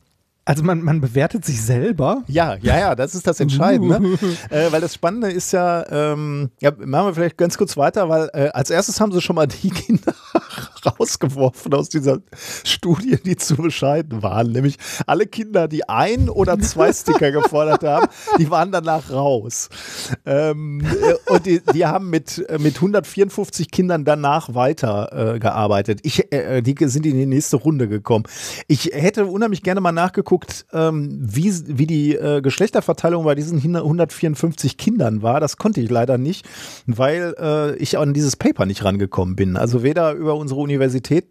[0.46, 2.22] Also man, man bewertet sich selber.
[2.28, 3.96] Ja, ja, ja, das ist das Entscheidende.
[4.50, 8.30] Äh, weil das Spannende ist ja, ähm, ja, machen wir vielleicht ganz kurz weiter, weil
[8.32, 10.14] äh, als erstes haben sie schon mal die Kinder
[10.86, 12.18] rausgeworfen aus dieser
[12.64, 14.52] Studie, die zu bescheiden waren.
[14.52, 14.76] Nämlich
[15.06, 18.06] alle Kinder, die ein oder zwei Sticker gefordert haben,
[18.38, 19.68] die waren danach raus.
[20.24, 25.96] Ähm, äh, und die, die haben mit, äh, mit 154 Kindern danach weiter äh.
[26.02, 28.24] Ich, äh, die sind in die nächste Runde gekommen.
[28.68, 34.76] Ich hätte unheimlich gerne mal nachgeguckt, ähm, wie, wie die äh, Geschlechterverteilung bei diesen 154
[34.76, 35.40] Kindern war.
[35.40, 36.46] Das konnte ich leider nicht,
[36.86, 39.56] weil äh, ich an dieses Paper nicht rangekommen bin.
[39.56, 40.75] Also weder über unsere Universität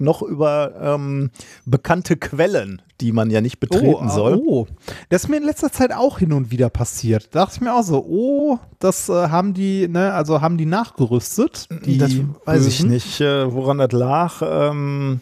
[0.01, 1.31] noch über ähm,
[1.65, 4.35] bekannte Quellen, die man ja nicht betreten oh, soll.
[4.35, 4.67] Oh,
[5.09, 7.29] das ist mir in letzter Zeit auch hin und wieder passiert.
[7.31, 10.65] Da dachte ich mir auch so, oh, das äh, haben die, ne, also haben die
[10.65, 11.67] nachgerüstet.
[11.85, 12.11] Die das
[12.45, 14.41] weiß ich nicht, äh, woran das lag.
[14.41, 15.21] Ähm,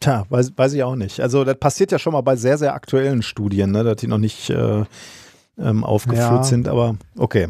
[0.00, 1.20] tja, weiß, weiß ich auch nicht.
[1.20, 4.18] Also das passiert ja schon mal bei sehr, sehr aktuellen Studien, ne, dass die noch
[4.18, 4.84] nicht äh,
[5.58, 6.44] ähm, aufgeführt Ja.
[6.44, 7.48] sind, aber okay.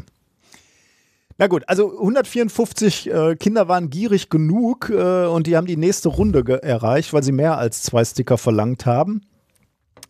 [1.38, 6.08] Na gut, also 154 äh, Kinder waren gierig genug äh, und die haben die nächste
[6.08, 9.22] Runde erreicht, weil sie mehr als zwei Sticker verlangt haben.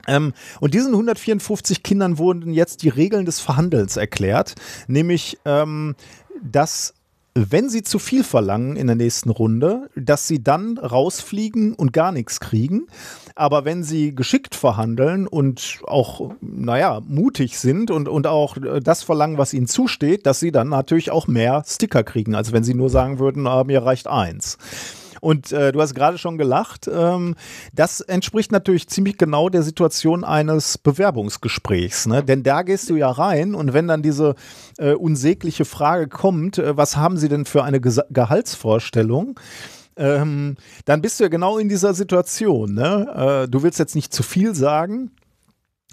[0.09, 4.55] Ähm, und diesen 154 Kindern wurden jetzt die Regeln des Verhandelns erklärt,
[4.89, 5.94] nämlich, ähm,
[6.42, 6.94] dass
[7.34, 12.12] wenn sie zu viel verlangen in der nächsten Runde, dass sie dann rausfliegen und gar
[12.12, 12.86] nichts kriegen.
[13.35, 19.02] Aber wenn sie geschickt verhandeln und auch, naja, mutig sind und, und auch äh, das
[19.02, 22.75] verlangen, was ihnen zusteht, dass sie dann natürlich auch mehr Sticker kriegen, als wenn sie
[22.75, 24.59] nur sagen würden, ah, mir reicht eins.
[25.23, 26.91] Und äh, du hast gerade schon gelacht.
[26.93, 27.36] Ähm,
[27.73, 32.07] das entspricht natürlich ziemlich genau der Situation eines Bewerbungsgesprächs.
[32.07, 32.25] Ne?
[32.25, 34.35] Denn da gehst du ja rein und wenn dann diese
[34.78, 39.39] äh, unsägliche Frage kommt, äh, was haben sie denn für eine Gesa Gehaltsvorstellung?
[39.97, 42.75] Ähm, dann bist du ja genau in dieser Situation.
[42.75, 43.45] Ne?
[43.45, 45.11] Äh, du willst jetzt nicht zu viel sagen,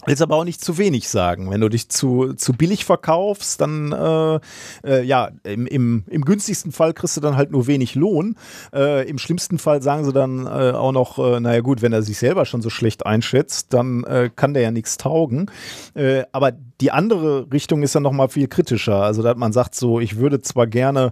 [0.06, 1.52] Willst aber auch nicht zu wenig sagen.
[1.52, 4.40] Wenn du dich zu, zu billig verkaufst, dann äh,
[4.88, 8.36] äh, ja, im, im, im günstigsten Fall kriegst du dann halt nur wenig Lohn.
[8.74, 12.02] Äh, Im schlimmsten Fall sagen sie dann äh, auch noch, äh, naja gut, wenn er
[12.02, 15.52] sich selber schon so schlecht einschätzt, dann äh, kann der ja nichts taugen.
[15.95, 19.03] Äh, aber die andere Richtung ist ja noch mal viel kritischer.
[19.03, 21.11] Also, dass man sagt so, ich würde zwar gerne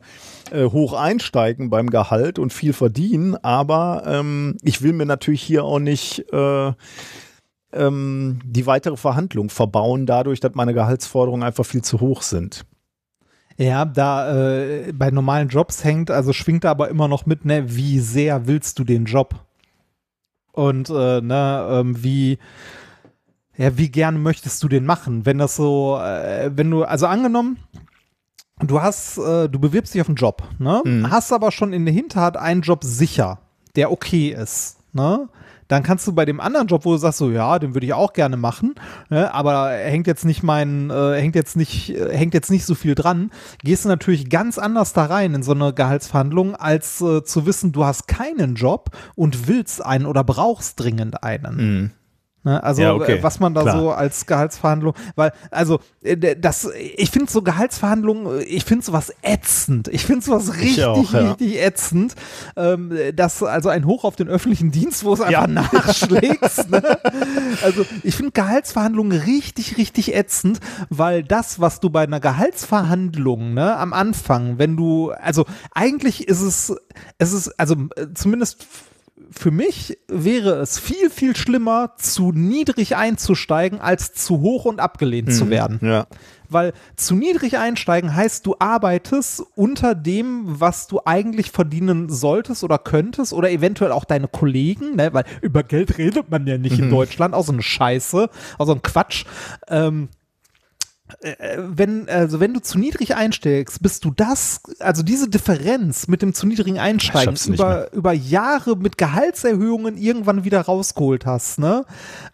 [0.52, 5.66] äh, hoch einsteigen beim Gehalt und viel verdienen, aber ähm, ich will mir natürlich hier
[5.66, 6.72] auch nicht äh,
[7.74, 12.66] ähm, die weitere Verhandlung verbauen, dadurch, dass meine Gehaltsforderungen einfach viel zu hoch sind.
[13.58, 17.76] Ja, da äh, bei normalen Jobs hängt, also schwingt da aber immer noch mit, ne,
[17.76, 19.36] wie sehr willst du den Job?
[20.52, 22.38] Und äh, ne, ähm, wie,
[23.58, 25.26] ja, wie gerne möchtest du den machen?
[25.26, 27.58] Wenn das so, äh, wenn du, also angenommen,
[28.60, 30.82] du hast, äh, du bewirbst dich auf einen Job, ne?
[30.86, 31.10] Mhm.
[31.10, 33.40] Hast aber schon in der Hinterhand einen Job sicher,
[33.76, 35.30] der okay ist, ne?
[35.68, 37.94] Dann kannst du bei dem anderen Job, wo du sagst, so ja, den würde ich
[37.94, 38.76] auch gerne machen,
[39.10, 42.76] ne, aber hängt jetzt nicht mein, äh, hängt jetzt nicht, äh, hängt jetzt nicht so
[42.76, 43.32] viel dran,
[43.64, 47.72] gehst du natürlich ganz anders da rein in so eine Gehaltsverhandlung, als äh, zu wissen,
[47.72, 51.58] du hast keinen Job und willst einen oder brauchst dringend einen.
[51.58, 51.92] Ne,
[52.48, 53.80] also Ja, okay, äh, was man da klar.
[53.80, 59.14] so als Gehaltsverhandlung, weil also äh, das, ich finde so Gehaltsverhandlungen, äh, ich finde sowas
[59.22, 59.88] ätzend.
[59.90, 61.32] Ich finde sowas richtig, auch, ja.
[61.32, 62.16] richtig ätzend.
[62.56, 66.70] Ähm, das also ein Hoch auf den öffentlichen Dienst, wo es einfach nachschlägst.
[66.70, 66.84] ne?
[67.64, 70.60] Also ich finde Gehaltsverhandlungen richtig, richtig ätzend,
[70.90, 76.42] weil das, was du bei einer Gehaltsverhandlung ne, am Anfang, wenn du, also eigentlich ist
[76.42, 76.76] es,
[77.18, 77.76] es ist also
[78.14, 78.66] zumindest
[79.32, 85.34] für mich wäre es viel, viel schlimmer, zu niedrig einzusteigen, als zu hoch und abgelehnt
[85.34, 85.80] zu werden.
[85.82, 86.08] Ja.
[86.50, 92.78] Weil zu niedrig einsteigen heißt, du arbeitest unter dem, was du eigentlich verdienen solltest oder
[92.78, 95.14] könntest oder eventuell auch deine Kollegen, ne?
[95.14, 98.74] weil über Geld redet man ja nicht in Deutschland, auch so eine Scheiße, auch so
[98.74, 99.26] ein Quatsch.
[99.68, 100.17] Ähm, äh,
[101.20, 106.36] wenn, also wenn du zu niedrig einsteigst, bist du das, also diese Differenz mit dem
[106.36, 111.86] zu niedrigen Einsteigen über, über Jahre mit Gehaltserhöhungen irgendwann wieder rausgeholt hast, ne?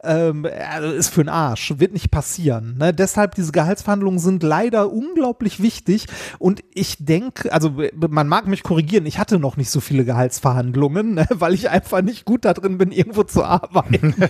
[0.04, 2.78] Ähm, also ist für den Arsch, wird nicht passieren.
[2.78, 2.94] Ne?
[2.94, 9.06] Deshalb diese Gehaltsverhandlungen sind leider unglaublich wichtig und ich denke, also man mag mich korrigieren,
[9.06, 11.26] ich hatte noch nicht so viele Gehaltsverhandlungen, ne?
[11.34, 14.14] weil ich einfach nicht gut da drin bin, irgendwo zu arbeiten.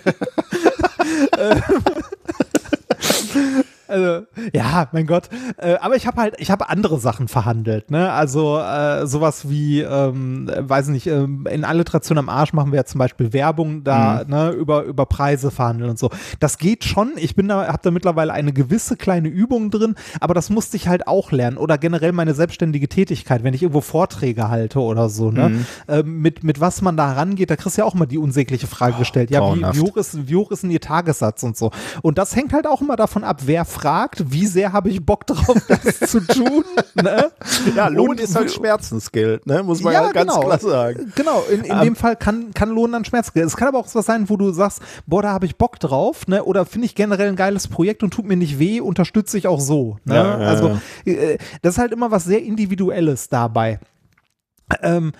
[3.87, 4.21] äh,
[4.53, 5.29] ja, mein Gott.
[5.57, 8.11] Äh, aber ich habe halt, ich habe andere Sachen verhandelt, ne?
[8.11, 12.85] Also äh, sowas wie, ähm, weiß nicht, ähm, in Alliteration am Arsch machen wir ja
[12.85, 16.09] zum Beispiel Werbung da, ne, über, über Preise verhandeln und so.
[16.39, 17.13] Das geht schon.
[17.17, 20.87] Ich bin da, habe da mittlerweile eine gewisse kleine Übung drin, aber das musste ich
[20.87, 21.57] halt auch lernen.
[21.57, 25.65] Oder generell meine selbstständige Tätigkeit, wenn ich irgendwo Vorträge halte oder so, ne?
[25.87, 28.67] Ähm, mit, mit was man da rangeht, da kriegst du ja auch immer die unsägliche
[28.67, 29.29] Frage gestellt.
[29.31, 31.71] Ja, wie, wie hoch ist, wie hoch ist denn ihr Tagessatz und so.
[32.01, 35.25] Und das hängt halt auch immer davon ab, wer fragt, wie sehr habe ich Bock
[35.27, 36.63] drauf, das zu tun.
[36.95, 37.31] Ne?
[37.75, 39.63] Ja, Lohn Und- ist halt Schmerzensgeld, ne?
[39.63, 41.11] muss man ja, ganz klar sagen.
[41.15, 43.45] Genau, in, in dem Fall kann, kann Lohn dann Schmerzgeld.
[43.47, 46.27] Es kann aber auch was sein, wo du sagst, boah, da habe ich Bock drauf,
[46.27, 46.43] ne?
[46.43, 49.59] Oder finde ich generell ein geiles Projekt und tut mir nicht weh, unterstütze ich auch
[49.59, 49.97] so.
[50.05, 50.15] Ne?
[50.15, 53.79] Ja, ja, also äh, das ist halt immer was sehr Individuelles dabei.
[54.81, 55.11] Ähm,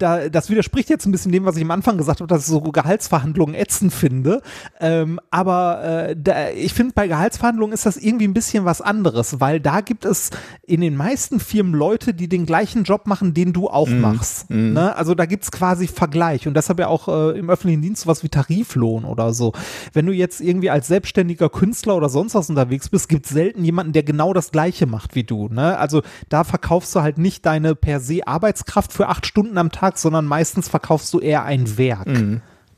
[0.00, 2.46] da, das widerspricht jetzt ein bisschen dem, was ich am Anfang gesagt habe, dass ich
[2.46, 4.42] so Gehaltsverhandlungen ätzend finde.
[4.80, 9.40] Ähm, aber äh, da, ich finde, bei Gehaltsverhandlungen ist das irgendwie ein bisschen was anderes,
[9.40, 10.30] weil da gibt es
[10.62, 14.50] in den meisten Firmen Leute, die den gleichen Job machen, den du auch machst.
[14.72, 14.96] Ne?
[14.96, 18.22] Also da gibt es quasi Vergleich und deshalb ja auch äh, im öffentlichen Dienst sowas
[18.22, 19.52] wie Tariflohn oder so.
[19.92, 23.64] Wenn du jetzt irgendwie als selbstständiger Künstler oder sonst was unterwegs bist, gibt es selten
[23.64, 25.48] jemanden, der genau das Gleiche macht wie du.
[25.48, 25.76] Ne?
[25.78, 29.89] Also da verkaufst du halt nicht deine per se Arbeitskraft für acht Stunden am Tag,
[29.98, 32.08] sondern meistens verkaufst du eher ein Werk.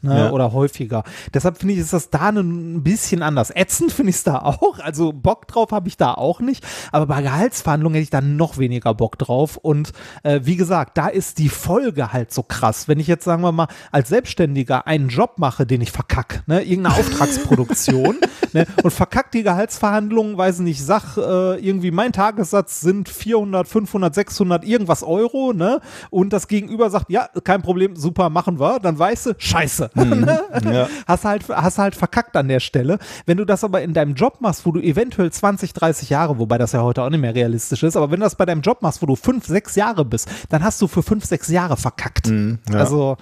[0.02, 0.30] Ne, Ja.
[0.32, 1.04] Oder häufiger.
[1.32, 3.50] Deshalb finde ich, ist das da ein bisschen anders.
[3.54, 4.78] Ätzend finde ich es da auch.
[4.80, 6.64] Also Bock drauf habe ich da auch nicht.
[6.90, 9.56] Aber bei Gehaltsverhandlungen hätte ich da noch weniger Bock drauf.
[9.56, 9.92] Und
[10.24, 12.88] äh, wie gesagt, da ist die Folge halt so krass.
[12.88, 16.62] Wenn ich jetzt, sagen wir mal, als Selbstständiger einen Job mache, den ich verkack, ne,
[16.62, 18.16] irgendeine Auftragsproduktion,
[18.52, 24.14] ne, und verkack die Gehaltsverhandlungen, weiß nicht, sag äh, irgendwie, mein Tagessatz sind 400, 500,
[24.14, 28.98] 600, irgendwas Euro, ne, und das Gegenüber sagt, ja, kein Problem, super, machen wir, dann
[28.98, 29.90] weißt du, scheiße.
[30.22, 30.42] Ne?
[30.64, 30.88] Ja.
[31.06, 32.98] Hast halt, hast halt verkackt an der Stelle.
[33.26, 36.58] Wenn du das aber in deinem Job machst, wo du eventuell 20, 30 Jahre, wobei
[36.58, 38.82] das ja heute auch nicht mehr realistisch ist, aber wenn du das bei deinem Job
[38.82, 42.28] machst, wo du 5, 6 Jahre bist, dann hast du für 5, 6 Jahre verkackt.
[42.28, 42.78] ja.
[42.78, 43.16] Also,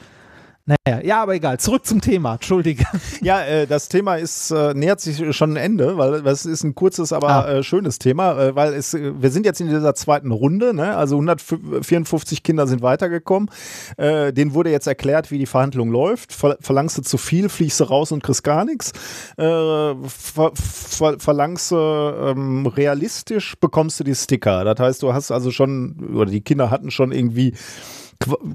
[0.87, 1.59] naja, ja, aber egal.
[1.59, 2.35] Zurück zum Thema.
[2.35, 2.85] Entschuldige.
[3.23, 6.75] Ja, äh, das Thema ist, äh, nähert sich schon ein Ende, weil es ist ein
[6.75, 7.51] kurzes, aber Ah.
[7.51, 10.97] äh, schönes Thema, äh, weil es, äh, wir sind jetzt in dieser zweiten Runde, ne?
[10.97, 13.51] also 154 Kinder sind weitergekommen.
[13.97, 16.33] Äh, denen wurde jetzt erklärt, wie die Verhandlung läuft.
[16.33, 18.93] Ver verlangst du zu viel, fliegst du raus und kriegst gar nichts.
[19.37, 24.65] Äh, ver ver verlangst du ähm, realistisch, bekommst du die Sticker.
[24.65, 27.55] Das heißt, du hast also schon, oder die Kinder hatten schon irgendwie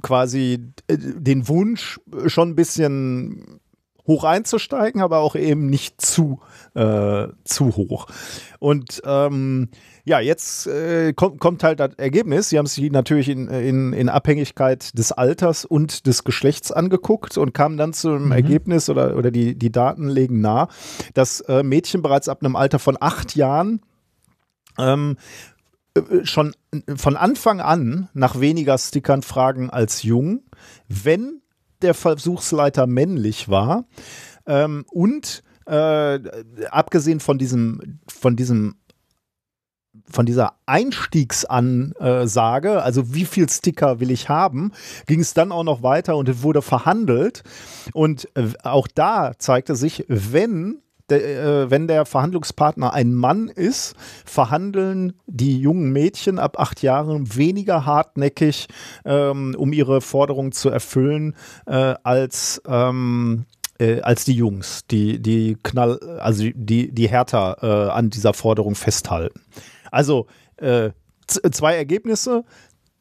[0.02, 3.60] quasi äh, den Wunsch, äh, schon ein bisschen
[4.08, 6.40] hoch einzusteigen, aber auch eben nicht zu,
[6.76, 8.06] äh, zu hoch.
[8.60, 9.70] Und ähm,
[10.04, 12.50] ja, jetzt äh, kommt, kommt halt das Ergebnis.
[12.50, 17.56] Sie haben sich natürlich in, in, in Abhängigkeit des Alters und des Geschlechts angeguckt und
[17.56, 20.68] kamen dann zum Ergebnis oder, oder die, die Daten legen nahe,
[21.16, 23.82] dass äh, Mädchen bereits ab einem Alter von acht Jahren
[24.78, 25.55] ähm, äh,
[26.24, 26.54] schon
[26.96, 30.44] von Anfang an nach weniger Stickern fragen als jung,
[30.88, 31.42] wenn
[31.82, 33.86] der Versuchsleiter männlich war
[34.46, 36.20] ähm, und äh,
[36.70, 38.76] abgesehen von diesem von diesem
[40.10, 44.74] von dieser Einstiegsansage, also wie viel Sticker will ich haben,
[45.08, 47.44] ging es dann auch noch weiter und es wurde verhandelt.
[47.94, 53.96] Und äh, auch da zeigte sich, wenn der, äh, wenn der Verhandlungspartner ein Mann ist,
[54.26, 58.68] verhandeln die jungen Mädchen ab acht Jahren weniger hartnäckig,
[59.06, 61.36] ähm, um ihre Forderung zu erfüllen,
[61.68, 63.46] äh, als ähm,
[63.80, 68.76] äh, als die Jungs, die die knall, also die die härter äh, an dieser Forderung
[68.76, 69.42] festhalten.
[69.92, 70.28] Also
[70.58, 70.92] äh,
[71.28, 72.44] zwei Ergebnisse.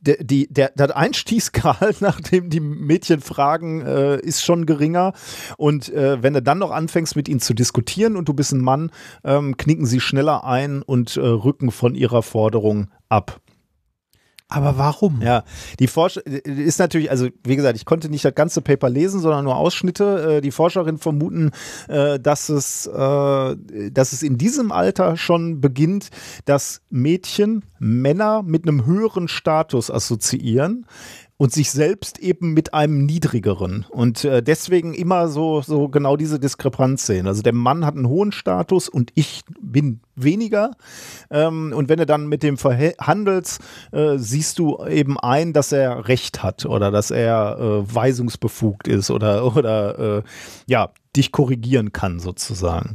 [0.06, 5.12] Der, die, der, der Einstiegsgehalt, nachdem die Mädchen fragen, äh, ist schon geringer.
[5.56, 8.60] Und äh, wenn du dann noch anfängst, mit ihnen zu diskutieren und du bist ein
[8.60, 8.90] Mann,
[9.24, 13.40] ähm, knicken sie schneller ein und äh, rücken von ihrer Forderung ab.
[14.54, 15.20] Aber warum?
[15.20, 15.44] Ja,
[15.80, 19.44] die Forsch ist natürlich, also wie gesagt, ich konnte nicht das ganze Paper lesen, sondern
[19.44, 20.36] nur Ausschnitte.
[20.36, 21.50] Äh, Die Forscherinnen vermuten,
[21.88, 23.56] äh, dass es, äh,
[23.90, 26.10] dass es in diesem Alter schon beginnt,
[26.44, 30.86] dass Mädchen Männer mit einem höheren Status assoziieren
[31.36, 36.38] und sich selbst eben mit einem niedrigeren und äh, deswegen immer so so genau diese
[36.38, 37.26] Diskrepanz sehen.
[37.26, 40.72] Also der Mann hat einen hohen Status und ich bin weniger
[41.30, 46.06] ähm, und wenn du dann mit dem verhandelst, äh, siehst du eben ein, dass er
[46.06, 50.22] Recht hat oder dass er äh, weisungsbefugt ist oder oder äh,
[50.66, 52.94] ja dich korrigieren kann sozusagen.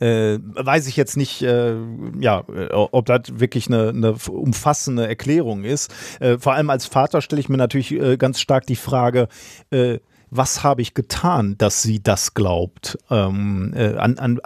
[0.00, 1.74] Äh, weiß ich jetzt nicht, äh,
[2.18, 5.92] ja, äh, ob das wirklich eine, eine umfassende Erklärung ist.
[6.20, 9.28] Äh, vor allem als Vater stelle ich mir natürlich äh, ganz stark die Frage,
[9.70, 9.98] äh,
[10.30, 12.96] was habe ich getan, dass sie das glaubt?
[13.10, 14.40] Ähm, äh, an, an,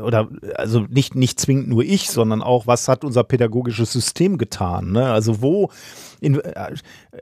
[0.00, 4.92] oder also nicht, nicht zwingend nur ich, sondern auch, was hat unser pädagogisches System getan?
[4.92, 5.10] Ne?
[5.10, 5.70] Also wo
[6.20, 6.74] in äh,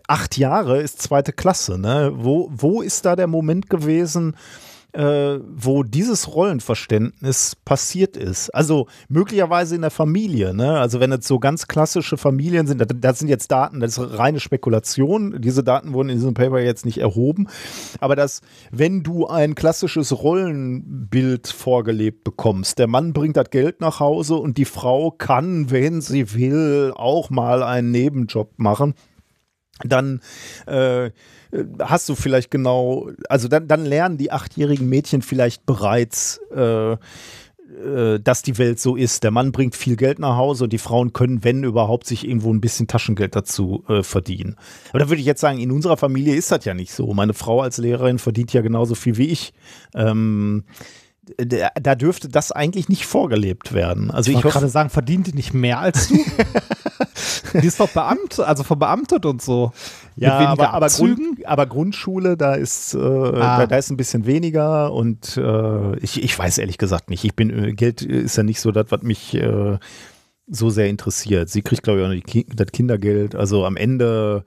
[0.07, 2.12] acht Jahre ist zweite Klasse, ne?
[2.15, 4.36] Wo, wo ist da der Moment gewesen,
[4.93, 8.51] äh, wo dieses Rollenverständnis passiert ist.
[8.51, 10.55] Also möglicherweise in der Familie.
[10.55, 10.79] Ne?
[10.79, 14.19] Also wenn es so ganz klassische Familien sind, das, das, sind jetzt Daten, das ist
[14.19, 15.41] reine Spekulation.
[15.41, 17.49] Diese Daten wurden in diesem Paper jetzt nicht erhoben.
[18.01, 23.99] Aber dass, wenn du ein klassisches Rollenbild vorgelebt bekommst, der Mann bringt das Geld nach
[23.99, 28.95] Hause und die Frau kann, wenn sie will, auch mal einen Nebenjob machen,
[29.85, 30.21] dann
[30.67, 31.11] äh,
[31.81, 38.20] hast du vielleicht genau, also dann, dann lernen die achtjährigen Mädchen vielleicht bereits, äh, äh,
[38.20, 39.22] dass die Welt so ist.
[39.22, 42.52] Der Mann bringt viel Geld nach Hause und die Frauen können, wenn überhaupt, sich irgendwo
[42.52, 44.56] ein bisschen Taschengeld dazu äh, verdienen.
[44.90, 47.12] Aber da würde ich jetzt sagen, in unserer Familie ist das ja nicht so.
[47.12, 49.52] Meine Frau als Lehrerin verdient ja genauso viel wie ich.
[49.94, 50.64] Ähm,
[51.25, 54.10] da dürfte das eigentlich nicht vorgelebt werden.
[54.10, 56.17] Also ich, ich wollte gerade sagen, verdient die nicht mehr als du?
[57.60, 59.73] die ist doch Beamt, also verbeamtet und so.
[60.17, 63.59] Ja, aber, aber, Grund, aber, Grundschule, da ist, äh, ah.
[63.59, 67.25] da, da, ist ein bisschen weniger und äh, ich, ich weiß ehrlich gesagt nicht.
[67.25, 69.78] Ich bin, äh, Geld ist ja nicht so das, was mich äh,
[70.49, 71.49] so sehr interessiert.
[71.51, 73.36] Sie kriegt, glaube ich, auch die, das Kindergeld.
[73.36, 74.44] Also am Ende,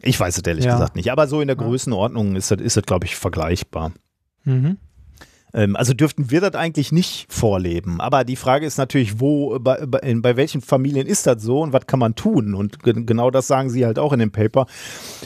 [0.00, 0.72] ich weiß es ehrlich ja.
[0.72, 1.12] gesagt nicht.
[1.12, 3.92] Aber so in der Größenordnung ist das, ist das glaube ich, vergleichbar.
[4.44, 4.78] Mhm.
[5.54, 8.00] Ähm, also dürften wir das eigentlich nicht vorleben.
[8.00, 11.72] Aber die Frage ist natürlich, wo, bei, bei, bei welchen Familien ist das so und
[11.72, 12.54] was kann man tun?
[12.54, 14.66] Und genau das sagen sie halt auch in dem Paper.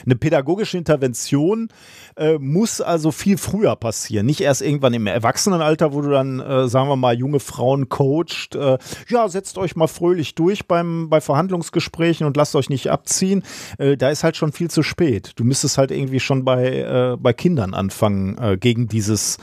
[0.04, 1.68] Eine pädagogische Intervention
[2.16, 4.26] äh, muss also viel früher passieren.
[4.26, 8.54] Nicht erst irgendwann im Erwachsenenalter, wo du dann, äh, sagen wir mal, junge Frauen coacht.
[8.54, 13.42] Äh, ja, setzt euch mal fröhlich durch beim, bei Verhandlungsgesprächen und lasst euch nicht abziehen.
[13.78, 15.32] Äh, da ist halt schon viel zu spät.
[15.36, 19.38] Du müsstest halt irgendwie schon bei, äh, bei Kindern anfangen, äh, gegen dieses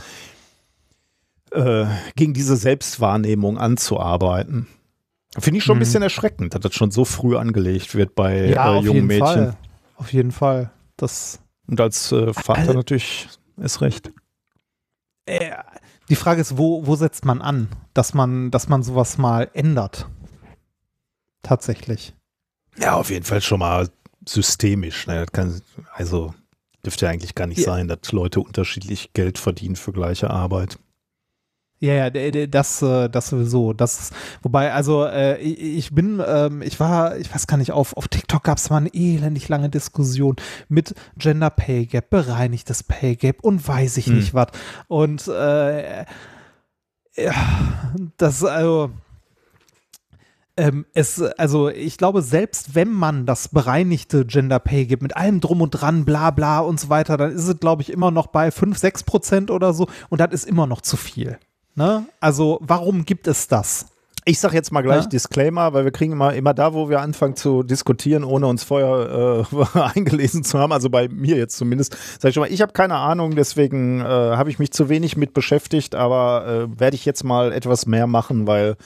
[1.56, 1.85] äh,
[2.16, 4.67] gegen diese Selbstwahrnehmung anzuarbeiten.
[5.38, 5.80] Finde ich schon ein mhm.
[5.80, 9.25] bisschen erschreckend, dass das schon so früh angelegt wird bei ja, äh, jungen Mädchen.
[9.25, 9.58] Fall.
[9.98, 10.72] Auf jeden Fall.
[10.98, 13.27] Das Und als äh, Vater also, natürlich
[13.58, 14.11] ist recht.
[15.25, 15.51] Äh,
[16.09, 20.08] die Frage ist, wo, wo setzt man an, dass man, dass man sowas mal ändert?
[21.42, 22.14] Tatsächlich.
[22.77, 23.90] Ja, auf jeden Fall schon mal
[24.27, 25.08] systemisch.
[25.08, 25.25] Ne?
[25.32, 25.61] Kann,
[25.93, 26.34] also
[26.85, 27.66] dürfte ja eigentlich gar nicht ja.
[27.66, 30.77] sein, dass Leute unterschiedlich Geld verdienen für gleiche Arbeit.
[31.80, 33.74] Ja, ja, das, äh, das sowieso.
[33.74, 38.08] Das, wobei, also äh, ich bin, ähm, ich war, ich weiß gar nicht, auf, auf
[38.08, 40.38] TikTok gab es mal eine elendig lange Diskussion
[40.70, 44.16] mit Gender Pay Gap, bereinigtes Pay Gap und weiß ich hm.
[44.16, 44.48] nicht was.
[44.88, 46.06] Und äh,
[47.18, 47.34] ja,
[48.18, 48.92] das, also,
[50.58, 55.42] ähm, es, also ich glaube, selbst wenn man das bereinigte Gender Pay gibt, mit allem
[55.42, 58.28] drum und dran, bla bla und so weiter, dann ist es, glaube ich, immer noch
[58.28, 61.38] bei 5, 6 Prozent oder so und das ist immer noch zu viel.
[61.76, 62.06] Ne?
[62.20, 63.88] Also warum gibt es das?
[64.28, 65.08] Ich sage jetzt mal gleich ja?
[65.08, 69.45] Disclaimer, weil wir kriegen immer, immer da, wo wir anfangen zu diskutieren, ohne uns vorher
[69.54, 72.74] äh, eingelesen zu haben, also bei mir jetzt zumindest, sage ich schon mal, ich habe
[72.74, 77.06] keine Ahnung, deswegen äh, habe ich mich zu wenig mit beschäftigt, aber äh, werde ich
[77.06, 78.78] jetzt mal etwas mehr machen, weil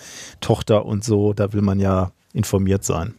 [0.42, 3.16] Tochter und so, da will man ja informiert sein.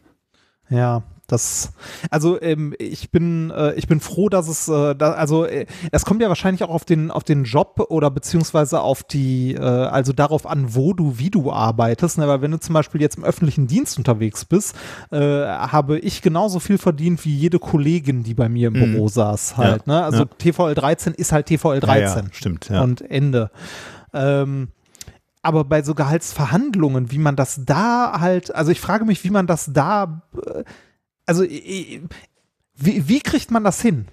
[0.69, 1.03] Ja,
[1.33, 1.73] das,
[2.11, 6.05] also ähm, ich bin, äh, ich bin froh, dass es, äh, da, also äh, es
[6.05, 10.13] kommt ja wahrscheinlich auch auf den, auf den Job oder beziehungsweise auf die, äh, also
[10.13, 12.19] darauf an, wo du, wie du arbeitest.
[12.19, 12.29] Ne?
[12.29, 14.75] Weil wenn du zum Beispiel jetzt im öffentlichen Dienst unterwegs bist,
[15.11, 18.93] äh, habe ich genauso viel verdient wie jede Kollegin, die bei mir im mhm.
[18.93, 19.87] Büro saß halt.
[19.87, 20.05] Ja, ne?
[20.05, 20.29] Also ja.
[20.39, 22.25] TVL 13 ist halt TVL 13.
[22.25, 22.69] Ja, stimmt.
[22.69, 22.83] Ja.
[22.83, 23.51] Und Ende.
[24.13, 24.69] Ähm,
[25.43, 29.47] aber bei so Gehaltsverhandlungen, wie man das da halt, also ich frage mich, wie man
[29.47, 30.65] das da äh,
[31.31, 34.07] also wie, wie kriegt man das hin?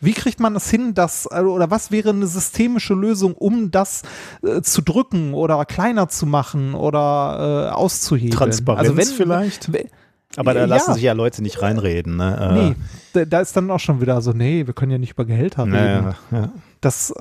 [0.00, 4.02] Wie kriegt man das hin, dass, also, oder was wäre eine systemische Lösung, um das
[4.42, 8.32] äh, zu drücken oder kleiner zu machen oder äh, auszuheben?
[8.32, 9.70] Transparenz also wenn, vielleicht?
[10.34, 10.94] Aber da lassen ja.
[10.94, 12.16] sich ja Leute nicht reinreden.
[12.16, 12.36] Ne?
[12.36, 12.52] Äh.
[12.52, 12.74] Nee,
[13.12, 15.62] da, da, ist dann auch schon wieder so, nee, wir können ja nicht über Gehälter
[15.62, 15.72] reden.
[15.72, 16.48] Naja, ja.
[16.80, 17.14] Das,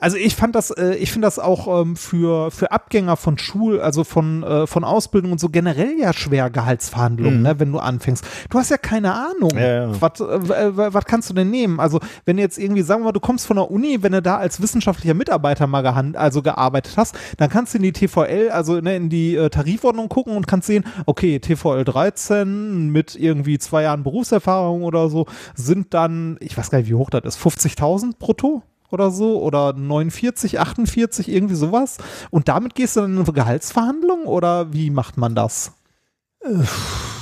[0.00, 3.80] also ich fand das, äh, ich finde das auch ähm, für, für Abgänger von Schul,
[3.80, 7.42] also von, äh, von Ausbildung und so generell ja schwer Gehaltsverhandlungen, mhm.
[7.42, 8.24] ne, wenn du anfängst.
[8.50, 9.50] Du hast ja keine Ahnung.
[9.54, 10.00] Ja, ja.
[10.00, 11.80] Was, äh, was kannst du denn nehmen?
[11.80, 14.36] Also wenn jetzt irgendwie, sagen wir mal, du kommst von der Uni, wenn du da
[14.36, 18.80] als wissenschaftlicher Mitarbeiter mal gehand, also gearbeitet hast, dann kannst du in die TVL, also
[18.80, 23.82] ne, in die äh, Tarifordnung gucken und kannst sehen, okay, TVL 13 mit irgendwie zwei
[23.82, 28.18] Jahren Berufserfahrung oder so sind dann, ich weiß gar nicht, wie hoch das ist, 50.000
[28.18, 28.62] brutto?
[28.90, 31.98] Oder so oder 49, 48, irgendwie sowas.
[32.30, 35.72] Und damit gehst du dann in eine Gehaltsverhandlung oder wie macht man das?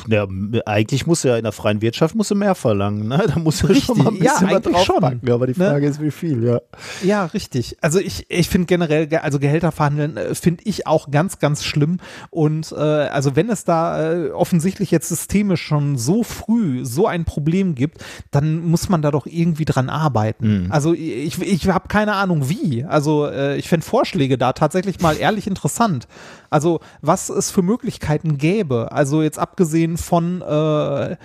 [0.09, 0.27] Ja,
[0.67, 3.25] eigentlich muss ja in der freien Wirtschaft muss mehr verlangen, ne?
[3.27, 5.31] Da muss er schon mal ein ja, bisschen was eigentlich schon, draufpacken.
[5.31, 5.71] Aber die ne?
[5.71, 6.61] Frage ist, wie viel, ja.
[7.03, 7.77] Ja, richtig.
[7.81, 11.65] Also ich, ich finde generell, ge- also Gehälter verhandeln, äh, finde ich auch ganz, ganz
[11.65, 11.99] schlimm.
[12.31, 17.25] Und äh, also wenn es da äh, offensichtlich jetzt systemisch schon so früh so ein
[17.25, 20.69] Problem gibt, dann muss man da doch irgendwie dran arbeiten.
[20.71, 22.85] Also ich, ich habe keine Ahnung wie.
[22.85, 26.07] Also äh, ich fände Vorschläge da tatsächlich mal ehrlich interessant.
[26.51, 28.93] Also was es für Möglichkeiten gäbe.
[28.93, 31.17] Also jetzt abgesehen von äh,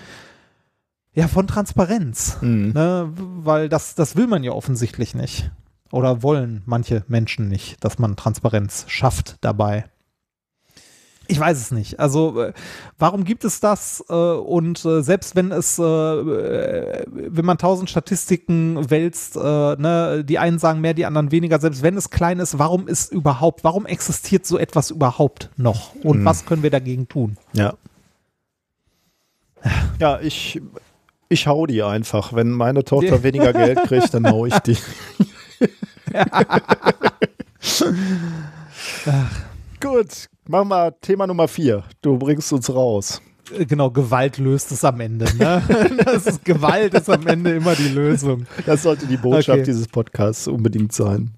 [1.14, 2.38] ja, von Transparenz.
[2.42, 3.12] Ne?
[3.14, 5.52] Weil das, das will man ja offensichtlich nicht.
[5.92, 9.86] Oder wollen manche Menschen nicht, dass man Transparenz schafft dabei.
[11.28, 12.00] Ich weiß es nicht.
[12.00, 12.54] Also, äh,
[12.98, 14.04] warum gibt es das?
[14.10, 20.82] Äh, und äh, selbst wenn es, wenn man tausend Statistiken wälzt, ne, die einen sagen
[20.82, 24.58] mehr, die anderen weniger, selbst wenn es klein ist, warum ist überhaupt, warum existiert so
[24.58, 25.94] etwas überhaupt noch?
[26.04, 27.38] Und was können wir dagegen tun?
[27.54, 27.76] Ja.
[30.00, 30.62] Ja, ich,
[31.28, 32.34] ich hau die einfach.
[32.34, 34.78] Wenn meine Tochter weniger Geld kriegt, dann hau ich die.
[39.82, 41.84] Gut, machen wir Thema Nummer vier.
[42.02, 43.22] Du bringst uns raus.
[43.58, 45.26] Äh, Genau, Gewalt löst es am Ende.
[45.38, 45.62] Ne?
[46.06, 48.46] Das ist, Gewalt ist am Ende immer die Lösung.
[48.66, 49.64] Das sollte die Botschaft Okay.
[49.64, 51.32] dieses Podcasts unbedingt sein.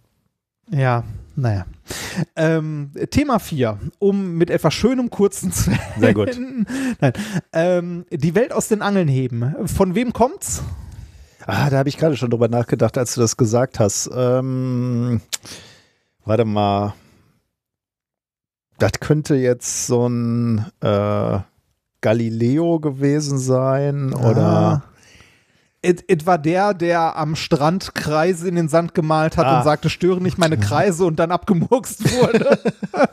[0.69, 1.03] Ja,
[1.35, 1.65] naja.
[2.35, 6.37] Ähm, Thema 4, um mit etwas schönem kurzen zu Sehr gut.
[6.99, 7.13] Nein.
[7.53, 9.67] Ähm, die Welt aus den Angeln heben.
[9.67, 10.61] Von wem kommt's?
[11.45, 14.09] Ah, da habe ich gerade schon drüber nachgedacht, als du das gesagt hast.
[14.13, 15.21] Ähm,
[16.25, 16.93] warte mal.
[18.77, 21.39] Das könnte jetzt so ein äh,
[22.01, 24.83] Galileo gewesen sein oder
[25.83, 29.57] Et, etwa der, der am Strand Kreise in den Sand gemalt hat Ah.
[29.57, 32.59] und sagte, störe nicht meine Kreise und dann abgemurkst wurde.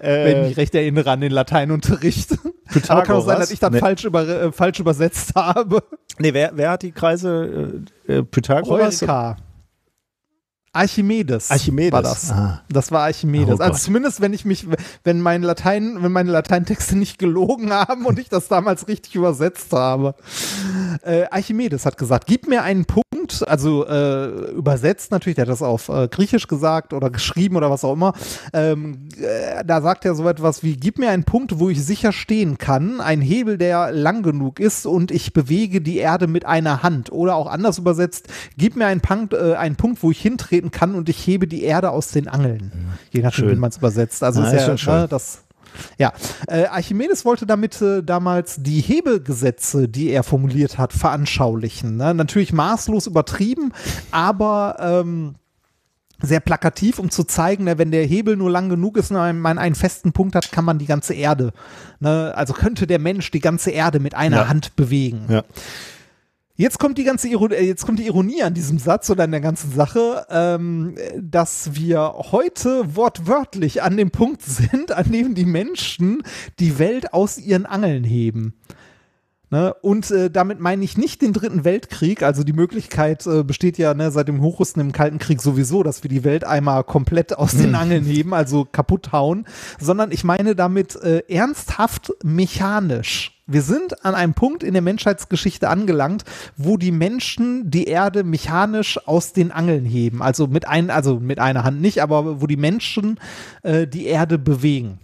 [0.00, 2.38] Wenn ich äh, mich recht erinnere an den Lateinunterricht.
[2.88, 3.78] Aber kann auch sein, dass ich das Nee.
[3.80, 5.82] falsch, über, äh, falsch übersetzt habe.
[6.18, 7.82] nee, wer, wer hat die Kreise?
[8.06, 9.02] Äh, äh, Pythagoras?
[9.02, 9.36] Heureka.
[10.72, 11.50] Archimedes.
[11.50, 11.92] Archimedes.
[11.92, 12.30] War das.
[12.30, 12.62] Ah.
[12.68, 13.58] Das war Archimedes.
[13.58, 13.80] Oh also Gott.
[13.80, 14.66] zumindest, wenn ich mich,
[15.02, 19.72] wenn mein Latein, wenn meine Lateintexte nicht gelogen haben und ich das damals richtig übersetzt
[19.72, 20.14] habe.
[21.02, 23.09] Äh, Archimedes hat gesagt, gib mir einen Punkt,
[23.42, 27.84] also äh, übersetzt natürlich, der hat das auf äh, Griechisch gesagt oder geschrieben oder was
[27.84, 28.12] auch immer.
[28.52, 32.12] Ähm, äh, da sagt er so etwas wie, gib mir einen Punkt, wo ich sicher
[32.12, 36.82] stehen kann, ein Hebel, der lang genug ist und ich bewege die Erde mit einer
[36.82, 37.12] Hand.
[37.12, 40.94] Oder auch anders übersetzt, gib mir einen Punkt, äh, einen Punkt wo ich hintreten kann
[40.94, 42.72] und ich hebe die Erde aus den Angeln.
[43.10, 44.22] Je nachdem, wie man es übersetzt.
[44.22, 44.94] Also Ah, ist ist ja, schön.
[44.94, 45.42] ne, das
[45.98, 46.12] ja,
[46.48, 51.96] äh, Archimedes wollte damit äh, damals die Hebelgesetze, die er formuliert hat, veranschaulichen.
[51.96, 52.14] Ne?
[52.14, 53.72] Natürlich maßlos übertrieben,
[54.10, 55.34] aber ähm,
[56.22, 59.58] sehr plakativ, um zu zeigen, ne, wenn der Hebel nur lang genug ist und man
[59.58, 61.52] einen festen Punkt hat, kann man die ganze Erde,
[61.98, 64.48] ne, also könnte der Mensch die ganze Erde mit einer Ja.
[64.48, 65.24] Hand bewegen.
[65.28, 65.44] Ja.
[66.56, 69.30] Jetzt kommt die ganze Ironie, äh, jetzt kommt die Ironie an diesem Satz oder an
[69.30, 75.46] der ganzen Sache, ähm, dass wir heute wortwörtlich an dem Punkt sind, an dem die
[75.46, 76.22] Menschen
[76.58, 78.54] die Welt aus ihren Angeln heben.
[79.50, 79.74] Ne?
[79.82, 83.94] Und äh, damit meine ich nicht den dritten Weltkrieg, also die Möglichkeit äh, besteht ja
[83.94, 87.56] ne, seit dem Hochrüsten im Kalten Krieg sowieso, dass wir die Welt einmal komplett aus
[87.56, 89.46] den Angeln heben, also kaputt hauen,
[89.80, 93.39] sondern ich meine damit äh, ernsthaft mechanisch.
[93.52, 96.24] Wir sind an einem Punkt in der Menschheitsgeschichte angelangt,
[96.56, 100.22] wo die Menschen die Erde mechanisch aus den Angeln heben.
[100.22, 103.18] Also mit, ein, also mit einer Hand nicht, aber wo die Menschen
[103.62, 104.98] äh, die Erde bewegen.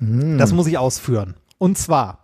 [0.00, 1.34] Das muss ich ausführen.
[1.58, 2.20] Und zwar,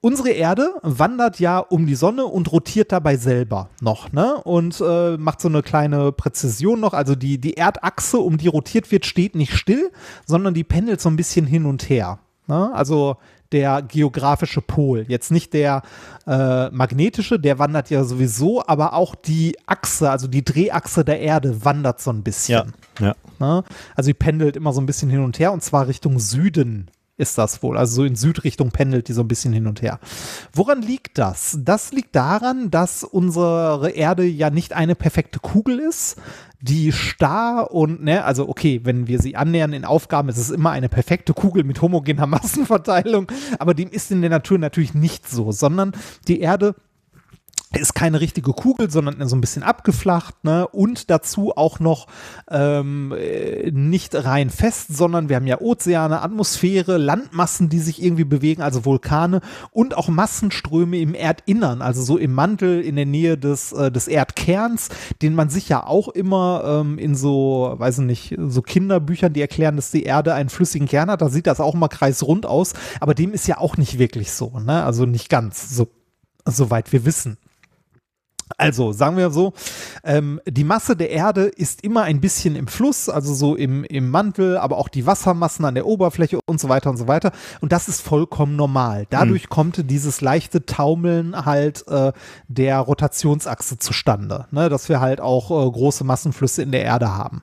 [0.00, 4.36] unsere Erde wandert ja um die Sonne und rotiert dabei selber noch, ne?
[4.44, 6.92] Und äh, macht so eine kleine Präzision noch.
[6.92, 9.90] Also die, die Erdachse, um die rotiert wird, steht nicht still,
[10.26, 12.20] sondern die pendelt so ein bisschen hin und her.
[12.46, 12.72] Ne?
[12.72, 13.16] Also
[13.52, 15.04] der geografische Pol.
[15.08, 15.82] Jetzt nicht der
[16.26, 21.64] äh, magnetische, der wandert ja sowieso, aber auch die Achse, also die Drehachse der Erde
[21.64, 22.72] wandert so ein bisschen.
[22.98, 23.06] Ja.
[23.06, 23.16] Ja.
[23.38, 23.64] Ne?
[23.94, 26.90] Also die pendelt immer so ein bisschen hin und her und zwar Richtung Süden
[27.22, 27.78] ist das wohl.
[27.78, 29.98] Also so in Südrichtung pendelt die so ein bisschen hin und her.
[30.52, 31.58] Woran liegt das?
[31.62, 36.16] Das liegt daran, dass unsere Erde ja nicht eine perfekte Kugel ist,
[36.60, 40.70] die starr und, ne, also okay, wenn wir sie annähern in Aufgaben, ist es immer
[40.70, 45.50] eine perfekte Kugel mit homogener Massenverteilung, aber dem ist in der Natur natürlich nicht so,
[45.50, 45.92] sondern
[46.28, 46.76] die Erde
[47.78, 50.66] ist keine richtige Kugel, sondern so ein bisschen abgeflacht, ne?
[50.68, 52.06] Und dazu auch noch
[52.50, 58.24] ähm, äh, nicht rein fest, sondern wir haben ja Ozeane, Atmosphäre, Landmassen, die sich irgendwie
[58.24, 63.38] bewegen, also Vulkane und auch Massenströme im Erdinnern, also so im Mantel in der Nähe
[63.38, 64.88] des, äh, des Erdkerns,
[65.22, 69.40] den man sich ja auch immer ähm, in so, weiß ich nicht, so Kinderbüchern, die
[69.40, 72.74] erklären, dass die Erde einen flüssigen Kern hat, da sieht das auch mal kreisrund aus,
[73.00, 74.84] aber dem ist ja auch nicht wirklich so, ne?
[74.84, 75.88] Also nicht ganz, so,
[76.44, 77.38] soweit wir wissen.
[78.56, 79.52] Also sagen wir so,
[80.04, 84.10] ähm, die Masse der Erde ist immer ein bisschen im Fluss, also so im, im
[84.10, 87.32] Mantel, aber auch die Wassermassen an der Oberfläche und so weiter und so weiter.
[87.60, 89.06] Und das ist vollkommen normal.
[89.10, 89.50] Dadurch mhm.
[89.50, 92.12] kommt dieses leichte Taumeln halt äh,
[92.48, 94.68] der Rotationsachse zustande, ne?
[94.68, 97.42] dass wir halt auch äh, große Massenflüsse in der Erde haben.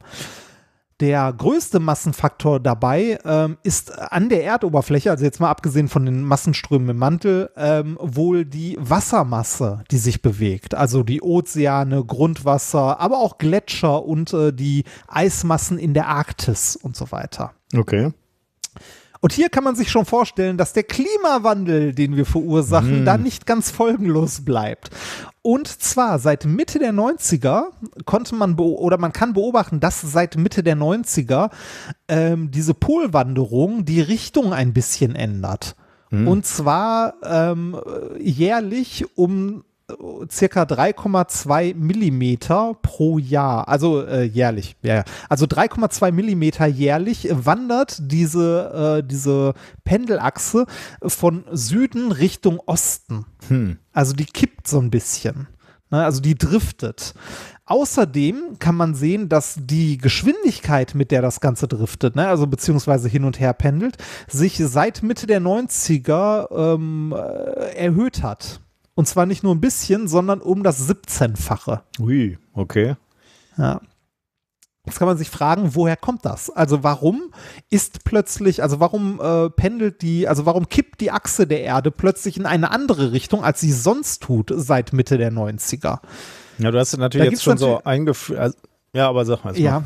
[1.00, 6.24] Der größte Massenfaktor dabei ähm, ist an der Erdoberfläche, also jetzt mal abgesehen von den
[6.24, 10.76] Massenströmen im Mantel, ähm, wohl die Wassermasse, die sich bewegt.
[10.76, 16.98] Also die Ozeane, Grundwasser, aber auch Gletscher und äh, die Eismassen in der Arktis und
[16.98, 17.54] so weiter.
[17.74, 18.12] Okay.
[19.22, 23.06] Und hier kann man sich schon vorstellen, dass der Klimawandel, den wir verursachen, mm.
[23.06, 24.92] da nicht ganz folgenlos bleibt.
[25.42, 27.64] Und zwar seit Mitte der 90er
[28.06, 31.50] konnte man oder man kann beobachten, dass seit Mitte der 90er
[32.08, 35.76] ähm, diese Polwanderung die Richtung ein bisschen ändert.
[36.12, 36.28] Mm.
[36.28, 37.78] Und zwar ähm,
[38.20, 39.64] jährlich um
[40.30, 49.00] circa 3,2 Millimeter pro Jahr, also äh, jährlich, ja, also 3,2 Millimeter jährlich wandert diese,
[49.00, 49.54] äh, diese
[49.84, 50.66] Pendelachse
[51.06, 53.26] von Süden Richtung Osten.
[53.48, 53.78] Hm.
[53.94, 55.48] Also die kippt so ein bisschen.
[55.92, 56.04] Ne?
[56.04, 57.14] Also die driftet.
[57.66, 63.08] Außerdem kann man sehen, dass die Geschwindigkeit, mit der das Ganze driftet, ne, also beziehungsweise
[63.08, 68.60] hin und her pendelt, sich seit Mitte der 90er ähm, äh, erhöht hat.
[69.00, 71.84] Und zwar nicht nur ein bisschen, sondern um das 17-fache.
[72.02, 72.98] Ui, okay.
[73.58, 73.80] Ja.
[74.86, 76.50] Jetzt kann man sich fragen, woher kommt das?
[76.50, 77.34] Also warum
[77.70, 82.36] ist plötzlich, also warum äh, pendelt die, also warum kippt die Achse der Erde plötzlich
[82.36, 86.00] in eine andere Richtung, als sie sonst tut seit Mitte der 90er?
[86.58, 88.38] Ja, du hast natürlich da jetzt schon so eingeführt.
[88.38, 88.58] Also,
[88.92, 89.58] ja, aber sag mal.
[89.58, 89.82] Ja.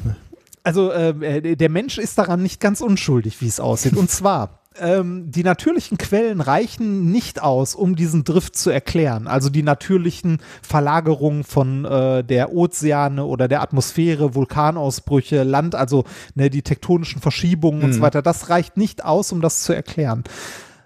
[0.64, 3.95] Also äh, der Mensch ist daran nicht ganz unschuldig, wie es aussieht.
[3.95, 9.27] Und zwar ähm, die natürlichen Quellen reichen nicht aus, um diesen Drift zu erklären.
[9.27, 16.03] Also die natürlichen Verlagerungen von äh, der Ozeane oder der Atmosphäre, Vulkanausbrüche, Land, also
[16.35, 17.85] ne, die tektonischen Verschiebungen mhm.
[17.85, 18.03] und so mhm.
[18.03, 18.21] weiter.
[18.21, 20.23] Das reicht nicht aus, um das zu erklären.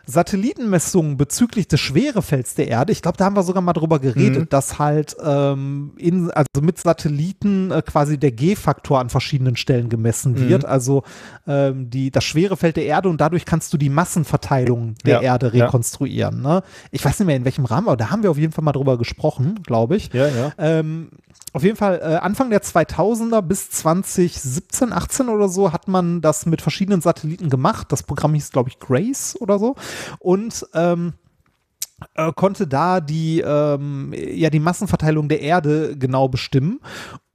[0.08, 4.44] Satellitenmessungen bezüglich des Schwerefelds der Erde, ich glaube, da haben wir sogar mal drüber geredet,
[4.44, 4.50] mhm.
[4.50, 10.32] dass halt ähm, in, also mit Satelliten äh, quasi der G-Faktor an verschiedenen Stellen gemessen
[10.34, 10.50] mhm.
[10.50, 11.03] wird, also
[11.45, 15.22] ähm, die, das Schwerefeld der Erde und dadurch kannst du die Massenverteilung der ja.
[15.22, 16.42] Erde rekonstruieren.
[16.44, 16.56] Ja.
[16.56, 16.64] Ne?
[16.92, 18.72] Ich weiß nicht mehr in welchem Rahmen, aber da haben wir auf jeden Fall mal
[18.72, 20.14] drüber gesprochen, glaube ich.
[20.14, 20.52] Ja, ja.
[20.58, 21.10] Ähm,
[21.53, 26.45] auf jeden Fall äh, Anfang der 2000er bis 2017, 18 oder so hat man das
[26.45, 27.92] mit verschiedenen Satelliten gemacht.
[27.92, 29.76] Das Programm hieß, glaube ich, Grace oder so.
[30.19, 31.14] Und ähm,
[32.16, 36.80] äh, konnte da die, ähm, ja, die Massenverteilung der Erde genau bestimmen.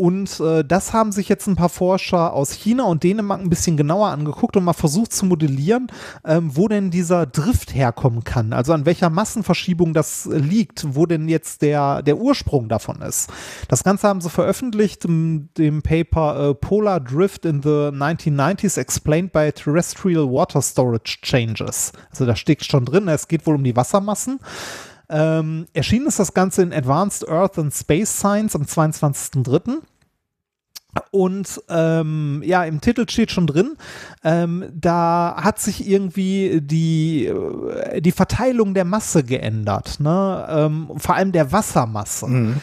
[0.03, 3.77] Und äh, das haben sich jetzt ein paar Forscher aus China und Dänemark ein bisschen
[3.77, 5.87] genauer angeguckt und mal versucht zu modellieren,
[6.25, 8.53] ähm, wo denn dieser Drift herkommen kann.
[8.53, 13.31] Also an welcher Massenverschiebung das liegt, wo denn jetzt der, der Ursprung davon ist.
[13.69, 19.31] Das Ganze haben sie veröffentlicht im dem Paper äh, Polar Drift in the 1990s Explained
[19.31, 21.93] by Terrestrial Water Storage Changes.
[22.11, 24.41] Also da steht schon drin, es geht wohl um die Wassermassen.
[25.09, 29.83] Ähm, erschienen ist das Ganze in Advanced Earth and Space Science am 22.03.
[31.11, 33.77] Und ähm, ja, im Titel steht schon drin,
[34.25, 40.47] ähm, da hat sich irgendwie die, äh, die Verteilung der Masse geändert, ne?
[40.51, 42.27] Ähm, vor allem der Wassermasse.
[42.27, 42.61] Mhm.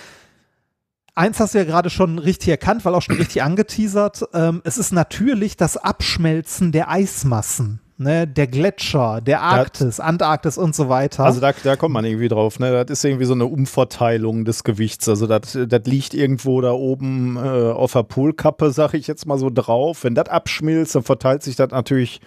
[1.16, 4.24] Eins hast du ja gerade schon richtig erkannt, weil auch schon richtig angeteasert.
[4.34, 10.58] Ähm, es ist natürlich das Abschmelzen der Eismassen ne, der Gletscher, der Arktis, das, Antarktis
[10.58, 11.26] und so weiter.
[11.26, 12.72] Also da, da kommt man irgendwie drauf, ne?
[12.72, 15.08] Das ist irgendwie so eine Umverteilung des Gewichts.
[15.10, 19.38] Also das, das liegt irgendwo da oben äh, auf der Polkappe, sag ich jetzt mal
[19.38, 20.04] so drauf.
[20.04, 22.22] Wenn das abschmilzt, dann verteilt sich das natürlich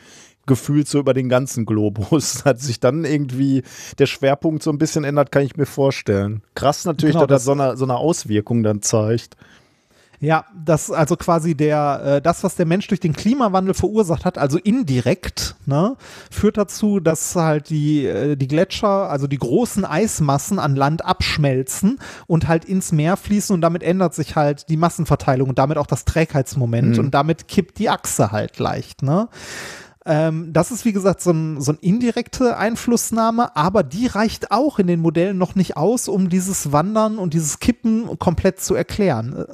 [0.47, 2.45] gefühlt so über den ganzen Globus.
[2.45, 3.63] Hat sich dann irgendwie
[3.99, 6.43] der Schwerpunkt so ein bisschen ändert, kann ich mir vorstellen.
[6.55, 9.37] Krass natürlich, genau, dass das so eine, so eine Auswirkung dann zeigt.
[10.23, 14.39] Ja, das also quasi der äh, das, was der Mensch durch den Klimawandel verursacht hat,
[14.39, 15.97] also indirekt, ne,
[16.31, 21.99] führt dazu, dass halt die äh, die Gletscher, also die großen Eismassen an Land abschmelzen
[22.29, 25.89] und halt ins Meer fließen und damit ändert sich halt die Massenverteilung und damit auch
[25.89, 26.99] das Trägheitsmoment mhm.
[27.01, 29.29] und damit kippt die Achse halt leicht, ne?
[30.07, 34.79] Ähm, das ist wie gesagt so ein, so ein indirekte Einflussnahme, aber die reicht auch
[34.79, 39.47] in den Modellen noch nicht aus, um dieses Wandern und dieses Kippen komplett zu erklären.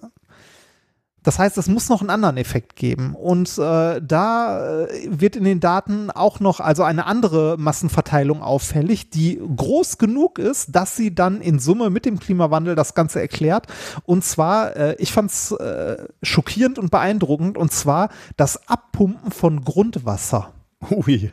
[1.29, 3.15] Das heißt, es muss noch einen anderen Effekt geben.
[3.15, 9.11] Und äh, da äh, wird in den Daten auch noch also eine andere Massenverteilung auffällig,
[9.11, 13.67] die groß genug ist, dass sie dann in Summe mit dem Klimawandel das Ganze erklärt.
[14.07, 18.09] Und zwar, äh, ich fand es äh, schockierend und beeindruckend, und zwar
[18.39, 20.55] das Abpumpen von Grundwasser.
[20.91, 21.31] Ui.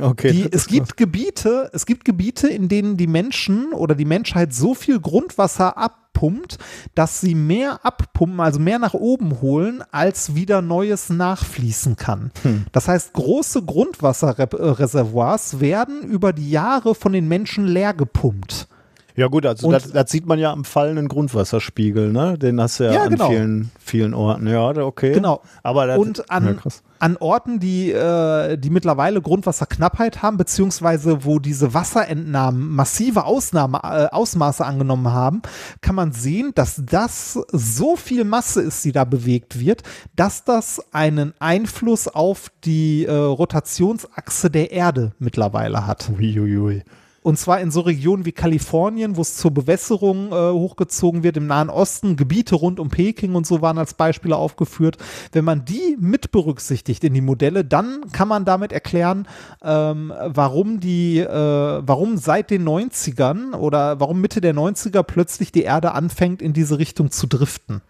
[0.00, 0.32] Okay.
[0.32, 4.74] Die, es gibt Gebiete, es gibt Gebiete, in denen die Menschen oder die Menschheit so
[4.74, 6.58] viel Grundwasser abpumpt,
[6.94, 12.30] dass sie mehr abpumpen, also mehr nach oben holen, als wieder Neues nachfließen kann.
[12.42, 12.64] Hm.
[12.72, 18.68] Das heißt, große Grundwasserreservoirs werden über die Jahre von den Menschen leer gepumpt.
[19.16, 22.36] Ja gut, also das, das sieht man ja am fallenden Grundwasserspiegel, ne?
[22.36, 23.28] Den hast du ja, Ja, an genau.
[23.28, 24.48] vielen, vielen Orten.
[24.48, 25.12] Ja, okay.
[25.12, 25.40] Genau.
[25.62, 26.82] Aber das, Und an, ja, krass.
[27.04, 34.06] An Orten, die, äh, die mittlerweile Grundwasserknappheit haben, beziehungsweise wo diese Wasserentnahmen massive Ausnahme, äh,
[34.10, 35.42] Ausmaße angenommen haben,
[35.82, 39.82] kann man sehen, dass das so viel Masse ist, die da bewegt wird,
[40.16, 46.08] dass das einen Einfluss auf die äh, Rotationsachse der Erde mittlerweile hat.
[46.08, 46.84] Uiuiui.
[47.24, 51.46] Und zwar in so Regionen wie Kalifornien, wo es zur Bewässerung äh, hochgezogen wird, im
[51.46, 54.98] Nahen Osten, Gebiete rund um Peking und so waren als Beispiele aufgeführt.
[55.32, 59.26] Wenn man die mit berücksichtigt in die Modelle, dann kann man damit erklären,
[59.62, 65.62] ähm, warum die, äh, warum seit den 90ern oder warum Mitte der 90er plötzlich die
[65.62, 67.80] Erde anfängt, in diese Richtung zu driften.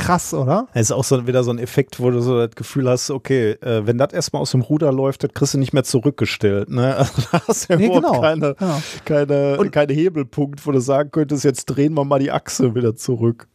[0.00, 0.66] Krass, oder?
[0.72, 3.52] Es ist auch so wieder so ein Effekt, wo du so das Gefühl hast, okay,
[3.60, 6.68] äh, wenn das erstmal aus dem Ruder läuft, das kriegst du nicht mehr zurückgestellt.
[6.70, 6.96] Ne?
[6.98, 8.20] Also da hast du ja Nee, genau.
[8.20, 8.82] keine, Ja.
[9.04, 12.96] keine, Und- keine Hebelpunkt, wo du sagen könntest, jetzt drehen wir mal die Achse wieder
[12.96, 13.46] zurück.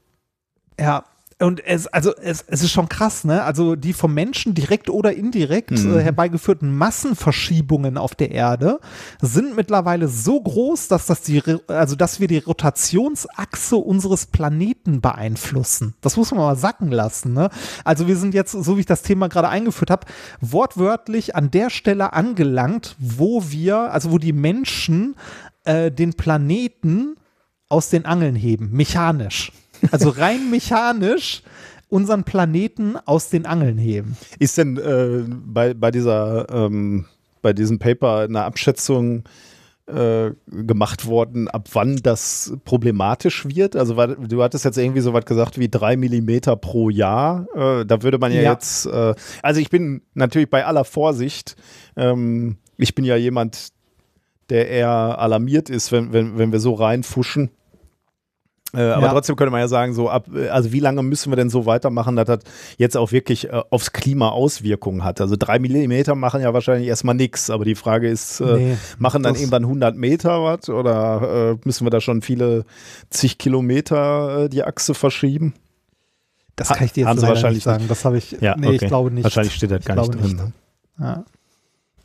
[0.79, 1.03] Ja,
[1.41, 3.43] und es, also es, es ist schon krass, ne?
[3.43, 5.97] Also die vom Menschen direkt oder indirekt Mhm.
[5.97, 8.79] äh, herbeigeführten Massenverschiebungen auf der Erde
[9.21, 15.95] sind mittlerweile so groß, dass das die, also dass wir die Rotationsachse unseres Planeten beeinflussen.
[15.99, 17.49] Das muss man mal sacken lassen, ne?
[17.83, 20.07] Also wir sind jetzt, so wie ich das Thema gerade eingeführt habe,
[20.39, 25.15] wortwörtlich an der Stelle angelangt, wo wir, also wo die Menschen
[25.65, 27.17] äh, den Planeten
[27.67, 29.51] aus den Angeln heben, mechanisch.
[29.91, 31.43] Also rein mechanisch
[31.89, 34.17] unseren Planeten aus den Angeln heben.
[34.39, 37.05] Ist denn äh, bei, bei dieser ähm,
[37.41, 39.23] bei diesem Paper eine Abschätzung
[39.85, 43.75] äh, gemacht worden, ab wann das problematisch wird?
[43.75, 47.45] Also war, du hattest jetzt irgendwie so was gesagt wie drei Millimeter pro Jahr.
[47.53, 48.51] Äh, da würde man ja, Ja.
[48.53, 51.55] jetzt, äh, also ich bin natürlich bei aller Vorsicht,
[51.95, 53.69] ähm, ich bin ja jemand,
[54.49, 54.89] der eher
[55.19, 57.51] alarmiert ist, wenn, wenn, wenn wir so reinfuschen.
[58.75, 59.11] Äh, aber Ja.
[59.13, 61.65] trotzdem könnte man ja sagen, so ab, äh, also wie lange müssen wir denn so
[61.65, 62.39] weitermachen, dass das
[62.77, 65.21] jetzt auch wirklich äh, aufs Klima Auswirkungen hat?
[65.21, 69.23] Also drei Millimeter machen ja wahrscheinlich erstmal nichts, aber die Frage ist, äh, Nee, machen
[69.23, 72.65] dann irgendwann 100 Meter was oder äh, müssen wir da schon viele
[73.09, 75.53] zig Kilometer äh, die Achse verschieben?
[76.55, 77.85] Das Ha- kann ich dir jetzt leider wahrscheinlich nicht sagen.
[77.89, 79.23] Das habe ich, nee, ich glaube nicht.
[79.25, 80.35] Wahrscheinlich steht das Ich gar nicht drin.
[80.37, 80.51] Ne?
[80.99, 81.25] Ja.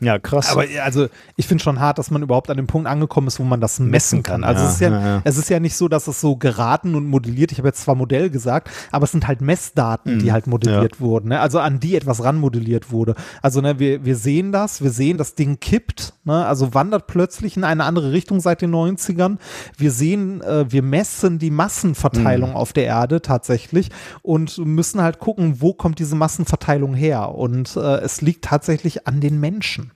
[0.00, 0.50] Ja, krass.
[0.50, 3.44] Aber also ich finde schon hart, dass man überhaupt an dem Punkt angekommen ist, wo
[3.44, 4.44] man das messen, kann.
[4.44, 5.20] Also ja, es, ist ja, ja, ja.
[5.24, 7.52] es ist ja nicht so, dass es so geraten und modelliert.
[7.52, 11.00] Ich habe jetzt zwar Modell gesagt, aber es sind halt Messdaten, die Mhm, halt modelliert
[11.00, 11.28] wurden.
[11.28, 11.40] Ne?
[11.40, 13.14] Also an die etwas ranmodelliert wurde.
[13.42, 16.46] Also ne, wir, wir sehen das, wir sehen, das Ding kippt, ne?
[16.46, 19.36] also wandert plötzlich in eine andere Richtung seit den 90ern.
[19.76, 21.56] Wir sehen, äh, wir messen die Mhm.
[21.56, 23.90] Massenverteilung auf der Erde tatsächlich
[24.22, 27.34] und müssen halt gucken, wo kommt diese Massenverteilung her.
[27.34, 29.89] Und äh, es liegt tatsächlich an den Menschen.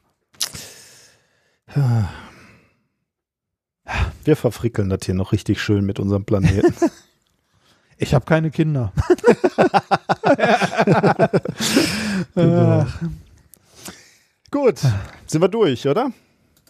[4.24, 6.74] Wir verfrickeln das hier noch richtig schön mit unserem Planeten.
[7.96, 8.92] Ich habe keine Kinder.
[12.34, 12.86] Genau.
[14.50, 14.78] Gut,
[15.26, 16.10] sind wir durch, oder?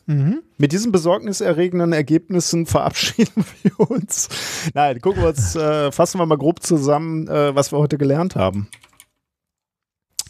[0.06, 0.42] Mhm.
[0.58, 4.28] Mit diesen besorgniserregenden Ergebnissen verabschieden wir uns.
[4.74, 8.36] Nein, gucken wir uns, äh, fassen wir mal grob zusammen, äh, was wir heute gelernt
[8.36, 8.68] haben.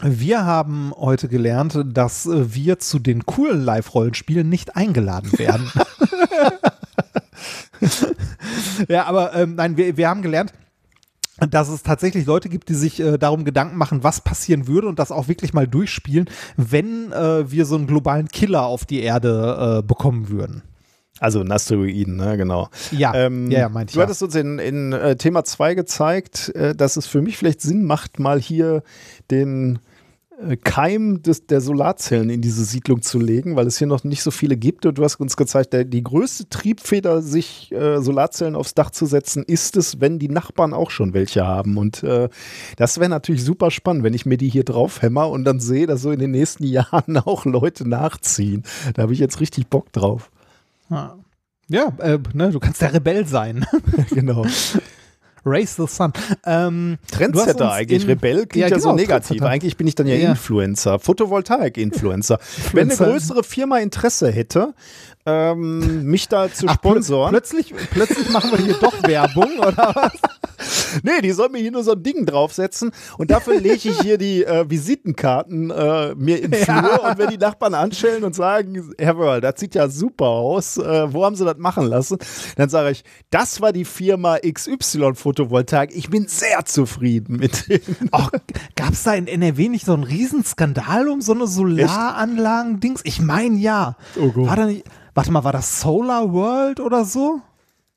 [0.02, 5.70] Wir haben heute gelernt, dass wir zu den coolen Live-Rollenspielen nicht eingeladen werden.
[8.88, 10.52] ja, aber ähm, nein, wir, wir haben gelernt,
[11.38, 14.98] dass es tatsächlich Leute gibt, die sich äh, darum Gedanken machen, was passieren würde und
[14.98, 19.78] das auch wirklich mal durchspielen, wenn äh, wir so einen globalen Killer auf die Erde
[19.78, 20.62] äh, bekommen würden.
[21.20, 22.68] Also ein Asteroiden, ne, genau.
[22.90, 23.94] Ja, Ähm, ja, ja, meinte ich.
[23.94, 24.06] du Ja.
[24.06, 27.84] hattest uns in, in äh, Thema 2 gezeigt, äh, dass es für mich vielleicht Sinn
[27.84, 28.82] macht, mal hier
[29.30, 29.78] den
[30.44, 34.24] äh, Keim des, der Solarzellen in diese Siedlung zu legen, weil es hier noch nicht
[34.24, 34.84] so viele gibt.
[34.86, 39.06] Und du hast uns gezeigt, der, die größte Triebfeder, sich äh, Solarzellen aufs Dach zu
[39.06, 41.78] setzen, ist es, wenn die Nachbarn auch schon welche haben.
[41.78, 42.28] Und äh,
[42.76, 45.86] das wäre natürlich super spannend, wenn ich mir die hier drauf hämmer und dann sehe,
[45.86, 48.64] dass so in den nächsten Jahren auch Leute nachziehen.
[48.94, 50.32] Da habe ich jetzt richtig Bock drauf.
[50.94, 51.18] Ja,
[51.68, 53.66] ja äh, ne, du kannst der Rebell sein.
[54.10, 54.44] genau.
[55.46, 56.12] Race the Sun.
[56.46, 58.06] Ähm, Trendsetter eigentlich.
[58.06, 59.28] Rebell klingt ja, ja genau, so negativ.
[59.28, 59.50] Trendsetter.
[59.50, 60.30] Eigentlich bin ich dann ja, ja.
[60.30, 62.38] Influencer, Photovoltaik-Influencer.
[62.72, 64.74] Wenn eine größere Firma Interesse hätte,
[65.26, 67.30] ähm, mich da zu Ach, sponsoren.
[67.30, 70.12] Plötzlich, plötzlich machen wir hier doch Werbung, oder was?
[71.02, 74.18] Nee, die soll mir hier nur so ein Ding draufsetzen und dafür lege ich hier
[74.18, 77.10] die äh, Visitenkarten äh, mir in Flur ja.
[77.10, 81.12] und wenn die Nachbarn anstellen und sagen, Herr Wörl, das sieht ja super aus, äh,
[81.12, 82.18] wo haben Sie das machen lassen?
[82.56, 85.94] Dann sage ich, das war die Firma XY Photovoltaik.
[85.94, 88.10] Ich bin sehr zufrieden mit denen.
[88.76, 93.02] Gab es da in NRW nicht so einen Riesenskandal um so eine Solaranlagen-Dings?
[93.04, 93.96] Ich meine ja.
[94.20, 94.46] Oh Gott.
[94.46, 94.84] War da nicht,
[95.14, 97.40] warte mal, war das Solar World oder so?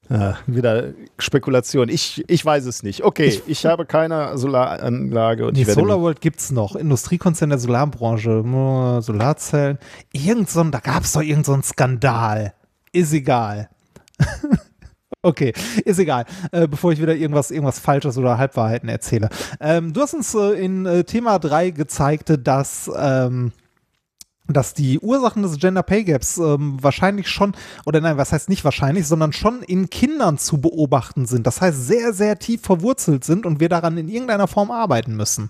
[0.10, 1.90] Ja, wieder Spekulation.
[1.90, 3.04] Ich, ich weiß es nicht.
[3.04, 5.48] Okay, ich, habe keine Solaranlage.
[5.48, 6.76] Und die SolarWorld gibt es noch.
[6.76, 8.44] Industriekonzern der Solarbranche.
[9.02, 9.80] Solarzellen.
[10.14, 12.54] Irgend so, da gab es doch irgendeinen so Skandal.
[12.92, 13.70] Ist egal.
[15.24, 15.52] Okay,
[15.84, 16.26] ist egal.
[16.52, 19.30] Äh, bevor ich wieder irgendwas, irgendwas Falsches oder Halbwahrheiten erzähle.
[19.60, 23.52] Ähm, du hast uns äh, in äh, Thema 3 gezeigt, dass ähm,
[24.48, 27.54] dass die Ursachen des Gender Pay Gaps ähm, wahrscheinlich schon,
[27.86, 31.46] oder nein, was heißt nicht wahrscheinlich, sondern schon in Kindern zu beobachten sind.
[31.48, 35.50] Das heißt, sehr, sehr tief verwurzelt sind und wir daran in irgendeiner Form arbeiten müssen.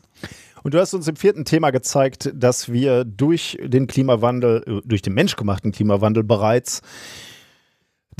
[0.63, 5.01] Und du hast uns im vierten Thema gezeigt, dass wir durch den Klimawandel, äh, durch
[5.01, 6.81] den menschgemachten Klimawandel bereits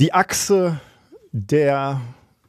[0.00, 0.80] die Achse
[1.32, 2.00] der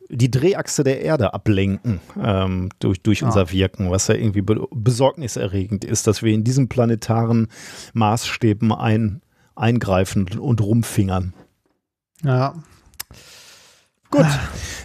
[0.10, 3.28] die Drehachse der Erde ablenken ähm, durch, durch ja.
[3.28, 7.48] unser Wirken, was ja irgendwie be besorgniserregend ist, dass wir in diesen planetaren
[7.94, 9.22] Maßstäben ein,
[9.56, 11.34] eingreifen und rumfingern.
[12.24, 12.56] Ja,
[14.12, 14.26] Gut,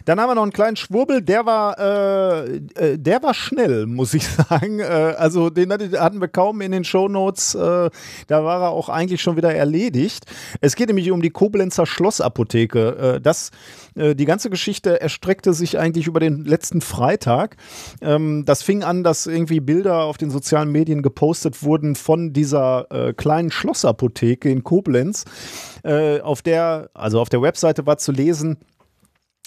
[0.04, 4.12] dann haben wir noch einen kleinen Schwurbel, der war, äh, äh, der war schnell, muss
[4.12, 4.80] ich sagen.
[4.80, 7.90] Äh, also den hatten wir kaum in den Shownotes, äh,
[8.26, 10.26] da war er auch eigentlich schon wieder erledigt.
[10.60, 13.14] Es geht nämlich um die Koblenzer Schlossapotheke.
[13.16, 13.50] Äh, das,
[13.96, 17.56] die ganze Geschichte erstreckte sich eigentlich über den letzten Freitag.
[18.02, 23.14] Ähm, das fing an, dass irgendwie Bilder auf den sozialen Medien gepostet wurden von dieser
[23.16, 25.24] kleinen Schlossapotheke in Koblenz.
[26.22, 28.58] Auf der, also auf der Webseite war zu lesen,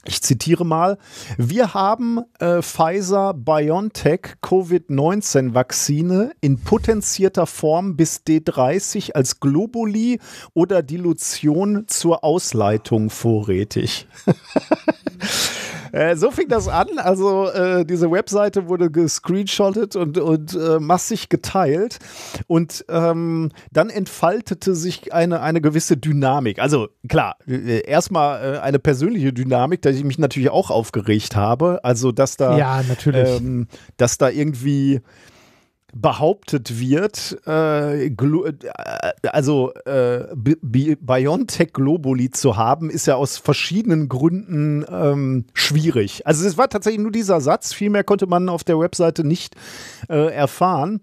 [0.08, 0.98] ich zitiere mal,
[1.38, 10.20] wir haben äh, Pfizer BioNTech Covid-19 Vakzine in potenzierter Form bis D30 als Globuli
[10.54, 14.08] oder Dilution zur Ausleitung vorrätig.
[15.98, 16.88] Äh, so fing das an.
[16.98, 21.98] Also äh, diese Webseite wurde gescreenshottet und, und äh, massig geteilt.
[22.46, 26.60] Und ähm, dann entfaltete sich eine, eine gewisse Dynamik.
[26.60, 31.80] Also klar, äh, erstmal äh, eine persönliche Dynamik, da ich mich natürlich auch aufgeregt habe.
[31.84, 33.28] Also dass da, ja, natürlich.
[33.28, 33.68] Ähm,
[33.98, 35.02] dass da irgendwie
[36.02, 38.12] behauptet wird, äh, äh
[39.24, 46.26] also äh, BioNTech Globuli zu haben, ist ja aus verschiedenen Gründen ähm, schwierig.
[46.26, 49.56] Also es war tatsächlich nur dieser Satz, viel mehr konnte man auf der Webseite nicht
[50.10, 51.02] äh, erfahren.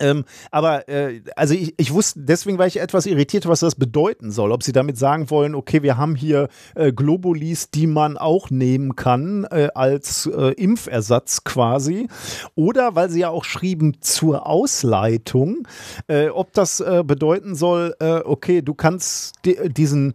[0.00, 4.30] Ähm, aber äh, also ich, ich, wusste, deswegen war ich etwas irritiert, was das bedeuten
[4.30, 4.52] soll.
[4.52, 8.96] Ob sie damit sagen wollen, okay, wir haben hier äh, Globulis, die man auch nehmen
[8.96, 12.08] kann äh, als äh, Impfersatz quasi.
[12.54, 15.66] Oder weil sie ja auch schrieben zur Ausleitung,
[16.06, 20.14] äh, ob das äh, bedeuten soll, okay, du kannst diesen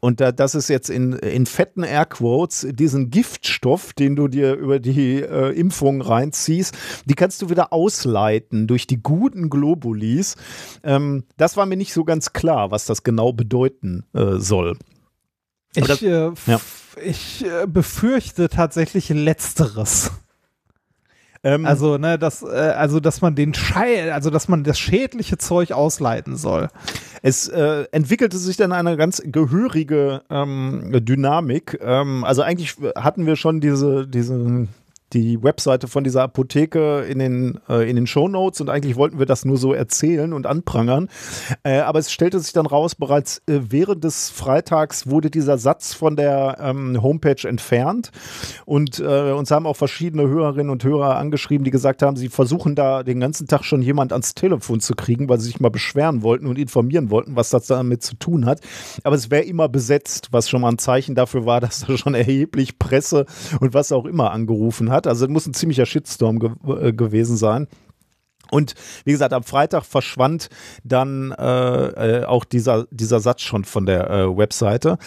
[0.00, 4.78] und da, das ist jetzt in, in fetten Airquotes, diesen Giftstoff, den du dir über
[4.78, 10.36] die äh, Impfung reinziehst, die kannst du wieder ausleiten durch die guten Globulis.
[10.82, 14.76] Ähm, das war mir nicht so ganz klar, was das genau bedeuten äh, soll.
[15.74, 16.60] Ich, das, äh, ja.
[17.02, 20.12] ich äh, befürchte tatsächlich Letzteres.
[21.44, 25.36] Ähm, also, ne, dass, äh, also, dass man den Schei also dass man das schädliche
[25.36, 26.68] Zeug ausleiten soll.
[27.22, 31.78] Es äh, entwickelte sich dann eine ganz gehörige ähm, Dynamik.
[31.82, 34.66] Ähm, also eigentlich hatten wir schon diese, diese
[35.14, 39.26] die Webseite von dieser Apotheke in den, äh, in den Shownotes und eigentlich wollten wir
[39.26, 41.08] das nur so erzählen und anprangern.
[41.62, 45.94] Äh, aber es stellte sich dann raus, bereits äh, während des Freitags wurde dieser Satz
[45.94, 48.10] von der ähm, Homepage entfernt
[48.66, 52.74] und äh, uns haben auch verschiedene Hörerinnen und Hörer angeschrieben, die gesagt haben, sie versuchen
[52.74, 56.22] da den ganzen Tag schon jemand ans Telefon zu kriegen, weil sie sich mal beschweren
[56.22, 58.60] wollten und informieren wollten, was das damit zu tun hat.
[59.04, 62.14] Aber es wäre immer besetzt, was schon mal ein Zeichen dafür war, dass da schon
[62.14, 63.26] erheblich Presse
[63.60, 65.10] und was auch immer angerufen hat hat.
[65.10, 67.68] Also das muss ein ziemlicher Shitstorm ge äh, gewesen sein.
[68.50, 68.74] Und
[69.04, 70.48] wie gesagt, am Freitag verschwand
[70.84, 74.98] dann äh, äh, auch dieser, dieser Satz schon von der äh, Webseite.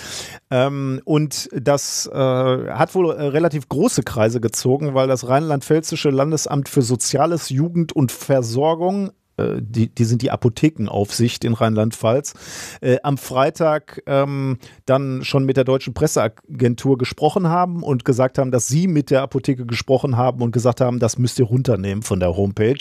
[0.50, 6.68] Ähm, und das äh, hat wohl äh, relativ große Kreise gezogen, weil das Rheinland-Pfälzische Landesamt
[6.68, 12.34] für Soziales, Jugend und Versorgung die, die sind die Apothekenaufsicht in Rheinland-Pfalz,
[12.82, 18.52] äh, am Freitag ähm, dann schon mit der deutschen Presseagentur gesprochen haben und gesagt haben,
[18.52, 22.20] dass sie mit der Apotheke gesprochen haben und gesagt haben, das müsst ihr runternehmen von
[22.20, 22.78] der Homepage,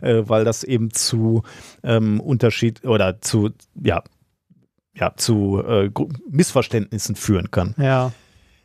[0.00, 1.42] äh, weil das eben zu
[1.82, 3.50] ähm, Unterschied oder zu,
[3.82, 4.02] ja,
[4.94, 5.90] ja, zu äh,
[6.28, 7.74] Missverständnissen führen kann.
[7.78, 8.12] Ja.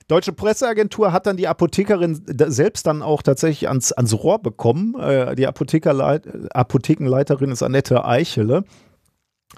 [0.07, 4.95] Deutsche Presseagentur hat dann die Apothekerin selbst dann auch tatsächlich ans, ans Rohr bekommen.
[4.99, 8.64] Äh, die Apothekenleiterin ist Annette Eichele.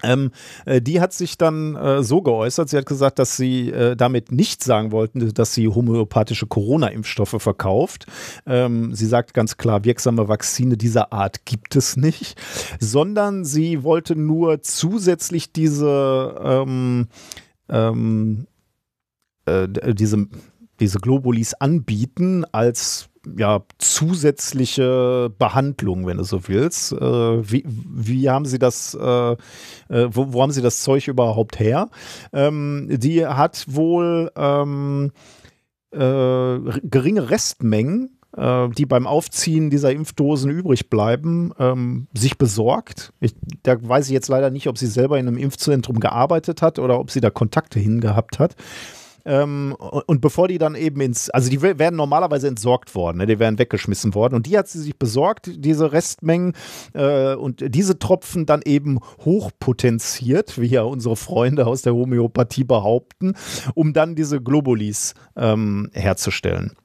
[0.02, 0.30] Ähm,
[0.66, 4.30] äh, die hat sich dann äh, so geäußert, sie hat gesagt, dass sie äh, damit
[4.30, 8.06] nicht sagen wollten, dass sie homöopathische Corona-Impfstoffe verkauft.
[8.46, 12.38] Ähm, sie sagt ganz klar, wirksame Vakzine dieser Art gibt es nicht,
[12.78, 17.08] sondern sie wollte nur zusätzlich diese ähm,
[17.68, 18.46] ähm
[19.46, 20.26] äh, diese,
[20.80, 26.92] diese Globulis anbieten als ja, zusätzliche Behandlung, wenn du so willst.
[26.92, 29.36] Äh, wie, wie haben sie das, äh, äh,
[29.88, 31.88] wo, wo, haben sie das Zeug überhaupt her?
[32.32, 35.10] Ähm, die hat wohl ähm,
[35.90, 43.12] äh, geringe Restmengen äh, die beim Aufziehen dieser Impfdosen übrig bleiben, ähm, sich besorgt.
[43.20, 46.78] Ich, da weiß ich jetzt leider nicht, ob sie selber in einem Impfzentrum gearbeitet hat
[46.78, 48.54] oder ob sie da Kontakte hingehabt hat.
[49.26, 49.74] Ähm,
[50.06, 53.26] und bevor die dann eben ins, also die werden normalerweise entsorgt worden, ne?
[53.26, 54.36] die werden weggeschmissen worden.
[54.36, 56.52] Und die hat sie sich besorgt, diese Restmengen
[56.94, 63.34] äh, und diese Tropfen dann eben hochpotenziert, wie ja unsere Freunde aus der Homöopathie behaupten,
[63.74, 66.76] um dann diese Globulis ähm, herzustellen.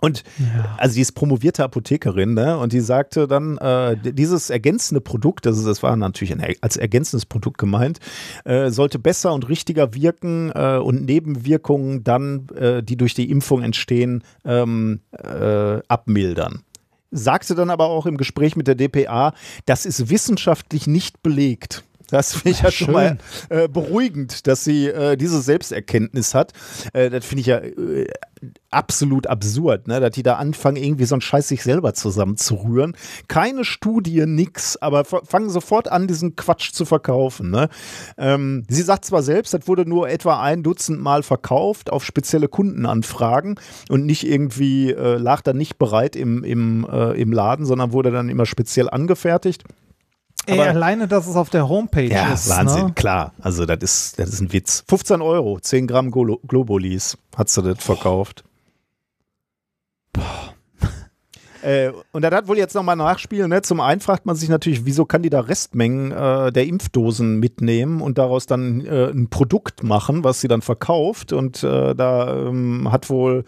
[0.00, 0.76] Und ja.
[0.78, 2.58] also die ist promovierte Apothekerin, ne?
[2.58, 7.26] Und die sagte dann, äh, dieses ergänzende Produkt, also das war natürlich ein, als ergänzendes
[7.26, 7.98] Produkt gemeint,
[8.44, 13.62] äh, sollte besser und richtiger wirken äh, und Nebenwirkungen dann, äh, die durch die Impfung
[13.62, 16.62] entstehen, ähm, äh, abmildern
[17.10, 19.32] sagte dann aber auch im Gespräch mit der DPA,
[19.64, 21.84] das ist wissenschaftlich nicht belegt.
[22.10, 23.18] Das finde ich ja, schon mal
[23.48, 26.52] äh, beruhigend, dass sie äh, diese Selbsterkenntnis hat.
[26.92, 28.06] Äh, das finde ich ja äh,
[28.70, 30.00] absolut absurd, ne?
[30.00, 32.96] dass die da anfangen, irgendwie so einen Scheiß sich selber zusammenzurühren.
[33.28, 37.50] Keine Studie, nix, aber fangen sofort an, diesen Quatsch zu verkaufen.
[37.50, 37.68] Ne?
[38.18, 42.48] Ähm, sie sagt zwar selbst, das wurde nur etwa ein Dutzend Mal verkauft auf spezielle
[42.48, 47.92] Kundenanfragen und nicht irgendwie, äh, lag dann nicht bereit im, im, äh, im Laden, sondern
[47.92, 49.64] wurde dann immer speziell angefertigt.
[50.46, 52.48] Ey, alleine, dass es auf der Homepage ja, ist.
[52.48, 52.92] Wahnsinn, ne?
[52.94, 53.32] klar.
[53.40, 54.84] Also, das ist, das ist ein Witz.
[54.88, 58.44] 15 Euro, 10 Gramm Glo Globulis hat sie das verkauft.
[61.62, 63.50] Äh, und da hat wohl jetzt nochmal nachspielen.
[63.50, 63.60] Ne?
[63.60, 68.02] Zum einen fragt man sich natürlich, wieso kann die da Restmengen äh, der Impfdosen mitnehmen
[68.02, 71.32] und daraus dann äh, ein Produkt machen, was sie dann verkauft.
[71.32, 73.44] Und äh, da ähm, hat wohl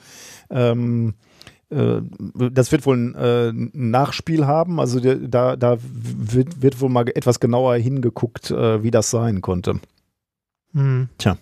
[0.50, 1.27] ähm, äh,
[1.70, 4.80] das wird wohl ein, äh, Nachspiel haben.
[4.80, 9.80] Also da, da wird, wird, wohl mal etwas genauer hingeguckt, äh, wie das sein konnte.
[10.72, 11.08] Hm.
[11.18, 11.36] Tja.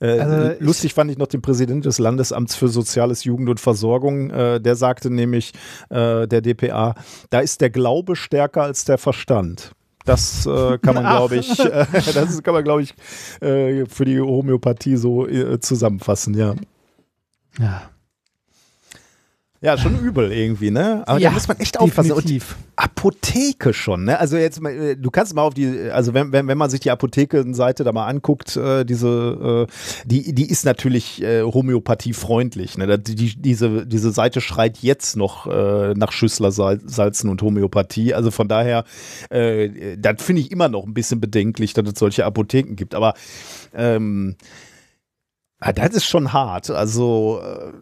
[0.00, 4.30] Äh, also lustig fand ich noch den Präsidenten des Landesamts für Soziales, Jugend und Versorgung.
[4.30, 5.52] Äh, der sagte nämlich,
[5.90, 6.94] äh, der DPA,
[7.30, 9.72] da ist der Glaube stärker als der Verstand.
[10.04, 12.94] Das äh, kann man, glaube ich, äh, das kann man, glaube ich,
[13.40, 15.26] äh, für die Homöopathie so
[15.58, 16.54] zusammenfassen, ja.
[17.58, 17.90] Ja.
[19.60, 21.02] Ja, schon übel irgendwie, ne?
[21.04, 22.10] Aber ja, da muss man echt aufpassen.
[22.10, 22.54] Definitiv.
[22.54, 24.16] Und Apotheke schon, ne?
[24.20, 26.92] Also jetzt, äh, du kannst mal auf die, also wenn, wenn, wenn man sich die
[26.92, 33.00] Apothekenseite da mal anguckt, äh, diese, äh, die, die ist natürlich äh, homöopathiefreundlich, ne?
[33.00, 38.14] Die, die, diese, diese Seite schreit jetzt noch äh, nach Schüsslersalzen und Homöopathie.
[38.14, 38.84] Also von daher,
[39.28, 42.94] äh, das finde ich immer noch ein bisschen bedenklich, dass es solche Apotheken gibt.
[42.94, 43.14] Aber
[43.74, 44.36] ähm,
[45.60, 46.70] Ah, das ist schon hart.
[46.70, 47.72] Also, äh,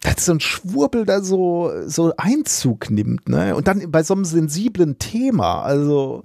[0.00, 3.56] dass so ein Schwurbel da so, so Einzug nimmt, ne?
[3.56, 6.22] Und dann bei so einem sensiblen Thema, also.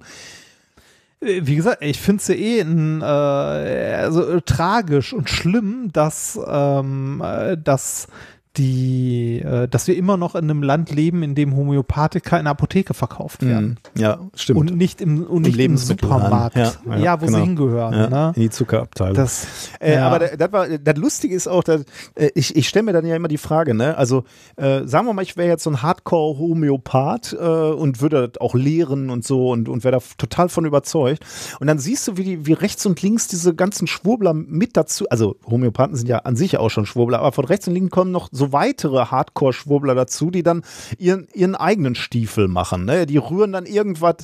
[1.20, 5.90] Äh, wie gesagt, ich finde es ja eh ein, äh, also, äh, tragisch und schlimm,
[5.92, 7.22] dass, ähm,
[7.64, 8.08] dass
[8.56, 12.50] die, äh, dass wir immer noch in einem Land leben, in dem Homöopathika in der
[12.50, 13.78] Apotheke verkauft werden.
[13.94, 14.58] Mm, ja, stimmt.
[14.58, 16.56] Und nicht im, und nicht im Supermarkt.
[16.56, 17.38] Ja, ja, ja wo genau.
[17.38, 17.94] sie hingehören.
[17.94, 18.32] Ja, ne?
[18.34, 19.14] In die Zuckerabteilung.
[19.14, 19.46] Das,
[19.78, 21.82] äh, aber das, war, das Lustige ist auch, dass,
[22.16, 23.96] äh, ich, ich stelle mir dann ja immer die Frage, ne?
[23.96, 24.24] also
[24.56, 28.54] äh, sagen wir mal, ich wäre jetzt so ein Hardcore-Homöopath äh, und würde das auch
[28.54, 31.24] lehren und so und, und wäre da total von überzeugt.
[31.60, 35.08] Und dann siehst du, wie, die, wie rechts und links diese ganzen Schwurbler mit dazu,
[35.08, 38.10] also Homöopathen sind ja an sich auch schon Schwurbler, aber von rechts und links kommen
[38.10, 40.62] noch so so weitere Hardcore-Schwurbler dazu, die dann
[40.98, 42.84] ihren, ihren eigenen Stiefel machen.
[42.84, 43.06] Ne?
[43.06, 44.16] Die rühren dann irgendwas,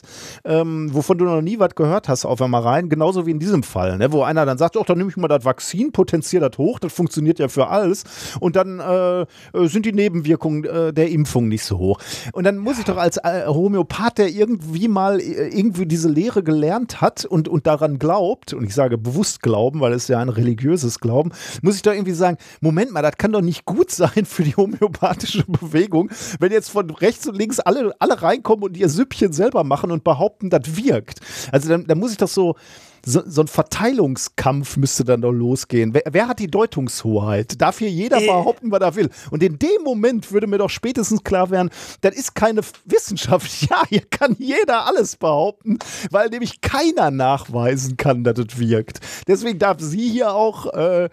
[0.44, 2.88] ähm, wovon du noch nie was gehört hast, auf einmal rein.
[2.88, 4.10] Genauso wie in diesem Fall, ne?
[4.10, 6.92] wo einer dann sagt, ach, dann nehme ich mal das Vakzin, potenziere das hoch, das
[6.92, 8.04] funktioniert ja für alles.
[8.40, 9.26] Und dann äh,
[9.68, 12.00] sind die Nebenwirkungen äh, der Impfung nicht so hoch.
[12.32, 16.42] Und dann muss ich doch als äh, Homöopath, der irgendwie mal äh, irgendwie diese Lehre
[16.42, 20.30] gelernt hat und, und daran glaubt, und ich sage bewusst glauben, weil es ja ein
[20.30, 24.05] religiöses Glauben, muss ich doch irgendwie sagen, Moment mal, das kann doch nicht gut sein
[24.24, 26.10] für die homöopathische Bewegung,
[26.40, 30.04] wenn jetzt von rechts und links alle, alle reinkommen und ihr Süppchen selber machen und
[30.04, 31.20] behaupten, das wirkt.
[31.52, 32.56] Also dann, dann muss ich das so,
[33.04, 35.94] so, so ein Verteilungskampf müsste dann doch losgehen.
[35.94, 37.60] Wer, wer hat die Deutungshoheit?
[37.60, 38.26] Darf hier jeder Äh.
[38.26, 39.10] behaupten, was er will?
[39.30, 41.70] Und in dem Moment würde mir doch spätestens klar werden,
[42.00, 43.46] das ist keine Wissenschaft.
[43.70, 45.78] Ja, hier kann jeder alles behaupten,
[46.10, 49.00] weil nämlich keiner nachweisen kann, dass es wirkt.
[49.26, 51.08] Deswegen darf sie hier auch äh,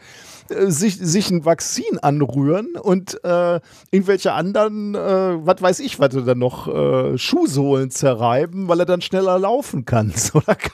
[0.50, 3.60] sich, sich ein Vakzin anrühren und äh,
[3.92, 8.86] irgendwelche anderen, äh, was weiß ich, was er dann noch, äh, Schuhsohlen zerreiben, weil er
[8.86, 10.14] dann schneller laufen kann.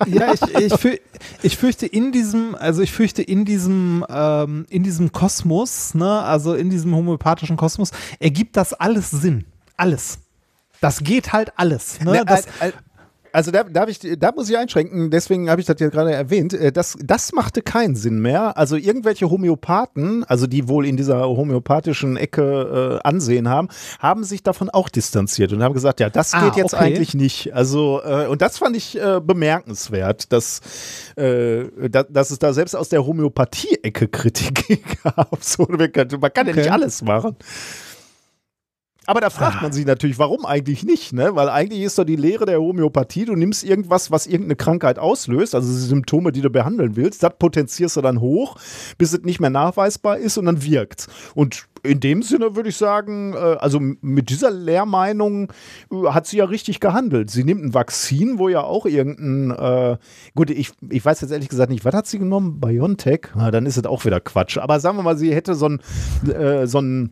[0.07, 0.97] Ja, ich, ich, fü
[1.41, 6.53] ich fürchte in diesem, also ich fürchte in diesem, ähm, in diesem Kosmos, ne, also
[6.53, 9.45] in diesem homöopathischen Kosmos, ergibt das alles Sinn.
[9.77, 10.19] Alles.
[10.81, 11.99] Das geht halt alles.
[11.99, 12.11] Ne?
[12.11, 12.45] Ne, das,
[13.33, 16.53] also da, darf ich, da muss ich einschränken, deswegen habe ich das ja gerade erwähnt.
[16.53, 18.57] äh, Das, das machte keinen Sinn mehr.
[18.57, 24.43] Also irgendwelche Homöopathen, also die wohl in dieser homöopathischen Ecke äh, Ansehen haben, haben sich
[24.43, 26.83] davon auch distanziert und haben gesagt, ja, das Ah, geht jetzt okay.
[26.83, 27.53] eigentlich nicht.
[27.53, 30.61] Also, äh, und das fand ich äh, bemerkenswert, dass,
[31.15, 35.37] äh, da, dass es da selbst aus der Homöopathie-Ecke Kritik gab.
[35.43, 36.61] So, man kann, man kann ja Okay.
[36.61, 37.35] nicht alles machen.
[39.09, 41.35] Aber da fragt man sich natürlich, warum eigentlich nicht, ne?
[41.35, 45.55] Weil eigentlich ist doch die Lehre der Homöopathie, du nimmst irgendwas, was irgendeine Krankheit auslöst,
[45.55, 48.57] also die Symptome, die du behandeln willst, das potenzierst du dann hoch,
[48.99, 51.07] bis es nicht mehr nachweisbar ist und dann wirkt's.
[51.33, 55.51] Und in dem Sinne würde ich sagen, äh, also mit dieser Lehrmeinung
[55.91, 57.31] äh, hat sie ja richtig gehandelt.
[57.31, 59.97] Sie nimmt ein Vakzin, wo ja auch irgendein, äh,
[60.35, 62.59] gut, ich, ich weiß jetzt ehrlich gesagt nicht, was hat sie genommen?
[62.59, 63.29] BioNTech?
[63.33, 64.59] Na, dann ist es auch wieder Quatsch.
[64.59, 65.79] Aber sagen wir mal, sie hätte so ein,
[66.29, 67.11] äh, so ein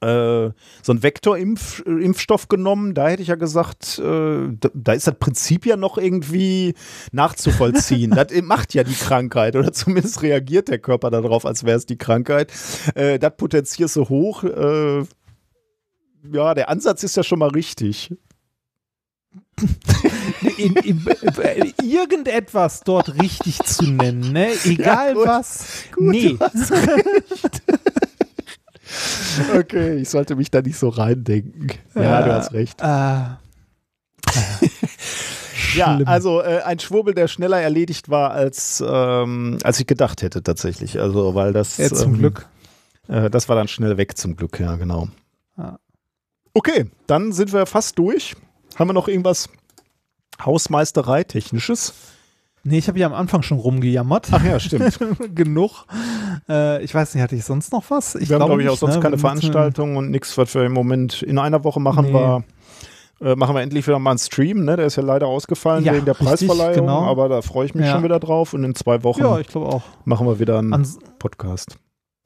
[0.00, 0.50] äh,
[0.82, 5.76] so ein Vektorimpfstoff genommen, da hätte ich ja gesagt, äh, da, ist das Prinzip ja
[5.76, 6.74] noch irgendwie
[7.12, 8.10] nachzuvollziehen.
[8.14, 11.98] das macht ja die Krankheit oder zumindest reagiert der Körper darauf, als wäre es die
[11.98, 12.52] Krankheit.
[12.94, 14.44] Äh, das potenzierst du hoch.
[14.44, 15.04] Äh,
[16.32, 18.12] ja, der Ansatz ist ja schon mal richtig.
[20.56, 24.50] in, in, in, irgendetwas dort richtig zu nennen, ne?
[24.64, 25.26] Egal gut.
[25.26, 25.64] was.
[25.98, 26.38] nee.
[29.54, 31.72] Okay, ich sollte mich da nicht so reindenken.
[31.94, 32.80] Ja, du hast recht.
[32.80, 33.36] Äh,
[35.74, 40.42] Ja, also äh, ein Schwurbel, der schneller erledigt war, als, ähm, als ich gedacht hätte
[40.42, 40.98] tatsächlich.
[40.98, 41.76] Also, weil das.
[41.76, 42.46] ja, zum ähm, Glück.
[43.08, 45.08] Äh, das war dann schnell weg zum Glück, ja, genau.
[45.56, 45.78] Ja.
[46.54, 48.34] Okay, dann sind wir fast durch.
[48.76, 49.48] Haben wir noch irgendwas
[50.44, 51.92] Hausmeisterei-Technisches?
[52.68, 54.28] Nee, ich habe ja am Anfang schon rumgejammert.
[54.32, 54.98] Ach ja, stimmt.
[55.34, 55.86] Genug.
[56.48, 58.14] Äh, ich weiß nicht, hatte ich sonst noch was?
[58.14, 59.00] wir haben, glaube ich, auch sonst ne?
[59.00, 62.12] keine Wir müssen- Veranstaltung und nichts, was wir im Moment in einer Woche machen, Nee.
[62.14, 62.44] war.
[63.20, 64.76] Äh, machen wir endlich wieder mal einen Stream, ne?
[64.76, 67.04] Der ist ja leider ausgefallen Ja, wegen der richtig, Preisverleihung, genau.
[67.04, 67.92] aber da freue ich mich Ja.
[67.94, 69.48] schon wieder drauf und in zwei Wochen Ja, ich
[70.04, 71.76] machen wir wieder einen Ans Podcast.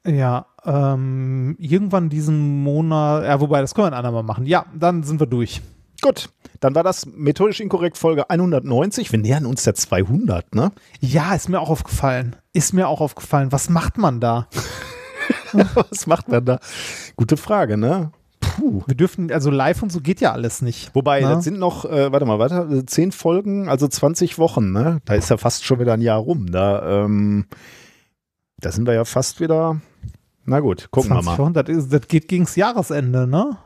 [0.07, 4.45] ja, ähm, irgendwann diesen Monat, ja, wobei, das können wir ein andermal machen.
[4.45, 5.63] Ja, dann sind wir durch.
[6.03, 9.13] Gut, dann war das methodisch inkorrekt Folge 190.
[9.13, 10.73] Wir nähern uns der 200, ne?
[11.01, 12.35] Ja, ist mir auch aufgefallen.
[12.53, 13.53] Ist mir auch aufgefallen.
[13.53, 14.49] Was macht man da?
[15.75, 16.59] Was macht man da?
[17.15, 18.11] Gute Frage, ne?
[18.41, 18.83] Puh.
[18.87, 20.93] Wir dürfen, also live und so geht ja alles nicht.
[20.95, 21.37] Wobei, Na?
[21.37, 25.01] das sind noch, äh, warte mal, warte, äh, zehn Folgen, also 20 Wochen, ne?
[25.05, 26.51] Da ist ja fast schon wieder ein Jahr rum.
[26.51, 27.47] Da, ähm,
[28.59, 29.81] da sind wir ja fast wieder.
[30.45, 31.39] Na gut, gucken wir 20 mal.
[31.39, 33.57] Wochen, das, ist, das geht gegens Jahresende, ne?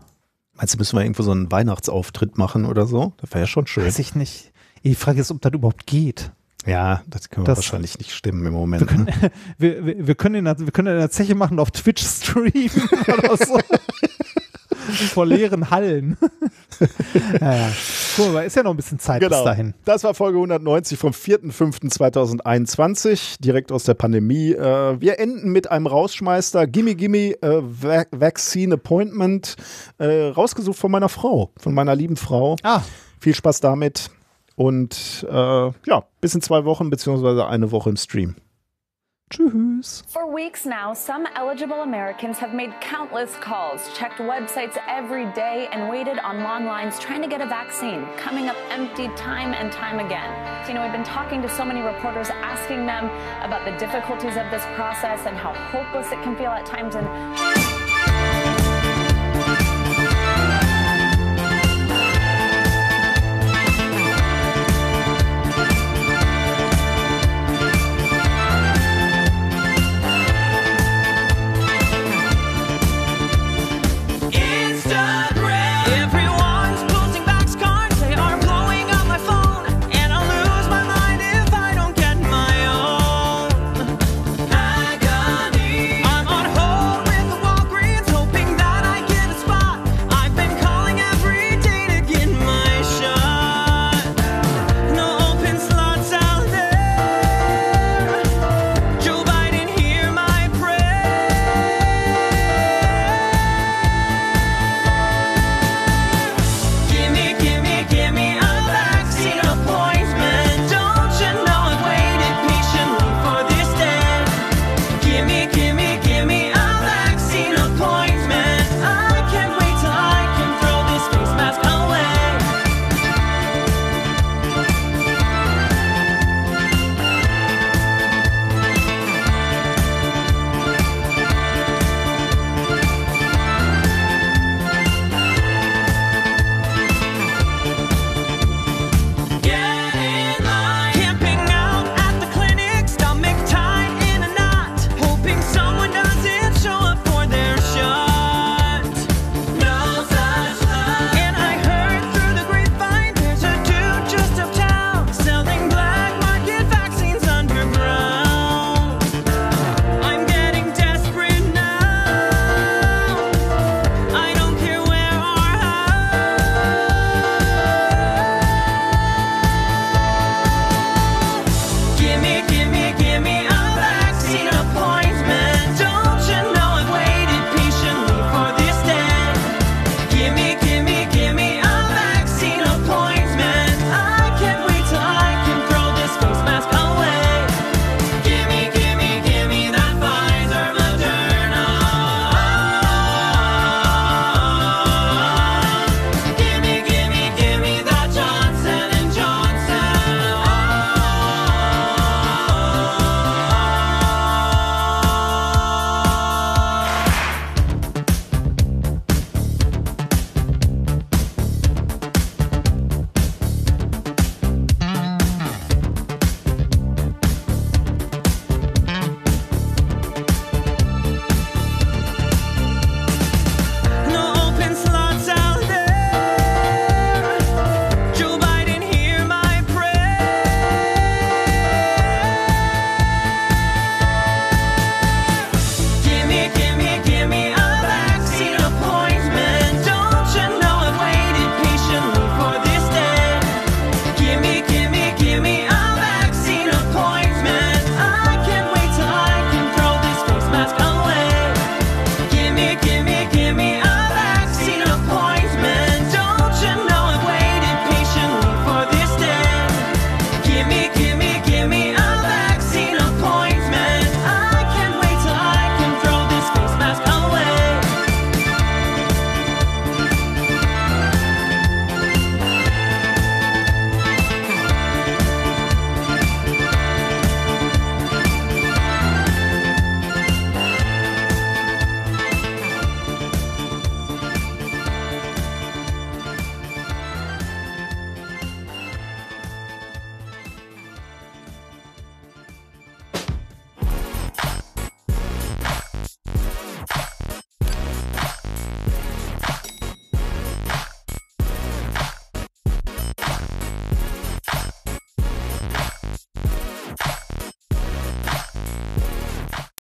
[0.56, 3.12] Meinst du, müssen wir irgendwo so einen Weihnachtsauftritt machen oder so?
[3.18, 3.84] Das wäre ja schon schön.
[3.84, 4.52] Weiß ich nicht.
[4.84, 6.30] Die Frage ist, ob das überhaupt geht.
[6.64, 8.90] Ja, das können wir Das- wahrscheinlich nicht stimmen im Moment.
[8.90, 9.04] Wir ne?
[9.12, 12.02] können, wir, wir, wir, können in der, wir können in der Zeche machen, auf Twitch
[12.04, 12.70] streamen
[13.18, 13.60] oder so.
[15.12, 16.16] Vor leeren Hallen.
[17.40, 17.68] ja, ja.
[18.16, 19.44] Guck mal, ist ja noch ein bisschen Zeit bis Genau.
[19.44, 19.74] dahin.
[19.84, 24.52] Das war Folge 190 vom 4.5.2021, direkt aus der Pandemie.
[24.52, 29.56] Äh, wir enden mit einem Rausschmeißer, Gimme Gimme äh, Va Vaccine Appointment,
[29.98, 32.56] äh, rausgesucht von meiner Frau, von meiner lieben Frau.
[32.62, 32.82] Ah,
[33.20, 34.10] Viel Spaß damit
[34.56, 38.36] und ja, bis in zwei Wochen, beziehungsweise eine Woche im Stream.
[39.30, 40.02] Tschüss.
[40.06, 45.88] For weeks now, some eligible Americans have made countless calls, checked websites every day, and
[45.88, 49.98] waited on long lines trying to get a vaccine, coming up empty time and time
[49.98, 50.68] again.
[50.68, 53.06] You know, we've been talking to so many reporters, asking them
[53.42, 56.94] about the difficulties of this process and how hopeless it can feel at times.
[56.94, 57.65] And